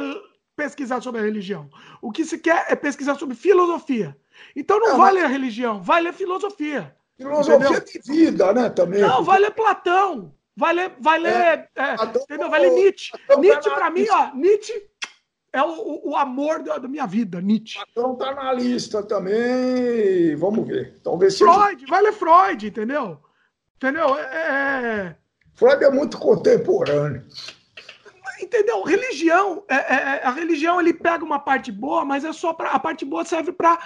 pesquisar 0.56 1.02
sobre 1.02 1.20
a 1.20 1.24
religião. 1.24 1.68
O 2.00 2.10
que 2.10 2.24
se 2.24 2.38
quer 2.38 2.64
é 2.70 2.74
pesquisar 2.74 3.16
sobre 3.16 3.36
filosofia. 3.36 4.16
Então 4.54 4.78
não, 4.78 4.88
não 4.88 4.98
vai 4.98 5.12
ler 5.12 5.24
a 5.24 5.28
religião, 5.28 5.82
vai 5.82 6.02
ler 6.02 6.12
filosofia. 6.12 6.94
Filosofia 7.16 7.68
entendeu? 7.68 7.84
de 7.84 8.12
vida, 8.12 8.52
né? 8.52 8.70
Também. 8.70 9.00
Não, 9.00 9.22
vai 9.22 9.38
ler 9.38 9.52
Platão. 9.52 10.34
Vai 10.56 10.72
ler, 10.72 10.92
é, 11.26 11.68
é, 11.74 11.94
entendeu? 12.22 12.48
Vai 12.48 12.60
ler 12.60 12.70
Nietzsche. 12.70 13.12
Nietzsche, 13.38 13.70
para 13.70 13.90
mim, 13.90 14.06
ó, 14.08 14.32
Nietzsche 14.34 14.72
é 15.52 15.60
o, 15.62 16.10
o 16.10 16.16
amor 16.16 16.62
da, 16.62 16.78
da, 16.78 16.86
minha 16.86 17.06
vida, 17.06 17.40
Nietzsche. 17.40 17.80
Platão 17.92 18.14
tá 18.14 18.32
na 18.34 18.52
lista 18.52 19.02
também. 19.02 20.36
Vamos 20.36 20.66
ver. 20.66 21.00
Talvez 21.02 21.38
Freud, 21.38 21.80
seja... 21.80 21.86
vai 21.88 22.02
ler 22.02 22.12
Freud, 22.12 22.68
entendeu? 22.68 23.18
Entendeu? 23.76 24.16
É, 24.16 24.22
é... 24.22 25.16
Freud 25.54 25.84
é 25.84 25.90
muito 25.90 26.18
contemporâneo. 26.18 27.24
Entendeu? 28.40 28.82
Religião, 28.82 29.64
é, 29.68 29.74
é, 29.74 29.94
é, 29.94 30.24
a 30.24 30.30
religião 30.30 30.80
ele 30.80 30.92
pega 30.92 31.24
uma 31.24 31.38
parte 31.38 31.70
boa, 31.72 32.04
mas 32.04 32.24
é 32.24 32.32
só 32.32 32.52
para 32.52 32.70
a 32.70 32.78
parte 32.78 33.04
boa 33.04 33.24
serve 33.24 33.52
para 33.52 33.78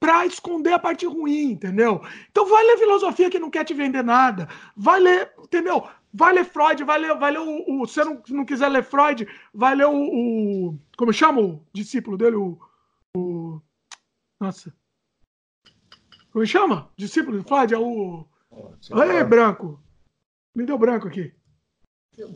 para 0.00 0.26
esconder 0.26 0.72
a 0.72 0.78
parte 0.78 1.06
ruim, 1.06 1.52
entendeu? 1.52 2.00
Então 2.30 2.46
vai 2.46 2.64
ler 2.64 2.78
filosofia 2.78 3.30
que 3.30 3.38
não 3.38 3.50
quer 3.50 3.64
te 3.64 3.74
vender 3.74 4.02
nada. 4.02 4.48
Vai 4.76 5.00
ler, 5.00 5.32
entendeu? 5.38 5.86
Vai 6.12 6.32
ler 6.32 6.44
Freud, 6.44 6.82
vai 6.84 6.98
ler, 6.98 7.16
vai 7.16 7.32
ler 7.32 7.40
o, 7.40 7.82
o 7.82 7.86
se 7.86 8.02
não, 8.04 8.22
não 8.28 8.44
quiser 8.44 8.68
ler 8.68 8.82
Freud, 8.82 9.26
vai 9.52 9.74
ler 9.74 9.86
o, 9.86 9.94
o 9.94 10.78
como 10.96 11.12
chama 11.12 11.40
o 11.40 11.62
discípulo 11.72 12.16
dele, 12.16 12.36
o, 12.36 12.58
o 13.16 13.60
nossa. 14.40 14.72
Como 16.32 16.46
chama? 16.46 16.90
Discípulo 16.96 17.38
de 17.38 17.48
Freud 17.48 17.74
é 17.74 17.78
o 17.78 18.26
Ei, 18.90 19.24
branco. 19.24 19.80
Me 20.54 20.64
deu 20.64 20.78
branco 20.78 21.08
aqui. 21.08 21.32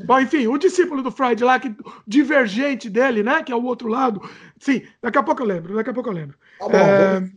Bom, 0.04 0.20
enfim, 0.20 0.46
o 0.46 0.58
discípulo 0.58 1.02
do 1.02 1.10
Freud 1.10 1.42
lá, 1.42 1.58
que 1.58 1.74
divergente 2.06 2.88
dele, 2.88 3.22
né? 3.22 3.42
Que 3.42 3.52
é 3.52 3.56
o 3.56 3.64
outro 3.64 3.88
lado. 3.88 4.20
Sim, 4.58 4.86
daqui 5.00 5.18
a 5.18 5.22
pouco 5.22 5.42
eu 5.42 5.46
lembro, 5.46 5.74
daqui 5.74 5.90
a 5.90 5.94
pouco 5.94 6.08
eu 6.08 6.14
lembro. 6.14 6.38
Tá 6.58 6.68
bom, 6.68 6.76
é... 6.76 7.32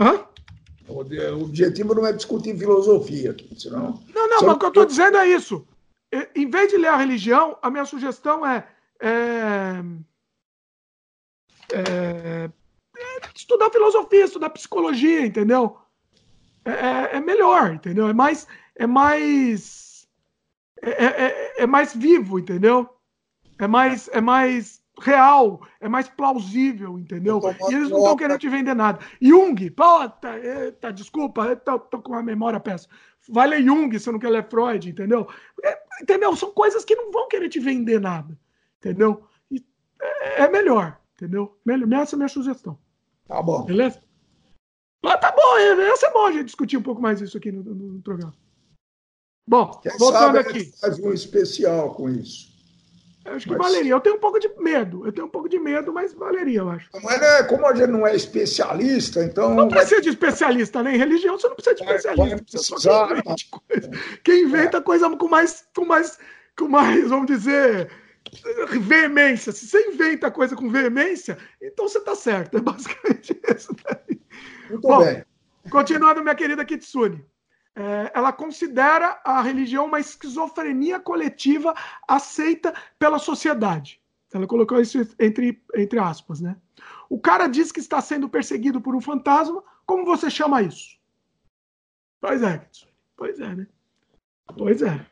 Hã? 0.00 0.24
O 0.88 1.42
objetivo 1.42 1.94
não 1.94 2.06
é 2.06 2.12
discutir 2.12 2.58
filosofia 2.58 3.32
aqui, 3.32 3.48
senão. 3.60 4.02
Não, 4.12 4.28
não, 4.28 4.42
mas 4.42 4.56
o 4.56 4.58
que 4.58 4.64
eu 4.64 4.68
estou 4.68 4.86
dizendo 4.86 5.18
é 5.18 5.28
isso. 5.28 5.68
Em 6.34 6.50
vez 6.50 6.70
de 6.70 6.78
ler 6.78 6.88
a 6.88 6.96
religião, 6.96 7.56
a 7.62 7.70
minha 7.70 7.84
sugestão 7.84 8.44
é, 8.44 8.66
é, 8.98 9.84
é, 11.72 11.80
é 12.48 12.50
estudar 13.36 13.70
filosofia, 13.70 14.24
estudar 14.24 14.50
psicologia, 14.50 15.24
entendeu? 15.24 15.78
É, 16.64 16.70
é, 16.70 17.16
é 17.16 17.20
melhor, 17.20 17.74
entendeu? 17.74 18.08
É 18.08 18.12
mais, 18.12 18.48
é 18.74 18.86
mais, 18.86 20.08
é, 20.82 21.04
é, 21.04 21.62
é 21.62 21.66
mais 21.66 21.94
vivo, 21.94 22.38
entendeu? 22.38 22.88
É 23.58 23.68
mais, 23.68 24.08
é 24.08 24.20
mais 24.20 24.79
real, 25.00 25.60
é 25.80 25.88
mais 25.88 26.08
plausível, 26.08 26.98
entendeu? 26.98 27.40
E 27.68 27.74
eles 27.74 27.90
não 27.90 27.98
estão 27.98 28.16
querendo 28.16 28.38
te 28.38 28.48
vender 28.48 28.74
nada. 28.74 28.98
Jung, 29.20 29.70
puta, 29.70 30.38
eita, 30.38 30.92
desculpa, 30.92 31.44
eu 31.46 31.56
tô, 31.56 31.78
tô, 31.78 32.00
com 32.00 32.12
uma 32.12 32.22
memória 32.22 32.60
péssima. 32.60 32.94
Vai 33.28 33.48
ler 33.48 33.62
Jung 33.62 33.98
se 33.98 34.10
não 34.10 34.18
quer 34.18 34.30
ler 34.30 34.48
Freud, 34.48 34.88
entendeu? 34.88 35.28
É, 35.62 35.78
entendeu? 36.02 36.34
São 36.36 36.52
coisas 36.52 36.84
que 36.84 36.94
não 36.94 37.10
vão 37.10 37.28
querer 37.28 37.48
te 37.48 37.58
vender 37.58 38.00
nada, 38.00 38.38
entendeu? 38.78 39.24
E 39.50 39.64
é, 40.00 40.42
é 40.42 40.48
melhor, 40.48 40.98
entendeu? 41.14 41.58
Melhor, 41.64 41.92
essa 41.92 42.14
é 42.14 42.16
a 42.16 42.18
minha 42.18 42.28
sugestão. 42.28 42.78
Tá 43.26 43.42
bom. 43.42 43.64
Beleza? 43.64 44.00
Mas 45.02 45.20
tá 45.20 45.32
bom, 45.32 45.56
essa 45.92 46.06
é 46.06 46.12
bom 46.12 46.26
a 46.26 46.32
gente 46.32 46.46
discutir 46.46 46.76
um 46.76 46.82
pouco 46.82 47.00
mais 47.00 47.20
isso 47.20 47.36
aqui 47.36 47.50
no, 47.50 47.62
no, 47.62 47.74
no 47.74 48.02
programa. 48.02 48.34
Bom, 49.46 49.80
Quem 49.82 49.96
voltando 49.98 50.38
aqui. 50.38 50.72
Faz 50.78 50.98
um 51.00 51.12
especial 51.12 51.94
com 51.94 52.08
isso. 52.08 52.49
Eu 53.24 53.34
acho 53.34 53.46
que 53.46 53.54
mas... 53.54 53.72
valeria. 53.72 53.92
Eu 53.92 54.00
tenho 54.00 54.16
um 54.16 54.20
pouco 54.20 54.38
de 54.38 54.48
medo. 54.58 55.04
Eu 55.04 55.12
tenho 55.12 55.26
um 55.26 55.30
pouco 55.30 55.48
de 55.48 55.58
medo, 55.58 55.92
mas 55.92 56.14
valeria, 56.14 56.60
eu 56.60 56.70
acho. 56.70 56.88
Mas 57.02 57.20
né, 57.20 57.42
como 57.44 57.66
a 57.66 57.74
gente 57.74 57.90
não 57.90 58.06
é 58.06 58.14
especialista, 58.14 59.22
então. 59.22 59.54
Não 59.54 59.68
precisa 59.68 60.00
de 60.00 60.08
especialista, 60.08 60.82
nem 60.82 60.92
né? 60.92 60.96
em 60.96 61.00
religião, 61.00 61.38
você 61.38 61.48
não 61.48 61.54
precisa 61.54 61.76
de 61.76 61.82
especialista. 61.82 62.36
Vai, 62.36 62.40
precisar, 62.40 63.08
quem 64.24 64.44
inventa 64.44 64.78
é. 64.78 64.80
coisa 64.80 65.08
com 65.16 65.28
mais, 65.28 65.64
com 65.74 65.84
mais, 65.84 66.18
com 66.56 66.68
mais, 66.68 67.08
vamos 67.08 67.26
dizer, 67.26 67.90
veemência. 68.80 69.52
Se 69.52 69.66
você 69.66 69.88
inventa 69.88 70.30
coisa 70.30 70.56
com 70.56 70.70
veemência, 70.70 71.36
então 71.60 71.88
você 71.88 71.98
está 71.98 72.14
certo. 72.14 72.56
É 72.56 72.60
basicamente 72.60 73.38
isso. 73.54 73.74
Daí. 73.84 74.20
Muito 74.70 74.88
Bom, 74.88 75.04
bem. 75.04 75.24
Continuando, 75.70 76.22
minha 76.22 76.34
querida 76.34 76.64
Kitsune. 76.64 77.22
É, 77.76 78.12
ela 78.14 78.32
considera 78.32 79.20
a 79.24 79.40
religião 79.40 79.86
uma 79.86 80.00
esquizofrenia 80.00 80.98
coletiva 80.98 81.74
aceita 82.06 82.74
pela 82.98 83.18
sociedade. 83.18 84.00
Ela 84.32 84.46
colocou 84.46 84.80
isso 84.80 84.98
entre, 85.18 85.60
entre 85.74 85.98
aspas, 85.98 86.40
né? 86.40 86.56
O 87.08 87.18
cara 87.18 87.48
diz 87.48 87.72
que 87.72 87.80
está 87.80 88.00
sendo 88.00 88.28
perseguido 88.28 88.80
por 88.80 88.94
um 88.94 89.00
fantasma. 89.00 89.62
Como 89.84 90.04
você 90.04 90.30
chama 90.30 90.62
isso? 90.62 90.96
Pois 92.20 92.42
é, 92.42 92.68
pois 93.16 93.40
é, 93.40 93.54
né? 93.54 93.66
Pois 94.56 94.82
é. 94.82 95.04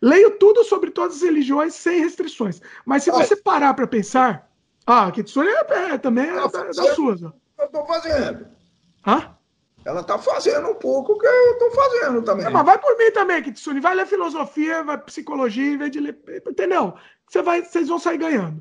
Leio 0.00 0.38
tudo 0.38 0.62
sobre 0.64 0.90
todas 0.90 1.16
as 1.16 1.22
religiões 1.22 1.74
sem 1.74 2.00
restrições. 2.00 2.60
Mas 2.84 3.02
se 3.02 3.10
você 3.10 3.34
parar 3.34 3.74
para 3.74 3.86
pensar, 3.86 4.50
ah, 4.86 5.10
Kitsune 5.10 5.48
é, 5.48 5.92
é, 5.94 5.98
também 5.98 6.28
é 6.28 6.34
da, 6.34 6.46
das 6.46 6.94
suas. 6.94 7.22
Eu 7.22 7.32
estou 7.58 7.86
fazendo. 7.86 8.46
Hã? 9.04 9.35
Ela 9.86 10.00
está 10.00 10.18
fazendo 10.18 10.68
um 10.68 10.74
pouco 10.74 11.12
o 11.12 11.18
que 11.18 11.26
eu 11.26 11.52
estou 11.52 11.70
fazendo 11.70 12.20
também. 12.20 12.44
É, 12.44 12.50
mas 12.50 12.66
vai 12.66 12.76
por 12.76 12.98
mim 12.98 13.08
também, 13.12 13.40
Kitsune. 13.40 13.78
Vai 13.78 13.94
ler 13.94 14.04
filosofia, 14.04 14.82
vai 14.82 14.98
psicologia, 14.98 15.74
em 15.74 15.76
vez 15.76 15.92
de 15.92 16.00
ler. 16.00 16.18
Entendeu? 16.44 16.94
Você 17.28 17.40
vai, 17.40 17.62
vocês 17.62 17.86
vão 17.86 17.96
sair 17.96 18.18
ganhando. 18.18 18.60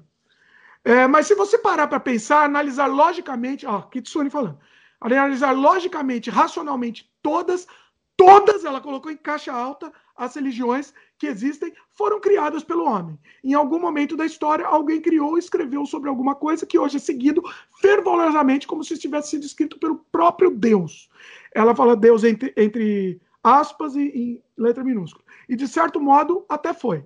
É, 0.84 1.08
mas 1.08 1.26
se 1.26 1.34
você 1.34 1.58
parar 1.58 1.88
para 1.88 2.00
pensar, 2.00 2.44
analisar 2.44 2.86
logicamente, 2.86 3.66
ó, 3.66 3.82
Kitsune 3.82 4.30
falando, 4.30 4.60
analisar 5.02 5.52
logicamente, 5.52 6.30
racionalmente, 6.30 7.12
todas, 7.24 7.68
todas, 8.16 8.64
ela 8.64 8.80
colocou 8.80 9.12
em 9.12 9.18
caixa 9.18 9.52
alta, 9.52 9.92
as 10.16 10.36
religiões 10.36 10.94
que 11.18 11.28
existem 11.28 11.74
foram 11.92 12.20
criadas 12.20 12.64
pelo 12.64 12.86
homem. 12.86 13.18
Em 13.44 13.54
algum 13.54 13.80
momento 13.80 14.18
da 14.18 14.26
história, 14.26 14.66
alguém 14.66 15.02
criou 15.02 15.38
escreveu 15.38 15.86
sobre 15.86 16.10
alguma 16.10 16.36
coisa 16.36 16.66
que 16.66 16.78
hoje 16.78 16.98
é 16.98 17.00
seguido 17.00 17.42
fervorosamente 17.80 18.68
como 18.68 18.84
se 18.84 18.98
tivesse 18.98 19.32
sido 19.32 19.46
escrito 19.46 19.80
pelo 19.80 19.98
próprio 20.12 20.52
Deus. 20.52 21.10
Ela 21.54 21.76
fala 21.76 21.96
Deus 21.96 22.24
entre, 22.24 22.54
entre 22.58 23.22
aspas 23.44 23.96
e 23.96 24.02
em 24.02 24.44
letra 24.58 24.84
minúscula. 24.84 25.24
E 25.48 25.56
de 25.56 25.68
certo 25.68 26.02
modo, 26.02 26.46
até 26.50 26.74
foi. 26.74 27.04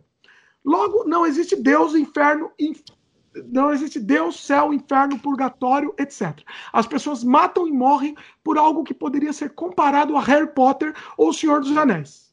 Logo, 0.63 1.03
não 1.05 1.25
existe 1.25 1.55
Deus, 1.55 1.95
inferno, 1.95 2.51
inf... 2.59 2.81
não 3.51 3.71
existe 3.71 3.99
Deus, 3.99 4.43
céu, 4.45 4.73
inferno, 4.73 5.19
purgatório, 5.19 5.93
etc. 5.97 6.39
As 6.73 6.85
pessoas 6.85 7.23
matam 7.23 7.67
e 7.67 7.71
morrem 7.71 8.15
por 8.43 8.57
algo 8.57 8.83
que 8.83 8.93
poderia 8.93 9.33
ser 9.33 9.51
comparado 9.51 10.17
a 10.17 10.21
Harry 10.21 10.47
Potter 10.47 10.93
ou 11.17 11.29
O 11.29 11.33
Senhor 11.33 11.61
dos 11.61 11.75
Anéis. 11.77 12.28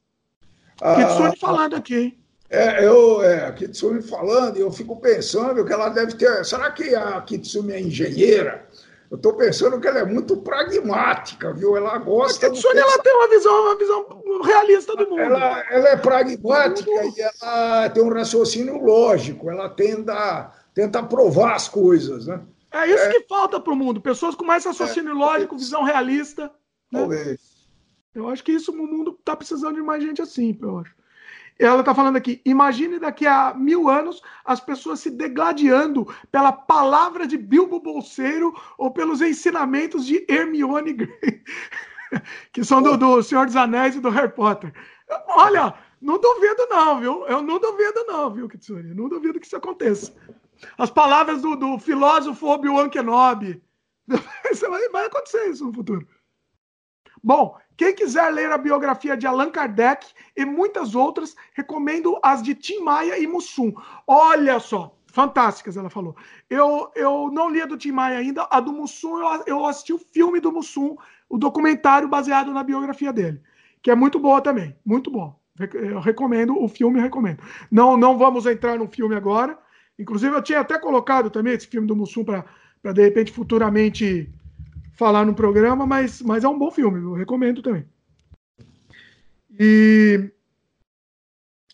Kitsune 0.77 1.29
ah, 1.29 1.35
falando 1.41 1.77
aqui, 1.77 1.97
hein? 1.97 2.19
É, 2.49 2.87
eu, 2.87 3.23
é, 3.23 3.47
a 3.47 3.53
Kitsune 3.53 4.03
falando, 4.03 4.57
e 4.57 4.61
eu 4.61 4.71
fico 4.71 4.97
pensando 5.01 5.65
que 5.65 5.73
ela 5.73 5.89
deve 5.89 6.15
ter. 6.15 6.45
Será 6.45 6.71
que 6.71 6.95
a 6.95 7.21
Kitsune 7.23 7.73
é 7.73 7.81
engenheira? 7.81 8.69
Eu 9.11 9.17
estou 9.17 9.35
pensando 9.35 9.81
que 9.81 9.87
ela 9.87 10.01
é 10.01 10.05
muito 10.05 10.37
pragmática, 10.39 11.53
viu? 11.53 11.77
Ela 11.77 11.97
gosta. 11.99 12.47
A 12.47 12.51
Kitsune 12.51 12.79
ela 12.79 12.99
tem 12.99 13.15
uma 13.15 13.29
visão, 13.29 13.63
uma 13.63 13.77
visão 13.77 14.43
realista 14.43 14.97
do 14.97 15.09
mundo. 15.09 15.21
Ela, 15.21 15.65
ela 15.71 15.89
é 15.89 15.97
pragmática 15.97 16.91
e 16.91 17.15
ela 17.21 17.89
tem 17.91 18.03
um 18.03 18.13
raciocínio 18.13 18.83
lógico. 18.83 19.51
Ela 19.51 19.69
tenta, 19.69 20.53
tenta 20.75 21.03
provar 21.03 21.55
as 21.55 21.69
coisas, 21.69 22.27
né? 22.27 22.41
É 22.73 22.87
isso 22.89 23.05
é, 23.05 23.13
que 23.13 23.27
falta 23.29 23.59
para 23.59 23.73
o 23.73 23.77
mundo. 23.77 24.01
Pessoas 24.01 24.35
com 24.35 24.45
mais 24.45 24.65
raciocínio 24.65 25.13
é, 25.13 25.15
lógico, 25.15 25.57
visão 25.57 25.83
realista. 25.83 26.51
Né? 26.93 27.37
Eu 28.17 28.31
acho 28.31 28.43
que 28.43 28.53
isso 28.53 28.73
o 28.73 28.77
mundo 28.77 29.15
está 29.19 29.37
precisando 29.37 29.75
de 29.75 29.83
mais 29.83 30.03
gente 30.03 30.23
assim, 30.23 30.59
eu 30.63 30.79
acho. 30.79 30.95
Ela 31.59 31.81
está 31.81 31.95
falando 31.95 32.17
aqui: 32.17 32.41
imagine 32.47 32.99
daqui 32.99 33.27
a 33.27 33.53
mil 33.55 33.91
anos 33.91 34.23
as 34.43 34.59
pessoas 34.59 35.01
se 35.01 35.11
degladiando 35.11 36.07
pela 36.33 36.51
palavra 36.51 37.27
de 37.27 37.37
Bilbo 37.37 37.79
Bolseiro 37.79 38.55
ou 38.79 38.91
pelos 38.91 39.21
ensinamentos 39.21 40.07
de 40.07 40.25
Hermione 40.31 40.95
Grey, 40.95 41.43
que 42.53 42.65
são 42.65 42.81
do, 42.81 42.97
do 42.97 43.23
Senhor 43.23 43.45
dos 43.45 43.57
Anéis 43.57 43.97
e 43.97 44.01
do 44.01 44.09
Harry 44.09 44.33
Potter. 44.33 44.73
Olha, 45.29 45.75
não 46.01 46.19
duvido, 46.19 46.67
não, 46.71 46.99
viu? 46.99 47.27
Eu 47.27 47.43
não 47.43 47.59
duvido, 47.59 48.05
não, 48.07 48.31
viu, 48.31 48.49
Kitsune? 48.49 48.95
Não 48.95 49.11
duvido 49.11 49.39
que 49.39 49.47
isso 49.47 49.57
aconteça. 49.57 50.15
As 50.79 50.91
palavras 50.91 51.43
do, 51.43 51.55
do 51.55 51.79
filósofo 51.79 52.47
Obi-Wan 52.47 52.89
Kenobi. 52.89 53.63
Vai 54.93 55.07
acontecer 55.07 55.51
isso 55.51 55.67
no 55.67 55.73
futuro. 55.75 56.07
Bom, 57.23 57.59
quem 57.77 57.95
quiser 57.95 58.31
ler 58.31 58.51
a 58.51 58.59
biografia 58.59 59.17
de 59.17 59.27
Allan 59.27 59.51
Kardec 59.51 60.07
e 60.37 60.45
muitas 60.45 60.95
outras, 60.95 61.37
recomendo 61.53 62.19
as 62.23 62.43
de 62.43 62.55
Tim 62.55 62.81
Maia 62.81 63.19
e 63.19 63.27
Mussum. 63.27 63.73
Olha 64.07 64.59
só, 64.59 64.97
fantásticas, 65.13 65.77
ela 65.77 65.91
falou. 65.91 66.17
Eu, 66.49 66.91
eu 66.95 67.31
não 67.33 67.51
li 67.51 67.61
a 67.61 67.67
do 67.67 67.77
Tim 67.77 67.93
Maia 67.93 68.19
ainda, 68.19 68.47
a 68.51 68.61
do 68.61 68.73
Mussum, 68.73 69.19
eu, 69.19 69.43
eu 69.47 69.67
assisti 69.67 69.93
o 69.93 69.99
filme 69.99 70.41
do 70.41 70.53
Mussum, 70.53 70.97
o 71.29 71.37
documentário 71.37 72.09
baseado 72.09 72.53
na 72.53 72.63
biografia 72.63 73.13
dele, 73.13 73.41
que 73.83 73.91
é 73.91 73.95
muito 73.95 74.19
boa 74.19 74.41
também, 74.41 74.77
muito 74.85 75.11
bom. 75.11 75.39
Eu 75.73 76.01
recomendo, 76.01 76.63
o 76.63 76.69
filme 76.69 77.01
recomendo. 77.01 77.43
Não, 77.71 77.97
não 77.97 78.19
vamos 78.19 78.45
entrar 78.45 78.79
no 78.79 78.87
filme 78.87 79.15
agora. 79.15 79.59
Inclusive, 79.99 80.35
eu 80.35 80.43
tinha 80.43 80.61
até 80.61 80.79
colocado 80.79 81.31
também 81.31 81.55
esse 81.55 81.67
filme 81.67 81.87
do 81.87 81.97
Mussum 81.97 82.23
para, 82.23 82.45
de 82.93 83.03
repente, 83.03 83.33
futuramente 83.33 84.31
falar 84.97 85.25
no 85.25 85.35
programa, 85.35 85.87
mas, 85.87 86.21
mas 86.23 86.43
é 86.43 86.49
um 86.49 86.59
bom 86.59 86.71
filme, 86.71 87.01
eu 87.01 87.13
recomendo 87.13 87.63
também. 87.63 87.87
E, 89.59 90.31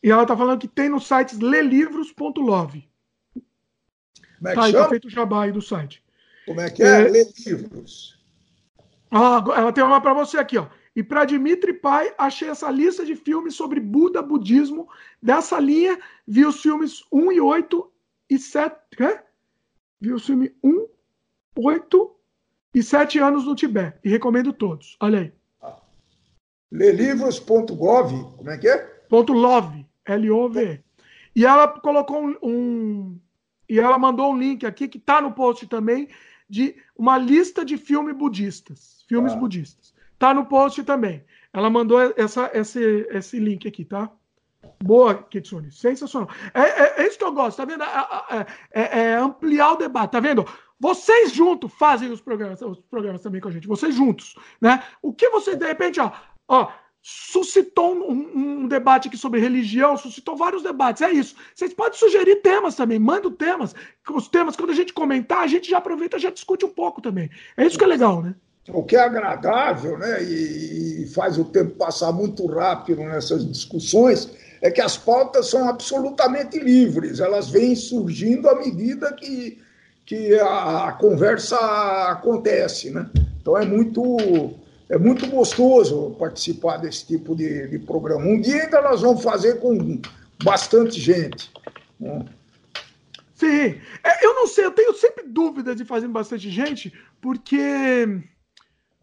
e 0.03 0.11
ela 0.11 0.23
está 0.23 0.37
falando 0.37 0.61
que 0.61 0.69
tem 0.69 0.89
no 0.89 1.01
site 1.01 1.37
lelivros.love. 1.37 2.89
Como 4.37 4.49
é 4.49 4.51
que 4.51 4.61
tá, 4.61 4.71
chama? 4.71 4.83
Tá 4.85 4.89
feito 4.91 5.07
o 5.07 5.11
jabá 5.11 5.45
aí 5.45 5.53
do 5.53 5.63
site. 5.63 6.05
Como 6.45 6.61
é 6.61 6.69
que 6.69 6.83
é? 6.83 6.87
é... 6.87 7.09
Lelivros. 7.09 8.21
Ah, 9.11 9.45
ela 9.57 9.73
tem 9.73 9.85
uma 9.85 10.01
para 10.01 10.15
você 10.15 10.39
aqui, 10.39 10.59
ó. 10.59 10.69
E 10.95 11.03
para 11.03 11.25
Dimitri 11.25 11.73
Pai, 11.73 12.13
achei 12.19 12.49
essa 12.49 12.71
lista 12.71 13.05
de 13.05 13.15
filmes 13.15 13.55
sobre 13.55 13.81
Buda, 13.81 14.21
budismo. 14.21 14.89
Dessa 15.23 15.59
linha, 15.59 15.99
vi 16.27 16.45
os 16.45 16.61
filmes 16.61 17.03
1 17.11 17.33
e 17.33 17.41
8 17.41 17.93
e 18.29 18.39
7. 18.39 18.77
Quê? 18.97 19.21
Vi 20.01 20.13
o 20.13 20.19
filme 20.19 20.55
1, 20.63 20.87
8 21.57 22.17
e 22.75 22.83
7 22.83 23.19
anos 23.19 23.45
no 23.45 23.55
Tibete. 23.55 23.99
E 24.05 24.09
recomendo 24.09 24.53
todos. 24.53 24.97
Olha 25.01 25.21
aí. 25.21 25.33
Lelivros.gov, 26.71 28.37
como 28.37 28.51
é 28.51 28.57
que 28.57 28.69
é? 28.69 28.79
Ponto 29.09 29.33
.love, 29.33 29.87
L-O-V. 30.07 30.83
E 31.37 31.45
ela 31.45 31.69
colocou 31.69 32.25
um, 32.25 32.37
um, 32.43 33.21
E 33.69 33.79
ela 33.79 33.99
mandou 33.99 34.33
um 34.33 34.39
link 34.39 34.65
aqui 34.65 34.89
que 34.89 34.99
está 34.99 35.21
no 35.21 35.33
post 35.33 35.67
também 35.67 36.09
de 36.49 36.77
uma 36.97 37.19
lista 37.19 37.65
de 37.65 37.77
filmes 37.77 38.17
budistas. 38.17 39.05
Filmes 39.07 39.33
ah. 39.33 39.37
budistas. 39.37 39.95
Tá 40.19 40.33
no 40.33 40.47
post 40.47 40.83
também. 40.85 41.23
Ela 41.53 41.69
mandou 41.69 41.99
essa, 42.17 42.51
esse, 42.55 43.07
esse 43.11 43.39
link 43.39 43.69
aqui, 43.69 43.85
tá? 43.85 44.11
Boa, 44.83 45.15
Kitsune. 45.15 45.71
Sensacional. 45.71 46.29
É, 46.55 46.61
é, 46.61 47.03
é, 47.03 47.07
isso 47.07 47.19
que 47.19 47.25
eu 47.25 47.33
gosto, 47.33 47.57
tá 47.59 47.65
vendo? 47.65 47.83
É, 47.83 48.47
é, 48.73 49.01
é, 49.01 49.15
ampliar 49.17 49.73
o 49.73 49.77
debate, 49.77 50.13
tá 50.13 50.21
vendo? 50.21 50.47
Vocês 50.83 51.31
juntos 51.31 51.73
fazem 51.79 52.11
os 52.11 52.21
programas, 52.21 52.61
os 52.61 52.81
programas 52.91 53.23
também 53.23 53.41
com 53.41 53.47
a 53.47 53.53
gente, 53.53 53.69
vocês 53.69 53.95
juntos, 53.95 54.35
né? 54.61 54.83
O 55.01 55.13
que 55.13 55.31
vocês, 55.31 55.57
de 55.57 55.65
repente, 55.65 56.01
ó, 56.01 56.11
ó 56.49 56.73
suscitou 57.01 57.95
um, 57.95 58.63
um, 58.65 58.67
debate 58.67 59.07
aqui 59.07 59.17
sobre 59.17 59.39
religião, 59.39 59.97
suscitou 59.97 60.37
vários 60.37 60.65
debates, 60.65 61.01
é 61.01 61.13
isso. 61.13 61.37
Vocês 61.55 61.73
podem 61.73 61.97
sugerir 61.97 62.43
temas 62.43 62.75
também, 62.75 62.99
mandem 62.99 63.31
temas. 63.31 63.77
Os 64.11 64.27
temas, 64.27 64.57
quando 64.57 64.71
a 64.71 64.75
gente 64.75 64.93
comentar, 64.93 65.39
a 65.39 65.47
gente 65.47 65.71
já 65.71 65.79
aproveita 65.79 66.19
já 66.19 66.31
discute 66.31 66.65
um 66.65 66.71
pouco 66.71 67.01
também. 67.01 67.31
É 67.57 67.65
isso 67.65 67.79
que 67.79 67.85
é 67.85 67.89
legal, 67.89 68.21
né? 68.21 68.35
O 68.69 68.83
que 68.83 68.97
é 68.97 69.01
agradável, 69.01 69.97
né, 69.99 70.21
e 70.21 71.07
faz 71.15 71.39
o 71.39 71.45
tempo 71.45 71.77
passar 71.77 72.11
muito 72.13 72.45
rápido 72.47 73.03
nessas 73.03 73.47
discussões, 73.49 74.33
é 74.61 74.69
que 74.69 74.81
as 74.81 74.97
pautas 74.97 75.49
são 75.49 75.69
absolutamente 75.69 76.59
livres, 76.59 77.21
elas 77.21 77.51
vêm 77.51 77.77
surgindo 77.77 78.49
à 78.49 78.57
medida 78.57 79.13
que, 79.13 79.61
que 80.05 80.39
a, 80.39 80.89
a 80.89 80.93
conversa 80.93 81.57
acontece. 82.11 82.91
Né? 82.91 83.09
Então 83.41 83.57
é 83.57 83.65
muito, 83.65 84.55
é 84.89 84.99
muito 84.99 85.27
gostoso 85.27 86.17
participar 86.19 86.79
desse 86.79 87.07
tipo 87.07 87.35
de, 87.35 87.69
de 87.69 87.79
programa. 87.79 88.25
Um 88.25 88.41
dia 88.41 88.65
ainda 88.65 88.81
nós 88.83 89.03
vamos 89.03 89.23
fazer 89.23 89.61
com 89.61 90.01
bastante 90.43 91.01
gente. 91.01 91.51
Né? 91.99 92.25
Sim, 93.35 93.81
é, 94.05 94.25
eu 94.25 94.35
não 94.35 94.47
sei, 94.47 94.65
eu 94.65 94.71
tenho 94.71 94.95
sempre 94.95 95.25
dúvida 95.27 95.75
de 95.75 95.85
fazer 95.85 96.07
bastante 96.07 96.49
gente, 96.49 96.93
porque 97.21 98.07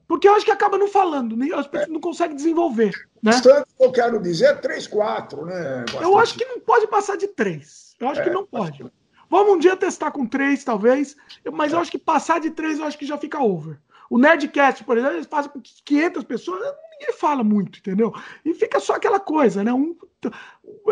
porque 0.07 0.27
eu 0.27 0.33
acho 0.33 0.43
que 0.43 0.51
acaba 0.51 0.77
não 0.77 0.87
falando, 0.87 1.35
nem 1.35 1.53
as 1.53 1.67
pessoas 1.67 1.89
é. 1.89 1.93
não 1.93 1.99
conseguem 1.99 2.35
desenvolver. 2.35 2.91
Né? 3.21 3.31
Bastante, 3.31 3.67
eu 3.79 3.91
quero 3.91 4.19
dizer, 4.19 4.59
três, 4.59 4.87
quatro, 4.87 5.45
né? 5.45 5.81
Bastante. 5.81 6.03
Eu 6.03 6.17
acho 6.17 6.35
que 6.35 6.45
não 6.45 6.59
pode 6.59 6.87
passar 6.87 7.15
de 7.15 7.27
três. 7.27 7.95
Eu 7.99 8.07
acho 8.09 8.21
é, 8.21 8.23
que 8.23 8.29
não 8.31 8.43
pode. 8.45 8.83
Vamos 9.29 9.53
um 9.53 9.59
dia 9.59 9.77
testar 9.77 10.11
com 10.11 10.25
três, 10.25 10.63
talvez, 10.63 11.15
mas 11.53 11.71
eu 11.71 11.79
acho 11.79 11.91
que 11.91 11.99
passar 11.99 12.39
de 12.39 12.49
três 12.49 12.79
eu 12.79 12.85
acho 12.85 12.97
que 12.97 13.05
já 13.05 13.17
fica 13.17 13.41
over. 13.41 13.79
O 14.09 14.17
Nerdcast, 14.17 14.83
por 14.83 14.97
exemplo, 14.97 15.17
eles 15.17 15.27
fazem 15.27 15.51
com 15.51 15.61
500 15.61 16.23
pessoas, 16.23 16.59
ninguém 16.91 17.15
fala 17.15 17.43
muito, 17.43 17.77
entendeu? 17.77 18.11
E 18.43 18.53
fica 18.55 18.79
só 18.79 18.95
aquela 18.95 19.19
coisa, 19.19 19.63
né? 19.63 19.71
Um, 19.71 19.95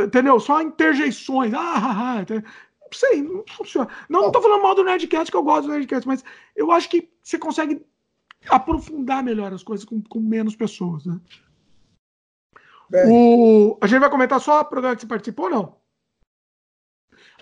entendeu? 0.03 0.39
Só 0.39 0.61
interjeições. 0.61 1.51
Ah, 1.53 1.59
ah, 1.59 2.19
ah, 2.19 2.25
não 2.29 2.93
sei, 2.93 3.23
não 3.23 3.43
funciona. 3.49 3.89
Não, 4.07 4.21
não 4.23 4.31
tô 4.31 4.39
falando 4.39 4.61
mal 4.61 4.75
do 4.75 4.83
Nerdcast, 4.83 5.31
que 5.31 5.37
eu 5.37 5.43
gosto 5.43 5.65
do 5.65 5.73
Nerdcast, 5.73 6.07
mas 6.07 6.23
eu 6.55 6.71
acho 6.71 6.89
que 6.89 7.09
você 7.23 7.39
consegue 7.39 7.83
aprofundar 8.47 9.23
melhor 9.23 9.51
as 9.51 9.63
coisas 9.63 9.83
com, 9.83 9.99
com 10.01 10.19
menos 10.19 10.55
pessoas. 10.55 11.05
Né? 11.05 11.19
O, 13.09 13.77
a 13.81 13.87
gente 13.87 13.99
vai 13.99 14.09
comentar 14.09 14.39
só 14.39 14.61
o 14.61 14.65
programa 14.65 14.95
que 14.95 15.01
você 15.01 15.07
participou 15.07 15.45
ou 15.45 15.51
não? 15.51 15.86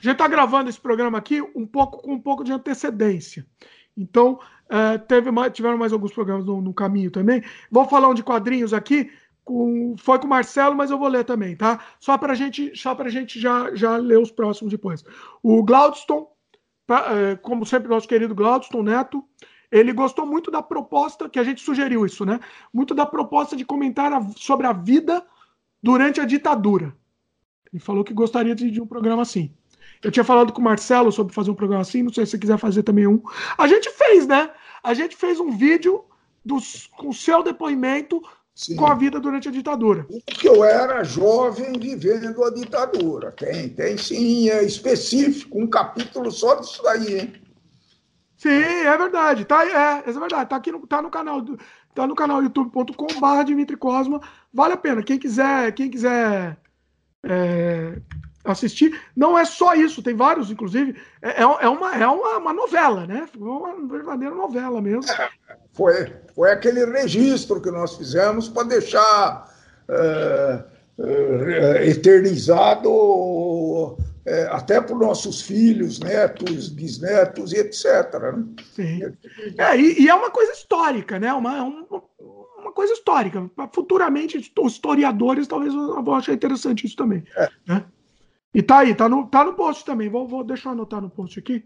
Gente 0.06 0.14
está 0.14 0.28
gravando 0.28 0.70
esse 0.70 0.80
programa 0.80 1.18
aqui 1.18 1.42
um 1.56 1.66
pouco 1.66 2.00
com 2.00 2.14
um 2.14 2.20
pouco 2.20 2.44
de 2.44 2.54
antecedência. 2.54 3.44
Então, 3.98 4.40
é, 4.70 5.00
teve 5.00 5.32
mais, 5.32 5.52
tiveram 5.52 5.80
mais 5.80 5.92
alguns 5.92 6.14
programas 6.14 6.46
no, 6.46 6.62
no, 6.62 6.72
caminho 6.76 7.10
também. 7.10 7.44
Vou 7.72 7.86
falar 7.86 8.08
um 8.08 8.14
de 8.14 8.22
quadrinhos 8.22 8.72
aqui. 8.72 9.10
Com, 9.44 9.96
foi 9.98 10.20
com 10.20 10.28
o 10.28 10.30
Marcelo, 10.30 10.76
mas 10.76 10.92
eu 10.92 11.00
vou 11.00 11.08
ler 11.08 11.24
também, 11.24 11.56
tá? 11.56 11.84
Só 12.00 12.20
para 12.20 12.36
gente, 12.36 12.76
só 12.76 12.96
a 12.96 13.10
gente 13.10 13.40
já, 13.40 13.74
já 13.74 13.98
ler 13.98 14.20
os 14.20 14.30
próximos 14.30 14.72
depois. 14.72 15.04
O 15.42 15.64
Glaudston, 15.64 16.32
pra, 16.86 17.08
é, 17.12 17.36
como 17.38 17.66
sempre, 17.66 17.90
nosso 17.90 18.08
querido 18.08 18.36
Glaudston 18.36 18.84
Neto, 18.84 19.24
ele 19.72 19.92
gostou 19.92 20.28
muito 20.28 20.52
da 20.52 20.62
proposta, 20.62 21.28
que 21.28 21.40
a 21.40 21.44
gente 21.44 21.64
sugeriu 21.64 22.06
isso, 22.06 22.24
né? 22.26 22.40
Muito 22.72 22.94
da 22.94 23.08
proposta 23.08 23.56
de 23.56 23.66
comentar 23.66 24.14
a, 24.14 24.22
sobre 24.36 24.68
a 24.68 24.74
vida 24.74 25.26
durante 25.82 26.22
a 26.22 26.26
ditadura. 26.26 26.96
Ele 27.76 27.82
falou 27.82 28.06
que 28.06 28.14
gostaria 28.14 28.56
de, 28.56 28.72
de, 28.72 28.82
um 28.82 28.88
programa 28.88 29.24
assim. 29.24 29.52
Eu 30.04 30.12
tinha 30.12 30.24
falado 30.24 30.54
com 30.54 30.62
o 30.62 30.64
Marcelo 30.64 31.12
sobre 31.12 31.34
fazer 31.34 31.52
um 31.52 31.56
programa 31.56 31.82
assim, 31.82 32.04
não 32.04 32.14
sei 32.14 32.26
se 32.26 32.32
você 32.32 32.38
quiser 32.38 32.58
fazer 32.58 32.84
também 32.84 33.08
um. 33.08 33.22
A 33.58 33.68
gente 33.68 33.90
fez, 33.92 34.28
né? 34.28 34.50
A 34.84 34.94
gente 34.94 35.16
fez 35.16 35.40
um 35.40 35.58
vídeo 35.58 36.04
dos, 36.44 36.88
com 36.98 37.10
o 37.10 37.14
seu 37.14 37.42
depoimento 37.42 38.22
Sim. 38.56 38.78
com 38.78 38.86
a 38.86 38.96
vida 38.96 39.20
durante 39.20 39.50
a 39.50 39.52
ditadura. 39.52 40.06
Porque 40.26 40.48
eu 40.48 40.64
era 40.64 41.04
jovem 41.04 41.74
vivendo 41.78 42.44
a 42.44 42.50
ditadura. 42.50 43.32
Tem, 43.34 43.68
tem 43.68 43.98
sim, 43.98 44.50
é 44.50 44.64
específico, 44.64 45.60
um 45.60 45.68
capítulo 45.68 46.32
só 46.32 46.56
disso 46.56 46.82
daí, 46.82 47.20
hein? 47.20 47.34
Sim, 48.38 48.50
é 48.50 48.98
verdade. 48.98 49.44
Tá, 49.44 49.66
é, 49.66 50.10
é 50.10 50.12
verdade. 50.12 50.50
Tá 50.50 50.56
aqui 50.56 50.72
no, 50.72 50.88
tá 50.88 51.02
no 51.02 51.10
canal 51.10 51.44
tá 51.94 52.06
no 52.08 52.16
canal 52.16 52.42
youtube.com/barra 52.44 53.44
Dimitri 53.44 53.76
Cosma. 53.76 54.22
Vale 54.54 54.74
a 54.74 54.78
pena. 54.78 55.04
Quem 55.04 55.18
quiser, 55.20 55.74
quem 55.74 55.90
quiser 55.90 56.58
é, 57.24 58.00
assistir, 58.46 59.00
não 59.16 59.38
é 59.38 59.44
só 59.46 59.74
isso. 59.74 60.02
Tem 60.04 60.16
vários, 60.16 60.52
inclusive. 60.52 60.96
É, 61.22 61.42
é, 61.42 61.44
é 61.44 61.70
uma, 61.70 61.96
é 61.96 62.08
uma, 62.08 62.38
uma 62.38 62.54
novela, 62.54 63.06
né? 63.06 63.28
Uma 63.38 63.88
verdadeira 63.88 64.34
novela 64.34 64.82
mesmo. 64.82 65.12
É, 65.12 65.30
foi, 65.74 66.14
foi 66.34 66.52
aquele 66.52 66.86
registro 66.86 67.62
que 67.62 67.72
nós 67.72 67.96
fizemos 67.96 68.48
para 68.48 68.68
deixar 68.68 69.54
é, 69.90 70.64
é, 71.00 71.90
eternizado 71.90 72.88
é, 74.26 74.44
até 74.52 74.82
para 74.82 74.96
os 74.96 75.00
nossos 75.00 75.42
filhos, 75.42 76.00
netos, 76.00 76.70
bisnetos 76.70 77.54
e 77.54 77.58
etc. 77.58 77.86
Né? 78.14 78.46
Sim. 78.74 79.02
É, 79.58 79.78
e, 79.78 80.04
e, 80.04 80.10
é 80.10 80.16
uma 80.16 80.32
coisa 80.32 80.54
histórica, 80.54 81.20
né? 81.20 81.32
Uma, 81.34 81.62
uma, 81.64 82.04
uma 82.58 82.72
coisa 82.72 82.94
histórica. 82.94 83.50
Futuramente, 83.72 84.38
os 84.38 84.74
historiadores 84.74 85.48
talvez 85.48 85.74
vão 85.74 86.16
achar 86.16 86.34
interessante 86.34 86.88
isso 86.88 86.96
também. 86.96 87.24
É. 87.38 87.50
Né? 87.68 87.86
E 88.56 88.64
tá 88.64 88.80
aí, 88.80 88.96
tá 88.96 89.10
no, 89.10 89.28
tá 89.28 89.44
no 89.44 89.54
post 89.54 89.84
também. 89.84 90.08
Vou, 90.08 90.26
vou 90.26 90.42
deixar 90.42 90.70
eu 90.70 90.74
anotar 90.74 91.02
no 91.02 91.10
post 91.10 91.38
aqui. 91.38 91.66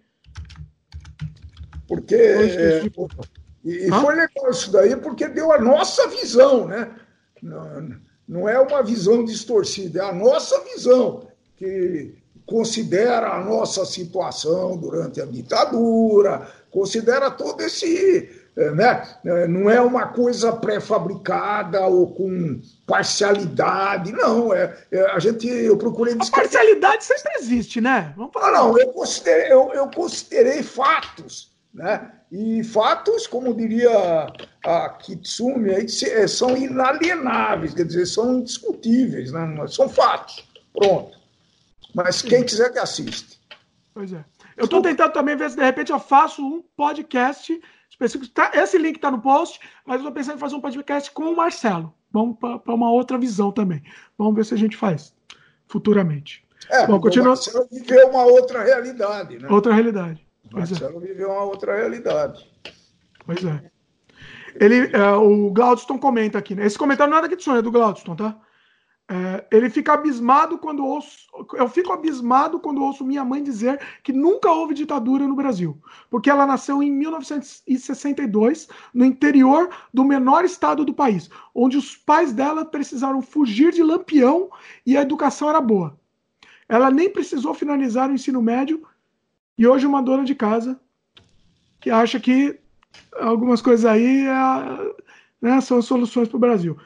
Porque. 1.88 2.16
É, 2.16 2.82
e 3.64 3.92
foi 3.92 4.16
legal 4.16 4.50
isso 4.50 4.72
daí, 4.72 4.96
porque 4.96 5.28
deu 5.28 5.52
a 5.52 5.62
nossa 5.62 6.08
visão, 6.08 6.66
né? 6.66 6.92
Não, 7.44 8.00
não 8.28 8.50
é 8.50 8.60
uma 8.60 8.82
visão 8.82 9.24
distorcida, 9.24 10.00
é 10.00 10.10
a 10.10 10.14
nossa 10.14 10.64
visão. 10.64 11.28
Que 11.56 12.18
considera 12.44 13.36
a 13.36 13.46
nossa 13.46 13.86
situação 13.86 14.76
durante 14.76 15.22
a 15.22 15.26
ditadura, 15.26 16.50
considera 16.72 17.30
todo 17.30 17.62
esse. 17.62 18.39
Eh, 18.60 18.72
né? 18.72 19.08
Eh, 19.26 19.48
não 19.48 19.70
é 19.70 19.82
uma 19.82 20.08
coisa 20.08 20.52
pré-fabricada 20.54 21.88
ou 21.88 22.14
com 22.14 22.62
parcialidade, 22.86 24.12
não. 24.12 24.54
É, 24.54 24.78
é, 24.92 25.12
a 25.12 25.20
gente, 25.20 25.48
eu 25.48 25.78
procurei 25.78 26.16
descrever... 26.16 26.48
A 26.48 26.50
parcialidade 26.50 27.04
sempre 27.04 27.32
existe, 27.40 27.80
né? 27.82 28.14
Vamos 28.16 28.34
falar. 28.34 28.50
Ah, 28.50 28.52
não, 28.52 28.78
eu 28.78 28.88
considerei, 28.90 29.52
eu, 29.52 29.72
eu 29.74 29.88
considerei 29.90 30.62
fatos 30.62 31.50
né? 31.74 32.12
E 32.32 32.64
fatos, 32.64 33.26
como 33.26 33.54
diria 33.54 34.28
a 34.64 34.90
Kitsumi, 34.90 35.72
é, 35.72 36.28
são 36.28 36.56
inalienáveis, 36.56 37.74
quer 37.74 37.86
dizer, 37.86 38.06
são 38.06 38.40
indiscutíveis, 38.40 39.32
né? 39.32 39.68
são 39.68 39.90
fatos. 39.90 40.48
Pronto. 40.74 41.18
Mas 41.94 42.22
quem 42.22 42.44
quiser 42.44 42.72
que 42.72 42.80
assiste. 42.80 43.40
Pois 43.94 44.14
é. 44.14 44.24
Eu 44.56 44.66
estou 44.66 44.82
tentando 44.82 45.14
também 45.14 45.36
ver 45.36 45.50
se 45.50 45.56
de 45.56 45.64
repente 45.64 45.92
eu 45.92 46.00
faço 46.00 46.42
um 46.44 46.62
podcast 46.76 47.60
Tá, 48.34 48.52
esse 48.54 48.78
link 48.78 48.96
está 48.96 49.12
no 49.12 49.22
post, 49.22 49.60
mas 49.86 49.96
eu 49.96 50.00
estou 50.00 50.14
pensando 50.14 50.36
em 50.38 50.40
fazer 50.40 50.56
um 50.56 50.62
podcast 50.62 51.12
com 51.12 51.24
o 51.24 51.36
Marcelo. 51.36 51.94
Vamos 52.12 52.38
para 52.40 52.74
uma 52.74 52.90
outra 52.90 53.18
visão 53.18 53.52
também. 53.52 53.84
Vamos 54.18 54.36
ver 54.36 54.46
se 54.46 54.54
a 54.54 54.58
gente 54.58 54.78
faz 54.78 55.14
futuramente. 55.68 56.46
É, 56.70 56.88
Bom, 56.88 57.00
continua... 57.00 57.28
o 57.28 57.30
Marcelo 57.30 57.68
viveu 57.72 58.10
uma 58.10 58.24
outra 58.24 58.64
realidade, 58.64 59.38
né? 59.38 59.48
Outra 59.50 59.74
realidade. 59.74 60.26
Pois 60.50 60.72
é. 60.72 60.72
Marcelo 60.72 61.04
é. 61.04 61.08
viveu 61.08 61.30
uma 61.30 61.44
outra 61.44 61.76
realidade. 61.76 62.50
Pois 63.26 63.44
é. 63.44 63.72
Ele, 64.56 64.90
é, 64.96 65.12
o 65.12 65.52
Glaudston 65.52 66.00
comenta 66.00 66.38
aqui, 66.38 66.56
né? 66.56 66.66
Esse 66.66 66.78
comentário 66.78 67.12
não 67.12 67.20
é 67.20 67.22
daqui 67.22 67.36
de 67.36 67.44
sonho, 67.44 67.60
é 67.60 67.62
do 67.62 67.72
Glaudston, 67.72 68.16
tá? 68.16 68.38
É, 69.12 69.44
ele 69.50 69.72
fica 69.72 69.94
abismado 69.94 70.60
quando 70.60 70.86
ouço. 70.86 71.28
Eu 71.54 71.68
fico 71.68 71.92
abismado 71.92 72.60
quando 72.60 72.84
ouço 72.84 73.04
minha 73.04 73.26
mãe 73.26 73.42
dizer 73.42 73.82
que 74.04 74.14
nunca 74.14 74.52
houve 74.52 74.76
ditadura 74.76 75.28
no 75.28 75.36
Brasil, 75.36 75.82
porque 76.12 76.30
ela 76.30 76.46
nasceu 76.46 76.84
em 76.84 76.92
1962 76.92 78.68
no 78.94 79.04
interior 79.04 79.68
do 79.92 80.04
menor 80.04 80.46
estado 80.46 80.86
do 80.86 80.94
país, 80.94 81.28
onde 81.56 81.76
os 81.76 81.98
pais 81.98 82.32
dela 82.32 82.64
precisaram 82.64 83.20
fugir 83.20 83.74
de 83.74 83.82
Lampião 83.82 84.52
e 84.86 84.96
a 84.96 85.02
educação 85.02 85.50
era 85.50 85.60
boa. 85.60 85.98
Ela 86.68 86.92
nem 86.92 87.10
precisou 87.10 87.56
finalizar 87.56 88.12
o 88.12 88.14
ensino 88.14 88.44
médio 88.44 88.84
e 89.58 89.66
hoje 89.66 89.88
uma 89.88 90.04
dona 90.04 90.24
de 90.24 90.36
casa 90.36 90.80
que 91.80 91.90
acha 91.90 92.20
que 92.20 92.60
algumas 93.20 93.60
coisas 93.60 93.88
aí 93.88 94.28
é, 94.28 94.94
né, 95.42 95.60
são 95.62 95.82
soluções 95.82 96.28
para 96.28 96.38
o 96.38 96.40
Brasil 96.40 96.78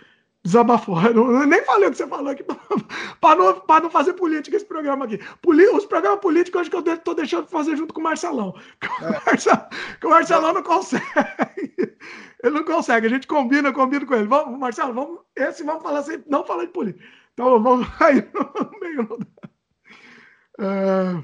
desabafou. 0.44 1.02
Eu 1.08 1.48
nem 1.48 1.64
falei 1.64 1.88
o 1.88 1.92
que 1.92 1.98
você 1.98 2.08
falou 2.08 2.32
aqui 2.32 2.44
para 2.44 3.36
não, 3.36 3.64
não 3.82 3.90
fazer 3.90 4.14
política 4.14 4.58
esse 4.58 4.66
programa 4.66 5.06
aqui. 5.06 5.20
Poli, 5.42 5.66
os 5.70 5.86
programas 5.86 6.20
políticos 6.20 6.62
acho 6.62 6.70
que 6.70 6.76
eu 6.76 6.94
estou 6.94 7.16
deixando 7.16 7.46
de 7.46 7.52
fazer 7.52 7.76
junto 7.78 7.94
com 7.94 8.02
o 8.02 8.04
Marcelão. 8.04 8.54
É. 9.02 9.08
O, 9.08 9.26
Marcelão 9.26 9.70
o 10.04 10.10
Marcelão 10.10 10.54
não 10.54 10.64
consegue. 10.64 11.04
Ele 12.44 12.56
não 12.56 12.64
consegue. 12.64 13.08
A 13.08 13.10
gente 13.10 13.28
combina, 13.28 13.72
combina 13.72 14.06
com 14.06 14.16
ele. 14.16 14.28
Vamos, 14.28 14.60
Marcelo, 14.60 14.94
vamos, 14.94 15.20
esse 15.36 15.64
vamos 15.64 15.82
falar 15.82 16.04
sempre, 16.04 16.30
não 16.30 16.46
falar 16.46 16.66
de 16.66 16.72
política. 16.72 17.04
Então 17.34 17.62
vamos 17.62 17.88
aí 18.02 18.28
no 18.34 18.80
meio. 18.80 19.20
É, 20.60 21.24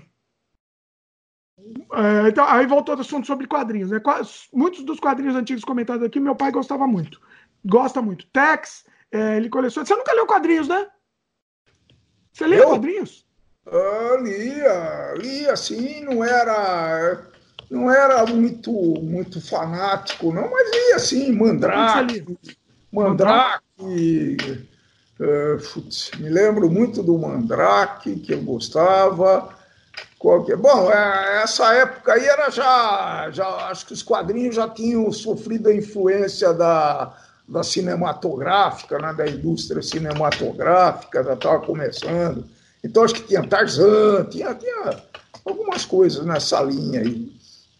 é, 1.94 2.30
então, 2.30 2.46
aí 2.48 2.66
voltou 2.66 2.96
o 2.96 3.00
assunto 3.00 3.28
sobre 3.28 3.48
quadrinhos. 3.48 3.92
Né? 3.92 4.00
Muitos 4.54 4.84
dos 4.84 5.00
quadrinhos 5.00 5.36
antigos 5.36 5.64
comentados 5.64 6.04
aqui, 6.04 6.20
meu 6.20 6.36
pai 6.36 6.52
gostava 6.52 6.88
muito. 6.88 7.22
Gosta 7.66 8.02
muito. 8.02 8.26
Tex, 8.28 8.86
é, 9.12 9.38
ele 9.38 9.50
coleciona. 9.50 9.86
Você 9.86 9.96
nunca 9.96 10.14
leu 10.14 10.26
quadrinhos, 10.26 10.68
né? 10.68 10.88
Você 12.32 12.46
leu 12.46 12.70
quadrinhos? 12.70 13.26
Ah, 13.72 14.18
lia, 14.22 15.14
lia 15.18 15.56
sim, 15.56 16.02
não 16.02 16.24
era 16.24 17.28
não 17.70 17.92
era 17.92 18.26
muito 18.26 18.72
muito 18.72 19.40
fanático, 19.40 20.34
não, 20.34 20.50
mas 20.50 20.72
lia 20.72 20.96
assim, 20.96 21.32
Mandrake, 21.32 22.26
Mandrake, 22.92 23.64
uh, 25.20 25.74
putz, 25.74 26.12
me 26.18 26.30
lembro 26.30 26.70
muito 26.70 27.04
do 27.04 27.18
Mandrake, 27.18 28.16
que 28.16 28.34
eu 28.34 28.42
gostava. 28.42 29.58
Qualquer, 30.18 30.58
bom, 30.58 30.92
é, 30.92 31.44
essa 31.44 31.74
época 31.76 32.14
aí 32.14 32.26
era 32.26 32.50
já, 32.50 33.30
já, 33.32 33.48
acho 33.70 33.86
que 33.86 33.94
os 33.94 34.04
quadrinhos 34.04 34.56
já 34.56 34.68
tinham 34.68 35.10
sofrido 35.14 35.70
a 35.70 35.74
influência 35.74 36.54
da, 36.54 37.14
da 37.50 37.64
cinematográfica, 37.64 39.00
né, 39.00 39.14
da 39.14 39.28
indústria 39.28 39.82
cinematográfica, 39.82 41.24
já 41.24 41.34
estava 41.34 41.60
começando. 41.60 42.46
Então 42.84 43.04
acho 43.04 43.16
que 43.16 43.24
tinha 43.24 43.46
Tarzan, 43.46 44.26
tinha, 44.26 44.54
tinha 44.54 45.02
algumas 45.44 45.84
coisas 45.84 46.26
nessa 46.26 46.62
linha 46.62 47.02
aí. 47.02 47.32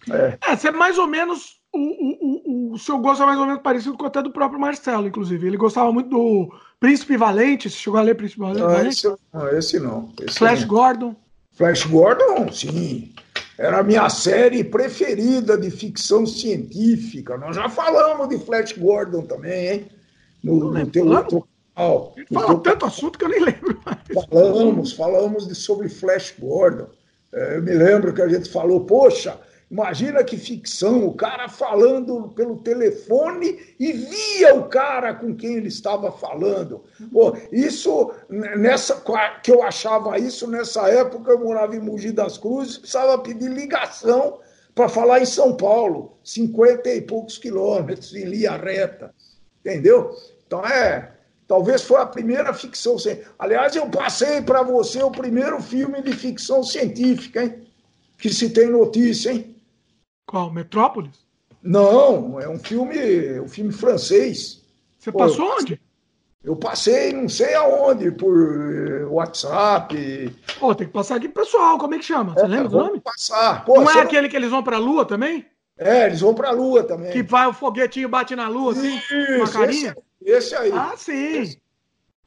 É, 0.10 0.38
é 0.48 0.68
é 0.68 0.72
mais 0.72 0.98
ou 0.98 1.08
menos. 1.08 1.60
O, 1.72 1.78
o, 1.78 2.72
o, 2.72 2.74
o 2.74 2.80
seu 2.80 2.98
gosto 2.98 3.22
é 3.22 3.26
mais 3.28 3.40
ou 3.40 3.46
menos 3.46 3.62
parecido 3.62 3.96
com 3.96 4.06
até 4.06 4.24
do 4.24 4.32
próprio 4.32 4.60
Marcelo, 4.60 5.08
inclusive. 5.08 5.46
Ele 5.46 5.58
gostava 5.58 5.92
muito 5.92 6.10
do 6.10 6.52
Príncipe 6.80 7.16
Valente. 7.16 7.70
Você 7.70 7.78
chegou 7.78 8.00
a 8.00 8.04
ler 8.04 8.16
Príncipe 8.16 8.42
Valente? 8.42 8.62
Não, 8.62 8.88
esse, 8.88 9.08
não, 9.32 9.50
esse 9.50 9.80
não. 9.80 10.14
Esse 10.20 10.40
Flash 10.40 10.62
não. 10.62 10.68
Gordon. 10.68 11.16
Flash 11.52 11.86
Gordon, 11.86 12.52
sim. 12.52 13.14
Era 13.60 13.80
a 13.80 13.84
minha 13.84 14.10
série 14.10 14.64
preferida 14.64 15.58
de 15.58 15.70
ficção 15.70 16.26
científica. 16.26 17.38
Nós 17.38 17.58
já 17.58 17.68
falamos 17.68 18.30
de 18.30 18.38
Flash 18.38 18.72
Gordon 18.72 19.24
também, 19.24 19.68
hein? 19.68 19.88
No, 20.42 20.72
no 20.72 20.88
teu 20.88 21.06
outro 21.06 21.46
canal. 21.76 22.16
Fala 22.34 22.58
tanto 22.62 22.86
assunto 22.86 23.20
que 23.20 23.26
eu 23.26 23.30
nem 23.30 23.42
lembro 23.44 23.78
mais. 23.86 24.26
Falamos, 24.30 24.94
falamos 24.94 25.46
de, 25.46 25.56
sobre 25.56 25.90
Flash 25.90 26.34
Gordon. 26.40 26.88
É, 27.34 27.58
eu 27.58 27.62
me 27.62 27.74
lembro 27.74 28.14
que 28.14 28.22
a 28.22 28.30
gente 28.30 28.50
falou, 28.50 28.86
poxa, 28.86 29.38
Imagina 29.72 30.24
que 30.24 30.36
ficção, 30.36 31.06
o 31.06 31.14
cara 31.14 31.48
falando 31.48 32.30
pelo 32.30 32.58
telefone 32.58 33.60
e 33.80 33.94
via 33.94 34.56
o 34.56 34.68
cara 34.68 35.14
com 35.14 35.36
quem 35.36 35.56
ele 35.56 35.68
estava 35.68 36.12
falando. 36.12 36.84
Pô, 37.12 37.38
isso, 37.52 38.12
nessa, 38.30 39.04
que 39.44 39.52
eu 39.52 39.62
achava 39.62 40.18
isso, 40.18 40.50
nessa 40.50 40.90
época 40.90 41.32
eu 41.32 41.40
morava 41.40 41.76
em 41.76 41.80
Mogi 41.80 42.12
das 42.12 42.36
Cruzes, 42.36 42.80
precisava 42.80 43.20
pedir 43.20 43.52
ligação 43.52 44.40
para 44.74 44.90
falar 44.90 45.20
em 45.20 45.26
São 45.26 45.56
Paulo, 45.56 46.18
50 46.24 46.90
e 46.90 47.02
poucos 47.02 47.38
quilômetros 47.38 48.16
em 48.16 48.26
linha 48.26 48.58
reta. 48.58 49.14
Entendeu? 49.60 50.16
Então 50.48 50.66
é. 50.66 51.14
Talvez 51.48 51.82
foi 51.82 52.00
a 52.00 52.06
primeira 52.06 52.54
ficção 52.54 52.98
científica. 52.98 53.34
Aliás, 53.38 53.76
eu 53.76 53.90
passei 53.90 54.42
para 54.42 54.62
você 54.62 55.02
o 55.02 55.12
primeiro 55.12 55.60
filme 55.62 56.02
de 56.02 56.14
ficção 56.14 56.64
científica, 56.64 57.44
hein? 57.44 57.68
Que 58.20 58.32
se 58.32 58.52
tem 58.52 58.68
notícia, 58.68 59.32
hein? 59.32 59.49
Qual? 60.30 60.54
Metrópolis? 60.54 61.26
Não, 61.60 62.40
é 62.40 62.48
um 62.48 62.60
filme, 62.60 63.40
um 63.40 63.48
filme 63.48 63.72
francês. 63.72 64.62
Você 65.00 65.12
Pô, 65.12 65.18
passou 65.18 65.48
eu 65.48 65.56
onde? 65.56 65.82
Eu 66.44 66.56
passei, 66.56 67.12
não 67.12 67.28
sei 67.28 67.56
aonde, 67.56 68.12
por 68.12 68.38
eh, 68.38 69.06
WhatsApp. 69.06 70.36
Pô, 70.60 70.76
tem 70.76 70.86
que 70.86 70.94
passar 70.94 71.16
aqui 71.16 71.28
pro 71.28 71.44
pessoal, 71.44 71.80
como 71.80 71.96
é 71.96 71.98
que 71.98 72.06
chama? 72.06 72.36
Você 72.36 72.46
é, 72.46 72.48
lembra 72.48 72.70
do 72.70 72.78
nome? 72.78 73.02
Passar. 73.02 73.66
Pô, 73.66 73.82
não 73.82 73.90
é 73.90 74.02
aquele 74.02 74.30
que 74.30 74.36
eles 74.36 74.52
vão 74.52 74.62
pra 74.62 74.78
Lua 74.78 75.04
também? 75.04 75.48
É, 75.76 76.06
eles 76.06 76.22
vão 76.22 76.36
pra 76.36 76.52
Lua 76.52 76.84
também. 76.84 77.12
Que 77.12 77.24
vai 77.24 77.48
o 77.48 77.54
foguetinho 77.54 78.08
bate 78.08 78.36
na 78.36 78.48
Lua, 78.48 78.74
assim, 78.74 78.98
Isso, 78.98 79.36
uma 79.36 79.50
carinha? 79.50 79.96
Esse, 80.22 80.38
esse 80.38 80.56
aí. 80.56 80.72
Ah, 80.72 80.94
sim. 80.96 81.42
Esse, 81.42 81.62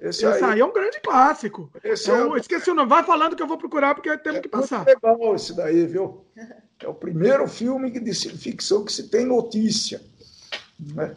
esse, 0.02 0.26
esse 0.26 0.44
aí. 0.44 0.54
aí. 0.54 0.60
é 0.60 0.64
um 0.64 0.72
grande 0.72 1.00
clássico. 1.00 1.70
Esse 1.82 2.10
é, 2.10 2.14
é 2.14 2.36
Esqueci 2.36 2.70
o 2.70 2.74
nome. 2.74 2.88
Vai 2.88 3.04
falando 3.04 3.36
que 3.36 3.42
eu 3.42 3.46
vou 3.46 3.56
procurar, 3.56 3.94
porque 3.94 4.16
temos 4.18 4.38
é 4.38 4.42
que 4.42 4.48
passar. 4.48 4.84
legal 4.84 5.34
esse 5.34 5.54
daí, 5.54 5.86
viu? 5.86 6.26
É 6.80 6.88
o 6.88 6.94
primeiro 6.94 7.46
filme 7.46 7.88
de 7.88 8.12
ficção 8.12 8.84
que 8.84 8.92
se 8.92 9.08
tem 9.08 9.24
notícia. 9.24 10.00
Né? 10.78 11.14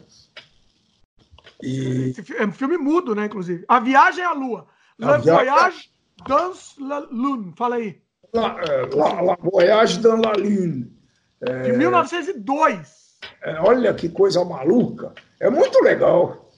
E... 1.60 2.14
É 2.36 2.46
um 2.46 2.52
filme 2.52 2.78
mudo, 2.78 3.12
né, 3.14 3.26
inclusive. 3.26 3.64
A 3.66 3.80
Viagem 3.80 4.24
à 4.24 4.32
Lua. 4.32 4.68
La 4.98 5.18
via... 5.18 5.34
Voyage 5.34 5.90
dans 6.28 6.76
la 6.78 7.00
Lune. 7.00 7.52
Fala 7.56 7.76
aí. 7.76 8.00
La, 8.32 8.56
é, 8.60 8.94
la, 8.94 9.20
la 9.20 9.36
Voyage 9.36 9.98
dans 9.98 10.20
la 10.20 10.32
Lune. 10.32 10.96
É... 11.40 11.62
De 11.62 11.72
1902. 11.72 13.18
É, 13.42 13.60
olha 13.60 13.92
que 13.94 14.08
coisa 14.08 14.44
maluca. 14.44 15.12
É 15.40 15.50
muito 15.50 15.82
legal. 15.82 16.52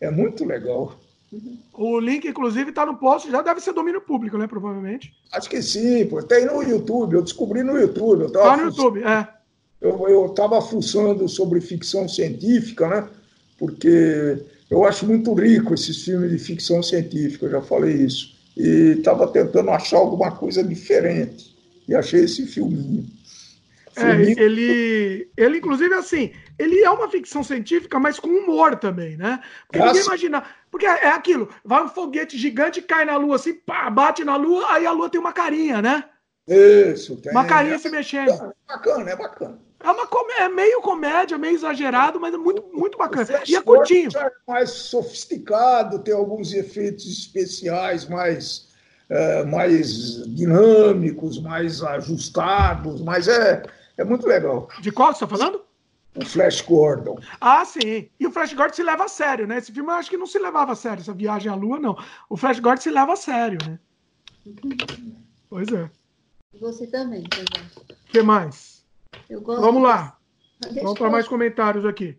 É 0.00 0.10
muito 0.10 0.44
legal. 0.44 0.98
O 1.72 1.98
link, 1.98 2.26
inclusive, 2.26 2.70
está 2.70 2.86
no 2.86 2.96
post, 2.96 3.30
já 3.30 3.42
deve 3.42 3.60
ser 3.60 3.72
domínio 3.72 4.00
público, 4.00 4.38
né? 4.38 4.46
Provavelmente. 4.46 5.12
Acho 5.32 5.48
que 5.48 5.60
sim, 5.62 6.06
pô. 6.06 6.22
Tem 6.22 6.46
no 6.46 6.62
YouTube, 6.62 7.14
eu 7.14 7.22
descobri 7.22 7.62
no 7.62 7.78
YouTube. 7.78 8.26
Está 8.26 8.56
no 8.56 8.64
YouTube, 8.64 9.02
é. 9.02 9.28
Eu 9.80 10.26
estava 10.26 10.62
fuçando 10.62 11.28
sobre 11.28 11.60
ficção 11.60 12.08
científica, 12.08 12.88
né? 12.88 13.08
Porque 13.58 14.38
eu 14.70 14.84
acho 14.84 15.06
muito 15.06 15.34
rico 15.34 15.74
esses 15.74 16.04
filmes 16.04 16.30
de 16.30 16.38
ficção 16.38 16.82
científica, 16.82 17.46
eu 17.46 17.50
já 17.50 17.62
falei 17.62 17.94
isso. 17.94 18.34
E 18.56 18.96
estava 18.98 19.26
tentando 19.26 19.70
achar 19.70 19.98
alguma 19.98 20.32
coisa 20.32 20.62
diferente. 20.62 21.54
E 21.86 21.94
achei 21.94 22.24
esse 22.24 22.46
filminho. 22.46 23.04
É, 23.96 24.42
ele, 24.42 25.28
ele, 25.36 25.58
inclusive, 25.58 25.94
assim, 25.94 26.32
ele 26.58 26.80
é 26.80 26.90
uma 26.90 27.08
ficção 27.08 27.42
científica, 27.42 27.98
mas 27.98 28.18
com 28.18 28.28
humor 28.28 28.76
também, 28.76 29.16
né? 29.16 29.40
Porque 29.66 29.78
Nossa. 29.78 29.92
ninguém 29.92 30.06
imagina. 30.06 30.44
Porque 30.70 30.86
é 30.86 31.08
aquilo, 31.08 31.48
vai 31.64 31.84
um 31.84 31.88
foguete 31.88 32.36
gigante, 32.36 32.82
cai 32.82 33.04
na 33.04 33.16
lua 33.16 33.36
assim, 33.36 33.54
pá, 33.54 33.88
bate 33.90 34.24
na 34.24 34.36
lua, 34.36 34.72
aí 34.72 34.86
a 34.86 34.92
lua 34.92 35.08
tem 35.08 35.20
uma 35.20 35.32
carinha, 35.32 35.80
né? 35.80 36.04
Isso, 36.48 37.16
tem. 37.16 37.32
Uma 37.32 37.44
carinha 37.44 37.76
é, 37.76 37.78
se 37.78 37.88
mexendo. 37.88 38.30
É 38.30 38.52
bacana, 38.66 39.10
é 39.10 39.16
bacana. 39.16 39.58
É, 39.80 39.90
uma 39.90 40.08
é 40.38 40.48
meio 40.48 40.80
comédia, 40.80 41.36
meio 41.36 41.54
exagerado, 41.54 42.18
mas 42.18 42.32
é 42.32 42.38
muito, 42.38 42.64
muito 42.72 42.96
bacana. 42.96 43.42
E 43.46 43.54
é 43.54 43.60
curtinho. 43.60 44.10
É 44.16 44.30
mais 44.48 44.70
sofisticado, 44.70 45.98
tem 45.98 46.14
alguns 46.14 46.54
efeitos 46.54 47.06
especiais 47.06 48.08
mais, 48.08 48.68
é, 49.10 49.44
mais 49.44 50.24
dinâmicos, 50.34 51.40
mais 51.40 51.82
ajustados, 51.82 53.02
mas 53.02 53.28
é, 53.28 53.62
É 53.96 54.04
muito 54.04 54.26
legal. 54.26 54.68
De 54.80 54.90
qual 54.90 55.12
você 55.12 55.24
está 55.24 55.36
falando? 55.36 55.62
O 56.16 56.24
Flash 56.24 56.60
Gordon. 56.62 57.18
Ah, 57.40 57.64
sim. 57.64 58.08
E 58.20 58.26
o 58.26 58.30
Flash 58.30 58.52
Gordon 58.54 58.74
se 58.74 58.82
leva 58.82 59.04
a 59.04 59.08
sério, 59.08 59.46
né? 59.46 59.58
Esse 59.58 59.72
filme 59.72 59.90
eu 59.90 59.94
acho 59.94 60.08
que 60.08 60.16
não 60.16 60.26
se 60.26 60.38
levava 60.38 60.72
a 60.72 60.76
sério, 60.76 61.00
essa 61.00 61.12
viagem 61.12 61.50
à 61.50 61.54
Lua, 61.54 61.78
não. 61.78 61.96
O 62.28 62.36
Flash 62.36 62.60
Gordon 62.60 62.80
se 62.80 62.90
leva 62.90 63.12
a 63.12 63.16
sério, 63.16 63.58
né? 63.66 63.78
Pois 65.48 65.68
é. 65.72 65.90
Você 66.60 66.86
também, 66.86 67.24
O 67.24 68.12
que 68.12 68.22
mais? 68.22 68.84
Vamos 69.28 69.82
lá. 69.82 70.16
Deixa 70.60 70.82
Vamos 70.82 70.98
para 70.98 71.10
mais 71.10 71.26
comentários 71.26 71.84
aqui. 71.84 72.16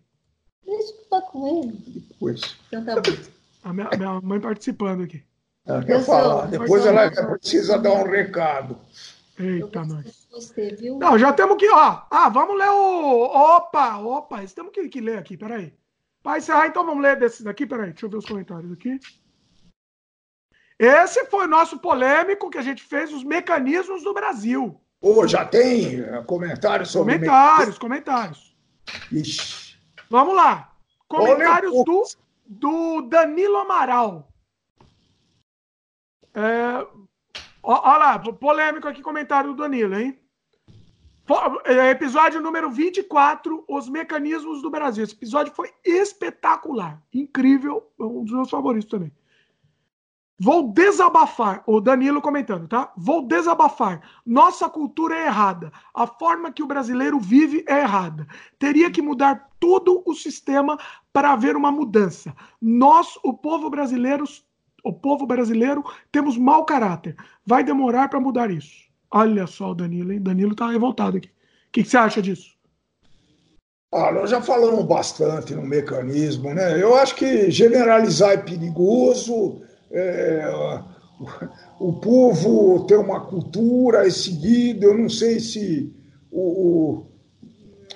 Deixa 0.65 0.91
eu 0.91 1.05
falar 1.09 1.21
com 1.23 1.63
ele. 1.63 2.03
Depois. 2.09 2.57
Então 2.67 2.83
tá 2.83 2.95
bom. 2.95 3.17
A 3.63 3.73
minha, 3.73 3.89
minha 3.97 4.21
mãe 4.21 4.39
participando 4.39 5.03
aqui. 5.03 5.23
Ela 5.65 5.83
quer 5.83 6.03
falar. 6.03 6.47
Depois 6.47 6.85
ela 6.85 7.09
precisa 7.09 7.77
dar 7.77 7.93
um 7.93 8.09
recado. 8.09 8.77
Eita, 9.39 9.83
nós. 9.85 10.24
Você, 10.35 10.75
viu? 10.75 10.99
Não, 10.99 11.17
já 11.17 11.31
temos 11.31 11.55
que, 11.55 11.69
ó. 11.69 12.01
Ah, 12.11 12.27
vamos 12.27 12.57
ler 12.57 12.69
o. 12.69 13.23
Opa, 13.23 13.97
opa, 13.99 14.43
isso 14.43 14.53
temos 14.53 14.73
que, 14.73 14.89
que 14.89 14.99
ler 14.99 15.17
aqui, 15.17 15.37
peraí. 15.37 15.73
Para 16.21 16.39
encerrar, 16.39 16.67
então 16.67 16.85
vamos 16.85 17.01
ler 17.01 17.17
desses 17.17 17.41
daqui, 17.41 17.65
peraí. 17.65 17.91
Deixa 17.91 18.05
eu 18.05 18.09
ver 18.09 18.17
os 18.17 18.25
comentários 18.25 18.69
aqui. 18.73 18.99
Esse 20.77 21.25
foi 21.27 21.45
o 21.45 21.49
nosso 21.49 21.79
polêmico 21.79 22.49
que 22.49 22.57
a 22.57 22.61
gente 22.61 22.83
fez, 22.83 23.13
os 23.13 23.23
mecanismos 23.23 24.03
do 24.03 24.13
Brasil. 24.13 24.77
Oh, 24.99 25.25
já 25.25 25.45
tem 25.45 26.01
eh, 26.01 26.23
comentários 26.23 26.91
sobre 26.91 27.13
Comentários, 27.13 27.77
comentários. 27.77 28.57
Ixi. 29.09 29.77
Vamos 30.09 30.35
lá. 30.35 30.75
Comentários 31.07 31.71
do, 31.71 32.03
do 32.45 33.01
Danilo 33.03 33.55
Amaral. 33.55 34.27
É, 36.33 36.85
olha 37.63 37.97
lá, 37.97 38.19
polêmico 38.19 38.85
aqui 38.85 39.01
comentário 39.01 39.51
do 39.53 39.61
Danilo, 39.61 39.95
hein? 39.95 40.19
É, 41.65 41.89
episódio 41.89 42.39
número 42.39 42.69
24, 42.69 43.65
Os 43.67 43.89
Mecanismos 43.89 44.61
do 44.61 44.69
Brasil. 44.69 45.03
Esse 45.03 45.15
episódio 45.15 45.51
foi 45.53 45.71
espetacular, 45.83 47.01
incrível, 47.11 47.91
um 47.99 48.23
dos 48.23 48.33
meus 48.33 48.49
favoritos 48.49 48.87
também. 48.87 49.11
Vou 50.39 50.71
desabafar, 50.71 51.63
o 51.65 51.81
Danilo 51.81 52.21
comentando, 52.21 52.67
tá? 52.67 52.93
Vou 52.95 53.25
desabafar. 53.25 54.01
Nossa 54.23 54.69
cultura 54.69 55.15
é 55.15 55.25
errada. 55.25 55.71
A 55.95 56.05
forma 56.05 56.51
que 56.51 56.61
o 56.61 56.67
brasileiro 56.67 57.19
vive 57.19 57.65
é 57.67 57.79
errada. 57.79 58.27
Teria 58.59 58.91
que 58.91 59.01
mudar 59.01 59.49
todo 59.59 60.03
o 60.05 60.13
sistema 60.13 60.77
para 61.11 61.31
haver 61.31 61.55
uma 61.55 61.71
mudança. 61.71 62.35
Nós, 62.61 63.17
o 63.23 63.33
povo 63.33 63.67
brasileiro, 63.69 64.25
o 64.83 64.93
povo 64.93 65.25
brasileiro, 65.25 65.83
temos 66.11 66.37
mau 66.37 66.65
caráter. 66.65 67.15
Vai 67.43 67.63
demorar 67.63 68.09
para 68.09 68.19
mudar 68.19 68.51
isso. 68.51 68.84
Olha 69.15 69.47
só 69.47 69.71
o 69.71 69.75
Danilo, 69.75 70.11
hein? 70.11 70.21
Danilo 70.21 70.53
tá 70.53 70.69
revoltado 70.69 71.15
aqui. 71.15 71.29
O 71.29 71.71
que, 71.71 71.83
que 71.83 71.89
você 71.89 71.95
acha 71.95 72.21
disso? 72.21 72.53
Ah, 73.93 74.11
nós 74.11 74.29
já 74.29 74.41
falamos 74.41 74.83
bastante 74.85 75.55
no 75.55 75.61
mecanismo, 75.61 76.53
né? 76.53 76.83
Eu 76.83 76.95
acho 76.95 77.15
que 77.15 77.49
generalizar 77.49 78.31
é 78.31 78.37
perigoso 78.37 79.61
é, 79.89 80.45
o, 81.79 81.93
povo 81.93 82.85
tem 82.87 82.97
uma 82.97 83.21
cultura, 83.21 84.05
é 84.05 84.09
seguido, 84.09 84.87
eu 84.87 84.97
não 84.97 85.07
sei 85.07 85.39
se 85.39 85.95
o, 86.29 86.41
o, 86.41 87.05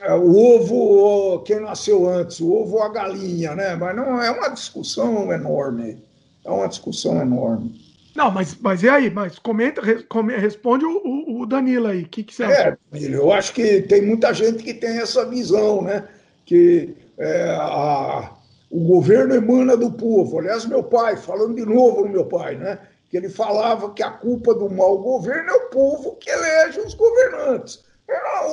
é, 0.02 0.14
o 0.14 0.38
ovo, 0.38 1.44
quem 1.44 1.60
nasceu 1.60 2.08
antes, 2.08 2.40
o 2.40 2.50
ovo 2.54 2.78
ou 2.78 2.84
a 2.84 2.88
galinha, 2.88 3.56
né? 3.56 3.76
Mas 3.76 3.94
não 3.94 4.22
é 4.22 4.32
uma 4.32 4.48
discussão 4.48 5.34
enorme. 5.34 6.02
É 6.46 6.50
uma 6.50 6.68
discussão 6.70 7.20
enorme. 7.22 7.89
Não, 8.16 8.32
mas, 8.32 8.56
mas 8.60 8.84
e 8.84 8.90
aí? 8.90 9.10
Mas 9.10 9.38
comenta, 9.40 9.82
responde 9.82 10.86
o, 10.86 11.42
o 11.42 11.46
Danilo 11.46 11.88
aí. 11.88 12.04
O 12.04 12.10
que, 12.10 12.24
que 12.24 12.34
você 12.34 12.44
acha? 12.44 12.78
É, 12.94 13.00
eu 13.14 13.32
acho 13.32 13.54
que 13.54 13.82
tem 13.84 14.02
muita 14.02 14.34
gente 14.34 14.64
que 14.64 14.74
tem 14.74 14.98
essa 15.00 15.26
visão, 15.26 15.82
né? 15.82 16.08
Que 16.46 16.96
é, 17.18 17.56
a, 17.60 18.34
o 18.70 18.80
governo 18.80 19.36
emana 19.36 19.78
do 19.78 19.92
povo. 19.92 20.40
Aliás, 20.40 20.66
meu 20.66 20.84
pai, 20.84 21.18
falando 21.18 21.56
de 21.56 21.66
novo 21.66 22.04
no 22.04 22.10
meu 22.10 22.26
pai, 22.26 22.56
né? 22.56 22.80
Que 23.10 23.18
ele 23.18 23.30
falava 23.30 23.94
que 23.94 24.04
a 24.04 24.12
culpa 24.12 24.54
do 24.54 24.70
mau 24.70 24.98
governo 25.00 25.50
é 25.50 25.54
o 25.54 25.70
povo 25.70 26.16
que 26.18 26.30
elege 26.30 26.80
os 26.80 26.94
governantes. 26.94 27.84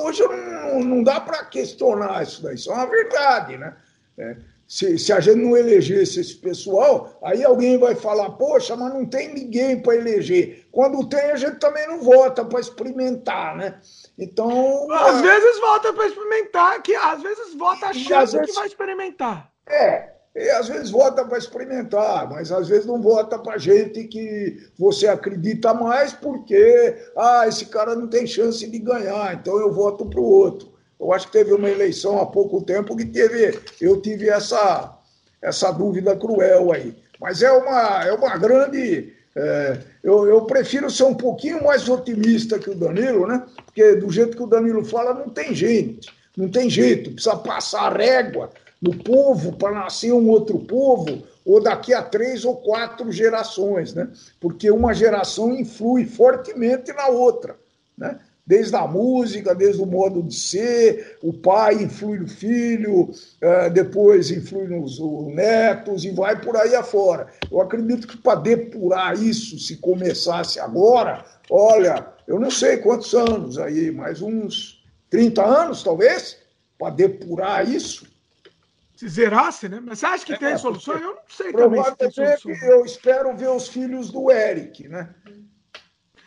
Hoje 0.03 0.23
não, 0.23 0.79
não 0.81 1.03
dá 1.03 1.19
para 1.19 1.45
questionar 1.45 2.21
isso 2.23 2.43
daí, 2.43 2.55
isso 2.55 2.71
é 2.71 2.75
uma 2.75 2.85
verdade, 2.85 3.57
né? 3.57 3.73
É, 4.17 4.35
se, 4.67 4.97
se, 4.99 5.13
a 5.13 5.19
gente 5.21 5.37
não 5.37 5.55
elegesse 5.55 6.19
esse 6.19 6.35
pessoal, 6.35 7.17
aí 7.23 7.43
alguém 7.43 7.77
vai 7.77 7.95
falar, 7.95 8.31
poxa, 8.31 8.75
mas 8.75 8.93
não 8.93 9.05
tem 9.05 9.33
ninguém 9.33 9.81
para 9.81 9.95
eleger. 9.95 10.67
Quando 10.71 11.07
tem, 11.07 11.31
a 11.31 11.37
gente 11.37 11.57
também 11.57 11.87
não 11.87 12.01
vota 12.01 12.43
para 12.43 12.59
experimentar, 12.59 13.55
né? 13.55 13.79
Então. 14.19 14.91
Às 14.91 15.19
é... 15.19 15.21
vezes 15.21 15.59
vota 15.61 15.93
para 15.93 16.07
experimentar, 16.07 16.81
que 16.81 16.93
às 16.95 17.21
vezes 17.21 17.55
vota 17.55 17.87
achando 17.87 18.31
vezes... 18.31 18.45
que 18.45 18.59
vai 18.59 18.67
experimentar. 18.67 19.51
É, 19.69 20.09
e 20.35 20.49
às 20.51 20.67
vezes 20.67 20.91
vota 20.91 21.25
para 21.25 21.37
experimentar, 21.37 22.29
mas 22.29 22.51
às 22.51 22.67
vezes 22.67 22.85
não 22.85 23.01
vota 23.01 23.39
para 23.39 23.57
gente 23.57 24.03
que 24.03 24.69
você 24.77 25.07
acredita 25.07 25.73
mais 25.73 26.13
porque, 26.13 26.95
ah, 27.17 27.47
esse 27.47 27.65
cara 27.67 27.95
não 27.95 28.07
tem 28.07 28.27
chance 28.27 28.69
de 28.69 28.79
ganhar, 28.79 29.33
então 29.33 29.57
eu 29.59 29.71
voto 29.71 30.05
para 30.05 30.19
o 30.19 30.23
outro. 30.23 30.76
Eu 30.99 31.13
acho 31.13 31.27
que 31.27 31.33
teve 31.33 31.53
uma 31.53 31.69
eleição 31.69 32.19
há 32.19 32.25
pouco 32.25 32.61
tempo 32.61 32.95
que 32.95 33.05
teve, 33.05 33.59
eu 33.79 34.01
tive 34.01 34.29
essa, 34.29 34.97
essa 35.41 35.71
dúvida 35.71 36.15
cruel 36.15 36.71
aí. 36.71 36.95
Mas 37.19 37.41
é 37.41 37.51
uma, 37.51 38.03
é 38.03 38.11
uma 38.11 38.37
grande. 38.37 39.13
É, 39.35 39.77
eu, 40.03 40.25
eu 40.27 40.41
prefiro 40.45 40.89
ser 40.89 41.03
um 41.03 41.13
pouquinho 41.13 41.63
mais 41.63 41.87
otimista 41.87 42.57
que 42.57 42.69
o 42.69 42.75
Danilo, 42.75 43.27
né? 43.27 43.45
Porque 43.65 43.95
do 43.95 44.11
jeito 44.11 44.35
que 44.35 44.43
o 44.43 44.47
Danilo 44.47 44.83
fala, 44.83 45.13
não 45.13 45.29
tem 45.29 45.53
gente, 45.53 46.09
não 46.35 46.49
tem 46.49 46.69
jeito, 46.69 47.11
precisa 47.11 47.35
passar 47.35 47.95
régua 47.95 48.49
no 48.81 48.95
povo 48.95 49.53
para 49.53 49.71
nascer 49.71 50.11
um 50.11 50.29
outro 50.29 50.59
povo, 50.59 51.23
ou 51.45 51.61
daqui 51.61 51.93
a 51.93 52.01
três 52.01 52.45
ou 52.45 52.57
quatro 52.57 53.11
gerações, 53.11 53.93
né? 53.93 54.09
Porque 54.39 54.69
uma 54.69 54.93
geração 54.93 55.55
influi 55.55 56.05
fortemente 56.05 56.91
na 56.93 57.07
outra, 57.07 57.55
né? 57.97 58.19
Desde 58.47 58.75
a 58.77 58.87
música, 58.87 59.53
desde 59.53 59.81
o 59.81 59.85
modo 59.85 60.23
de 60.23 60.33
ser, 60.33 61.17
o 61.21 61.33
pai 61.33 61.75
influi 61.83 62.17
no 62.17 62.27
filho, 62.27 63.11
é, 63.41 63.69
depois 63.69 64.31
influi 64.31 64.67
nos 64.67 64.99
netos 65.35 66.05
e 66.05 66.11
vai 66.11 66.39
por 66.39 66.55
aí 66.55 66.73
afora. 66.73 67.27
Eu 67.51 67.59
acredito 67.59 68.07
que 68.07 68.17
para 68.17 68.39
depurar 68.39 69.21
isso, 69.21 69.59
se 69.59 69.75
começasse 69.75 70.61
agora, 70.61 71.25
olha, 71.49 72.07
eu 72.25 72.39
não 72.39 72.49
sei 72.49 72.77
quantos 72.77 73.13
anos 73.13 73.59
aí, 73.59 73.91
mais 73.91 74.21
uns 74.21 74.81
30 75.09 75.43
anos 75.43 75.83
talvez, 75.83 76.37
para 76.79 76.91
depurar 76.91 77.67
isso, 77.67 78.07
se 78.97 79.07
zerasse, 79.07 79.69
né? 79.69 79.79
Mas 79.79 79.99
você 79.99 80.05
acha 80.07 80.25
que 80.25 80.33
é, 80.33 80.37
tem 80.37 80.57
solução? 80.57 80.95
Eu 80.95 81.01
não 81.01 81.17
sei 81.27 81.53
também 81.53 81.83
se 81.83 81.95
tem 81.95 82.11
solução. 82.11 82.51
Eu 82.67 82.83
espero 82.83 83.37
ver 83.37 83.49
os 83.49 83.67
filhos 83.67 84.09
do 84.09 84.31
Eric, 84.31 84.87
né? 84.87 85.13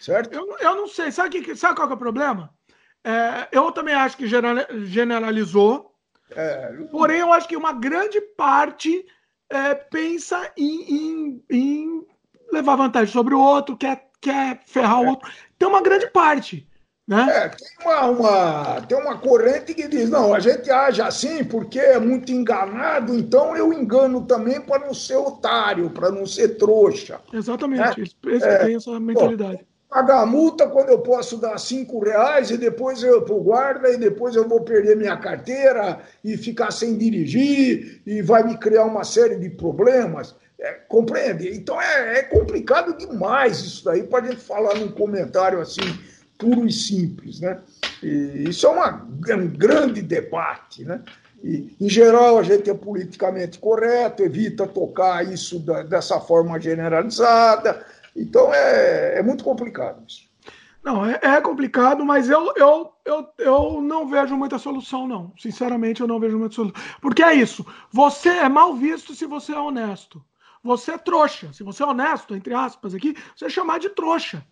Certo? 0.00 0.32
Eu, 0.32 0.58
eu 0.58 0.76
não 0.76 0.88
sei. 0.88 1.12
Sabe, 1.12 1.42
que, 1.42 1.54
sabe 1.54 1.76
qual 1.76 1.86
que 1.86 1.92
é 1.92 1.96
o 1.96 1.98
problema? 1.98 2.50
É, 3.04 3.48
eu 3.52 3.70
também 3.70 3.94
acho 3.94 4.16
que 4.16 4.26
generalizou. 4.26 5.94
É, 6.30 6.72
porém, 6.90 7.20
eu 7.20 7.32
acho 7.32 7.46
que 7.46 7.56
uma 7.56 7.72
grande 7.72 8.20
parte 8.36 9.04
é, 9.50 9.74
pensa 9.74 10.50
em, 10.56 10.94
em, 10.94 11.44
em, 11.50 12.06
levar 12.50 12.76
vantagem 12.76 13.12
sobre 13.12 13.34
o 13.34 13.40
outro, 13.40 13.76
quer, 13.76 14.08
quer 14.20 14.62
ferrar 14.66 15.02
o 15.02 15.06
outro. 15.08 15.30
Tem 15.58 15.68
uma 15.68 15.82
grande 15.82 16.06
parte. 16.08 16.66
Né? 17.06 17.26
É, 17.28 17.48
tem 17.48 17.68
uma, 17.84 18.06
uma, 18.06 18.80
tem 18.82 18.96
uma 18.96 19.18
corrente 19.18 19.74
que 19.74 19.88
diz: 19.88 20.08
não, 20.08 20.32
a 20.32 20.38
gente 20.38 20.70
age 20.70 21.02
assim 21.02 21.42
porque 21.42 21.80
é 21.80 21.98
muito 21.98 22.30
enganado, 22.30 23.18
então 23.18 23.56
eu 23.56 23.72
engano 23.72 24.24
também 24.24 24.60
para 24.60 24.86
não 24.86 24.94
ser 24.94 25.16
otário, 25.16 25.90
para 25.90 26.10
não 26.12 26.24
ser 26.24 26.56
trouxa. 26.56 27.20
Exatamente, 27.32 28.00
é, 28.00 28.30
esse 28.30 28.46
é, 28.46 28.58
tem 28.64 28.76
essa 28.76 29.00
mentalidade. 29.00 29.66
Pagar 29.90 30.24
multa 30.24 30.68
quando 30.68 30.90
eu 30.90 31.00
posso 31.00 31.36
dar 31.36 31.58
cinco 31.58 31.98
reais 31.98 32.50
e 32.52 32.56
depois 32.56 33.02
eu 33.02 33.22
pro 33.22 33.40
guarda 33.40 33.90
e 33.90 33.98
depois 33.98 34.36
eu 34.36 34.48
vou 34.48 34.60
perder 34.60 34.96
minha 34.96 35.16
carteira 35.16 36.00
e 36.22 36.36
ficar 36.36 36.70
sem 36.70 36.96
dirigir 36.96 38.00
e 38.06 38.22
vai 38.22 38.44
me 38.44 38.56
criar 38.56 38.84
uma 38.84 39.02
série 39.02 39.36
de 39.36 39.50
problemas. 39.50 40.36
É, 40.60 40.74
compreende? 40.88 41.48
Então 41.48 41.80
é, 41.80 42.18
é 42.18 42.22
complicado 42.22 42.96
demais 42.96 43.58
isso 43.60 43.84
daí 43.84 44.04
para 44.04 44.24
a 44.24 44.28
gente 44.28 44.40
falar 44.40 44.76
num 44.76 44.92
comentário 44.92 45.60
assim 45.60 45.80
puro 46.38 46.66
e 46.66 46.72
simples. 46.72 47.40
Né? 47.40 47.58
E 48.02 48.44
isso 48.48 48.66
é, 48.66 48.70
uma, 48.70 49.08
é 49.28 49.34
um 49.34 49.48
grande 49.48 50.02
debate. 50.02 50.84
Né? 50.84 51.00
E, 51.42 51.74
em 51.80 51.88
geral, 51.88 52.38
a 52.38 52.42
gente 52.42 52.68
é 52.70 52.74
politicamente 52.74 53.58
correto, 53.58 54.22
evita 54.22 54.66
tocar 54.66 55.24
isso 55.26 55.58
da, 55.58 55.82
dessa 55.82 56.20
forma 56.20 56.60
generalizada. 56.60 57.84
Então, 58.16 58.52
é, 58.52 59.18
é 59.18 59.22
muito 59.22 59.44
complicado 59.44 60.04
isso. 60.06 60.30
Não, 60.82 61.04
é, 61.04 61.18
é, 61.22 61.40
complicado, 61.40 62.04
mas 62.04 62.30
eu, 62.30 62.52
eu, 62.56 62.92
eu, 63.04 63.28
eu 63.38 63.82
não 63.82 64.08
vejo 64.08 64.34
muita 64.36 64.58
solução, 64.58 65.06
não. 65.06 65.32
Sinceramente, 65.38 66.00
eu 66.00 66.06
não 66.06 66.18
vejo 66.18 66.38
muita 66.38 66.54
solução. 66.54 66.82
Porque 67.02 67.22
é 67.22 67.34
isso. 67.34 67.66
Você 67.92 68.30
é 68.30 68.48
mal 68.48 68.74
visto 68.74 69.14
se 69.14 69.26
você 69.26 69.52
é 69.52 69.58
honesto. 69.58 70.24
Você 70.62 70.92
é 70.92 70.98
trouxa. 70.98 71.52
Se 71.52 71.62
você 71.62 71.82
é 71.82 71.86
honesto, 71.86 72.34
entre 72.34 72.54
aspas, 72.54 72.94
aqui, 72.94 73.14
você 73.36 73.46
é 73.46 73.50
chamar 73.50 73.78
de 73.78 73.90
trouxa. 73.90 74.44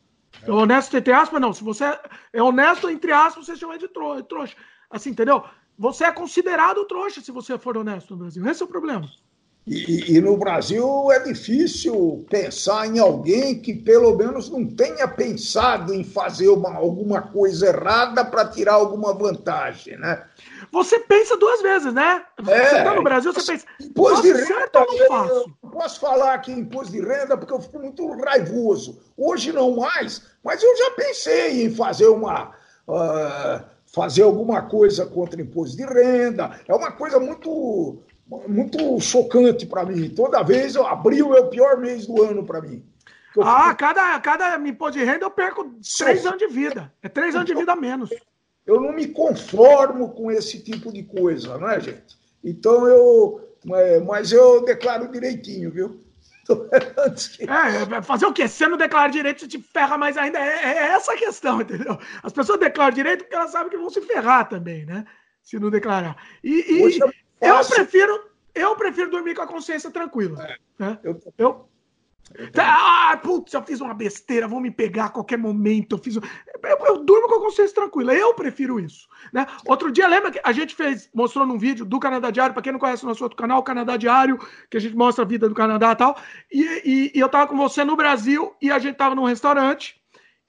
É. 0.43 0.51
Honesto 0.51 0.97
entre 0.97 1.13
aspas, 1.13 1.41
não. 1.41 1.53
Se 1.53 1.65
você 1.65 1.85
é 2.33 2.43
honesto 2.43 2.91
entre 2.91 3.11
aspas, 3.11 3.47
você 3.47 3.57
chama 3.57 3.79
de 3.79 3.89
trouxa. 3.89 4.55
Assim, 4.91 5.11
entendeu? 5.11 5.43
Você 5.79 6.05
é 6.05 6.13
considerado 6.13 6.85
trouxa 6.85 7.21
se 7.21 7.33
você 7.33 7.57
for 7.59 7.77
honesto 7.77 8.11
no 8.11 8.19
Brasil. 8.19 8.47
Esse 8.47 8.63
é 8.63 8.67
o 8.67 8.69
problema. 8.69 9.09
E, 9.69 10.17
e, 10.17 10.21
no 10.21 10.37
Brasil 10.39 11.13
é 11.13 11.21
difícil 11.21 12.25
pensar 12.31 12.87
em 12.87 12.99
alguém 12.99 13.61
que 13.61 13.75
pelo 13.75 14.17
menos 14.17 14.49
não 14.49 14.67
tenha 14.67 15.07
pensado 15.07 15.93
em 15.93 16.03
fazer 16.03 16.49
uma, 16.49 16.75
alguma 16.75 17.21
coisa 17.21 17.69
errada 17.69 18.25
para 18.25 18.47
tirar 18.49 18.75
alguma 18.75 19.13
vantagem, 19.13 19.99
né? 19.99 20.25
Você 20.73 20.99
pensa 21.01 21.37
duas 21.37 21.61
vezes, 21.61 21.93
né? 21.93 22.25
É, 22.39 22.43
você 22.45 22.77
está 22.79 22.95
no 22.95 23.03
Brasil, 23.03 23.33
você 23.33 23.53
pensa. 23.53 23.67
Imposto 23.79 24.23
de 24.23 24.33
renda, 24.33 24.71
eu 24.75 24.87
não 24.87 25.07
faço. 25.07 25.55
Eu 25.63 25.71
posso 25.71 26.01
falar 26.01 26.35
aqui 26.35 26.51
em 26.51 26.61
imposto 26.61 26.93
de 26.93 27.01
renda 27.01 27.37
porque 27.37 27.53
eu 27.53 27.61
fico 27.61 27.79
muito 27.79 28.11
raivoso. 28.23 28.99
Hoje 29.19 29.53
não 29.53 29.77
mais, 29.77 30.23
mas 30.43 30.63
eu 30.63 30.77
já 30.79 30.91
pensei 30.93 31.65
em 31.65 31.75
fazer 31.75 32.07
uma. 32.07 32.53
Uh, 32.89 33.63
fazer 33.93 34.23
alguma 34.23 34.63
coisa 34.63 35.05
contra 35.05 35.41
imposto 35.41 35.77
de 35.77 35.85
renda. 35.85 36.59
É 36.67 36.75
uma 36.75 36.93
coisa 36.93 37.19
muito 37.19 38.03
muito 38.47 39.01
chocante 39.01 39.67
para 39.67 39.85
mim. 39.85 40.11
Toda 40.11 40.43
vez, 40.43 40.77
abril 40.77 41.35
é 41.35 41.41
o 41.41 41.49
pior 41.49 41.79
mês 41.79 42.07
do 42.07 42.23
ano 42.23 42.45
para 42.45 42.61
mim. 42.61 42.85
ah, 43.41 43.69
fico... 43.69 43.77
cada, 43.79 44.21
cada 44.21 44.69
imposto 44.69 44.99
de 44.99 45.05
renda 45.05 45.25
eu 45.25 45.31
perco 45.31 45.71
três 45.99 46.27
anos 46.27 46.39
de 46.39 46.47
vida. 46.47 46.93
É 47.03 47.09
três 47.09 47.35
anos 47.35 47.47
de 47.47 47.55
vida 47.55 47.73
a 47.73 47.77
menos. 47.77 48.11
Eu 48.67 48.81
não 48.81 48.93
me 48.93 49.09
conformo 49.09 50.11
com 50.11 50.31
esse 50.31 50.63
tipo 50.63 50.93
de 50.93 51.03
coisa, 51.03 51.57
não 51.57 51.71
é, 51.71 51.81
gente? 51.81 52.19
Então 52.45 52.87
eu. 52.87 53.41
É, 53.75 54.01
mas 54.01 54.31
eu 54.31 54.65
declaro 54.65 55.11
direitinho, 55.11 55.71
viu? 55.71 56.01
É, 57.41 58.01
fazer 58.01 58.25
o 58.25 58.33
quê? 58.33 58.49
Se 58.49 58.57
você 58.57 58.69
não 58.69 58.79
declara 58.79 59.13
direito, 59.13 59.41
você 59.41 59.49
te 59.49 59.59
ferra 59.59 59.99
mais 59.99 60.17
ainda. 60.17 60.39
É, 60.39 60.65
é, 60.65 60.77
essa 60.93 61.13
a 61.13 61.17
questão, 61.17 61.61
entendeu? 61.63 61.99
As 62.23 62.33
pessoas 62.33 62.59
declaram 62.59 62.95
direito 62.95 63.25
porque 63.25 63.35
elas 63.35 63.51
sabem 63.51 63.69
que 63.69 63.77
vão 63.77 63.91
se 63.91 64.01
ferrar 64.01 64.49
também, 64.49 64.87
né? 64.87 65.05
Se 65.43 65.59
não 65.59 65.69
declarar. 65.69 66.17
E, 66.43 66.51
e, 66.51 66.99
eu 67.41 67.65
prefiro, 67.65 68.31
eu 68.55 68.77
prefiro 68.77 69.11
dormir 69.11 69.35
com 69.35 69.43
a 69.43 69.47
consciência 69.47 69.91
tranquila. 69.91 70.43
É, 70.45 70.57
né? 70.79 70.99
eu, 71.03 71.21
eu, 71.37 71.69
ah, 72.59 73.19
putz, 73.23 73.55
eu 73.55 73.63
fiz 73.63 73.81
uma 73.81 73.95
besteira, 73.95 74.47
vou 74.47 74.61
me 74.61 74.71
pegar 74.71 75.07
a 75.07 75.11
qualquer 75.11 75.39
momento. 75.39 75.95
Eu, 75.95 75.99
fiz, 75.99 76.17
eu, 76.17 76.23
eu, 76.87 77.05
durmo 77.05 77.29
com 77.29 77.37
a 77.37 77.41
consciência 77.41 77.75
tranquila. 77.75 78.15
Eu 78.15 78.35
prefiro 78.35 78.79
isso. 78.79 79.09
Né? 79.33 79.47
Outro 79.67 79.91
dia, 79.91 80.07
lembra 80.07 80.31
que 80.31 80.41
a 80.43 80.53
gente 80.53 80.75
fez, 80.75 81.09
mostrou 81.15 81.47
num 81.47 81.59
vídeo 81.59 81.85
do 81.85 81.99
Canadá 81.99 82.31
Diário, 82.31 82.53
para 82.53 82.63
quem 82.63 82.73
não 82.73 82.81
conhece 82.81 83.05
o 83.05 83.09
nosso 83.09 83.23
outro 83.23 83.39
canal, 83.39 83.61
o 83.61 83.63
Canadá 83.65 83.97
Diário, 83.97 84.39
que 84.71 84.77
a 84.77 84.81
gente 84.81 84.97
mostra 84.97 85.25
a 85.25 85.29
vida 85.29 85.49
do 85.49 85.55
Canadá 85.55 85.93
e 85.93 85.97
tal. 85.97 86.17
E, 86.53 86.63
e, 86.85 87.13
e 87.15 87.21
eu 87.21 87.29
tava 87.29 87.47
com 87.47 87.57
você 87.57 87.85
no 87.85 87.97
Brasil 87.97 88.55
e 88.61 88.71
a 88.71 88.79
gente 88.79 88.97
tava 88.97 89.15
num 89.15 89.25
restaurante 89.25 89.99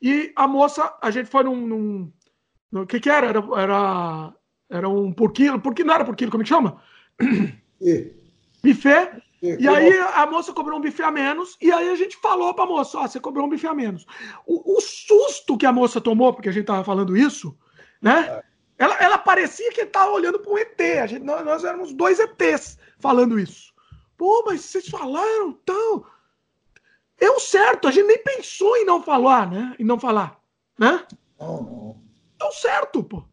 e 0.01 0.31
a 0.35 0.47
moça, 0.47 0.97
a 1.01 1.11
gente 1.11 1.29
foi 1.29 1.43
num. 1.43 2.11
O 2.71 2.85
que 2.85 2.99
que 2.99 3.09
era? 3.09 3.27
Era, 3.27 3.43
era 3.57 4.33
era 4.69 4.87
um 4.87 5.11
por 5.11 5.31
quilo, 5.31 5.59
porque 5.59 5.83
não 5.83 5.93
era 5.93 6.05
por 6.05 6.15
quilo, 6.15 6.31
como 6.31 6.43
é 6.43 6.45
que 6.45 6.49
chama? 6.49 6.81
E? 7.81 8.11
Buffet. 8.61 9.23
E, 9.41 9.55
e 9.55 9.67
aí 9.69 9.97
a 9.99 10.25
moça 10.25 10.51
cobrou 10.51 10.77
um 10.77 10.81
bife 10.81 11.01
a 11.01 11.09
menos, 11.09 11.55
e 11.61 11.71
aí 11.71 11.89
a 11.89 11.95
gente 11.95 12.17
falou 12.17 12.53
pra 12.53 12.65
moça, 12.65 12.97
ó, 12.99 13.07
você 13.07 13.21
cobrou 13.21 13.45
um 13.45 13.49
bife 13.49 13.65
a 13.65 13.73
menos. 13.73 14.05
O, 14.45 14.77
o, 14.77 14.81
susto 14.81 15.57
que 15.57 15.65
a 15.65 15.71
moça 15.71 16.01
tomou, 16.01 16.33
porque 16.33 16.49
a 16.49 16.51
gente 16.51 16.65
tava 16.65 16.83
falando 16.83 17.15
isso, 17.15 17.57
né? 18.01 18.27
É. 18.27 18.43
Ela, 18.79 18.95
ela 18.95 19.17
parecia 19.17 19.71
que 19.71 19.85
tava 19.85 20.11
olhando 20.11 20.39
para 20.39 20.51
um 20.51 20.57
ET. 20.57 20.79
A 21.01 21.07
gente, 21.07 21.23
nós, 21.23 21.45
nós 21.45 21.63
éramos 21.63 21.93
dois 21.93 22.19
ETs 22.19 22.77
falando 22.97 23.39
isso. 23.39 23.73
Pô, 24.17 24.43
mas 24.45 24.61
vocês 24.61 24.87
falaram 24.87 25.53
tão. 25.65 26.05
É 27.17 27.29
o 27.29 27.39
certo, 27.39 27.87
a 27.87 27.91
gente 27.91 28.07
nem 28.07 28.23
pensou 28.23 28.75
em 28.77 28.85
não 28.85 29.01
falar, 29.01 29.49
né? 29.49 29.75
Em 29.79 29.83
não 29.83 29.99
falar, 29.99 30.39
né? 30.77 31.05
Não, 31.39 31.61
não. 31.61 32.01
É 32.41 32.45
o 32.45 32.51
certo, 32.51 33.03
pô. 33.03 33.23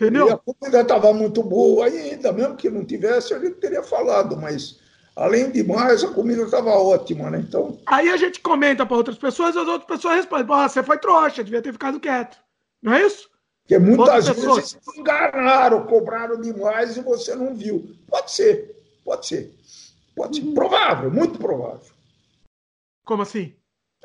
Entendeu? 0.00 0.28
E 0.28 0.32
a 0.32 0.38
comida 0.38 0.80
estava 0.80 1.12
muito 1.12 1.42
boa 1.42 1.84
ainda, 1.84 2.32
mesmo 2.32 2.56
que 2.56 2.70
não 2.70 2.84
tivesse, 2.86 3.34
a 3.34 3.38
gente 3.38 3.56
teria 3.56 3.82
falado, 3.82 4.34
mas 4.34 4.80
além 5.14 5.50
de 5.50 5.62
mais, 5.62 6.02
a 6.02 6.08
comida 6.08 6.42
estava 6.42 6.70
ótima, 6.70 7.28
né? 7.28 7.44
Então. 7.46 7.78
Aí 7.84 8.08
a 8.08 8.16
gente 8.16 8.40
comenta 8.40 8.86
para 8.86 8.96
outras 8.96 9.18
pessoas, 9.18 9.54
as 9.54 9.68
outras 9.68 9.84
pessoas 9.84 10.16
respondem: 10.16 10.46
ah, 10.48 10.66
você 10.66 10.82
foi 10.82 10.96
trouxa, 10.96 11.44
devia 11.44 11.60
ter 11.60 11.72
ficado 11.72 12.00
quieto. 12.00 12.38
Não 12.82 12.94
é 12.94 13.02
isso? 13.02 13.28
Porque 13.62 13.78
muitas 13.78 14.26
outras 14.26 14.56
vezes 14.56 14.72
pessoas... 14.72 14.96
enganaram, 14.96 15.86
cobraram 15.86 16.40
demais 16.40 16.96
e 16.96 17.02
você 17.02 17.34
não 17.34 17.54
viu. 17.54 17.94
Pode 18.08 18.32
ser, 18.32 18.74
pode 19.04 19.26
ser. 19.26 19.54
Pode 20.16 20.40
ser. 20.40 20.54
Provável, 20.54 21.10
muito 21.10 21.38
provável. 21.38 21.92
Como 23.04 23.22
assim? 23.22 23.54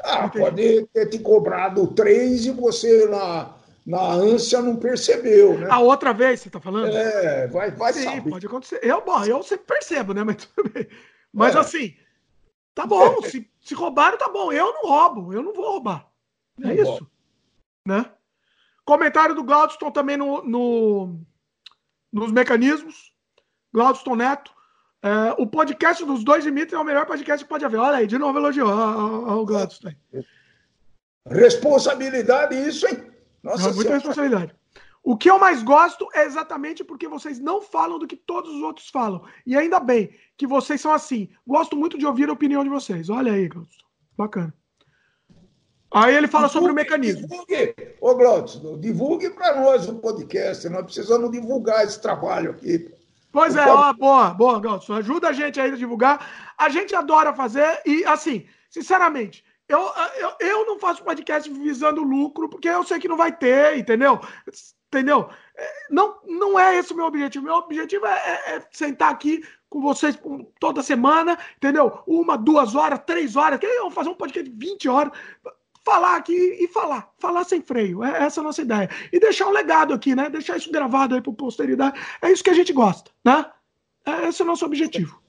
Ah, 0.04 0.28
pode 0.28 0.86
ter 0.88 1.06
te 1.08 1.20
cobrado 1.20 1.88
três 1.88 2.46
e 2.46 2.52
você 2.52 3.06
lá 3.06 3.55
na 3.86 4.02
ânsia 4.02 4.62
não 4.62 4.78
percebeu, 4.78 5.60
né? 5.60 5.68
A 5.70 5.80
outra 5.80 6.12
vez, 6.12 6.40
você 6.40 6.50
está 6.50 6.60
falando? 6.60 6.96
É, 6.96 7.48
vai, 7.48 7.70
vai 7.70 7.94
Sim, 7.94 8.04
saber. 8.04 8.30
pode 8.30 8.48
acontecer. 8.48 8.80
Eu, 8.82 9.06
bom, 9.06 9.24
eu 9.24 9.44
sempre 9.44 9.68
percebo, 9.68 10.14
né? 10.14 10.24
Mas 10.24 10.38
tudo 10.46 10.70
bem. 10.70 10.88
Mas 11.32 11.56
é. 11.56 11.60
assim, 11.60 11.96
tá 12.74 12.88
bom, 12.88 13.22
se, 13.30 13.48
se 13.62 13.76
roubaram, 13.76 14.18
tá 14.18 14.28
bom. 14.30 14.52
Eu 14.52 14.74
não 14.74 14.90
roubo, 14.90 15.34
eu 15.34 15.44
não 15.44 15.54
vou 15.54 15.74
roubar. 15.74 16.08
É 16.60 16.64
não 16.64 16.70
é 16.72 16.76
isso. 16.76 17.08
Né? 17.88 18.10
Comentário 18.84 19.36
do 19.36 19.44
Glaudston 19.44 19.92
também 19.92 20.18
no, 20.18 20.44
no, 20.44 21.20
nos 22.12 22.32
mecanismos. 22.32 23.14
Glaudston 23.72 24.16
Neto. 24.16 24.52
É, 25.04 25.36
o 25.38 25.46
podcast 25.46 26.04
dos 26.04 26.24
dois 26.24 26.44
Dimitri 26.44 26.76
é 26.76 26.80
o 26.80 26.84
melhor 26.84 27.06
podcast 27.06 27.46
que 27.46 27.50
pode 27.50 27.64
haver. 27.64 27.80
Olha 27.80 27.98
aí, 27.98 28.08
de 28.08 28.18
novo 28.18 28.40
elogiou 28.40 28.68
o 28.68 29.46
Glaudston. 29.46 29.94
Responsabilidade 31.28 32.56
isso, 32.56 32.88
hein? 32.88 33.15
Nossa, 33.46 33.72
muita 33.72 33.94
responsabilidade. 33.94 34.56
O 35.04 35.16
que 35.16 35.30
eu 35.30 35.38
mais 35.38 35.62
gosto 35.62 36.10
é 36.16 36.26
exatamente 36.26 36.84
porque 36.84 37.08
vocês 37.08 37.40
não 37.40 37.62
falam 37.62 38.00
do 38.00 38.08
que 38.08 38.16
todos 38.16 38.52
os 38.56 38.64
outros 38.64 38.90
falam. 38.90 39.24
E 39.46 39.56
ainda 39.56 39.80
bem 39.80 40.10
que 40.36 40.48
vocês 40.48 40.82
são 40.82 40.92
assim. 40.92 41.30
Gosto 41.46 41.78
muito 41.78 41.96
de 41.96 42.08
ouvir 42.08 42.28
a 42.28 42.34
opinião 42.34 42.64
de 42.64 42.72
vocês. 42.72 43.08
Olha 43.08 43.32
aí, 43.32 43.48
Glaucio. 43.48 43.86
Bacana. 44.18 44.52
Aí 45.94 46.16
ele 46.16 46.28
fala 46.28 46.48
divulgue, 46.48 46.54
sobre 46.54 46.72
o 46.72 46.76
mecanismo. 46.76 47.28
Divulgue, 47.28 47.76
ô 48.02 48.16
Glaucio, 48.16 48.78
divulgue 48.80 49.30
para 49.30 49.62
nós 49.62 49.88
o 49.88 50.00
podcast. 50.00 50.68
Nós 50.70 50.84
precisamos 50.84 51.30
divulgar 51.30 51.86
esse 51.86 52.02
trabalho 52.02 52.50
aqui. 52.50 52.92
Pois 53.32 53.56
é, 53.56 53.64
ó, 53.68 53.94
boa, 53.94 54.32
boa, 54.32 54.60
Glaucio. 54.60 54.96
Ajuda 54.96 55.28
a 55.30 55.34
gente 55.34 55.62
aí 55.62 55.72
a 55.72 55.76
divulgar. 55.76 56.54
A 56.58 56.68
gente 56.70 56.96
adora 56.96 57.32
fazer 57.32 57.80
e, 57.86 58.04
assim, 58.06 58.48
sinceramente, 58.72 59.45
eu, 59.68 59.80
eu, 60.18 60.34
eu 60.40 60.66
não 60.66 60.80
faço 60.80 61.04
podcast 61.04 61.50
visando 61.52 62.04
lucro, 62.04 62.48
porque 62.48 62.70
eu 62.70 62.84
sei 62.84 63.00
que 63.00 63.08
não 63.08 63.18
vai 63.18 63.36
ter, 63.36 63.78
entendeu? 63.78 64.20
Entendeu? 64.88 65.30
É, 65.58 65.74
não, 65.90 66.16
não 66.26 66.60
é 66.60 66.78
esse 66.78 66.94
o 66.94 66.96
meu 66.96 67.06
objetivo. 67.06 67.46
Meu 67.46 67.56
objetivo 67.56 68.06
é, 68.06 68.12
é, 68.12 68.56
é 68.56 68.68
sentar 68.72 69.12
aqui 69.12 69.44
com 69.70 69.82
vocês 69.82 70.18
toda 70.60 70.84
semana, 70.84 71.38
entendeu? 71.58 72.00
Uma, 72.06 72.38
duas 72.38 72.76
horas, 72.76 73.02
três 73.06 73.36
horas. 73.36 73.60
Que 73.60 73.66
eu 73.66 73.84
vou 73.84 73.92
fazer 73.92 74.10
um 74.10 74.16
podcast 74.16 74.50
de 74.50 74.56
20 74.56 74.88
horas. 74.88 75.12
Falar 75.84 76.16
aqui 76.16 76.34
e 76.34 76.68
falar. 76.68 77.12
Falar 77.20 77.44
sem 77.44 77.62
freio. 77.62 78.04
É 78.04 78.24
essa 78.24 78.42
a 78.42 78.44
nossa 78.44 78.62
ideia. 78.62 78.90
E 79.12 79.20
deixar 79.20 79.48
um 79.48 79.52
legado 79.52 79.94
aqui, 79.94 80.16
né? 80.16 80.30
Deixar 80.30 80.58
isso 80.58 80.72
gravado 80.72 81.16
aí 81.16 81.22
para 81.22 81.34
posteridade. 81.34 82.00
É 82.22 82.32
isso 82.32 82.44
que 82.44 82.50
a 82.52 82.56
gente 82.56 82.72
gosta, 82.72 83.12
né? 83.24 83.46
É, 84.06 84.28
esse 84.28 84.42
é 84.42 84.46
o 84.46 84.48
nosso 84.48 84.66
objetivo. 84.66 85.20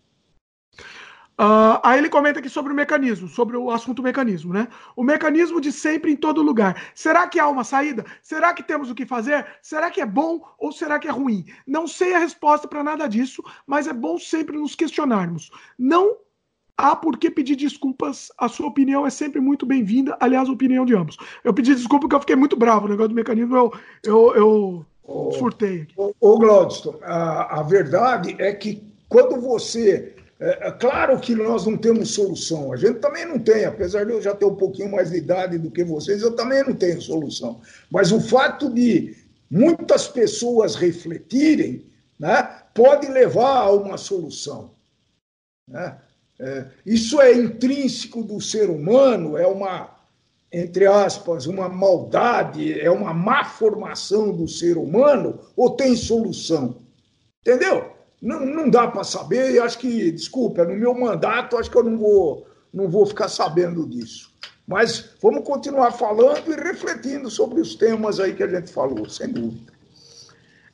Uh, 1.39 1.77
aí 1.83 1.99
ele 1.99 2.09
comenta 2.09 2.39
aqui 2.39 2.49
sobre 2.49 2.73
o 2.73 2.77
mecanismo, 2.77 3.29
sobre 3.29 3.59
o 3.59 3.71
assunto 3.71 4.03
mecanismo, 4.03 4.55
né? 4.55 4.69
O 4.97 5.05
mecanismo 5.05 5.61
de 5.61 5.71
sempre 5.71 6.11
em 6.11 6.17
todo 6.17 6.41
lugar. 6.41 6.91
Será 6.95 7.29
que 7.29 7.39
há 7.39 7.47
uma 7.47 7.63
saída? 7.63 8.07
Será 8.23 8.55
que 8.55 8.63
temos 8.63 8.91
o 8.91 8.95
que 8.95 9.05
fazer? 9.05 9.47
Será 9.61 9.91
que 9.91 10.01
é 10.01 10.07
bom 10.07 10.41
ou 10.59 10.73
será 10.73 10.99
que 10.99 11.07
é 11.07 11.11
ruim? 11.11 11.45
Não 11.67 11.87
sei 11.87 12.15
a 12.15 12.19
resposta 12.19 12.67
para 12.67 12.83
nada 12.83 13.07
disso, 13.07 13.43
mas 13.67 13.87
é 13.87 13.93
bom 13.93 14.19
sempre 14.19 14.57
nos 14.57 14.75
questionarmos. 14.75 15.51
Não 15.79 16.17
há 16.75 16.97
por 16.97 17.19
que 17.19 17.31
pedir 17.31 17.57
desculpas. 17.57 18.33
A 18.39 18.49
sua 18.49 18.69
opinião 18.69 19.07
é 19.07 19.11
sempre 19.11 19.39
muito 19.39 19.67
bem-vinda. 19.67 20.17
Aliás, 20.19 20.49
a 20.49 20.53
opinião 20.53 20.87
de 20.87 20.95
ambos. 20.95 21.19
Eu 21.45 21.53
pedi 21.53 21.75
desculpa 21.75 22.03
porque 22.03 22.17
eu 22.17 22.21
fiquei 22.21 22.37
muito 22.37 22.57
bravo. 22.57 22.87
O 22.87 22.89
negócio 22.89 23.11
do 23.11 23.15
mecanismo 23.15 23.55
eu, 23.55 23.73
eu, 24.03 24.35
eu 24.35 24.87
oh, 25.05 25.33
surtei. 25.33 25.87
Ô, 25.99 26.15
oh, 26.19 26.39
Glaudston, 26.39 26.99
a, 27.03 27.61
a 27.61 27.63
verdade 27.63 28.37
é 28.39 28.55
que 28.55 28.83
quando 29.07 29.39
você 29.39 30.16
é, 30.39 30.69
é, 30.69 30.71
claro 30.73 31.19
que 31.19 31.35
nós 31.35 31.65
não 31.65 31.79
temos 31.79 32.15
solução, 32.15 32.73
a 32.73 32.77
gente 32.77 32.99
também 32.99 33.25
não 33.25 33.39
tem, 33.39 33.65
apesar 33.65 34.05
de 34.05 34.13
eu 34.13 34.21
já 34.21 34.35
ter 34.35 34.45
um 34.45 34.55
pouquinho 34.55 34.93
mais 34.93 35.11
de 35.11 35.17
idade 35.17 35.57
do 35.57 35.71
que 35.71 35.83
vocês, 35.83 36.21
eu 36.21 36.37
também 36.37 36.63
não 36.63 36.75
tenho 36.75 37.01
solução. 37.01 37.61
Mas 37.91 38.13
o 38.13 38.21
fato 38.21 38.71
de 38.73 39.17
muitas 39.51 40.07
pessoas 40.07 40.75
refletirem 40.75 41.87
né, 42.19 42.43
pode 42.75 43.07
levar 43.09 43.63
a 43.63 43.73
uma 43.73 43.97
solução. 43.97 44.73
Né? 45.69 45.97
É, 46.39 46.67
isso 46.85 47.19
é 47.19 47.33
intrínseco 47.33 48.23
do 48.23 48.39
ser 48.39 48.69
humano, 48.69 49.39
é 49.39 49.47
uma, 49.47 49.97
entre 50.53 50.87
aspas, 50.87 51.47
uma 51.47 51.67
maldade, 51.67 52.79
é 52.79 52.91
uma 52.91 53.15
má 53.15 53.43
formação 53.43 54.37
do 54.37 54.47
ser 54.47 54.77
humano, 54.77 55.41
ou 55.57 55.71
tem 55.71 55.97
solução? 55.97 56.77
Entendeu? 57.41 57.96
Não, 58.27 58.45
não 58.45 58.69
dá 58.69 58.89
para 58.89 59.05
saber 59.05 59.53
e 59.53 59.61
acho 59.61 59.79
que, 59.79 60.11
desculpa, 60.11 60.65
no 60.65 60.75
meu 60.75 60.93
mandato, 60.93 61.57
acho 61.57 61.71
que 61.71 61.79
eu 61.79 61.85
não 61.85 61.97
vou, 61.97 62.45
não 62.75 62.91
vou 62.91 63.07
ficar 63.07 63.29
sabendo 63.29 63.89
disso. 63.89 64.35
Mas 64.67 65.15
vamos 65.23 65.45
continuar 65.45 65.93
falando 65.93 66.53
e 66.53 66.57
refletindo 66.57 67.31
sobre 67.31 67.61
os 67.61 67.77
temas 67.77 68.19
aí 68.19 68.35
que 68.35 68.43
a 68.43 68.49
gente 68.49 68.73
falou, 68.73 69.09
sem 69.09 69.29
dúvida. 69.29 69.73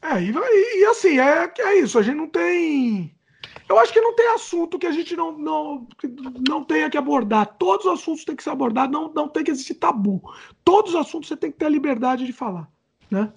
É, 0.01 0.23
e, 0.23 0.33
e 0.81 0.85
assim, 0.87 1.21
é, 1.21 1.53
é 1.59 1.79
isso, 1.79 1.99
a 1.99 2.03
gente 2.03 2.17
não 2.17 2.27
tem. 2.27 3.15
Eu 3.69 3.79
acho 3.79 3.93
que 3.93 4.01
não 4.01 4.17
tem 4.17 4.29
assunto 4.29 4.79
que 4.79 4.87
a 4.87 4.91
gente 4.91 5.15
não, 5.15 5.37
não, 5.37 5.87
não 6.49 6.65
tenha 6.65 6.89
que 6.89 6.97
abordar. 6.97 7.55
Todos 7.59 7.85
os 7.85 8.01
assuntos 8.01 8.25
têm 8.25 8.35
que 8.35 8.43
ser 8.43 8.51
abordados, 8.51 8.91
não, 8.91 9.13
não 9.13 9.29
tem 9.29 9.45
que 9.45 9.51
existir 9.51 9.75
tabu. 9.75 10.23
Todos 10.65 10.95
os 10.95 11.01
assuntos 11.01 11.29
você 11.29 11.37
tem 11.37 11.53
que 11.53 11.59
ter 11.59 11.67
a 11.67 11.71
liberdade 11.71 12.25
de 12.25 12.33
falar, 12.33 12.67
né? 13.11 13.31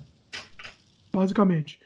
Basicamente. 1.12 1.80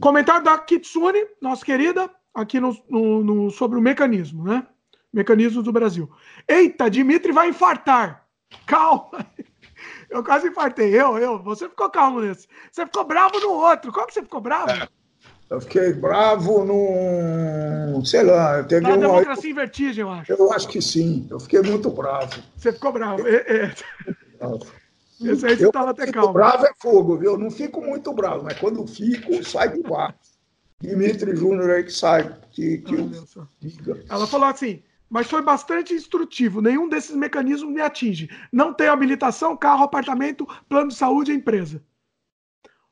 Comentário 0.00 0.44
da 0.44 0.58
Kitsune, 0.58 1.26
nossa 1.40 1.64
querida, 1.64 2.10
aqui 2.34 2.58
no, 2.60 2.76
no, 2.88 3.24
no 3.24 3.50
sobre 3.50 3.78
o 3.78 3.82
mecanismo, 3.82 4.44
né? 4.44 4.66
Mecanismos 5.12 5.64
do 5.64 5.72
Brasil. 5.72 6.10
Eita, 6.48 6.90
Dimitri 6.90 7.32
vai 7.32 7.48
infartar. 7.48 8.26
Calma. 8.66 9.26
Eu 10.10 10.22
quase 10.22 10.48
infartei. 10.48 10.94
Eu, 10.94 11.18
eu. 11.18 11.42
Você 11.42 11.68
ficou 11.68 11.90
calmo 11.90 12.20
nesse. 12.20 12.46
Você 12.70 12.86
ficou 12.86 13.04
bravo 13.04 13.38
no 13.40 13.50
outro. 13.50 13.92
Qual 13.92 14.06
que 14.06 14.14
você 14.14 14.22
ficou 14.22 14.40
bravo? 14.40 14.70
É. 14.70 14.88
Eu 15.50 15.60
fiquei 15.60 15.92
bravo 15.92 16.64
no. 16.64 18.04
Sei 18.04 18.22
lá, 18.22 18.62
teve 18.62 18.82
Na 18.82 18.90
uma. 18.90 18.98
democracia 18.98 19.50
em 19.50 19.54
vertigem, 19.54 20.02
eu 20.02 20.10
acho. 20.10 20.32
Eu 20.32 20.52
acho 20.52 20.68
que 20.68 20.80
sim. 20.80 21.26
Eu 21.30 21.40
fiquei 21.40 21.62
muito 21.62 21.90
bravo. 21.90 22.40
Você 22.56 22.72
ficou 22.72 22.92
bravo. 22.92 23.26
É, 23.26 23.34
é. 23.34 23.74
Esse 25.32 25.46
aí 25.46 25.56
você 25.56 25.66
estava 25.66 25.90
até 25.90 26.10
calmo. 26.10 26.32
Bravo 26.32 26.66
é 26.66 26.72
fogo, 26.80 27.16
viu? 27.16 27.32
Eu 27.32 27.38
não 27.38 27.50
fico 27.50 27.80
muito 27.80 28.12
bravo, 28.12 28.44
mas 28.44 28.58
quando 28.58 28.86
fico, 28.86 29.44
sai 29.44 29.72
de 29.72 29.82
baixo. 29.82 30.34
Dimitri 30.80 31.34
Júnior 31.34 31.70
aí 31.70 31.84
que 31.84 31.92
sai. 31.92 32.36
Que, 32.50 32.78
que 32.78 32.94
Ela 34.08 34.26
falou 34.26 34.48
assim: 34.48 34.82
mas 35.08 35.28
foi 35.28 35.42
bastante 35.42 35.94
instrutivo. 35.94 36.60
Nenhum 36.60 36.88
desses 36.88 37.14
mecanismos 37.14 37.72
me 37.72 37.80
atinge. 37.80 38.28
Não 38.52 38.74
tenho 38.74 38.92
habilitação, 38.92 39.56
carro, 39.56 39.84
apartamento, 39.84 40.46
plano 40.68 40.88
de 40.88 40.96
saúde 40.96 41.32
e 41.32 41.36
empresa. 41.36 41.84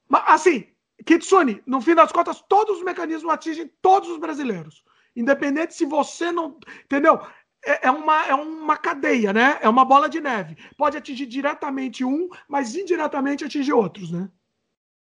Mas, 0.08 0.22
assim, 0.26 0.66
Kitsune, 1.04 1.62
no 1.66 1.80
fim 1.80 1.94
das 1.94 2.12
contas, 2.12 2.40
todos 2.48 2.78
os 2.78 2.84
mecanismos 2.84 3.32
atingem 3.32 3.70
todos 3.80 4.08
os 4.08 4.18
brasileiros. 4.18 4.84
Independente 5.16 5.74
se 5.74 5.84
você 5.84 6.30
não. 6.30 6.58
Entendeu? 6.84 7.20
É, 7.64 7.86
é, 7.86 7.90
uma, 7.90 8.26
é 8.26 8.34
uma 8.34 8.76
cadeia, 8.76 9.32
né? 9.32 9.58
É 9.62 9.68
uma 9.68 9.84
bola 9.84 10.08
de 10.08 10.20
neve. 10.20 10.56
Pode 10.76 10.96
atingir 10.96 11.26
diretamente 11.26 12.04
um, 12.04 12.28
mas 12.48 12.74
indiretamente 12.74 13.44
atingir 13.44 13.72
outros, 13.72 14.10
né? 14.10 14.28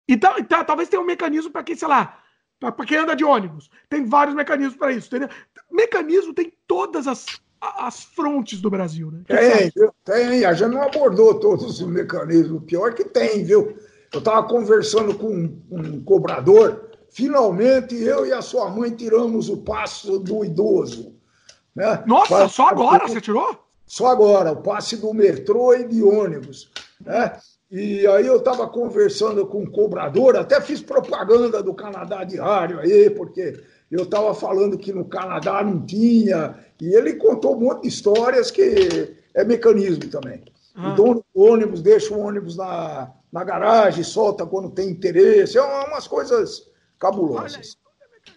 Então, 0.08 0.38
então 0.38 0.64
talvez 0.64 0.90
tenha 0.90 1.02
um 1.02 1.06
mecanismo 1.06 1.52
para 1.52 1.64
quem, 1.64 1.76
sei 1.76 1.88
lá, 1.88 2.22
para 2.60 2.86
quem 2.86 2.98
anda 2.98 3.16
de 3.16 3.24
ônibus. 3.24 3.70
Tem 3.90 4.06
vários 4.06 4.36
mecanismos 4.36 4.76
para 4.76 4.92
isso, 4.92 5.08
entendeu? 5.08 5.30
Mecanismo 5.72 6.34
tem 6.34 6.54
todas 6.68 7.08
as, 7.08 7.26
as 7.62 8.04
frontes 8.04 8.62
do 8.62 8.70
Brasil, 8.70 9.12
né? 9.12 9.22
Tem, 9.26 9.72
tem. 10.04 10.46
A 10.46 10.54
gente 10.54 10.72
não 10.72 10.84
abordou 10.84 11.40
todos 11.40 11.80
os 11.80 11.88
mecanismos. 11.88 12.64
Pior 12.66 12.94
que 12.94 13.06
tem, 13.06 13.44
viu? 13.44 13.78
Eu 14.12 14.20
estava 14.20 14.48
conversando 14.48 15.16
com 15.16 15.28
um, 15.28 15.62
um, 15.72 16.04
cobrador. 16.04 16.90
Finalmente, 17.10 17.96
eu 17.96 18.26
e 18.26 18.32
a 18.32 18.42
sua 18.42 18.70
mãe 18.70 18.92
tiramos 18.92 19.50
o 19.50 19.58
passo 19.58 20.20
do 20.20 20.44
idoso. 20.44 21.13
Né? 21.76 22.04
Nossa, 22.06 22.48
só 22.48 22.68
agora 22.68 23.08
você 23.08 23.20
tirou? 23.20 23.58
Só 23.86 24.08
agora, 24.08 24.52
o 24.52 24.62
passe 24.62 24.98
do 24.98 25.14
metrô 25.14 25.74
e 25.74 25.88
de 25.88 26.04
ônibus. 26.04 26.72
Né? 27.02 27.38
E 27.70 28.06
aí 28.06 28.28
eu 28.28 28.38
estava 28.38 28.68
conversando 28.68 29.48
com 29.48 29.64
um 29.64 29.72
cobrador, 29.72 30.38
até 30.38 30.62
fiz 30.62 30.82
propaganda 30.82 31.62
do 31.62 31.74
Canadá 31.74 32.24
Diário 32.24 32.80
aí, 32.80 33.10
porque 33.10 33.60
eu 33.90 34.04
estava 34.04 34.34
falando 34.34 34.78
que 34.78 34.94
no 34.94 35.06
Canadá 35.06 35.64
não 35.64 35.84
tinha, 35.84 36.56
e 36.80 36.94
ele 36.96 37.14
contou 37.16 37.56
um 37.56 37.60
monte 37.60 37.84
de 37.84 37.88
histórias 37.88 38.52
que 38.52 39.16
é 39.34 39.44
mecanismo 39.44 40.08
também. 40.08 40.44
Ah. 40.76 40.92
O 40.92 40.96
dono 40.96 41.26
do 41.34 41.42
ônibus 41.42 41.82
deixa 41.82 42.14
o 42.14 42.20
ônibus 42.20 42.58
na, 42.58 43.12
na 43.32 43.44
garagem, 43.44 44.04
solta 44.04 44.46
quando 44.46 44.70
tem 44.70 44.90
interesse, 44.90 45.58
é 45.58 45.62
umas 45.62 46.08
coisas 46.08 46.70
cabulosas. 47.00 47.76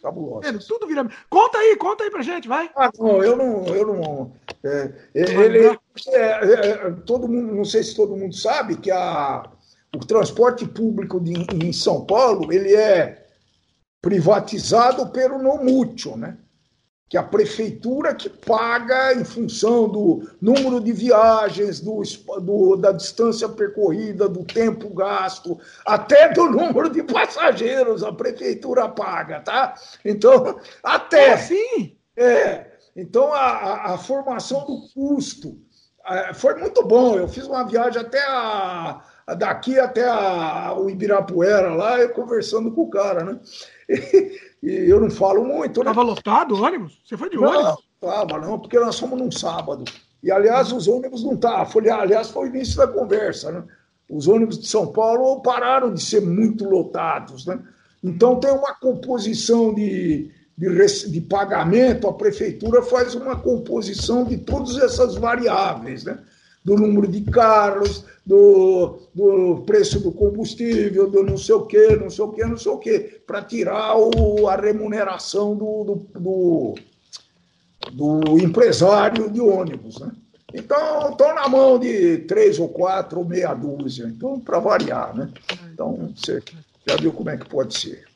Cabulosas. 0.06 0.66
Tudo 0.66 0.86
vira. 0.86 1.04
Conta 1.28 1.58
aí, 1.58 1.76
conta 1.76 2.04
aí 2.04 2.10
pra 2.10 2.22
gente, 2.22 2.46
vai. 2.46 2.70
Ah, 2.76 2.90
não, 2.96 3.24
eu 3.24 3.36
não. 3.36 3.66
Eu 3.66 3.86
não 3.86 4.32
é, 4.62 4.92
ele, 5.14 5.66
é, 5.66 5.78
é, 6.12 6.70
é, 6.70 6.90
todo 7.04 7.28
mundo, 7.28 7.54
não 7.54 7.64
sei 7.64 7.82
se 7.82 7.96
todo 7.96 8.16
mundo 8.16 8.34
sabe 8.34 8.76
que 8.76 8.90
a, 8.90 9.50
o 9.94 9.98
transporte 9.98 10.64
público 10.66 11.20
de, 11.20 11.34
em 11.54 11.72
São 11.72 12.04
Paulo 12.04 12.52
ele 12.52 12.74
é 12.74 13.26
privatizado 14.00 15.08
pelo 15.08 15.42
Nomútil, 15.42 16.16
né? 16.16 16.36
Que 17.08 17.16
a 17.16 17.22
prefeitura 17.22 18.14
que 18.14 18.28
paga 18.28 19.14
em 19.14 19.24
função 19.24 19.88
do 19.88 20.28
número 20.40 20.80
de 20.80 20.92
viagens, 20.92 21.80
do, 21.80 22.02
do, 22.40 22.76
da 22.76 22.90
distância 22.90 23.48
percorrida, 23.48 24.28
do 24.28 24.44
tempo 24.44 24.92
gasto, 24.92 25.58
até 25.86 26.32
do 26.32 26.46
número 26.50 26.90
de 26.90 27.04
passageiros 27.04 28.02
a 28.02 28.12
prefeitura 28.12 28.88
paga, 28.88 29.40
tá? 29.40 29.74
Então, 30.04 30.58
até. 30.82 31.34
assim? 31.34 31.96
É. 32.16 32.72
Então, 32.96 33.32
a, 33.32 33.94
a 33.94 33.98
formação 33.98 34.64
do 34.64 34.88
custo 34.92 35.58
é, 36.08 36.34
foi 36.34 36.54
muito 36.54 36.84
bom. 36.84 37.16
Eu 37.16 37.28
fiz 37.28 37.44
uma 37.46 37.64
viagem 37.64 38.00
até 38.00 38.20
a, 38.26 39.00
daqui 39.34 39.78
até 39.78 40.08
a, 40.08 40.74
o 40.78 40.88
Ibirapuera, 40.88 41.74
lá, 41.74 41.98
eu 42.00 42.10
conversando 42.10 42.70
com 42.70 42.82
o 42.82 42.90
cara, 42.90 43.24
né? 43.24 43.40
E 44.62 44.90
eu 44.90 45.00
não 45.00 45.10
falo 45.10 45.44
muito. 45.44 45.80
Estava 45.80 46.02
né? 46.02 46.10
lotado 46.10 46.54
o 46.54 46.62
ônibus? 46.62 47.00
Você 47.04 47.16
foi 47.16 47.30
de 47.30 47.36
não, 47.36 47.44
ônibus? 47.44 47.84
Não, 48.02 48.40
não, 48.40 48.58
porque 48.58 48.80
nós 48.80 48.98
fomos 48.98 49.16
num 49.16 49.30
sábado. 49.30 49.84
E, 50.22 50.30
aliás, 50.30 50.72
os 50.72 50.88
ônibus 50.88 51.22
não 51.22 51.34
estavam. 51.34 51.82
Aliás, 52.00 52.30
foi 52.30 52.48
o 52.48 52.48
início 52.48 52.76
da 52.76 52.88
conversa. 52.88 53.52
Né? 53.52 53.62
Os 54.10 54.26
ônibus 54.26 54.58
de 54.58 54.66
São 54.66 54.88
Paulo 54.88 55.40
pararam 55.40 55.94
de 55.94 56.02
ser 56.02 56.20
muito 56.20 56.68
lotados. 56.68 57.46
Né? 57.46 57.60
Então, 58.02 58.40
tem 58.40 58.50
uma 58.50 58.74
composição 58.74 59.72
de, 59.72 60.32
de, 60.58 61.10
de 61.10 61.20
pagamento, 61.20 62.08
a 62.08 62.12
prefeitura 62.12 62.82
faz 62.82 63.14
uma 63.14 63.36
composição 63.36 64.24
de 64.24 64.38
todas 64.38 64.78
essas 64.78 65.14
variáveis. 65.14 66.02
Né? 66.02 66.18
Do 66.66 66.74
número 66.74 67.06
de 67.06 67.20
carros, 67.20 68.04
do, 68.26 68.98
do 69.14 69.62
preço 69.64 70.00
do 70.00 70.10
combustível, 70.10 71.08
do 71.08 71.22
não 71.22 71.38
sei 71.38 71.54
o 71.54 71.64
quê, 71.64 71.94
não 71.94 72.10
sei 72.10 72.24
o 72.24 72.32
quê, 72.32 72.44
não 72.44 72.58
sei 72.58 72.72
o 72.72 72.78
quê, 72.78 73.20
para 73.24 73.40
tirar 73.40 73.96
o, 73.96 74.48
a 74.48 74.56
remuneração 74.56 75.54
do, 75.54 75.84
do, 75.84 76.06
do, 76.18 76.74
do 77.92 78.38
empresário 78.40 79.30
de 79.30 79.40
ônibus. 79.40 80.00
Né? 80.00 80.10
Então, 80.52 81.10
estão 81.10 81.32
na 81.36 81.48
mão 81.48 81.78
de 81.78 82.18
três 82.18 82.58
ou 82.58 82.68
quatro 82.68 83.20
ou 83.20 83.24
meia 83.24 83.54
dúzia, 83.54 84.06
então, 84.08 84.40
para 84.40 84.58
variar. 84.58 85.16
Né? 85.16 85.30
Então, 85.72 86.12
você 86.16 86.42
já 86.84 86.96
viu 86.96 87.12
como 87.12 87.30
é 87.30 87.36
que 87.36 87.48
pode 87.48 87.78
ser. 87.78 88.06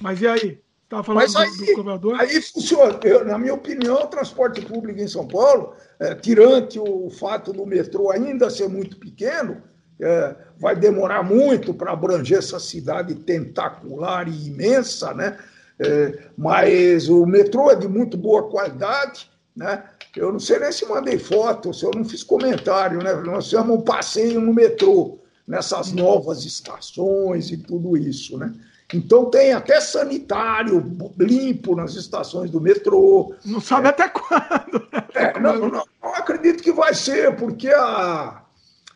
Mas 0.00 0.22
e 0.22 0.26
aí? 0.26 0.58
Estava 0.84 1.04
falando 1.04 1.22
Mas 1.22 1.36
aí, 1.36 1.50
do, 1.50 1.66
do 1.66 1.74
cobrador? 1.74 2.20
Aí 2.20 2.42
funciona. 2.42 2.98
Eu, 3.02 3.24
na 3.24 3.38
minha 3.38 3.54
opinião, 3.54 4.02
o 4.02 4.06
transporte 4.06 4.60
público 4.60 5.00
em 5.00 5.08
São 5.08 5.26
Paulo, 5.26 5.74
é, 6.02 6.16
tirante 6.16 6.80
o 6.80 7.08
fato 7.10 7.52
do 7.52 7.64
metrô 7.64 8.10
ainda 8.10 8.50
ser 8.50 8.68
muito 8.68 8.96
pequeno, 8.96 9.62
é, 10.00 10.34
vai 10.58 10.74
demorar 10.74 11.22
muito 11.22 11.72
para 11.72 11.92
abranger 11.92 12.38
essa 12.38 12.58
cidade 12.58 13.14
tentacular 13.14 14.26
e 14.26 14.48
imensa, 14.48 15.14
né? 15.14 15.38
É, 15.78 16.18
mas 16.36 17.08
o 17.08 17.24
metrô 17.24 17.70
é 17.70 17.76
de 17.76 17.86
muito 17.86 18.16
boa 18.16 18.50
qualidade, 18.50 19.30
né? 19.54 19.84
Eu 20.16 20.32
não 20.32 20.40
sei 20.40 20.58
nem 20.58 20.72
se 20.72 20.84
mandei 20.86 21.18
foto, 21.20 21.72
se 21.72 21.84
eu 21.84 21.92
não 21.94 22.04
fiz 22.04 22.24
comentário, 22.24 23.00
né? 23.00 23.14
Nós 23.14 23.44
fizemos 23.44 23.78
um 23.78 23.80
passeio 23.80 24.40
no 24.40 24.52
metrô, 24.52 25.20
nessas 25.46 25.92
novas 25.92 26.44
estações 26.44 27.52
e 27.52 27.56
tudo 27.56 27.96
isso, 27.96 28.36
né? 28.36 28.52
Então 28.94 29.26
tem 29.26 29.52
até 29.52 29.80
sanitário 29.80 30.96
limpo 31.18 31.74
nas 31.74 31.94
estações 31.94 32.50
do 32.50 32.60
metrô. 32.60 33.34
Não 33.44 33.60
sabe 33.60 33.86
é. 33.86 33.90
até 33.90 34.08
quando. 34.08 34.86
É, 35.14 35.38
não, 35.40 35.58
não, 35.58 35.84
não, 36.02 36.14
acredito 36.14 36.62
que 36.62 36.72
vai 36.72 36.94
ser, 36.94 37.36
porque 37.36 37.68
a, 37.68 38.42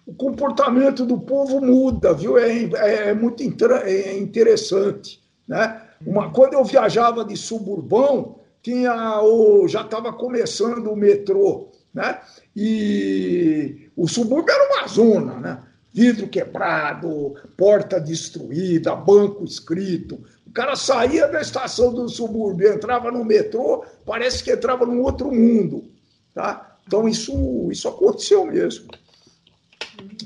o 0.06 0.14
comportamento 0.14 1.06
do 1.06 1.18
povo 1.18 1.60
muda, 1.60 2.12
viu? 2.12 2.36
É, 2.36 2.50
é, 2.50 3.08
é 3.08 3.14
muito 3.14 3.42
é 3.42 4.18
interessante. 4.18 5.22
Né? 5.48 5.80
Uma, 6.04 6.30
quando 6.30 6.54
eu 6.54 6.64
viajava 6.64 7.24
de 7.24 7.36
suburbão, 7.36 8.36
tinha 8.62 9.20
o, 9.22 9.66
já 9.68 9.82
estava 9.82 10.12
começando 10.12 10.88
o 10.90 10.96
metrô. 10.96 11.68
Né? 11.94 12.20
E 12.54 13.90
o 13.96 14.06
subúrbio 14.06 14.52
era 14.52 14.78
uma 14.78 14.86
zona, 14.86 15.34
né? 15.40 15.62
Vidro 15.96 16.28
quebrado, 16.28 17.34
porta 17.56 17.98
destruída, 17.98 18.94
banco 18.94 19.42
escrito. 19.44 20.22
O 20.46 20.52
cara 20.52 20.76
saía 20.76 21.26
da 21.26 21.40
estação 21.40 21.94
do 21.94 22.06
subúrbio, 22.06 22.74
entrava 22.74 23.10
no 23.10 23.24
metrô, 23.24 23.82
parece 24.04 24.44
que 24.44 24.52
entrava 24.52 24.84
num 24.84 25.00
outro 25.00 25.32
mundo. 25.32 25.90
Tá? 26.34 26.76
Então, 26.86 27.08
isso, 27.08 27.32
isso 27.72 27.88
aconteceu 27.88 28.44
mesmo. 28.44 28.88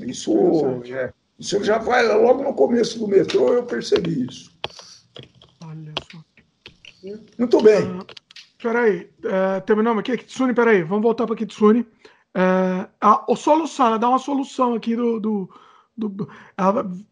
Isso, 0.00 0.34
é, 0.92 1.12
isso 1.38 1.62
já 1.62 1.78
vai 1.78 2.04
logo 2.04 2.42
no 2.42 2.52
começo 2.52 2.98
do 2.98 3.06
metrô, 3.06 3.52
eu 3.52 3.62
percebi 3.62 4.26
isso. 4.28 4.50
Olha 5.64 5.94
só. 6.10 6.18
Muito 7.38 7.62
bem. 7.62 7.82
Uh, 7.84 8.06
peraí, 8.60 9.10
uh, 9.24 9.60
terminamos 9.64 10.00
aqui. 10.00 10.16
Kitsune, 10.16 10.52
peraí, 10.52 10.82
vamos 10.82 11.04
voltar 11.04 11.26
para 11.26 11.36
Kitsune. 11.36 11.86
É, 12.34 12.88
a, 13.00 13.24
a 13.28 13.36
solução, 13.36 13.86
ela 13.86 13.98
dá 13.98 14.08
uma 14.08 14.18
solução 14.18 14.74
aqui 14.74 14.94
do. 14.96 15.20
do, 15.20 15.50
do 15.96 16.28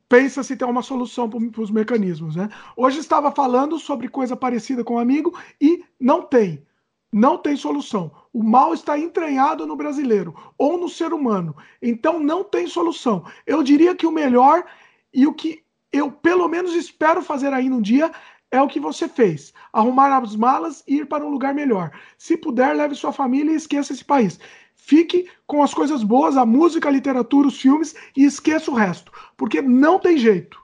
pensa 0.08 0.42
se 0.42 0.56
tem 0.56 0.66
uma 0.66 0.82
solução 0.82 1.28
para 1.28 1.62
os 1.62 1.70
mecanismos. 1.70 2.36
Né? 2.36 2.48
Hoje 2.76 2.98
estava 2.98 3.30
falando 3.30 3.78
sobre 3.78 4.08
coisa 4.08 4.36
parecida 4.36 4.82
com 4.82 4.94
um 4.94 4.98
amigo 4.98 5.38
e 5.60 5.84
não 6.00 6.22
tem. 6.22 6.66
Não 7.12 7.38
tem 7.38 7.56
solução. 7.56 8.10
O 8.32 8.42
mal 8.42 8.74
está 8.74 8.98
entranhado 8.98 9.66
no 9.66 9.76
brasileiro 9.76 10.34
ou 10.58 10.78
no 10.78 10.88
ser 10.88 11.12
humano. 11.12 11.56
Então 11.80 12.20
não 12.20 12.44
tem 12.44 12.66
solução. 12.66 13.24
Eu 13.46 13.62
diria 13.62 13.94
que 13.94 14.06
o 14.06 14.12
melhor 14.12 14.64
e 15.12 15.26
o 15.26 15.32
que 15.32 15.62
eu 15.90 16.12
pelo 16.12 16.46
menos 16.48 16.74
espero 16.74 17.22
fazer 17.22 17.52
aí 17.52 17.70
um 17.70 17.80
dia 17.80 18.12
é 18.50 18.60
o 18.60 18.68
que 18.68 18.80
você 18.80 19.08
fez. 19.08 19.52
Arrumar 19.72 20.16
as 20.16 20.36
malas 20.36 20.82
e 20.86 20.96
ir 20.96 21.06
para 21.06 21.24
um 21.24 21.30
lugar 21.30 21.54
melhor. 21.54 21.90
Se 22.16 22.36
puder, 22.36 22.74
leve 22.74 22.94
sua 22.94 23.12
família 23.12 23.52
e 23.52 23.56
esqueça 23.56 23.92
esse 23.92 24.04
país. 24.04 24.38
Fique 24.88 25.28
com 25.46 25.62
as 25.62 25.74
coisas 25.74 26.02
boas, 26.02 26.38
a 26.38 26.46
música, 26.46 26.88
a 26.88 26.90
literatura, 26.90 27.48
os 27.48 27.60
filmes 27.60 27.94
e 28.16 28.24
esqueça 28.24 28.70
o 28.70 28.74
resto. 28.74 29.12
Porque 29.36 29.60
não 29.60 29.98
tem 29.98 30.16
jeito. 30.16 30.58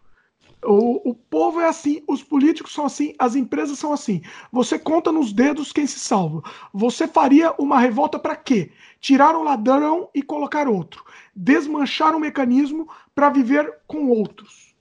O, 0.65 1.11
o 1.11 1.15
povo 1.15 1.61
é 1.61 1.69
assim, 1.69 2.03
os 2.09 2.23
políticos 2.23 2.73
são 2.73 2.87
assim, 2.87 3.15
as 3.19 3.37
empresas 3.37 3.79
são 3.79 3.93
assim. 3.93 4.23
Você 4.51 4.79
conta 4.79 5.13
nos 5.13 5.31
dedos 5.31 5.73
quem 5.73 5.87
se 5.87 6.01
salva. 6.01 6.43
Você 6.73 7.07
faria 7.07 7.53
uma 7.59 7.79
revolta 7.79 8.19
para 8.19 8.35
quê? 8.35 8.73
Tirar 8.99 9.37
um 9.37 9.43
ladrão 9.43 10.09
e 10.15 10.23
colocar 10.23 10.69
outro. 10.69 11.05
Desmanchar 11.37 12.17
um 12.17 12.19
mecanismo 12.19 12.89
para 13.15 13.29
viver 13.29 13.71
com 13.87 14.09
outros. 14.09 14.75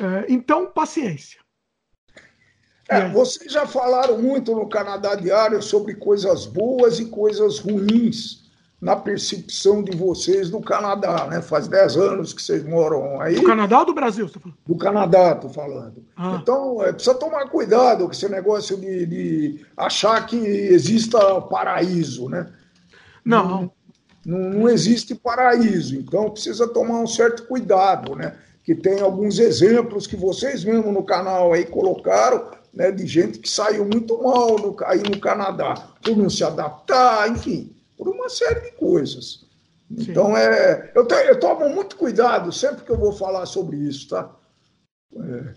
É, 0.00 0.26
então, 0.28 0.66
paciência. 0.66 1.41
É, 2.88 3.08
vocês 3.08 3.52
já 3.52 3.66
falaram 3.66 4.18
muito 4.18 4.54
no 4.54 4.68
Canadá 4.68 5.14
Diário 5.14 5.62
sobre 5.62 5.94
coisas 5.94 6.46
boas 6.46 6.98
e 6.98 7.06
coisas 7.06 7.58
ruins 7.58 8.42
na 8.82 8.96
percepção 8.96 9.80
de 9.80 9.96
vocês 9.96 10.50
do 10.50 10.60
Canadá, 10.60 11.28
né? 11.28 11.40
Faz 11.40 11.68
10 11.68 11.96
anos 11.96 12.32
que 12.34 12.42
vocês 12.42 12.64
moram 12.64 13.20
aí. 13.20 13.36
Do 13.36 13.44
Canadá 13.44 13.78
ou 13.78 13.86
do 13.86 13.94
Brasil? 13.94 14.26
Você 14.26 14.34
tá 14.34 14.40
falando? 14.40 14.58
Do 14.66 14.76
Canadá, 14.76 15.32
estou 15.32 15.50
falando. 15.50 16.04
Ah. 16.16 16.40
Então, 16.42 16.82
é, 16.82 16.92
precisa 16.92 17.14
tomar 17.14 17.48
cuidado 17.48 18.06
com 18.06 18.10
esse 18.10 18.28
negócio 18.28 18.76
de, 18.76 19.06
de, 19.06 19.66
achar 19.76 20.26
que 20.26 20.36
exista 20.36 21.40
paraíso, 21.42 22.28
né? 22.28 22.52
Não. 23.24 23.70
Não, 24.26 24.38
não 24.50 24.68
existe 24.68 25.14
paraíso, 25.14 25.94
então 25.94 26.30
precisa 26.30 26.66
tomar 26.66 26.98
um 26.98 27.06
certo 27.06 27.46
cuidado, 27.46 28.16
né? 28.16 28.34
Que 28.64 28.74
tem 28.74 29.00
alguns 29.00 29.38
exemplos 29.38 30.08
que 30.08 30.16
vocês 30.16 30.64
mesmo 30.64 30.90
no 30.90 31.04
canal 31.04 31.52
aí 31.52 31.64
colocaram, 31.64 32.50
né, 32.72 32.90
de 32.90 33.06
gente 33.06 33.38
que 33.38 33.48
saiu 33.48 33.84
muito 33.84 34.22
mal 34.22 34.58
no, 34.58 34.76
aí 34.84 35.02
no 35.02 35.20
Canadá, 35.20 35.74
por 36.02 36.16
não 36.16 36.30
se 36.30 36.42
adaptar, 36.42 37.30
enfim 37.30 37.74
por 38.02 38.08
uma 38.08 38.28
série 38.28 38.60
de 38.60 38.72
coisas. 38.72 39.44
Sim. 39.96 40.10
Então, 40.10 40.36
é, 40.36 40.90
eu, 40.94 41.06
te, 41.06 41.14
eu 41.14 41.38
tomo 41.38 41.68
muito 41.68 41.96
cuidado 41.96 42.50
sempre 42.50 42.84
que 42.84 42.90
eu 42.90 42.98
vou 42.98 43.12
falar 43.12 43.46
sobre 43.46 43.76
isso, 43.76 44.08
tá? 44.08 44.28
É, 45.14 45.54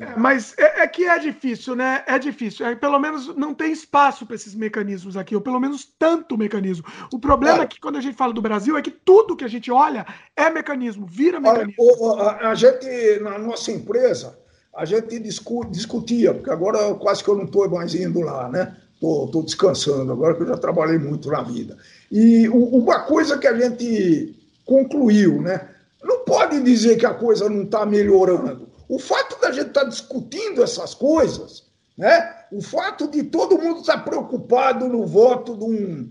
é. 0.00 0.16
Mas 0.16 0.54
é, 0.58 0.82
é, 0.82 0.86
que 0.88 1.04
é 1.04 1.18
difícil, 1.20 1.76
né? 1.76 2.02
É 2.04 2.18
difícil. 2.18 2.66
É, 2.66 2.74
pelo 2.74 2.98
menos 2.98 3.28
não 3.36 3.54
tem 3.54 3.70
espaço 3.70 4.26
para 4.26 4.34
esses 4.34 4.56
mecanismos 4.56 5.16
aqui, 5.16 5.36
ou 5.36 5.40
pelo 5.40 5.60
menos 5.60 5.84
tanto 5.96 6.36
mecanismo. 6.36 6.84
O 7.12 7.18
problema 7.18 7.62
é 7.62 7.66
que 7.66 7.78
quando 7.78 7.96
a 7.96 8.00
gente 8.00 8.16
fala 8.16 8.32
do 8.32 8.42
Brasil 8.42 8.76
é 8.76 8.82
que 8.82 8.90
tudo 8.90 9.36
que 9.36 9.44
a 9.44 9.48
gente 9.48 9.70
olha 9.70 10.04
é 10.34 10.50
mecanismo, 10.50 11.06
vira 11.06 11.38
mecanismo. 11.38 11.74
Olha, 11.78 12.22
a, 12.22 12.50
a, 12.50 12.54
gente, 12.56 13.20
na 13.20 13.38
nossa 13.38 13.70
empresa, 13.70 14.36
a 14.74 14.84
gente 14.84 15.18
discu, 15.18 15.64
discutia, 15.66 16.34
porque 16.34 16.50
agora 16.50 16.94
quase 16.94 17.22
que 17.22 17.30
eu 17.30 17.36
não 17.36 17.44
estou 17.44 17.68
mais 17.68 17.94
indo 17.94 18.20
lá, 18.20 18.48
né? 18.48 18.76
Estou 18.94 19.42
descansando 19.42 20.12
agora 20.12 20.34
que 20.34 20.42
eu 20.42 20.48
já 20.48 20.56
trabalhei 20.56 20.98
muito 20.98 21.30
na 21.30 21.42
vida. 21.42 21.76
E 22.10 22.48
uma 22.48 23.00
coisa 23.02 23.38
que 23.38 23.46
a 23.46 23.56
gente 23.56 24.34
concluiu, 24.64 25.40
né? 25.40 25.68
Não 26.02 26.24
pode 26.24 26.60
dizer 26.62 26.96
que 26.96 27.06
a 27.06 27.14
coisa 27.14 27.48
não 27.48 27.62
está 27.62 27.86
melhorando. 27.86 28.68
O 28.88 28.98
fato 28.98 29.40
da 29.40 29.52
gente 29.52 29.68
estar 29.68 29.82
tá 29.82 29.88
discutindo 29.88 30.62
essas 30.62 30.94
coisas, 30.94 31.64
né? 31.96 32.34
O 32.50 32.62
fato 32.62 33.08
de 33.08 33.22
todo 33.24 33.58
mundo 33.58 33.80
estar 33.80 33.98
tá 33.98 34.02
preocupado 34.02 34.88
no 34.88 35.06
voto 35.06 35.56
de 35.56 35.64
um, 35.64 36.10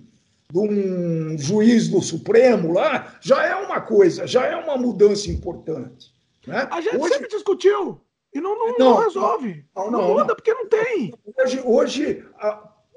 de 0.52 0.60
um 0.60 1.38
juiz 1.38 1.88
do 1.88 2.02
Supremo 2.02 2.74
lá, 2.74 3.18
já 3.22 3.44
é 3.46 3.56
uma 3.56 3.82
coisa, 3.82 4.28
já 4.28 4.46
é 4.46 4.56
uma 4.56 4.78
mudança 4.78 5.30
importante. 5.30 6.14
Né? 6.46 6.68
A 6.72 6.80
gente 6.80 6.98
Hoje... 6.98 7.14
sempre 7.14 7.30
discutiu. 7.30 8.00
E 8.34 8.42
não, 8.42 8.58
não, 8.58 8.68
não, 8.68 8.78
não 8.78 8.98
resolve. 8.98 9.66
Não, 9.76 9.92
não, 9.92 10.14
muda 10.14 10.36
porque 10.36 10.54
não 10.54 10.68
tem. 10.68 11.14
Hoje, 11.38 11.62
hoje 11.64 12.26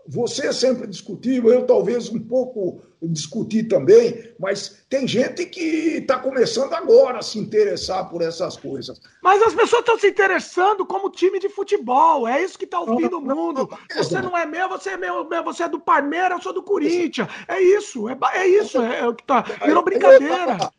você 0.06 0.52
sempre 0.52 0.86
discutiu, 0.86 1.52
eu 1.52 1.64
talvez 1.64 2.08
um 2.08 2.18
pouco 2.18 2.82
discuti 3.02 3.62
também, 3.62 4.34
mas 4.38 4.84
tem 4.88 5.06
gente 5.06 5.46
que 5.46 5.98
está 5.98 6.18
começando 6.18 6.72
agora 6.74 7.18
a 7.18 7.22
se 7.22 7.38
interessar 7.38 8.10
por 8.10 8.20
essas 8.20 8.56
coisas. 8.56 9.00
Mas 9.22 9.40
as 9.42 9.54
pessoas 9.54 9.80
estão 9.80 9.98
se 9.98 10.08
interessando 10.08 10.84
como 10.84 11.10
time 11.10 11.38
de 11.38 11.48
futebol, 11.48 12.26
é 12.26 12.42
isso 12.42 12.58
que 12.58 12.64
está 12.64 12.80
o 12.80 12.96
fim 12.96 13.08
do 13.08 13.20
mundo. 13.20 13.68
Você 13.96 14.20
não 14.20 14.36
é 14.36 14.44
meu, 14.44 14.68
você 14.68 14.90
é 14.90 14.96
meu, 14.96 15.28
você 15.44 15.62
é 15.62 15.68
do 15.68 15.80
Palmeiras, 15.80 16.38
eu 16.38 16.42
sou 16.42 16.52
do 16.52 16.62
Corinthians. 16.62 17.28
É 17.46 17.60
isso, 17.60 18.08
é, 18.08 18.18
é 18.34 18.46
isso, 18.46 18.82
é, 18.82 19.00
é 19.00 19.08
o 19.08 19.14
que 19.14 19.22
está. 19.22 19.42
Virou 19.64 19.82
brincadeira. 19.82 20.70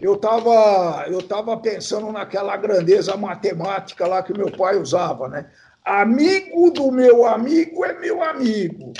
Eu 0.00 0.14
estava 0.14 1.06
eu 1.08 1.22
tava 1.22 1.56
pensando 1.56 2.10
naquela 2.12 2.56
grandeza 2.56 3.16
matemática 3.16 4.06
lá 4.06 4.22
que 4.22 4.36
meu 4.36 4.50
pai 4.50 4.76
usava, 4.76 5.28
né? 5.28 5.50
Amigo 5.84 6.70
do 6.70 6.90
meu 6.90 7.26
amigo 7.26 7.84
é 7.84 7.98
meu 7.98 8.22
amigo. 8.22 8.92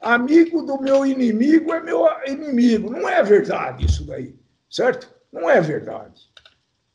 Amigo 0.00 0.62
do 0.62 0.80
meu 0.80 1.06
inimigo 1.06 1.72
é 1.72 1.80
meu 1.80 2.06
inimigo. 2.26 2.90
Não 2.90 3.08
é 3.08 3.22
verdade 3.22 3.86
isso 3.86 4.04
daí, 4.04 4.34
certo? 4.68 5.08
Não 5.32 5.48
é 5.48 5.60
verdade. 5.60 6.32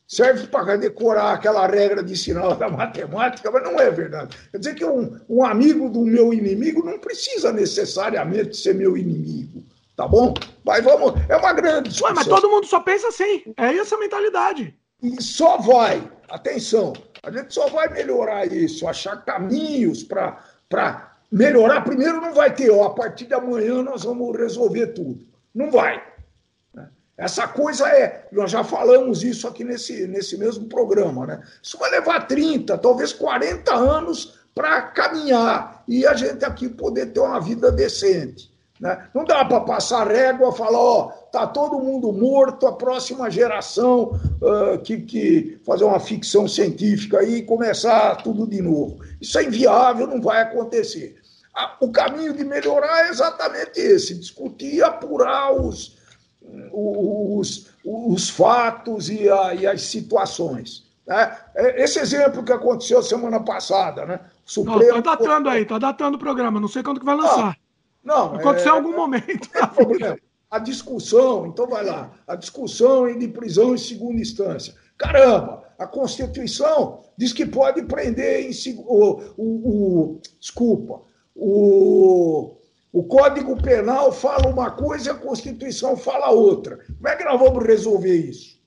Serve 0.08 0.48
para 0.48 0.78
decorar 0.78 1.34
aquela 1.34 1.68
regra 1.68 2.02
de 2.02 2.16
sinal 2.16 2.56
da 2.56 2.70
matemática, 2.70 3.52
mas 3.52 3.64
não 3.64 3.78
é 3.78 3.92
verdade. 3.92 4.38
Quer 4.52 4.58
dizer 4.58 4.76
que 4.76 4.86
um, 4.86 5.20
um 5.28 5.44
amigo 5.44 5.90
do 5.90 6.06
meu 6.06 6.34
inimigo 6.34 6.84
não 6.84 6.98
precisa 6.98 7.52
necessariamente 7.52 8.56
ser 8.56 8.74
meu 8.74 8.98
inimigo. 8.98 9.66
Tá 9.98 10.08
bom? 10.08 10.36
Mas 10.64 10.84
vamos. 10.84 11.14
É 11.28 11.36
uma 11.36 11.54
grande 11.54 11.90
discussão. 11.90 12.10
Ué, 12.10 12.14
mas 12.16 12.28
todo 12.28 12.50
mundo 12.50 12.68
só 12.68 12.80
pensa 12.80 13.08
assim. 13.08 13.44
É 13.58 13.76
essa 13.76 13.98
mentalidade. 13.98 14.78
E 15.02 15.22
só 15.22 15.58
vai, 15.58 16.08
atenção, 16.30 16.94
a 17.24 17.32
gente 17.32 17.54
só 17.54 17.68
vai 17.68 17.90
melhorar 17.90 18.46
isso, 18.46 18.88
achar 18.88 19.26
caminhos 19.26 20.04
para 20.04 21.18
melhorar. 21.32 21.82
Primeiro, 21.82 22.22
não 22.22 22.34
vai 22.34 22.54
ter, 22.54 22.70
ó, 22.70 22.86
a 22.86 22.94
partir 22.94 23.26
de 23.26 23.34
amanhã 23.34 23.82
nós 23.82 24.04
vamos 24.04 24.38
resolver 24.38 24.88
tudo. 24.88 25.26
Não 25.54 25.72
vai. 25.72 26.02
Essa 27.18 27.48
coisa 27.48 27.90
é, 27.90 28.28
nós 28.32 28.52
já 28.52 28.64
falamos 28.64 29.24
isso 29.24 29.48
aqui 29.48 29.64
nesse, 29.64 30.06
nesse 30.06 30.38
mesmo 30.38 30.68
programa, 30.70 31.26
né? 31.26 31.42
Isso 31.62 31.76
vai 31.80 31.90
levar 31.90 32.28
30, 32.28 32.78
talvez 32.78 33.12
40 33.12 33.74
anos 33.74 34.38
para 34.54 34.84
caminhar 34.84 35.84
e 35.88 36.06
a 36.06 36.14
gente 36.14 36.46
aqui 36.46 36.70
poder 36.70 37.08
ter 37.08 37.20
uma 37.20 37.40
vida 37.40 37.72
decente. 37.72 38.56
Né? 38.80 39.08
Não 39.14 39.26
dá 39.26 39.44
para 39.44 39.62
passar 39.62 40.08
régua 40.08 40.50
e 40.50 40.58
falar, 40.58 40.80
ó, 40.80 41.04
tá 41.32 41.48
todo 41.48 41.80
mundo 41.80 42.12
morto, 42.14 42.68
a 42.68 42.74
próxima 42.74 43.30
geração 43.30 44.20
uh, 44.42 44.78
que, 44.84 45.02
que 45.02 45.60
fazer 45.66 45.84
uma 45.84 46.00
ficção 46.00 46.48
científica 46.48 47.24
e 47.24 47.42
começar 47.42 48.18
tudo 48.18 48.46
de 48.46 48.62
novo. 48.62 49.00
Isso 49.20 49.38
é 49.40 49.44
inviável, 49.44 50.06
não 50.08 50.22
vai 50.22 50.42
acontecer. 50.42 51.16
O 51.80 51.92
caminho 51.92 52.34
de 52.34 52.44
melhorar 52.44 53.08
é 53.08 53.10
exatamente 53.10 53.80
esse: 53.80 54.14
discutir, 54.14 54.84
apurar 54.84 55.54
os, 55.54 55.98
os, 56.72 57.68
os 57.84 58.30
fatos 58.30 59.10
e, 59.10 59.28
a, 59.28 59.56
e 59.56 59.66
as 59.66 59.82
situações. 59.82 60.86
Né? 61.08 61.36
É, 61.56 61.84
esse 61.84 62.00
exemplo 62.00 62.44
que 62.44 62.52
aconteceu 62.52 63.02
semana 63.02 63.40
passada, 63.40 64.06
né? 64.06 64.20
Supremo... 64.46 65.00
Está 65.00 65.16
datando 65.16 65.50
aí, 65.50 65.64
está 65.64 65.80
datando 65.80 66.18
o 66.18 66.20
programa, 66.20 66.60
não 66.60 66.68
sei 66.68 66.84
quando 66.84 67.00
que 67.00 67.06
vai 67.06 67.16
lançar. 67.16 67.52
Ah, 67.52 67.56
não, 68.08 68.36
Aconteceu 68.36 68.72
em 68.72 68.76
é, 68.76 68.78
algum 68.78 68.96
momento. 68.96 69.50
A 70.50 70.60
discussão, 70.60 71.46
então 71.46 71.68
vai 71.68 71.84
lá, 71.84 72.10
a 72.26 72.34
discussão 72.34 73.06
de 73.20 73.28
prisão 73.28 73.76
em 73.76 73.78
segunda 73.78 74.22
instância. 74.22 74.74
Caramba, 74.98 75.66
a 75.78 75.86
Constituição 75.86 77.04
diz 77.18 77.34
que 77.34 77.46
pode 77.46 77.82
prender 77.82 78.50
em 78.50 78.52
o, 78.78 79.20
o, 79.36 79.44
o 79.44 80.22
desculpa, 80.40 81.02
o, 81.36 82.56
o 82.94 83.04
Código 83.04 83.62
Penal 83.62 84.10
fala 84.14 84.48
uma 84.48 84.72
coisa 84.72 85.10
e 85.10 85.12
a 85.12 85.16
Constituição 85.16 85.98
fala 85.98 86.32
outra. 86.32 86.78
Como 86.78 87.10
é 87.10 87.18
que 87.18 87.26
nós 87.26 87.38
vamos 87.38 87.66
resolver 87.66 88.16
isso? 88.16 88.58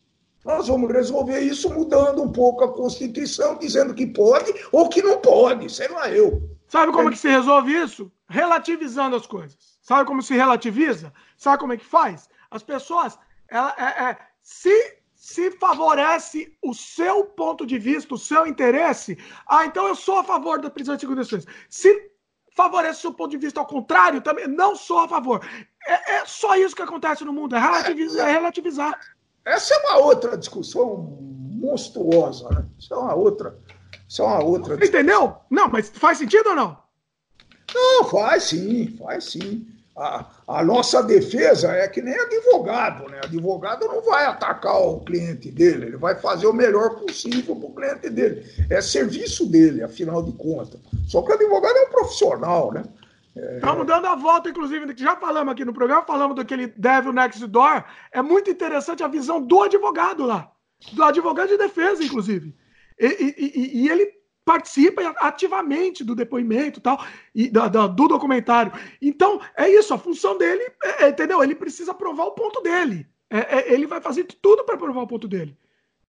Nós 0.44 0.68
vamos 0.68 0.92
resolver 0.92 1.40
isso 1.40 1.72
mudando 1.72 2.22
um 2.22 2.30
pouco 2.30 2.62
a 2.62 2.74
Constituição, 2.74 3.56
dizendo 3.56 3.94
que 3.94 4.06
pode 4.06 4.52
ou 4.70 4.86
que 4.90 5.00
não 5.00 5.18
pode, 5.18 5.72
sei 5.72 5.88
lá 5.88 6.10
eu. 6.10 6.59
Sabe 6.70 6.92
como 6.92 7.08
é 7.08 7.12
que 7.12 7.18
se 7.18 7.28
resolve 7.28 7.72
isso? 7.72 8.12
Relativizando 8.28 9.16
as 9.16 9.26
coisas. 9.26 9.76
Sabe 9.82 10.06
como 10.06 10.22
se 10.22 10.34
relativiza? 10.34 11.12
Sabe 11.36 11.58
como 11.58 11.72
é 11.72 11.76
que 11.76 11.84
faz? 11.84 12.28
As 12.48 12.62
pessoas, 12.62 13.18
ela, 13.48 13.74
é, 13.76 14.04
é, 14.04 14.18
se, 14.40 14.98
se 15.12 15.50
favorece 15.58 16.56
o 16.62 16.72
seu 16.72 17.24
ponto 17.24 17.66
de 17.66 17.76
vista, 17.76 18.14
o 18.14 18.18
seu 18.18 18.46
interesse, 18.46 19.18
ah, 19.48 19.66
então 19.66 19.88
eu 19.88 19.96
sou 19.96 20.18
a 20.18 20.24
favor 20.24 20.60
da 20.60 20.70
prisão 20.70 20.94
de 20.94 21.00
segunda 21.00 21.22
instância. 21.22 21.50
Se 21.68 22.08
favorece 22.54 22.98
o 22.98 23.02
seu 23.02 23.14
ponto 23.14 23.32
de 23.32 23.38
vista 23.38 23.58
ao 23.58 23.66
contrário, 23.66 24.20
também 24.20 24.46
não 24.46 24.76
sou 24.76 25.00
a 25.00 25.08
favor. 25.08 25.44
é, 25.88 26.18
é, 26.18 26.24
só 26.24 26.54
isso 26.54 26.76
que 26.76 26.82
acontece 26.82 27.24
no 27.24 27.32
mundo, 27.32 27.56
é 27.56 27.58
relativizar. 27.58 28.28
É 28.28 28.32
relativizar. 28.32 29.00
Essa 29.44 29.74
é 29.74 29.78
uma 29.78 29.98
outra 30.04 30.38
discussão 30.38 31.18
monstruosa, 31.50 32.48
né? 32.50 32.64
Isso 32.78 32.94
é 32.94 32.96
uma 32.96 33.14
outra. 33.14 33.58
Isso 34.10 34.22
é 34.22 34.24
uma 34.24 34.42
outra. 34.42 34.74
Entendeu? 34.74 35.36
Não, 35.48 35.68
mas 35.68 35.88
faz 35.88 36.18
sentido 36.18 36.48
ou 36.48 36.56
não? 36.56 36.76
Não, 37.72 38.04
faz 38.06 38.42
sim, 38.42 38.96
faz 38.98 39.24
sim. 39.30 39.68
A, 39.96 40.26
a, 40.48 40.64
nossa 40.64 41.00
defesa 41.00 41.70
é 41.70 41.86
que 41.86 42.02
nem 42.02 42.18
advogado, 42.18 43.08
né? 43.08 43.20
Advogado 43.22 43.86
não 43.86 44.02
vai 44.02 44.26
atacar 44.26 44.80
o 44.80 45.00
cliente 45.00 45.50
dele, 45.50 45.86
ele 45.86 45.96
vai 45.96 46.16
fazer 46.16 46.48
o 46.48 46.52
melhor 46.52 46.96
possível 46.96 47.54
para 47.54 47.68
o 47.68 47.74
cliente 47.74 48.10
dele. 48.10 48.44
É 48.68 48.80
serviço 48.80 49.46
dele, 49.46 49.82
afinal 49.82 50.22
de 50.24 50.32
contas. 50.32 50.80
Só 51.06 51.22
que 51.22 51.30
o 51.30 51.34
advogado 51.34 51.76
é 51.76 51.82
um 51.82 51.90
profissional, 51.90 52.72
né? 52.72 52.82
Estamos 53.36 53.82
é... 53.82 53.84
dando 53.84 54.06
a 54.06 54.16
volta, 54.16 54.48
inclusive, 54.48 54.92
já 54.96 55.14
falamos 55.16 55.52
aqui 55.52 55.64
no 55.64 55.74
programa, 55.74 56.02
falamos 56.02 56.34
daquele 56.34 56.66
Devil 56.66 57.12
Next 57.12 57.46
Door. 57.46 57.84
É 58.10 58.20
muito 58.20 58.50
interessante 58.50 59.04
a 59.04 59.08
visão 59.08 59.40
do 59.40 59.62
advogado 59.62 60.26
lá, 60.26 60.50
do 60.92 61.04
advogado 61.04 61.48
de 61.48 61.58
defesa, 61.58 62.02
inclusive. 62.02 62.58
E, 63.00 63.34
e, 63.38 63.82
e 63.82 63.88
ele 63.88 64.20
participa 64.44 65.02
ativamente 65.18 66.02
do 66.02 66.14
depoimento 66.14 66.80
tal, 66.80 67.04
e 67.34 67.48
do, 67.48 67.68
do, 67.70 67.88
do 67.88 68.08
documentário. 68.08 68.72
Então, 69.00 69.40
é 69.56 69.68
isso, 69.68 69.94
a 69.94 69.98
função 69.98 70.36
dele, 70.36 70.62
é, 70.82 71.04
é 71.04 71.08
entendeu? 71.08 71.42
Ele 71.42 71.54
precisa 71.54 71.94
provar 71.94 72.24
o 72.24 72.32
ponto 72.32 72.60
dele. 72.60 73.06
É, 73.30 73.58
é, 73.58 73.72
ele 73.72 73.86
vai 73.86 74.00
fazer 74.00 74.24
tudo 74.24 74.64
para 74.64 74.76
provar 74.76 75.02
o 75.02 75.06
ponto 75.06 75.28
dele. 75.28 75.56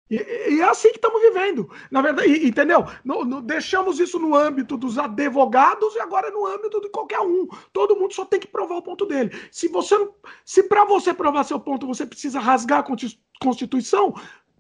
E, 0.10 0.16
e, 0.56 0.60
é 0.60 0.64
assim 0.64 0.90
que 0.90 0.98
estamos 0.98 1.22
vivendo. 1.22 1.70
Na 1.90 2.02
verdade, 2.02 2.46
entendeu? 2.46 2.86
No, 3.06 3.24
no, 3.24 3.42
deixamos 3.42 4.00
isso 4.00 4.20
no 4.20 4.36
âmbito 4.36 4.76
dos 4.76 4.98
advogados 4.98 5.96
e 5.96 6.00
agora 6.00 6.30
no 6.32 6.46
âmbito 6.46 6.82
de 6.82 6.90
qualquer 6.90 7.22
um. 7.22 7.48
Todo 7.72 7.96
mundo 7.96 8.14
só 8.14 8.26
tem 8.26 8.40
que 8.40 8.48
provar 8.48 8.76
o 8.76 8.82
ponto 8.82 9.06
dele. 9.06 9.32
Se 9.52 9.70
você, 9.70 9.96
se 10.44 10.64
para 10.64 10.84
você 10.84 11.14
provar 11.14 11.46
seu 11.46 11.60
ponto 11.60 11.88
você 11.88 12.06
precisa 12.06 12.40
rasgar 12.40 12.80
a 12.80 13.08
Constituição, 13.40 14.14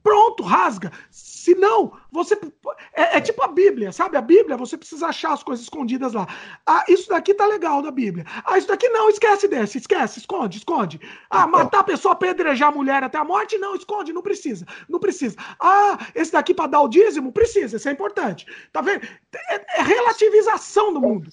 Pronto, 0.03 0.43
rasga. 0.43 0.91
Se 1.09 1.55
não, 1.55 1.93
você. 2.11 2.37
É, 2.93 3.17
é, 3.17 3.21
tipo 3.21 3.43
a 3.43 3.47
Bíblia, 3.47 3.91
sabe? 3.91 4.17
A 4.17 4.21
Bíblia, 4.21 4.57
você 4.57 4.77
precisa 4.77 5.07
achar 5.07 5.33
as 5.33 5.43
coisas 5.43 5.63
escondidas 5.63 6.13
lá. 6.13 6.27
Ah, 6.65 6.83
isso 6.87 7.09
daqui 7.09 7.33
tá 7.33 7.45
legal 7.45 7.81
da 7.81 7.91
Bíblia. 7.91 8.25
Ah, 8.45 8.57
isso 8.57 8.67
daqui 8.67 8.87
não, 8.89 9.09
esquece 9.09 9.47
desse, 9.47 9.77
esquece, 9.77 10.19
esconde, 10.19 10.57
esconde. 10.57 10.99
Ah, 11.29 11.47
matar 11.47 11.79
a 11.79 11.83
pessoa, 11.83 12.13
apedrejar 12.13 12.69
a 12.69 12.71
mulher 12.71 13.03
até 13.03 13.17
a 13.17 13.23
morte, 13.23 13.57
não, 13.57 13.75
esconde, 13.75 14.13
não 14.13 14.21
precisa. 14.21 14.65
Não 14.87 14.99
precisa. 14.99 15.35
Ah, 15.59 15.97
esse 16.13 16.31
daqui 16.31 16.53
para 16.53 16.67
dar 16.67 16.81
o 16.81 16.87
dízimo, 16.87 17.31
precisa, 17.31 17.77
isso 17.77 17.89
é 17.89 17.91
importante. 17.91 18.45
Tá 18.71 18.81
vendo? 18.81 19.05
É, 19.49 19.79
é 19.79 19.81
relativização 19.81 20.93
do 20.93 21.01
mundo. 21.01 21.29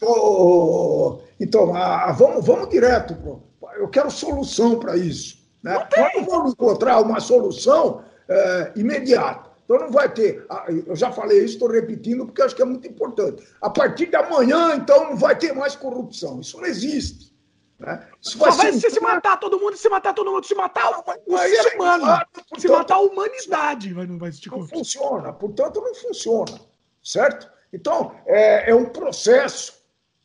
Então, 1.41 1.75
ah, 1.75 2.13
vamos, 2.13 2.47
vamos 2.47 2.69
direto, 2.69 3.15
pô. 3.17 3.41
Eu 3.77 3.89
quero 3.89 4.11
solução 4.11 4.79
para 4.79 4.97
isso. 4.97 5.39
Né? 5.63 5.75
Nós 5.97 6.27
vamos 6.27 6.53
encontrar 6.53 7.01
uma 7.01 7.21
solução 7.21 8.03
é, 8.29 8.73
imediato. 8.77 9.49
Então 9.65 9.79
não 9.79 9.91
vai 9.91 10.13
ter. 10.13 10.47
Ah, 10.49 10.67
eu 10.69 10.97
já 10.97 11.13
falei 11.13 11.39
isso, 11.39 11.55
estou 11.55 11.71
repetindo 11.71 12.25
porque 12.25 12.41
acho 12.41 12.57
que 12.57 12.63
é 12.63 12.65
muito 12.65 12.89
importante. 12.89 13.47
A 13.61 13.69
partir 13.69 14.07
de 14.07 14.17
amanhã, 14.17 14.75
então, 14.75 15.11
não 15.11 15.17
vai 15.17 15.37
ter 15.37 15.53
mais 15.53 15.77
corrupção. 15.77 16.41
Isso 16.41 16.57
não 16.57 16.67
existe. 16.67 17.37
Né? 17.79 18.09
Isso 18.21 18.39
vai, 18.39 18.51
vai 18.51 18.73
se, 18.73 18.91
se 18.91 19.01
matar 19.01 19.37
todo 19.37 19.61
mundo, 19.61 19.77
se 19.77 19.89
matar 19.89 20.13
todo 20.15 20.33
mundo, 20.33 20.45
se 20.45 20.55
matar 20.55 20.91
o 20.91 21.39
ser 21.39 21.77
humano, 21.77 22.05
portanto, 22.33 22.61
se 22.61 22.69
matar 22.69 22.95
a 22.95 23.01
humanidade, 23.01 23.93
vai, 23.93 24.07
não 24.07 24.19
vai 24.19 24.31
existir 24.31 24.51
Não 24.51 24.67
funciona, 24.67 25.33
portanto, 25.33 25.81
não 25.81 25.95
funciona. 25.95 26.61
Certo? 27.03 27.49
Então, 27.73 28.17
é, 28.27 28.71
é 28.71 28.75
um 28.75 28.87
processo 28.87 29.75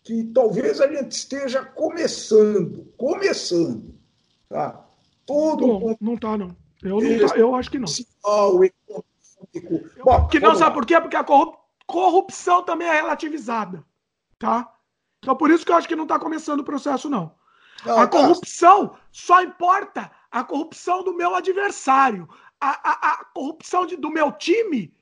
que 0.01 0.23
talvez 0.33 0.81
a 0.81 0.87
gente 0.87 1.11
esteja 1.11 1.63
começando. 1.63 2.91
Começando. 2.97 3.93
Tá? 4.49 4.85
Tudo. 5.25 5.79
Bom, 5.79 5.97
não 6.01 6.15
está, 6.15 6.37
não. 6.37 6.62
Eu, 6.83 6.99
não, 6.99 7.35
eu 7.35 7.55
acho 7.55 7.71
que 7.71 7.79
não. 7.79 7.87
Bom, 10.03 10.27
que 10.27 10.39
não, 10.39 10.55
sabe 10.55 10.73
por 10.73 10.85
quê? 10.85 10.99
Porque 10.99 11.15
a 11.15 11.25
corrupção 11.85 12.63
também 12.63 12.87
é 12.87 12.93
relativizada. 12.93 13.83
Tá? 14.37 14.71
Então, 15.19 15.35
por 15.35 15.49
isso 15.49 15.65
que 15.65 15.71
eu 15.71 15.75
acho 15.75 15.87
que 15.87 15.95
não 15.95 16.03
está 16.03 16.19
começando 16.19 16.59
o 16.59 16.65
processo, 16.65 17.09
não. 17.09 17.33
não 17.85 17.99
a 17.99 18.07
tá. 18.07 18.17
corrupção 18.17 18.95
só 19.11 19.41
importa 19.41 20.11
a 20.29 20.43
corrupção 20.43 21.03
do 21.03 21.13
meu 21.13 21.33
adversário. 21.33 22.27
A, 22.59 22.69
a, 22.89 23.13
a 23.13 23.25
corrupção 23.33 23.85
de, 23.85 23.95
do 23.95 24.09
meu 24.09 24.31
time 24.31 24.93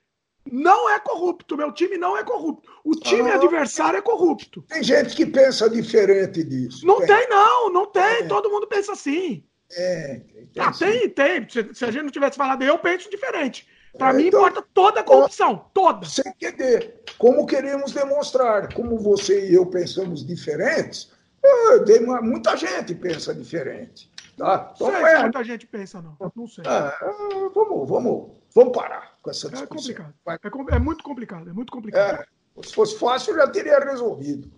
não 0.50 0.90
é 0.90 1.00
corrupto. 1.00 1.58
Meu 1.58 1.72
time 1.72 1.98
não 1.98 2.18
é 2.18 2.24
corrupto. 2.24 2.70
O 2.84 2.96
time 2.96 3.30
ah, 3.32 3.36
adversário 3.36 3.98
é 3.98 4.02
corrupto. 4.02 4.62
Tem 4.64 4.84
gente 4.84 5.16
que 5.16 5.26
pensa 5.26 5.70
diferente 5.70 6.44
disso. 6.44 6.86
Não 6.86 6.98
tem, 6.98 7.08
tem 7.08 7.30
não, 7.30 7.72
não 7.72 7.86
tem. 7.86 8.04
É. 8.04 8.28
Todo 8.28 8.50
mundo 8.50 8.68
pensa 8.68 8.94
assim. 8.94 9.44
É, 9.78 10.22
ah, 10.60 10.72
tem, 10.72 11.10
tem. 11.10 11.50
Se, 11.50 11.74
se, 11.74 11.86
a 11.86 11.92
gente 11.92 12.04
não 12.04 12.12
tivesse 12.12 12.38
falado, 12.38 12.64
eu 12.64 12.78
penso 12.80 13.10
diferente. 13.10 13.68
Para 13.98 14.12
é, 14.12 14.14
mim 14.14 14.28
então, 14.28 14.40
importa 14.40 14.66
toda 14.74 15.02
a 15.02 15.04
corrupção, 15.04 15.66
toda. 15.74 16.06
Sem 16.06 16.32
querer. 16.34 17.04
Como 17.18 17.46
queremos 17.46 17.92
demonstrar, 17.92 18.74
como 18.74 18.98
você 18.98 19.50
e 19.50 19.54
eu 19.54 19.66
pensamos 19.66 20.26
diferentes, 20.26 21.12
é, 21.44 22.00
muita 22.22 22.56
gente 22.56 22.96
pensa 22.96 23.34
diferente. 23.34 24.10
Tá? 24.38 24.72
Então, 24.76 24.88
sei 24.88 25.02
é, 25.04 25.22
muita 25.22 25.44
gente 25.44 25.68
pensa, 25.68 26.02
não. 26.02 26.18
Não 26.36 26.48
sei. 26.48 26.64
É, 26.66 27.50
vamos, 27.54 27.90
vamos, 27.90 28.32
vamos 28.56 28.74
parar 28.74 29.14
com 29.22 29.30
essa 29.30 29.50
discussão. 29.50 29.92
É 29.92 29.96
complicado. 29.96 30.70
É, 30.72 30.76
é, 30.76 30.80
muito 30.80 31.04
complicado, 31.04 31.50
é 31.50 31.54
muito 31.54 31.72
complicado. 31.72 32.22
É, 32.22 32.64
se 32.64 32.74
fosse 32.74 32.98
fácil, 32.98 33.36
já 33.36 33.48
teria 33.48 33.80
resolvido. 33.80 34.52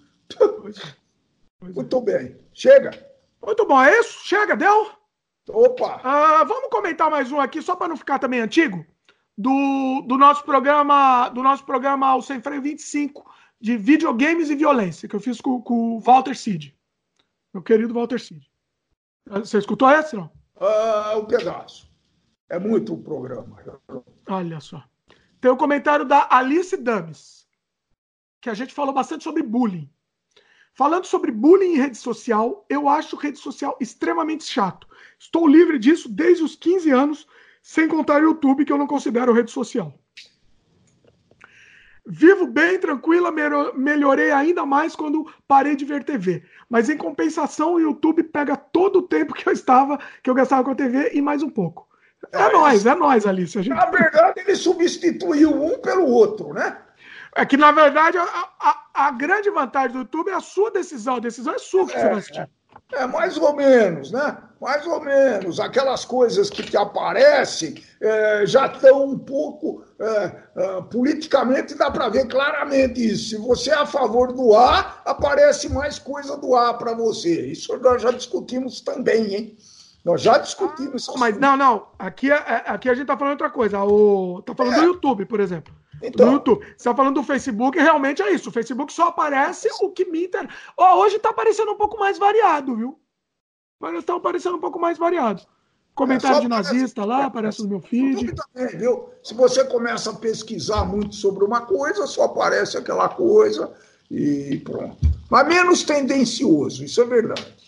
Pois 0.61 0.77
é. 0.77 0.95
Pois 1.60 1.76
muito 1.76 2.02
bem. 2.02 2.38
Chega. 2.53 2.91
Muito 3.45 3.65
bom, 3.65 3.81
é 3.81 3.99
isso? 3.99 4.19
Chega, 4.26 4.56
deu? 4.56 5.02
Opa! 5.49 5.98
Uh, 5.98 6.45
vamos 6.48 6.70
comentar 6.70 7.11
mais 7.11 7.32
um 7.32 7.40
aqui, 7.40 7.61
só 7.61 7.76
para 7.76 7.90
não 7.90 7.98
ficar 7.98 8.18
também 8.18 8.40
antigo, 8.40 8.86
do, 9.38 10.03
do 10.07 10.18
nosso 10.18 10.44
programa, 10.44 11.30
do 11.30 11.44
nosso 11.44 11.65
programa 11.65 12.15
O 12.15 12.22
Sem 12.22 12.41
Freio 12.41 12.61
25, 12.61 13.30
de 13.60 13.76
videogames 13.76 14.49
e 14.49 14.56
violência, 14.56 15.07
que 15.07 15.15
eu 15.15 15.20
fiz 15.20 15.41
com, 15.41 15.61
com 15.61 15.95
o 15.95 15.99
Walter 15.99 16.36
Cid. 16.36 16.76
Meu 17.53 17.61
querido 17.61 17.94
Walter 17.94 18.20
Cid. 18.20 18.49
Você 19.30 19.57
escutou 19.57 19.90
esse, 19.90 20.15
não? 20.15 20.32
Ah, 20.60 21.15
um 21.18 21.26
pedaço. 21.26 21.91
É 22.49 22.57
muito 22.57 22.94
o 22.94 23.02
programa. 23.02 23.57
Olha 24.28 24.60
só. 24.60 24.84
Tem 25.41 25.52
o 25.52 25.56
um 25.56 25.57
comentário 25.57 26.06
da 26.06 26.28
Alice 26.30 26.76
Dames, 26.78 27.48
que 28.41 28.49
a 28.49 28.53
gente 28.53 28.74
falou 28.74 28.94
bastante 28.94 29.24
sobre 29.24 29.44
bullying. 29.44 29.90
Falando 30.75 31.05
sobre 31.05 31.31
bullying 31.31 31.73
em 31.73 31.77
rede 31.77 31.97
social, 31.97 32.65
eu 32.67 32.89
acho 32.89 33.15
rede 33.15 33.37
social 33.37 33.77
extremamente 33.79 34.43
chato. 34.43 34.87
Estou 35.19 35.47
livre 35.47 35.77
disso 35.77 36.09
desde 36.09 36.43
os 36.43 36.55
15 36.55 36.89
anos, 36.89 37.27
sem 37.61 37.87
contar 37.87 38.21
o 38.21 38.25
YouTube, 38.25 38.65
que 38.65 38.73
eu 38.73 38.77
não 38.77 38.87
considero 38.87 39.33
rede 39.33 39.51
social. 39.51 39.93
Vivo 42.05 42.45
bem, 42.47 42.77
tranquila, 42.79 43.31
melhorei 43.75 44.31
ainda 44.31 44.65
mais 44.65 44.93
quando 44.93 45.31
parei 45.47 45.75
de 45.75 45.85
ver 45.85 46.03
TV. 46.03 46.43
Mas 46.67 46.89
em 46.89 46.97
compensação, 46.97 47.75
o 47.75 47.79
YouTube 47.79 48.23
pega 48.23 48.57
todo 48.57 48.99
o 48.99 49.03
tempo 49.03 49.33
que 49.33 49.47
eu 49.47 49.53
estava, 49.53 49.97
que 50.21 50.29
eu 50.29 50.33
gastava 50.33 50.63
com 50.63 50.71
a 50.71 50.75
TV 50.75 51.11
e 51.13 51.21
mais 51.21 51.41
um 51.41 51.49
pouco. 51.49 51.87
É, 52.31 52.41
é 52.41 52.51
nós, 52.51 52.85
é 52.85 52.95
nós, 52.95 53.25
Alice. 53.25 53.61
Gente... 53.61 53.69
Na 53.69 53.85
verdade, 53.85 54.41
ele 54.41 54.55
substituiu 54.55 55.51
um 55.51 55.79
pelo 55.79 56.05
outro, 56.05 56.53
né? 56.53 56.77
É 57.35 57.45
que, 57.45 57.57
na 57.57 57.72
verdade, 57.72 58.18
a, 58.18 58.49
a, 58.60 58.84
a, 58.93 59.11
grande 59.11 59.49
vantagem 59.49 59.91
do 59.91 59.99
YouTube 59.99 60.30
é 60.30 60.35
a 60.35 60.39
sua 60.39 60.69
decisão. 60.69 61.15
A 61.15 61.19
decisão 61.19 61.53
é 61.53 61.57
sua 61.57 61.85
que 61.88 61.93
é, 61.93 61.99
você 61.99 62.07
vai 62.07 62.18
assistir. 62.19 62.49
É, 62.93 63.07
mais 63.07 63.38
ou 63.38 63.55
menos, 63.55 64.11
né? 64.11 64.38
Mais 64.61 64.85
ou 64.85 65.01
menos. 65.01 65.60
Aquelas 65.60 66.05
coisas 66.05 66.49
que 66.49 66.61
te 66.61 66.77
aparecem 66.77 67.84
é, 67.99 68.45
já 68.45 68.68
estão 68.68 69.05
um 69.05 69.18
pouco. 69.18 69.84
É, 69.99 70.31
é, 70.55 70.81
politicamente 70.91 71.76
dá 71.76 71.89
para 71.89 72.10
ver 72.10 72.27
claramente 72.27 73.03
isso. 73.03 73.30
Se 73.30 73.38
você 73.38 73.72
é 73.72 73.76
a 73.76 73.85
favor 73.85 74.31
do 74.31 74.55
A, 74.55 75.01
aparece 75.03 75.69
mais 75.69 75.97
coisa 75.97 76.38
do 76.38 76.55
A 76.55 76.73
para 76.76 76.93
você. 76.93 77.47
Isso 77.47 77.76
nós 77.80 78.01
já 78.01 78.11
discutimos 78.11 78.81
também, 78.81 79.34
hein? 79.34 79.57
Nós 80.05 80.22
já 80.22 80.38
discutimos 80.38 81.01
isso. 81.01 81.18
Mas 81.18 81.38
não, 81.38 81.57
não. 81.57 81.88
Aqui, 81.97 82.31
é, 82.31 82.35
é, 82.35 82.64
aqui 82.68 82.89
a 82.89 82.93
gente 82.93 83.03
está 83.03 83.18
falando 83.18 83.31
outra 83.31 83.49
coisa. 83.49 83.84
O, 83.84 84.41
tá 84.43 84.53
falando 84.53 84.76
do 84.76 84.84
YouTube, 84.84 85.26
por 85.26 85.39
exemplo. 85.39 85.73
Então. 86.03 86.39
Você 86.43 86.73
está 86.77 86.95
falando 86.95 87.15
do 87.15 87.23
Facebook, 87.23 87.80
realmente 87.80 88.21
é 88.21 88.31
isso. 88.31 88.49
O 88.49 88.51
Facebook 88.51 88.91
só 88.91 89.07
aparece 89.07 89.69
o 89.81 89.89
que 89.89 90.05
me 90.05 90.25
interessa. 90.25 90.53
Oh, 90.77 90.97
hoje 90.97 91.15
está 91.15 91.30
aparecendo 91.30 91.71
um 91.71 91.77
pouco 91.77 91.97
mais 91.97 92.17
variado, 92.17 92.75
viu? 92.75 92.99
Está 93.97 94.15
aparecendo 94.15 94.57
um 94.57 94.59
pouco 94.59 94.80
mais 94.80 94.97
variado. 94.97 95.41
Comentário 95.95 96.38
é, 96.38 96.41
de 96.41 96.47
nazista 96.47 97.05
lá, 97.05 97.25
aparece 97.25 97.61
no 97.61 97.69
meu 97.69 97.80
feed. 97.80 98.34
Também, 98.34 98.77
viu? 98.77 99.09
Se 99.21 99.34
você 99.34 99.63
começa 99.65 100.09
a 100.09 100.15
pesquisar 100.15 100.85
muito 100.85 101.15
sobre 101.15 101.43
uma 101.43 101.61
coisa, 101.61 102.07
só 102.07 102.23
aparece 102.23 102.77
aquela 102.77 103.09
coisa 103.09 103.71
e 104.09 104.59
pronto. 104.63 104.97
Mas 105.30 105.47
menos 105.47 105.84
tendencioso, 105.84 106.84
isso 106.84 106.99
é 107.01 107.05
verdade. 107.05 107.62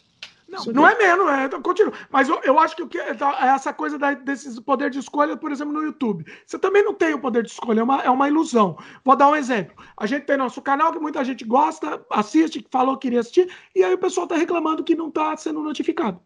Não, 0.55 0.73
não 0.73 0.87
é 0.87 0.97
menos, 0.97 1.27
é, 1.29 1.45
então, 1.45 1.61
continua. 1.61 1.93
Mas 2.09 2.29
eu, 2.29 2.39
eu 2.43 2.59
acho 2.59 2.75
que 2.75 2.85
que 2.87 3.13
tá, 3.15 3.37
é 3.41 3.47
essa 3.47 3.73
coisa 3.73 3.97
da, 3.97 4.13
desse 4.13 4.61
poder 4.61 4.89
de 4.89 4.99
escolha, 4.99 5.35
por 5.35 5.51
exemplo, 5.51 5.73
no 5.73 5.83
YouTube. 5.83 6.25
Você 6.45 6.57
também 6.57 6.83
não 6.83 6.93
tem 6.93 7.13
o 7.13 7.19
poder 7.19 7.43
de 7.43 7.49
escolha, 7.49 7.79
é 7.79 7.83
uma, 7.83 8.01
é 8.01 8.09
uma 8.09 8.27
ilusão. 8.27 8.77
Vou 9.03 9.15
dar 9.15 9.29
um 9.29 9.35
exemplo. 9.35 9.75
A 9.97 10.05
gente 10.05 10.25
tem 10.25 10.37
nosso 10.37 10.61
canal 10.61 10.91
que 10.91 10.99
muita 10.99 11.23
gente 11.23 11.43
gosta, 11.43 12.03
assiste, 12.09 12.65
falou 12.71 12.97
que 12.97 13.07
queria 13.07 13.19
assistir, 13.19 13.47
e 13.75 13.83
aí 13.83 13.93
o 13.93 13.97
pessoal 13.97 14.25
está 14.25 14.35
reclamando 14.35 14.83
que 14.83 14.95
não 14.95 15.09
está 15.09 15.35
sendo 15.37 15.61
notificado. 15.61 16.19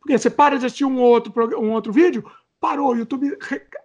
Porque 0.00 0.18
você 0.18 0.30
para 0.30 0.58
de 0.58 0.66
assistir 0.66 0.84
um 0.84 0.98
outro, 0.98 1.32
um 1.58 1.72
outro 1.72 1.92
vídeo, 1.92 2.24
parou, 2.60 2.92
o 2.92 2.96
YouTube 2.96 3.36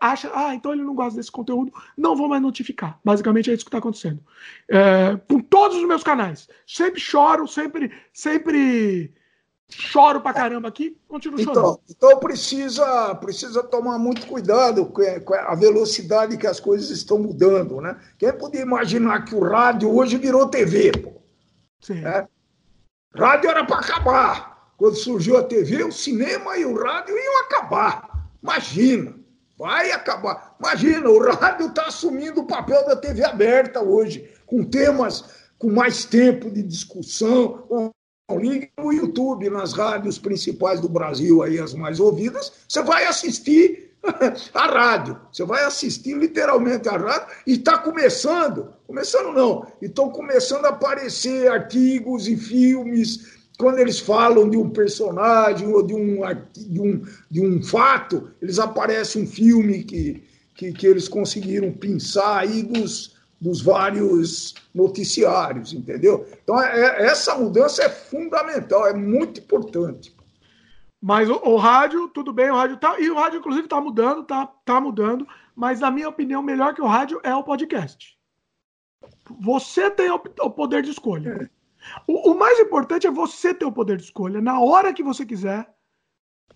acha, 0.02 0.30
ah, 0.34 0.54
então 0.54 0.74
ele 0.74 0.84
não 0.84 0.94
gosta 0.94 1.18
desse 1.18 1.32
conteúdo, 1.32 1.72
não 1.98 2.16
vou 2.16 2.28
mais 2.28 2.42
notificar. 2.42 3.00
Basicamente 3.04 3.50
é 3.50 3.54
isso 3.54 3.64
que 3.64 3.70
está 3.70 3.78
acontecendo. 3.78 4.20
É, 4.70 5.18
com 5.30 5.40
todos 5.40 5.78
os 5.78 5.88
meus 5.88 6.04
canais. 6.04 6.48
Sempre 6.68 7.00
choro, 7.00 7.48
sempre, 7.48 7.92
sempre 8.14 9.14
choro 9.70 10.22
pra 10.22 10.34
caramba 10.34 10.68
aqui, 10.68 10.98
continuo 11.08 11.40
então, 11.40 11.54
chorando. 11.54 11.80
Então 11.90 12.20
precisa, 12.20 13.16
precisa 13.16 13.64
tomar 13.64 13.98
muito 13.98 14.28
cuidado 14.28 14.86
com 14.86 15.02
a 15.34 15.56
velocidade 15.56 16.38
que 16.38 16.48
as 16.48 16.60
coisas 16.60 16.90
estão 16.90 17.18
mudando, 17.18 17.82
né? 17.82 18.00
Quem 18.18 18.32
podia 18.34 18.62
imaginar 18.62 19.26
que 19.26 19.36
o 19.36 19.44
rádio 19.44 19.94
hoje 19.94 20.18
virou 20.18 20.48
TV, 20.48 20.92
pô? 20.92 21.14
Sim. 21.82 22.06
É? 22.06 22.28
Rádio 23.16 23.50
era 23.50 23.66
para 23.66 23.80
acabar. 23.80 24.74
Quando 24.78 24.96
surgiu 24.96 25.38
a 25.38 25.44
TV, 25.44 25.84
o 25.84 25.92
cinema 25.92 26.58
e 26.58 26.66
o 26.66 26.78
rádio 26.78 27.16
iam 27.18 27.40
acabar. 27.46 28.30
Imagina, 28.44 29.16
vai 29.58 29.92
acabar. 29.92 30.56
Imagina, 30.60 31.10
o 31.10 31.32
rádio 31.32 31.68
está 31.68 31.88
assumindo 31.88 32.42
o 32.42 32.48
papel 32.48 32.86
da 32.86 32.96
TV 32.96 33.24
aberta 33.24 33.82
hoje, 33.82 34.30
com 34.46 34.64
temas 34.64 35.46
com 35.58 35.72
mais 35.72 36.04
tempo 36.04 36.52
de 36.52 36.62
discussão. 36.62 37.92
Ligue 38.34 38.72
no 38.78 38.92
YouTube, 38.92 39.50
nas 39.52 39.74
rádios 39.74 40.18
principais 40.18 40.80
do 40.80 40.90
Brasil, 40.90 41.44
aí 41.44 41.60
as 41.60 41.76
mais 41.76 42.00
ouvidas, 42.00 42.52
você 42.68 42.82
vai 42.82 43.06
assistir 43.06 43.92
a 44.54 44.66
rádio. 44.66 45.20
Você 45.32 45.44
vai 45.44 45.64
assistir 45.64 46.18
literalmente 46.18 46.90
a 46.90 46.98
rádio 46.98 47.28
e 47.46 47.54
está 47.54 47.78
começando, 47.78 48.74
começando 48.88 49.32
não, 49.32 49.68
estão 49.80 50.10
começando 50.10 50.66
a 50.66 50.70
aparecer 50.70 51.52
artigos 51.52 52.28
e 52.28 52.36
filmes 52.36 53.36
quando 53.58 53.80
eles 53.80 54.00
falam 54.00 54.50
de 54.50 54.58
um 54.58 54.70
personagem 54.70 55.68
ou 55.68 55.82
de 55.82 55.94
um, 55.94 56.22
de 56.58 56.82
um, 56.82 57.02
de 57.32 57.42
um 57.42 57.64
fato, 57.64 58.32
eles 58.42 58.60
aparecem 58.60 59.24
um 59.24 59.28
filme 59.28 59.84
que, 59.84 60.24
que, 60.54 60.74
que 60.74 60.86
eles 60.86 61.08
conseguiram 61.08 61.72
pensar 61.72 62.40
aí 62.40 62.64
dos, 62.64 63.15
dos 63.40 63.62
vários 63.62 64.56
noticiários, 64.74 65.74
entendeu? 65.74 66.28
Então, 66.44 66.62
é, 66.62 66.80
é, 66.80 67.06
essa 67.08 67.36
mudança 67.36 67.84
é 67.84 67.90
fundamental, 67.90 68.88
é 68.88 68.94
muito 68.94 69.40
importante. 69.40 70.16
Mas 71.02 71.30
o, 71.30 71.36
o, 71.36 71.58
rádio, 71.58 72.08
tudo 72.10 72.34
bem, 72.34 72.50
o 72.50 72.56
rádio 72.56 72.78
tá. 72.78 73.00
E 73.00 73.10
o 73.10 73.16
rádio, 73.16 73.40
inclusive, 73.40 73.66
está 73.66 73.80
mudando, 73.80 74.24
tá, 74.24 74.48
tá 74.66 74.82
mudando. 74.82 75.28
Mas, 75.56 75.80
na 75.80 75.92
minha 75.92 76.10
opinião, 76.10 76.42
melhor 76.42 76.74
que 76.74 76.82
o 76.82 76.88
rádio 76.88 77.20
é 77.24 77.36
o 77.36 77.44
podcast. 77.44 78.18
Você 79.40 79.92
tem 79.92 80.10
o, 80.10 80.16
o 80.16 80.50
poder 80.50 80.82
de 80.82 80.90
escolha. 80.90 81.44
É. 81.44 81.50
O, 82.08 82.32
o, 82.32 82.38
mais 82.38 82.60
importante 82.60 83.06
é 83.06 83.12
você 83.12 83.54
ter 83.54 83.66
o 83.66 83.72
poder 83.72 83.98
de 83.98 84.04
escolha 84.04 84.42
na 84.42 84.60
hora 84.60 84.94
que 84.94 85.04
você 85.04 85.26
quiser. 85.26 85.70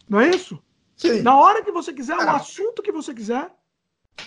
Não 0.10 0.20
é 0.20 0.30
isso? 0.30 0.60
Sim. 0.98 1.22
Na 1.22 1.38
hora 1.38 1.64
que 1.64 1.72
você 1.72 1.94
quiser, 1.94 2.18
é. 2.18 2.26
o 2.26 2.30
assunto 2.30 2.82
que 2.82 2.92
você 2.92 3.14
quiser. 3.14 3.52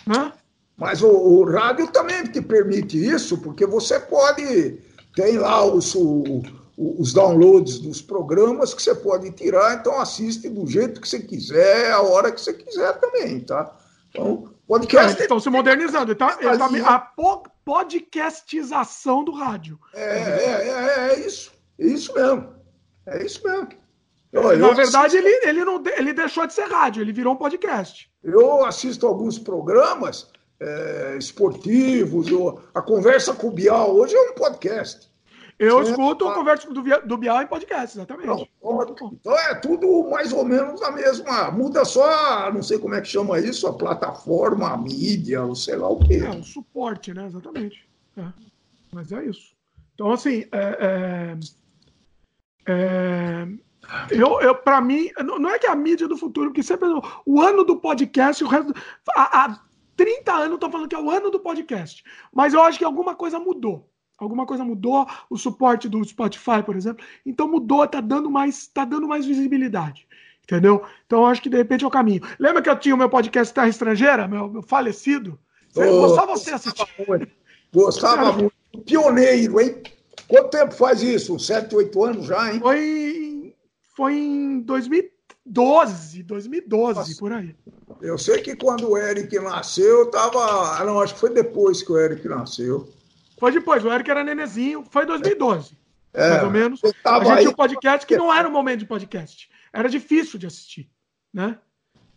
Né? 0.07 0.33
Mas 0.77 1.03
o, 1.03 1.09
o, 1.09 1.44
rádio 1.44 1.86
também 1.89 2.24
te 2.24 2.40
permite 2.40 2.99
isso, 2.99 3.39
porque 3.39 3.66
você 3.66 4.01
pode. 4.01 4.81
Tem 5.15 5.39
lá 5.39 5.65
os, 5.65 5.94
o, 5.94 6.43
os 6.77 7.12
downloads 7.12 7.78
dos 7.78 8.01
programas 8.01 8.73
que 8.73 8.82
você 8.82 8.94
pode 8.94 9.31
tirar, 9.32 9.74
então 9.74 10.01
assiste 10.01 10.49
do 10.49 10.66
jeito 10.66 11.01
que 11.01 11.09
você 11.09 11.20
quiser, 11.20 11.93
a 11.93 12.01
hora 12.01 12.32
que 12.32 12.40
você 12.40 12.55
quiser 12.55 12.99
também, 12.99 13.40
tá? 13.40 13.77
Então, 14.09 14.53
podcast. 14.66 15.20
É, 15.20 15.23
estão 15.24 15.39
se 15.39 15.51
modernizando. 15.51 16.15
Tá, 16.15 16.39
a 16.86 16.99
podcastização 17.65 19.23
do 19.24 19.32
rádio. 19.32 19.78
É, 19.94 20.03
é, 20.03 20.69
é, 20.69 21.12
é, 21.12 21.27
isso. 21.27 21.53
É 21.78 21.86
isso 21.86 22.15
mesmo. 22.15 22.49
É 23.07 23.24
isso 23.24 23.43
mesmo. 23.44 23.69
Eu, 24.32 24.43
Na 24.57 24.73
verdade, 24.73 25.19
assisto... 25.19 25.28
ele, 25.28 25.49
ele, 25.49 25.65
não, 25.65 25.82
ele 25.85 26.15
deixou 26.15 26.47
de 26.47 26.55
ser 26.55 26.65
rádio, 26.65 27.03
ele 27.03 27.12
virou 27.12 27.35
um 27.35 27.36
podcast. 27.36 28.11
Eu 28.24 28.65
assisto 28.65 29.07
alguns 29.07 29.39
programas 29.39 30.32
é, 30.63 31.17
esportivos, 31.19 32.29
a 32.73 32.81
conversa 32.81 33.35
com 33.35 33.49
o 33.49 33.53
Bial 33.53 33.95
hoje 33.95 34.15
é 34.15 34.31
um 34.31 34.35
podcast. 34.35 35.11
Eu 35.59 35.85
Sim, 35.85 35.93
escuto 35.93 36.29
o 36.29 36.35
Converso 36.35 36.73
do, 36.73 36.83
do 37.07 37.17
Bial 37.17 37.43
em 37.43 37.47
podcast, 37.47 37.97
exatamente. 37.97 38.27
Não, 38.27 38.49
então 39.13 39.39
é 39.39 39.55
tudo 39.55 40.09
mais 40.11 40.33
ou 40.33 40.45
menos 40.45 40.83
a 40.83 40.91
mesma. 40.91 41.53
Muda 41.53 41.85
só, 41.85 42.53
não 42.53 42.63
sei 42.63 42.79
como 42.79 42.95
é 42.95 43.01
que 43.01 43.07
chama 43.07 43.39
isso, 43.39 43.69
a 43.69 43.73
plataforma, 43.73 44.71
a 44.71 44.77
mídia, 44.77 45.43
ou 45.43 45.55
sei 45.55 45.77
lá 45.77 45.89
o 45.89 46.01
quê. 46.01 46.23
É, 46.25 46.31
o 46.31 46.43
suporte, 46.43 47.15
né? 47.15 47.27
Exatamente. 47.27 47.89
É. 48.17 48.25
Mas 48.93 49.13
é 49.13 49.25
isso. 49.25 49.55
Então, 49.95 50.11
assim, 50.11 50.47
é, 50.51 51.37
é, 52.67 52.73
é 52.73 53.49
eu, 54.11 54.41
eu 54.41 54.55
para 54.55 54.81
mim, 54.81 55.11
não 55.23 55.51
é 55.51 55.59
que 55.59 55.67
é 55.67 55.71
a 55.71 55.77
mídia 55.77 56.09
do 56.09 56.17
futuro, 56.17 56.51
porque 56.51 56.63
sempre 56.63 56.89
o 57.25 57.41
ano 57.41 57.63
do 57.63 57.77
podcast, 57.77 58.43
o 58.43 58.49
resto. 58.49 58.75
Há, 59.15 59.45
há 59.45 59.61
30 59.97 60.32
anos 60.32 60.55
estão 60.55 60.70
falando 60.70 60.89
que 60.89 60.94
é 60.94 61.01
o 61.01 61.10
ano 61.10 61.31
do 61.31 61.40
podcast. 61.40 62.02
Mas 62.32 62.55
eu 62.55 62.62
acho 62.62 62.78
que 62.78 62.85
alguma 62.85 63.14
coisa 63.14 63.39
mudou. 63.39 63.89
Alguma 64.19 64.47
coisa 64.47 64.64
mudou, 64.64 65.06
o 65.28 65.36
suporte 65.36 65.89
do 65.89 66.05
Spotify, 66.05 66.62
por 66.64 66.77
exemplo. 66.77 67.05
Então 67.27 67.48
mudou, 67.48 67.86
tá 67.89 68.01
dando 68.01 68.31
mais, 68.31 68.69
tá 68.69 68.85
dando 68.85 69.09
mais 69.09 69.27
visibilidade. 69.27 70.06
Entendeu? 70.44 70.85
Então 71.06 71.27
acho 71.27 71.43
que 71.43 71.48
de 71.48 71.56
repente 71.56 71.85
é 71.85 71.86
o 71.86 71.90
caminho. 71.90 72.23
Lembra 72.39 72.62
que 72.62 72.69
eu 72.69 72.78
tinha 72.78 72.94
o 72.94 72.98
meu 72.98 73.09
podcast 73.09 73.52
Terra 73.52 73.69
Estrangeira, 73.69 74.28
meu, 74.28 74.48
meu 74.48 74.62
falecido? 74.62 75.39
Oh, 75.74 76.09
só 76.10 76.27
você 76.27 76.52
assistir. 76.52 76.86
Gostava 77.73 78.32
muito. 78.32 78.52
Pioneiro, 78.85 79.60
hein? 79.60 79.82
Quanto 80.28 80.51
tempo 80.51 80.74
faz 80.74 81.02
isso? 81.02 81.35
Uns 81.35 81.47
7, 81.47 81.74
8 81.74 82.05
anos 82.05 82.27
já, 82.27 82.52
hein? 82.52 82.60
Foi, 82.60 83.55
foi 83.97 84.14
em 84.14 84.60
2012, 85.44 86.23
2012, 86.23 86.98
Nossa. 86.98 87.19
por 87.19 87.32
aí. 87.32 87.55
Eu 88.01 88.16
sei 88.16 88.40
que 88.40 88.55
quando 88.56 88.90
o 88.90 88.97
Eric 88.97 89.39
nasceu, 89.40 90.01
eu 90.01 90.10
tava. 90.10 90.78
Ah, 90.78 90.85
não, 90.85 91.01
acho 91.01 91.14
que 91.14 91.20
foi 91.20 91.31
depois 91.31 91.82
que 91.82 91.93
o 91.93 91.98
Eric 91.98 92.27
nasceu. 92.28 92.89
Foi 93.39 93.51
depois, 93.51 93.85
o 93.85 93.93
Eric 93.93 94.09
era 94.09 94.23
nenezinho, 94.23 94.85
foi 94.89 95.02
em 95.02 95.06
2012, 95.06 95.77
é, 96.14 96.31
mais 96.31 96.43
ou 96.44 96.51
menos. 96.51 96.81
A 97.05 97.24
gente 97.24 97.39
tinha 97.39 97.51
um 97.51 97.55
podcast 97.55 98.06
que 98.06 98.16
não 98.16 98.32
era 98.32 98.48
um 98.48 98.52
momento 98.52 98.81
de 98.81 98.86
podcast. 98.86 99.51
Era 99.73 99.89
difícil 99.89 100.39
de 100.39 100.47
assistir, 100.47 100.89
né? 101.32 101.59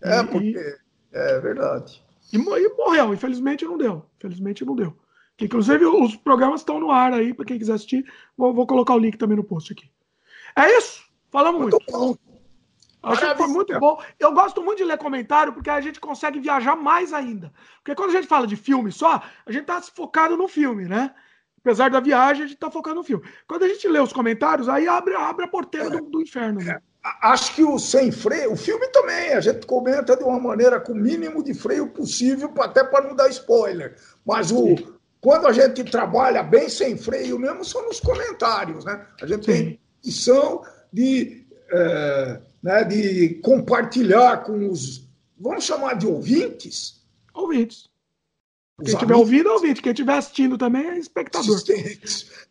É, 0.02 0.20
e, 0.20 0.28
porque... 0.28 0.78
É 1.12 1.40
verdade. 1.40 2.04
E, 2.32 2.38
e, 2.38 2.70
morreu, 2.76 3.14
infelizmente 3.14 3.66
não 3.66 3.78
deu. 3.78 4.06
Infelizmente 4.18 4.66
não 4.66 4.76
deu. 4.76 4.96
Inclusive, 5.42 5.86
os 5.86 6.16
programas 6.16 6.62
estão 6.62 6.80
no 6.80 6.92
ar 6.92 7.12
aí, 7.14 7.34
para 7.34 7.46
quem 7.46 7.58
quiser 7.58 7.74
assistir. 7.74 8.06
Vou, 8.38 8.54
vou, 8.54 8.68
colocar 8.68 8.94
o 8.94 9.00
link 9.00 9.18
também 9.18 9.36
no 9.36 9.44
post 9.44 9.74
aqui. 9.74 9.90
É 10.56 10.78
isso. 10.78 11.04
Falamos 11.32 11.62
muito. 11.62 11.78
muito. 11.92 12.20
Acho 13.06 13.22
que 13.22 13.36
foi 13.36 13.48
muito 13.48 13.80
bom. 13.80 14.02
Eu 14.20 14.32
gosto 14.34 14.62
muito 14.64 14.78
de 14.80 14.84
ler 14.84 14.98
comentário 14.98 15.54
porque 15.54 15.70
a 15.70 15.82
gente 15.82 16.00
consegue 16.00 16.40
viajar 16.40 16.76
mais 16.76 17.14
ainda. 17.14 17.52
Porque 17.78 17.96
quando 17.96 18.10
a 18.10 18.14
gente 18.14 18.28
fala 18.28 18.48
de 18.48 18.56
filme 18.56 18.92
só, 18.92 19.22
a 19.46 19.52
gente 19.52 19.66
tá 19.66 19.82
focado 19.82 20.36
no 20.36 20.48
filme, 20.48 20.86
né? 20.86 21.14
Apesar 21.60 21.90
da 21.90 22.00
viagem, 22.00 22.44
a 22.44 22.48
gente 22.48 22.60
tá 22.60 22.70
focado 22.70 22.96
no 22.96 23.04
filme. 23.04 23.24
Quando 23.48 23.64
a 23.64 23.68
gente 23.68 23.88
lê 23.88 24.00
os 24.00 24.14
comentários, 24.14 24.70
aí 24.70 24.88
abre, 24.88 25.16
abre 25.16 25.46
a 25.46 25.48
porteira 25.48 25.90
do, 25.90 26.02
do 26.02 26.22
inferno. 26.22 26.62
Né? 26.62 26.74
É, 26.74 26.82
acho 27.24 27.56
que 27.56 27.64
o 27.64 27.80
sem 27.80 28.12
freio, 28.12 28.54
o 28.54 28.56
filme 28.56 28.88
também, 28.90 29.34
a 29.34 29.42
gente 29.42 29.66
comenta 29.66 30.16
de 30.16 30.24
uma 30.24 30.40
maneira 30.40 30.80
com 30.80 30.92
o 30.92 30.96
mínimo 30.96 31.44
de 31.44 31.56
freio 31.56 31.88
possível, 31.88 32.54
até 32.60 32.84
para 32.84 33.08
não 33.08 33.16
dar 33.16 33.30
spoiler. 33.30 33.96
Mas 34.24 34.52
o, 34.52 34.76
quando 35.20 35.48
a 35.48 35.52
gente 35.52 35.84
trabalha 35.86 36.44
bem 36.44 36.70
sem 36.70 36.96
freio 36.96 37.40
mesmo, 37.40 37.66
são 37.66 37.84
nos 37.88 38.00
comentários, 38.00 38.86
né? 38.86 39.08
A 39.20 39.26
gente 39.26 39.46
Sim. 39.46 39.52
tem 39.52 39.80
missão 40.06 40.62
de. 40.94 41.48
É, 41.72 42.42
né, 42.66 42.84
de 42.84 43.36
compartilhar 43.44 44.44
com 44.44 44.72
os, 44.72 45.08
vamos 45.40 45.64
chamar 45.64 45.94
de 45.94 46.08
ouvintes? 46.08 47.06
Ouvintes. 47.32 47.88
Quem 48.84 48.92
estiver 48.92 49.16
ouvindo 49.16 49.50
é 49.50 49.52
ouvinte, 49.52 49.84
quem 49.84 49.92
estiver 49.92 50.18
assistindo 50.18 50.58
também 50.58 50.84
é 50.84 50.98
espectador. 50.98 51.60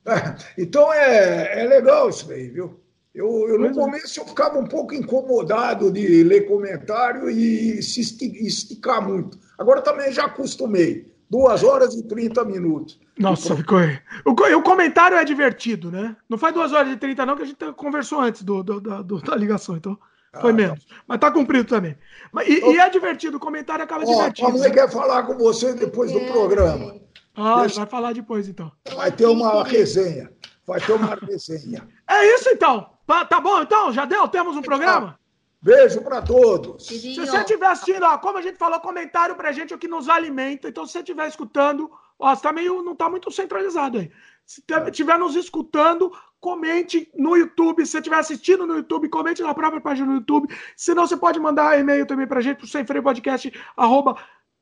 É, 0.06 0.36
então 0.56 0.92
é, 0.92 1.62
é 1.62 1.66
legal 1.66 2.10
isso 2.10 2.30
aí, 2.30 2.48
viu? 2.48 2.78
Eu, 3.12 3.48
eu 3.48 3.58
no 3.58 3.66
é. 3.66 3.72
começo 3.72 4.20
eu 4.20 4.26
ficava 4.26 4.56
um 4.56 4.66
pouco 4.66 4.94
incomodado 4.94 5.90
de 5.90 6.22
ler 6.22 6.46
comentário 6.46 7.28
e 7.28 7.82
se 7.82 8.00
esticar 8.00 9.06
muito. 9.06 9.36
Agora 9.58 9.82
também 9.82 10.12
já 10.12 10.26
acostumei. 10.26 11.12
Duas 11.30 11.64
horas 11.64 11.94
e 11.94 12.02
30 12.06 12.44
minutos. 12.44 13.00
Nossa, 13.18 13.56
ficou 13.56 13.78
aí. 13.78 13.98
O, 14.24 14.30
o, 14.30 14.62
comentário 14.62 15.16
é 15.16 15.24
divertido, 15.24 15.90
né? 15.90 16.16
Não 16.28 16.36
faz 16.36 16.52
duas 16.54 16.72
horas 16.72 16.92
e 16.92 16.96
30, 16.96 17.24
não, 17.26 17.36
que 17.36 17.42
a 17.42 17.46
gente 17.46 17.72
conversou 17.72 18.20
antes 18.20 18.42
do, 18.42 18.62
do, 18.62 18.80
do 18.80 19.20
da 19.20 19.36
ligação, 19.36 19.76
então 19.76 19.98
foi 20.40 20.50
ah, 20.50 20.54
menos. 20.54 20.84
Tá. 20.84 20.94
Mas 21.06 21.18
tá 21.18 21.30
cumprido 21.30 21.68
também. 21.68 21.96
Mas, 22.32 22.48
e, 22.48 22.60
e, 22.60 22.78
é 22.78 22.90
divertido, 22.90 23.36
o 23.36 23.40
comentário 23.40 23.84
acaba 23.84 24.04
ó, 24.04 24.06
divertido. 24.06 24.48
A 24.48 24.52
mãe 24.52 24.72
quer 24.72 24.90
falar 24.90 25.22
com 25.24 25.36
você 25.36 25.74
depois 25.74 26.12
do 26.12 26.20
programa. 26.20 26.96
Ah, 27.36 27.60
Deixa... 27.60 27.76
vai 27.76 27.86
falar 27.86 28.12
depois, 28.12 28.48
então. 28.48 28.70
Vai 28.94 29.10
ter 29.10 29.26
uma 29.26 29.64
resenha. 29.64 30.30
vai 30.66 30.80
ter 30.80 30.92
uma 30.92 31.14
resenha. 31.14 31.86
É 32.08 32.34
isso 32.34 32.48
então. 32.50 32.90
Tá, 33.06 33.24
tá 33.24 33.40
bom 33.40 33.60
então? 33.62 33.92
Já 33.92 34.04
deu? 34.04 34.26
Temos 34.28 34.56
um 34.56 34.62
programa? 34.62 35.18
Beijo 35.64 36.02
para 36.02 36.20
todos. 36.20 36.86
Se 36.86 37.16
você 37.16 37.38
estiver 37.38 37.68
assistindo, 37.68 38.02
ó, 38.02 38.18
como 38.18 38.36
a 38.36 38.42
gente 38.42 38.58
falou, 38.58 38.78
comentário 38.80 39.34
pra 39.34 39.50
gente 39.50 39.72
é 39.72 39.76
o 39.76 39.78
que 39.78 39.88
nos 39.88 40.10
alimenta. 40.10 40.68
Então, 40.68 40.84
se 40.84 40.92
você 40.92 40.98
estiver 40.98 41.26
escutando, 41.26 41.90
ó, 42.18 42.34
você 42.34 42.42
tá 42.42 42.52
meio, 42.52 42.82
não 42.82 42.94
tá 42.94 43.08
muito 43.08 43.30
centralizado 43.30 43.96
aí. 43.96 44.12
Se 44.44 44.62
estiver 44.88 45.18
nos 45.18 45.34
escutando, 45.34 46.12
comente 46.38 47.10
no 47.14 47.34
YouTube. 47.34 47.86
Se 47.86 47.92
você 47.92 47.98
estiver 47.98 48.18
assistindo 48.18 48.66
no 48.66 48.76
YouTube, 48.76 49.08
comente 49.08 49.42
na 49.42 49.54
própria 49.54 49.80
página 49.80 50.08
do 50.08 50.14
YouTube. 50.16 50.54
Se 50.76 50.94
não, 50.94 51.06
você 51.06 51.16
pode 51.16 51.40
mandar 51.40 51.80
e-mail 51.80 52.04
também 52.04 52.26
pra 52.26 52.42
gente, 52.42 52.58
pro 52.58 52.66
sem 52.66 52.84
freio 52.84 53.02
podcast, 53.02 53.50
arroba 53.74 54.18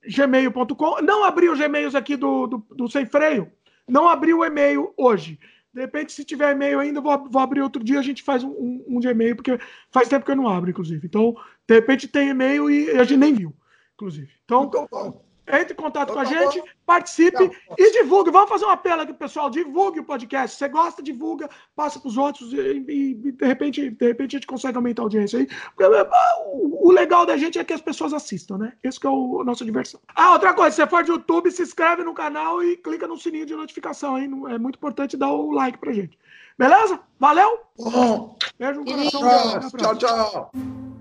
gmail.com. 0.07 1.03
Não 1.03 1.25
abri 1.25 1.49
os 1.49 1.59
e-mails 1.59 1.97
aqui 1.97 2.15
do, 2.15 2.47
do, 2.47 2.59
do 2.71 2.89
Sem 2.89 3.07
Freio. 3.07 3.51
Não 3.89 4.09
abri 4.09 4.33
o 4.33 4.45
e-mail 4.45 4.95
hoje. 4.97 5.37
De 5.73 5.81
repente, 5.81 6.13
se 6.13 6.25
tiver 6.25 6.53
e-mail 6.53 6.81
ainda, 6.81 7.01
vou, 7.01 7.29
vou 7.31 7.41
abrir 7.41 7.63
outro 7.63 7.83
dia, 7.83 7.99
a 7.99 8.03
gente 8.03 8.23
faz 8.23 8.45
um, 8.45 8.85
um, 8.87 9.01
de 9.01 9.09
e-mail, 9.09 9.35
porque 9.35 9.59
faz 9.91 10.09
tempo 10.09 10.25
que 10.25 10.31
eu 10.31 10.37
não 10.37 10.49
abro, 10.49 10.71
inclusive. 10.71 11.07
Então, 11.07 11.35
de 11.67 11.75
repente 11.75 12.07
tem 12.07 12.29
e-mail 12.29 12.71
e 12.71 12.91
a 12.91 13.05
gente 13.05 13.19
nem 13.19 13.33
viu, 13.33 13.55
inclusive. 13.95 14.31
Então, 14.45 14.65
então 14.65 15.23
entre 15.47 15.73
em 15.73 15.77
contato 15.77 16.11
então, 16.11 16.15
com 16.15 16.21
a 16.21 16.25
tá 16.25 16.31
gente, 16.31 16.63
participe 16.87 17.51
e 17.77 17.93
divulgue. 17.93 18.31
Vamos 18.31 18.49
fazer 18.49 18.65
um 18.65 18.71
apelo 18.71 19.03
aqui, 19.03 19.13
pessoal. 19.13 19.51
Divulgue 19.51 20.01
o 20.01 20.05
podcast. 20.05 20.57
Se 20.57 20.59
você 20.59 20.69
gosta, 20.69 21.03
divulga, 21.03 21.51
passa 21.75 21.99
para 21.99 22.09
os 22.09 22.17
outros 22.17 22.53
e, 22.53 22.85
e, 22.89 23.15
de, 23.15 23.45
repente, 23.45 23.91
de 23.91 24.07
repente 24.07 24.37
a 24.37 24.39
gente 24.39 24.47
consegue 24.47 24.77
aumentar 24.77 25.03
a 25.03 25.05
audiência 25.05 25.41
aí. 25.41 25.49
Porque, 25.75 25.85
o, 25.85 26.89
o, 26.89 26.93
legal 26.93 27.27
da 27.27 27.37
gente 27.37 27.59
é 27.59 27.65
que 27.65 27.73
as 27.73 27.81
pessoas 27.81 28.13
assistam, 28.13 28.59
né? 28.59 28.73
Esse 28.83 29.01
que 29.01 29.07
é 29.07 29.11
o, 29.11 29.41
a 29.41 29.45
nossa 29.45 29.65
diversão. 29.65 30.01
Ah, 30.15 30.33
outra 30.33 30.55
coisa, 30.55 30.71
se 30.71 30.83
você 30.83 30.89
for 30.89 31.03
de 31.03 31.11
YouTube, 31.11 31.51
se 31.51 31.63
inscreve 31.63 32.05
no 32.05 32.15
canal 32.15 32.63
e 32.63 32.77
clica 32.77 33.09
no 33.09 33.19
sininho 33.19 33.47
de 33.47 33.57
notificação, 33.57 34.19
hein? 34.19 34.31
É 34.49 34.59
muito 34.59 34.77
importante 34.77 35.17
dar 35.17 35.33
o 35.33 35.51
like 35.51 35.79
pra 35.79 35.93
gente. 35.93 36.17
Beleza? 36.57 37.01
Valeu? 37.19 37.61
Beijo 38.59 38.81
no 38.81 38.85
coração. 38.85 39.71
Tchau, 39.79 39.97
tchau. 39.97 40.92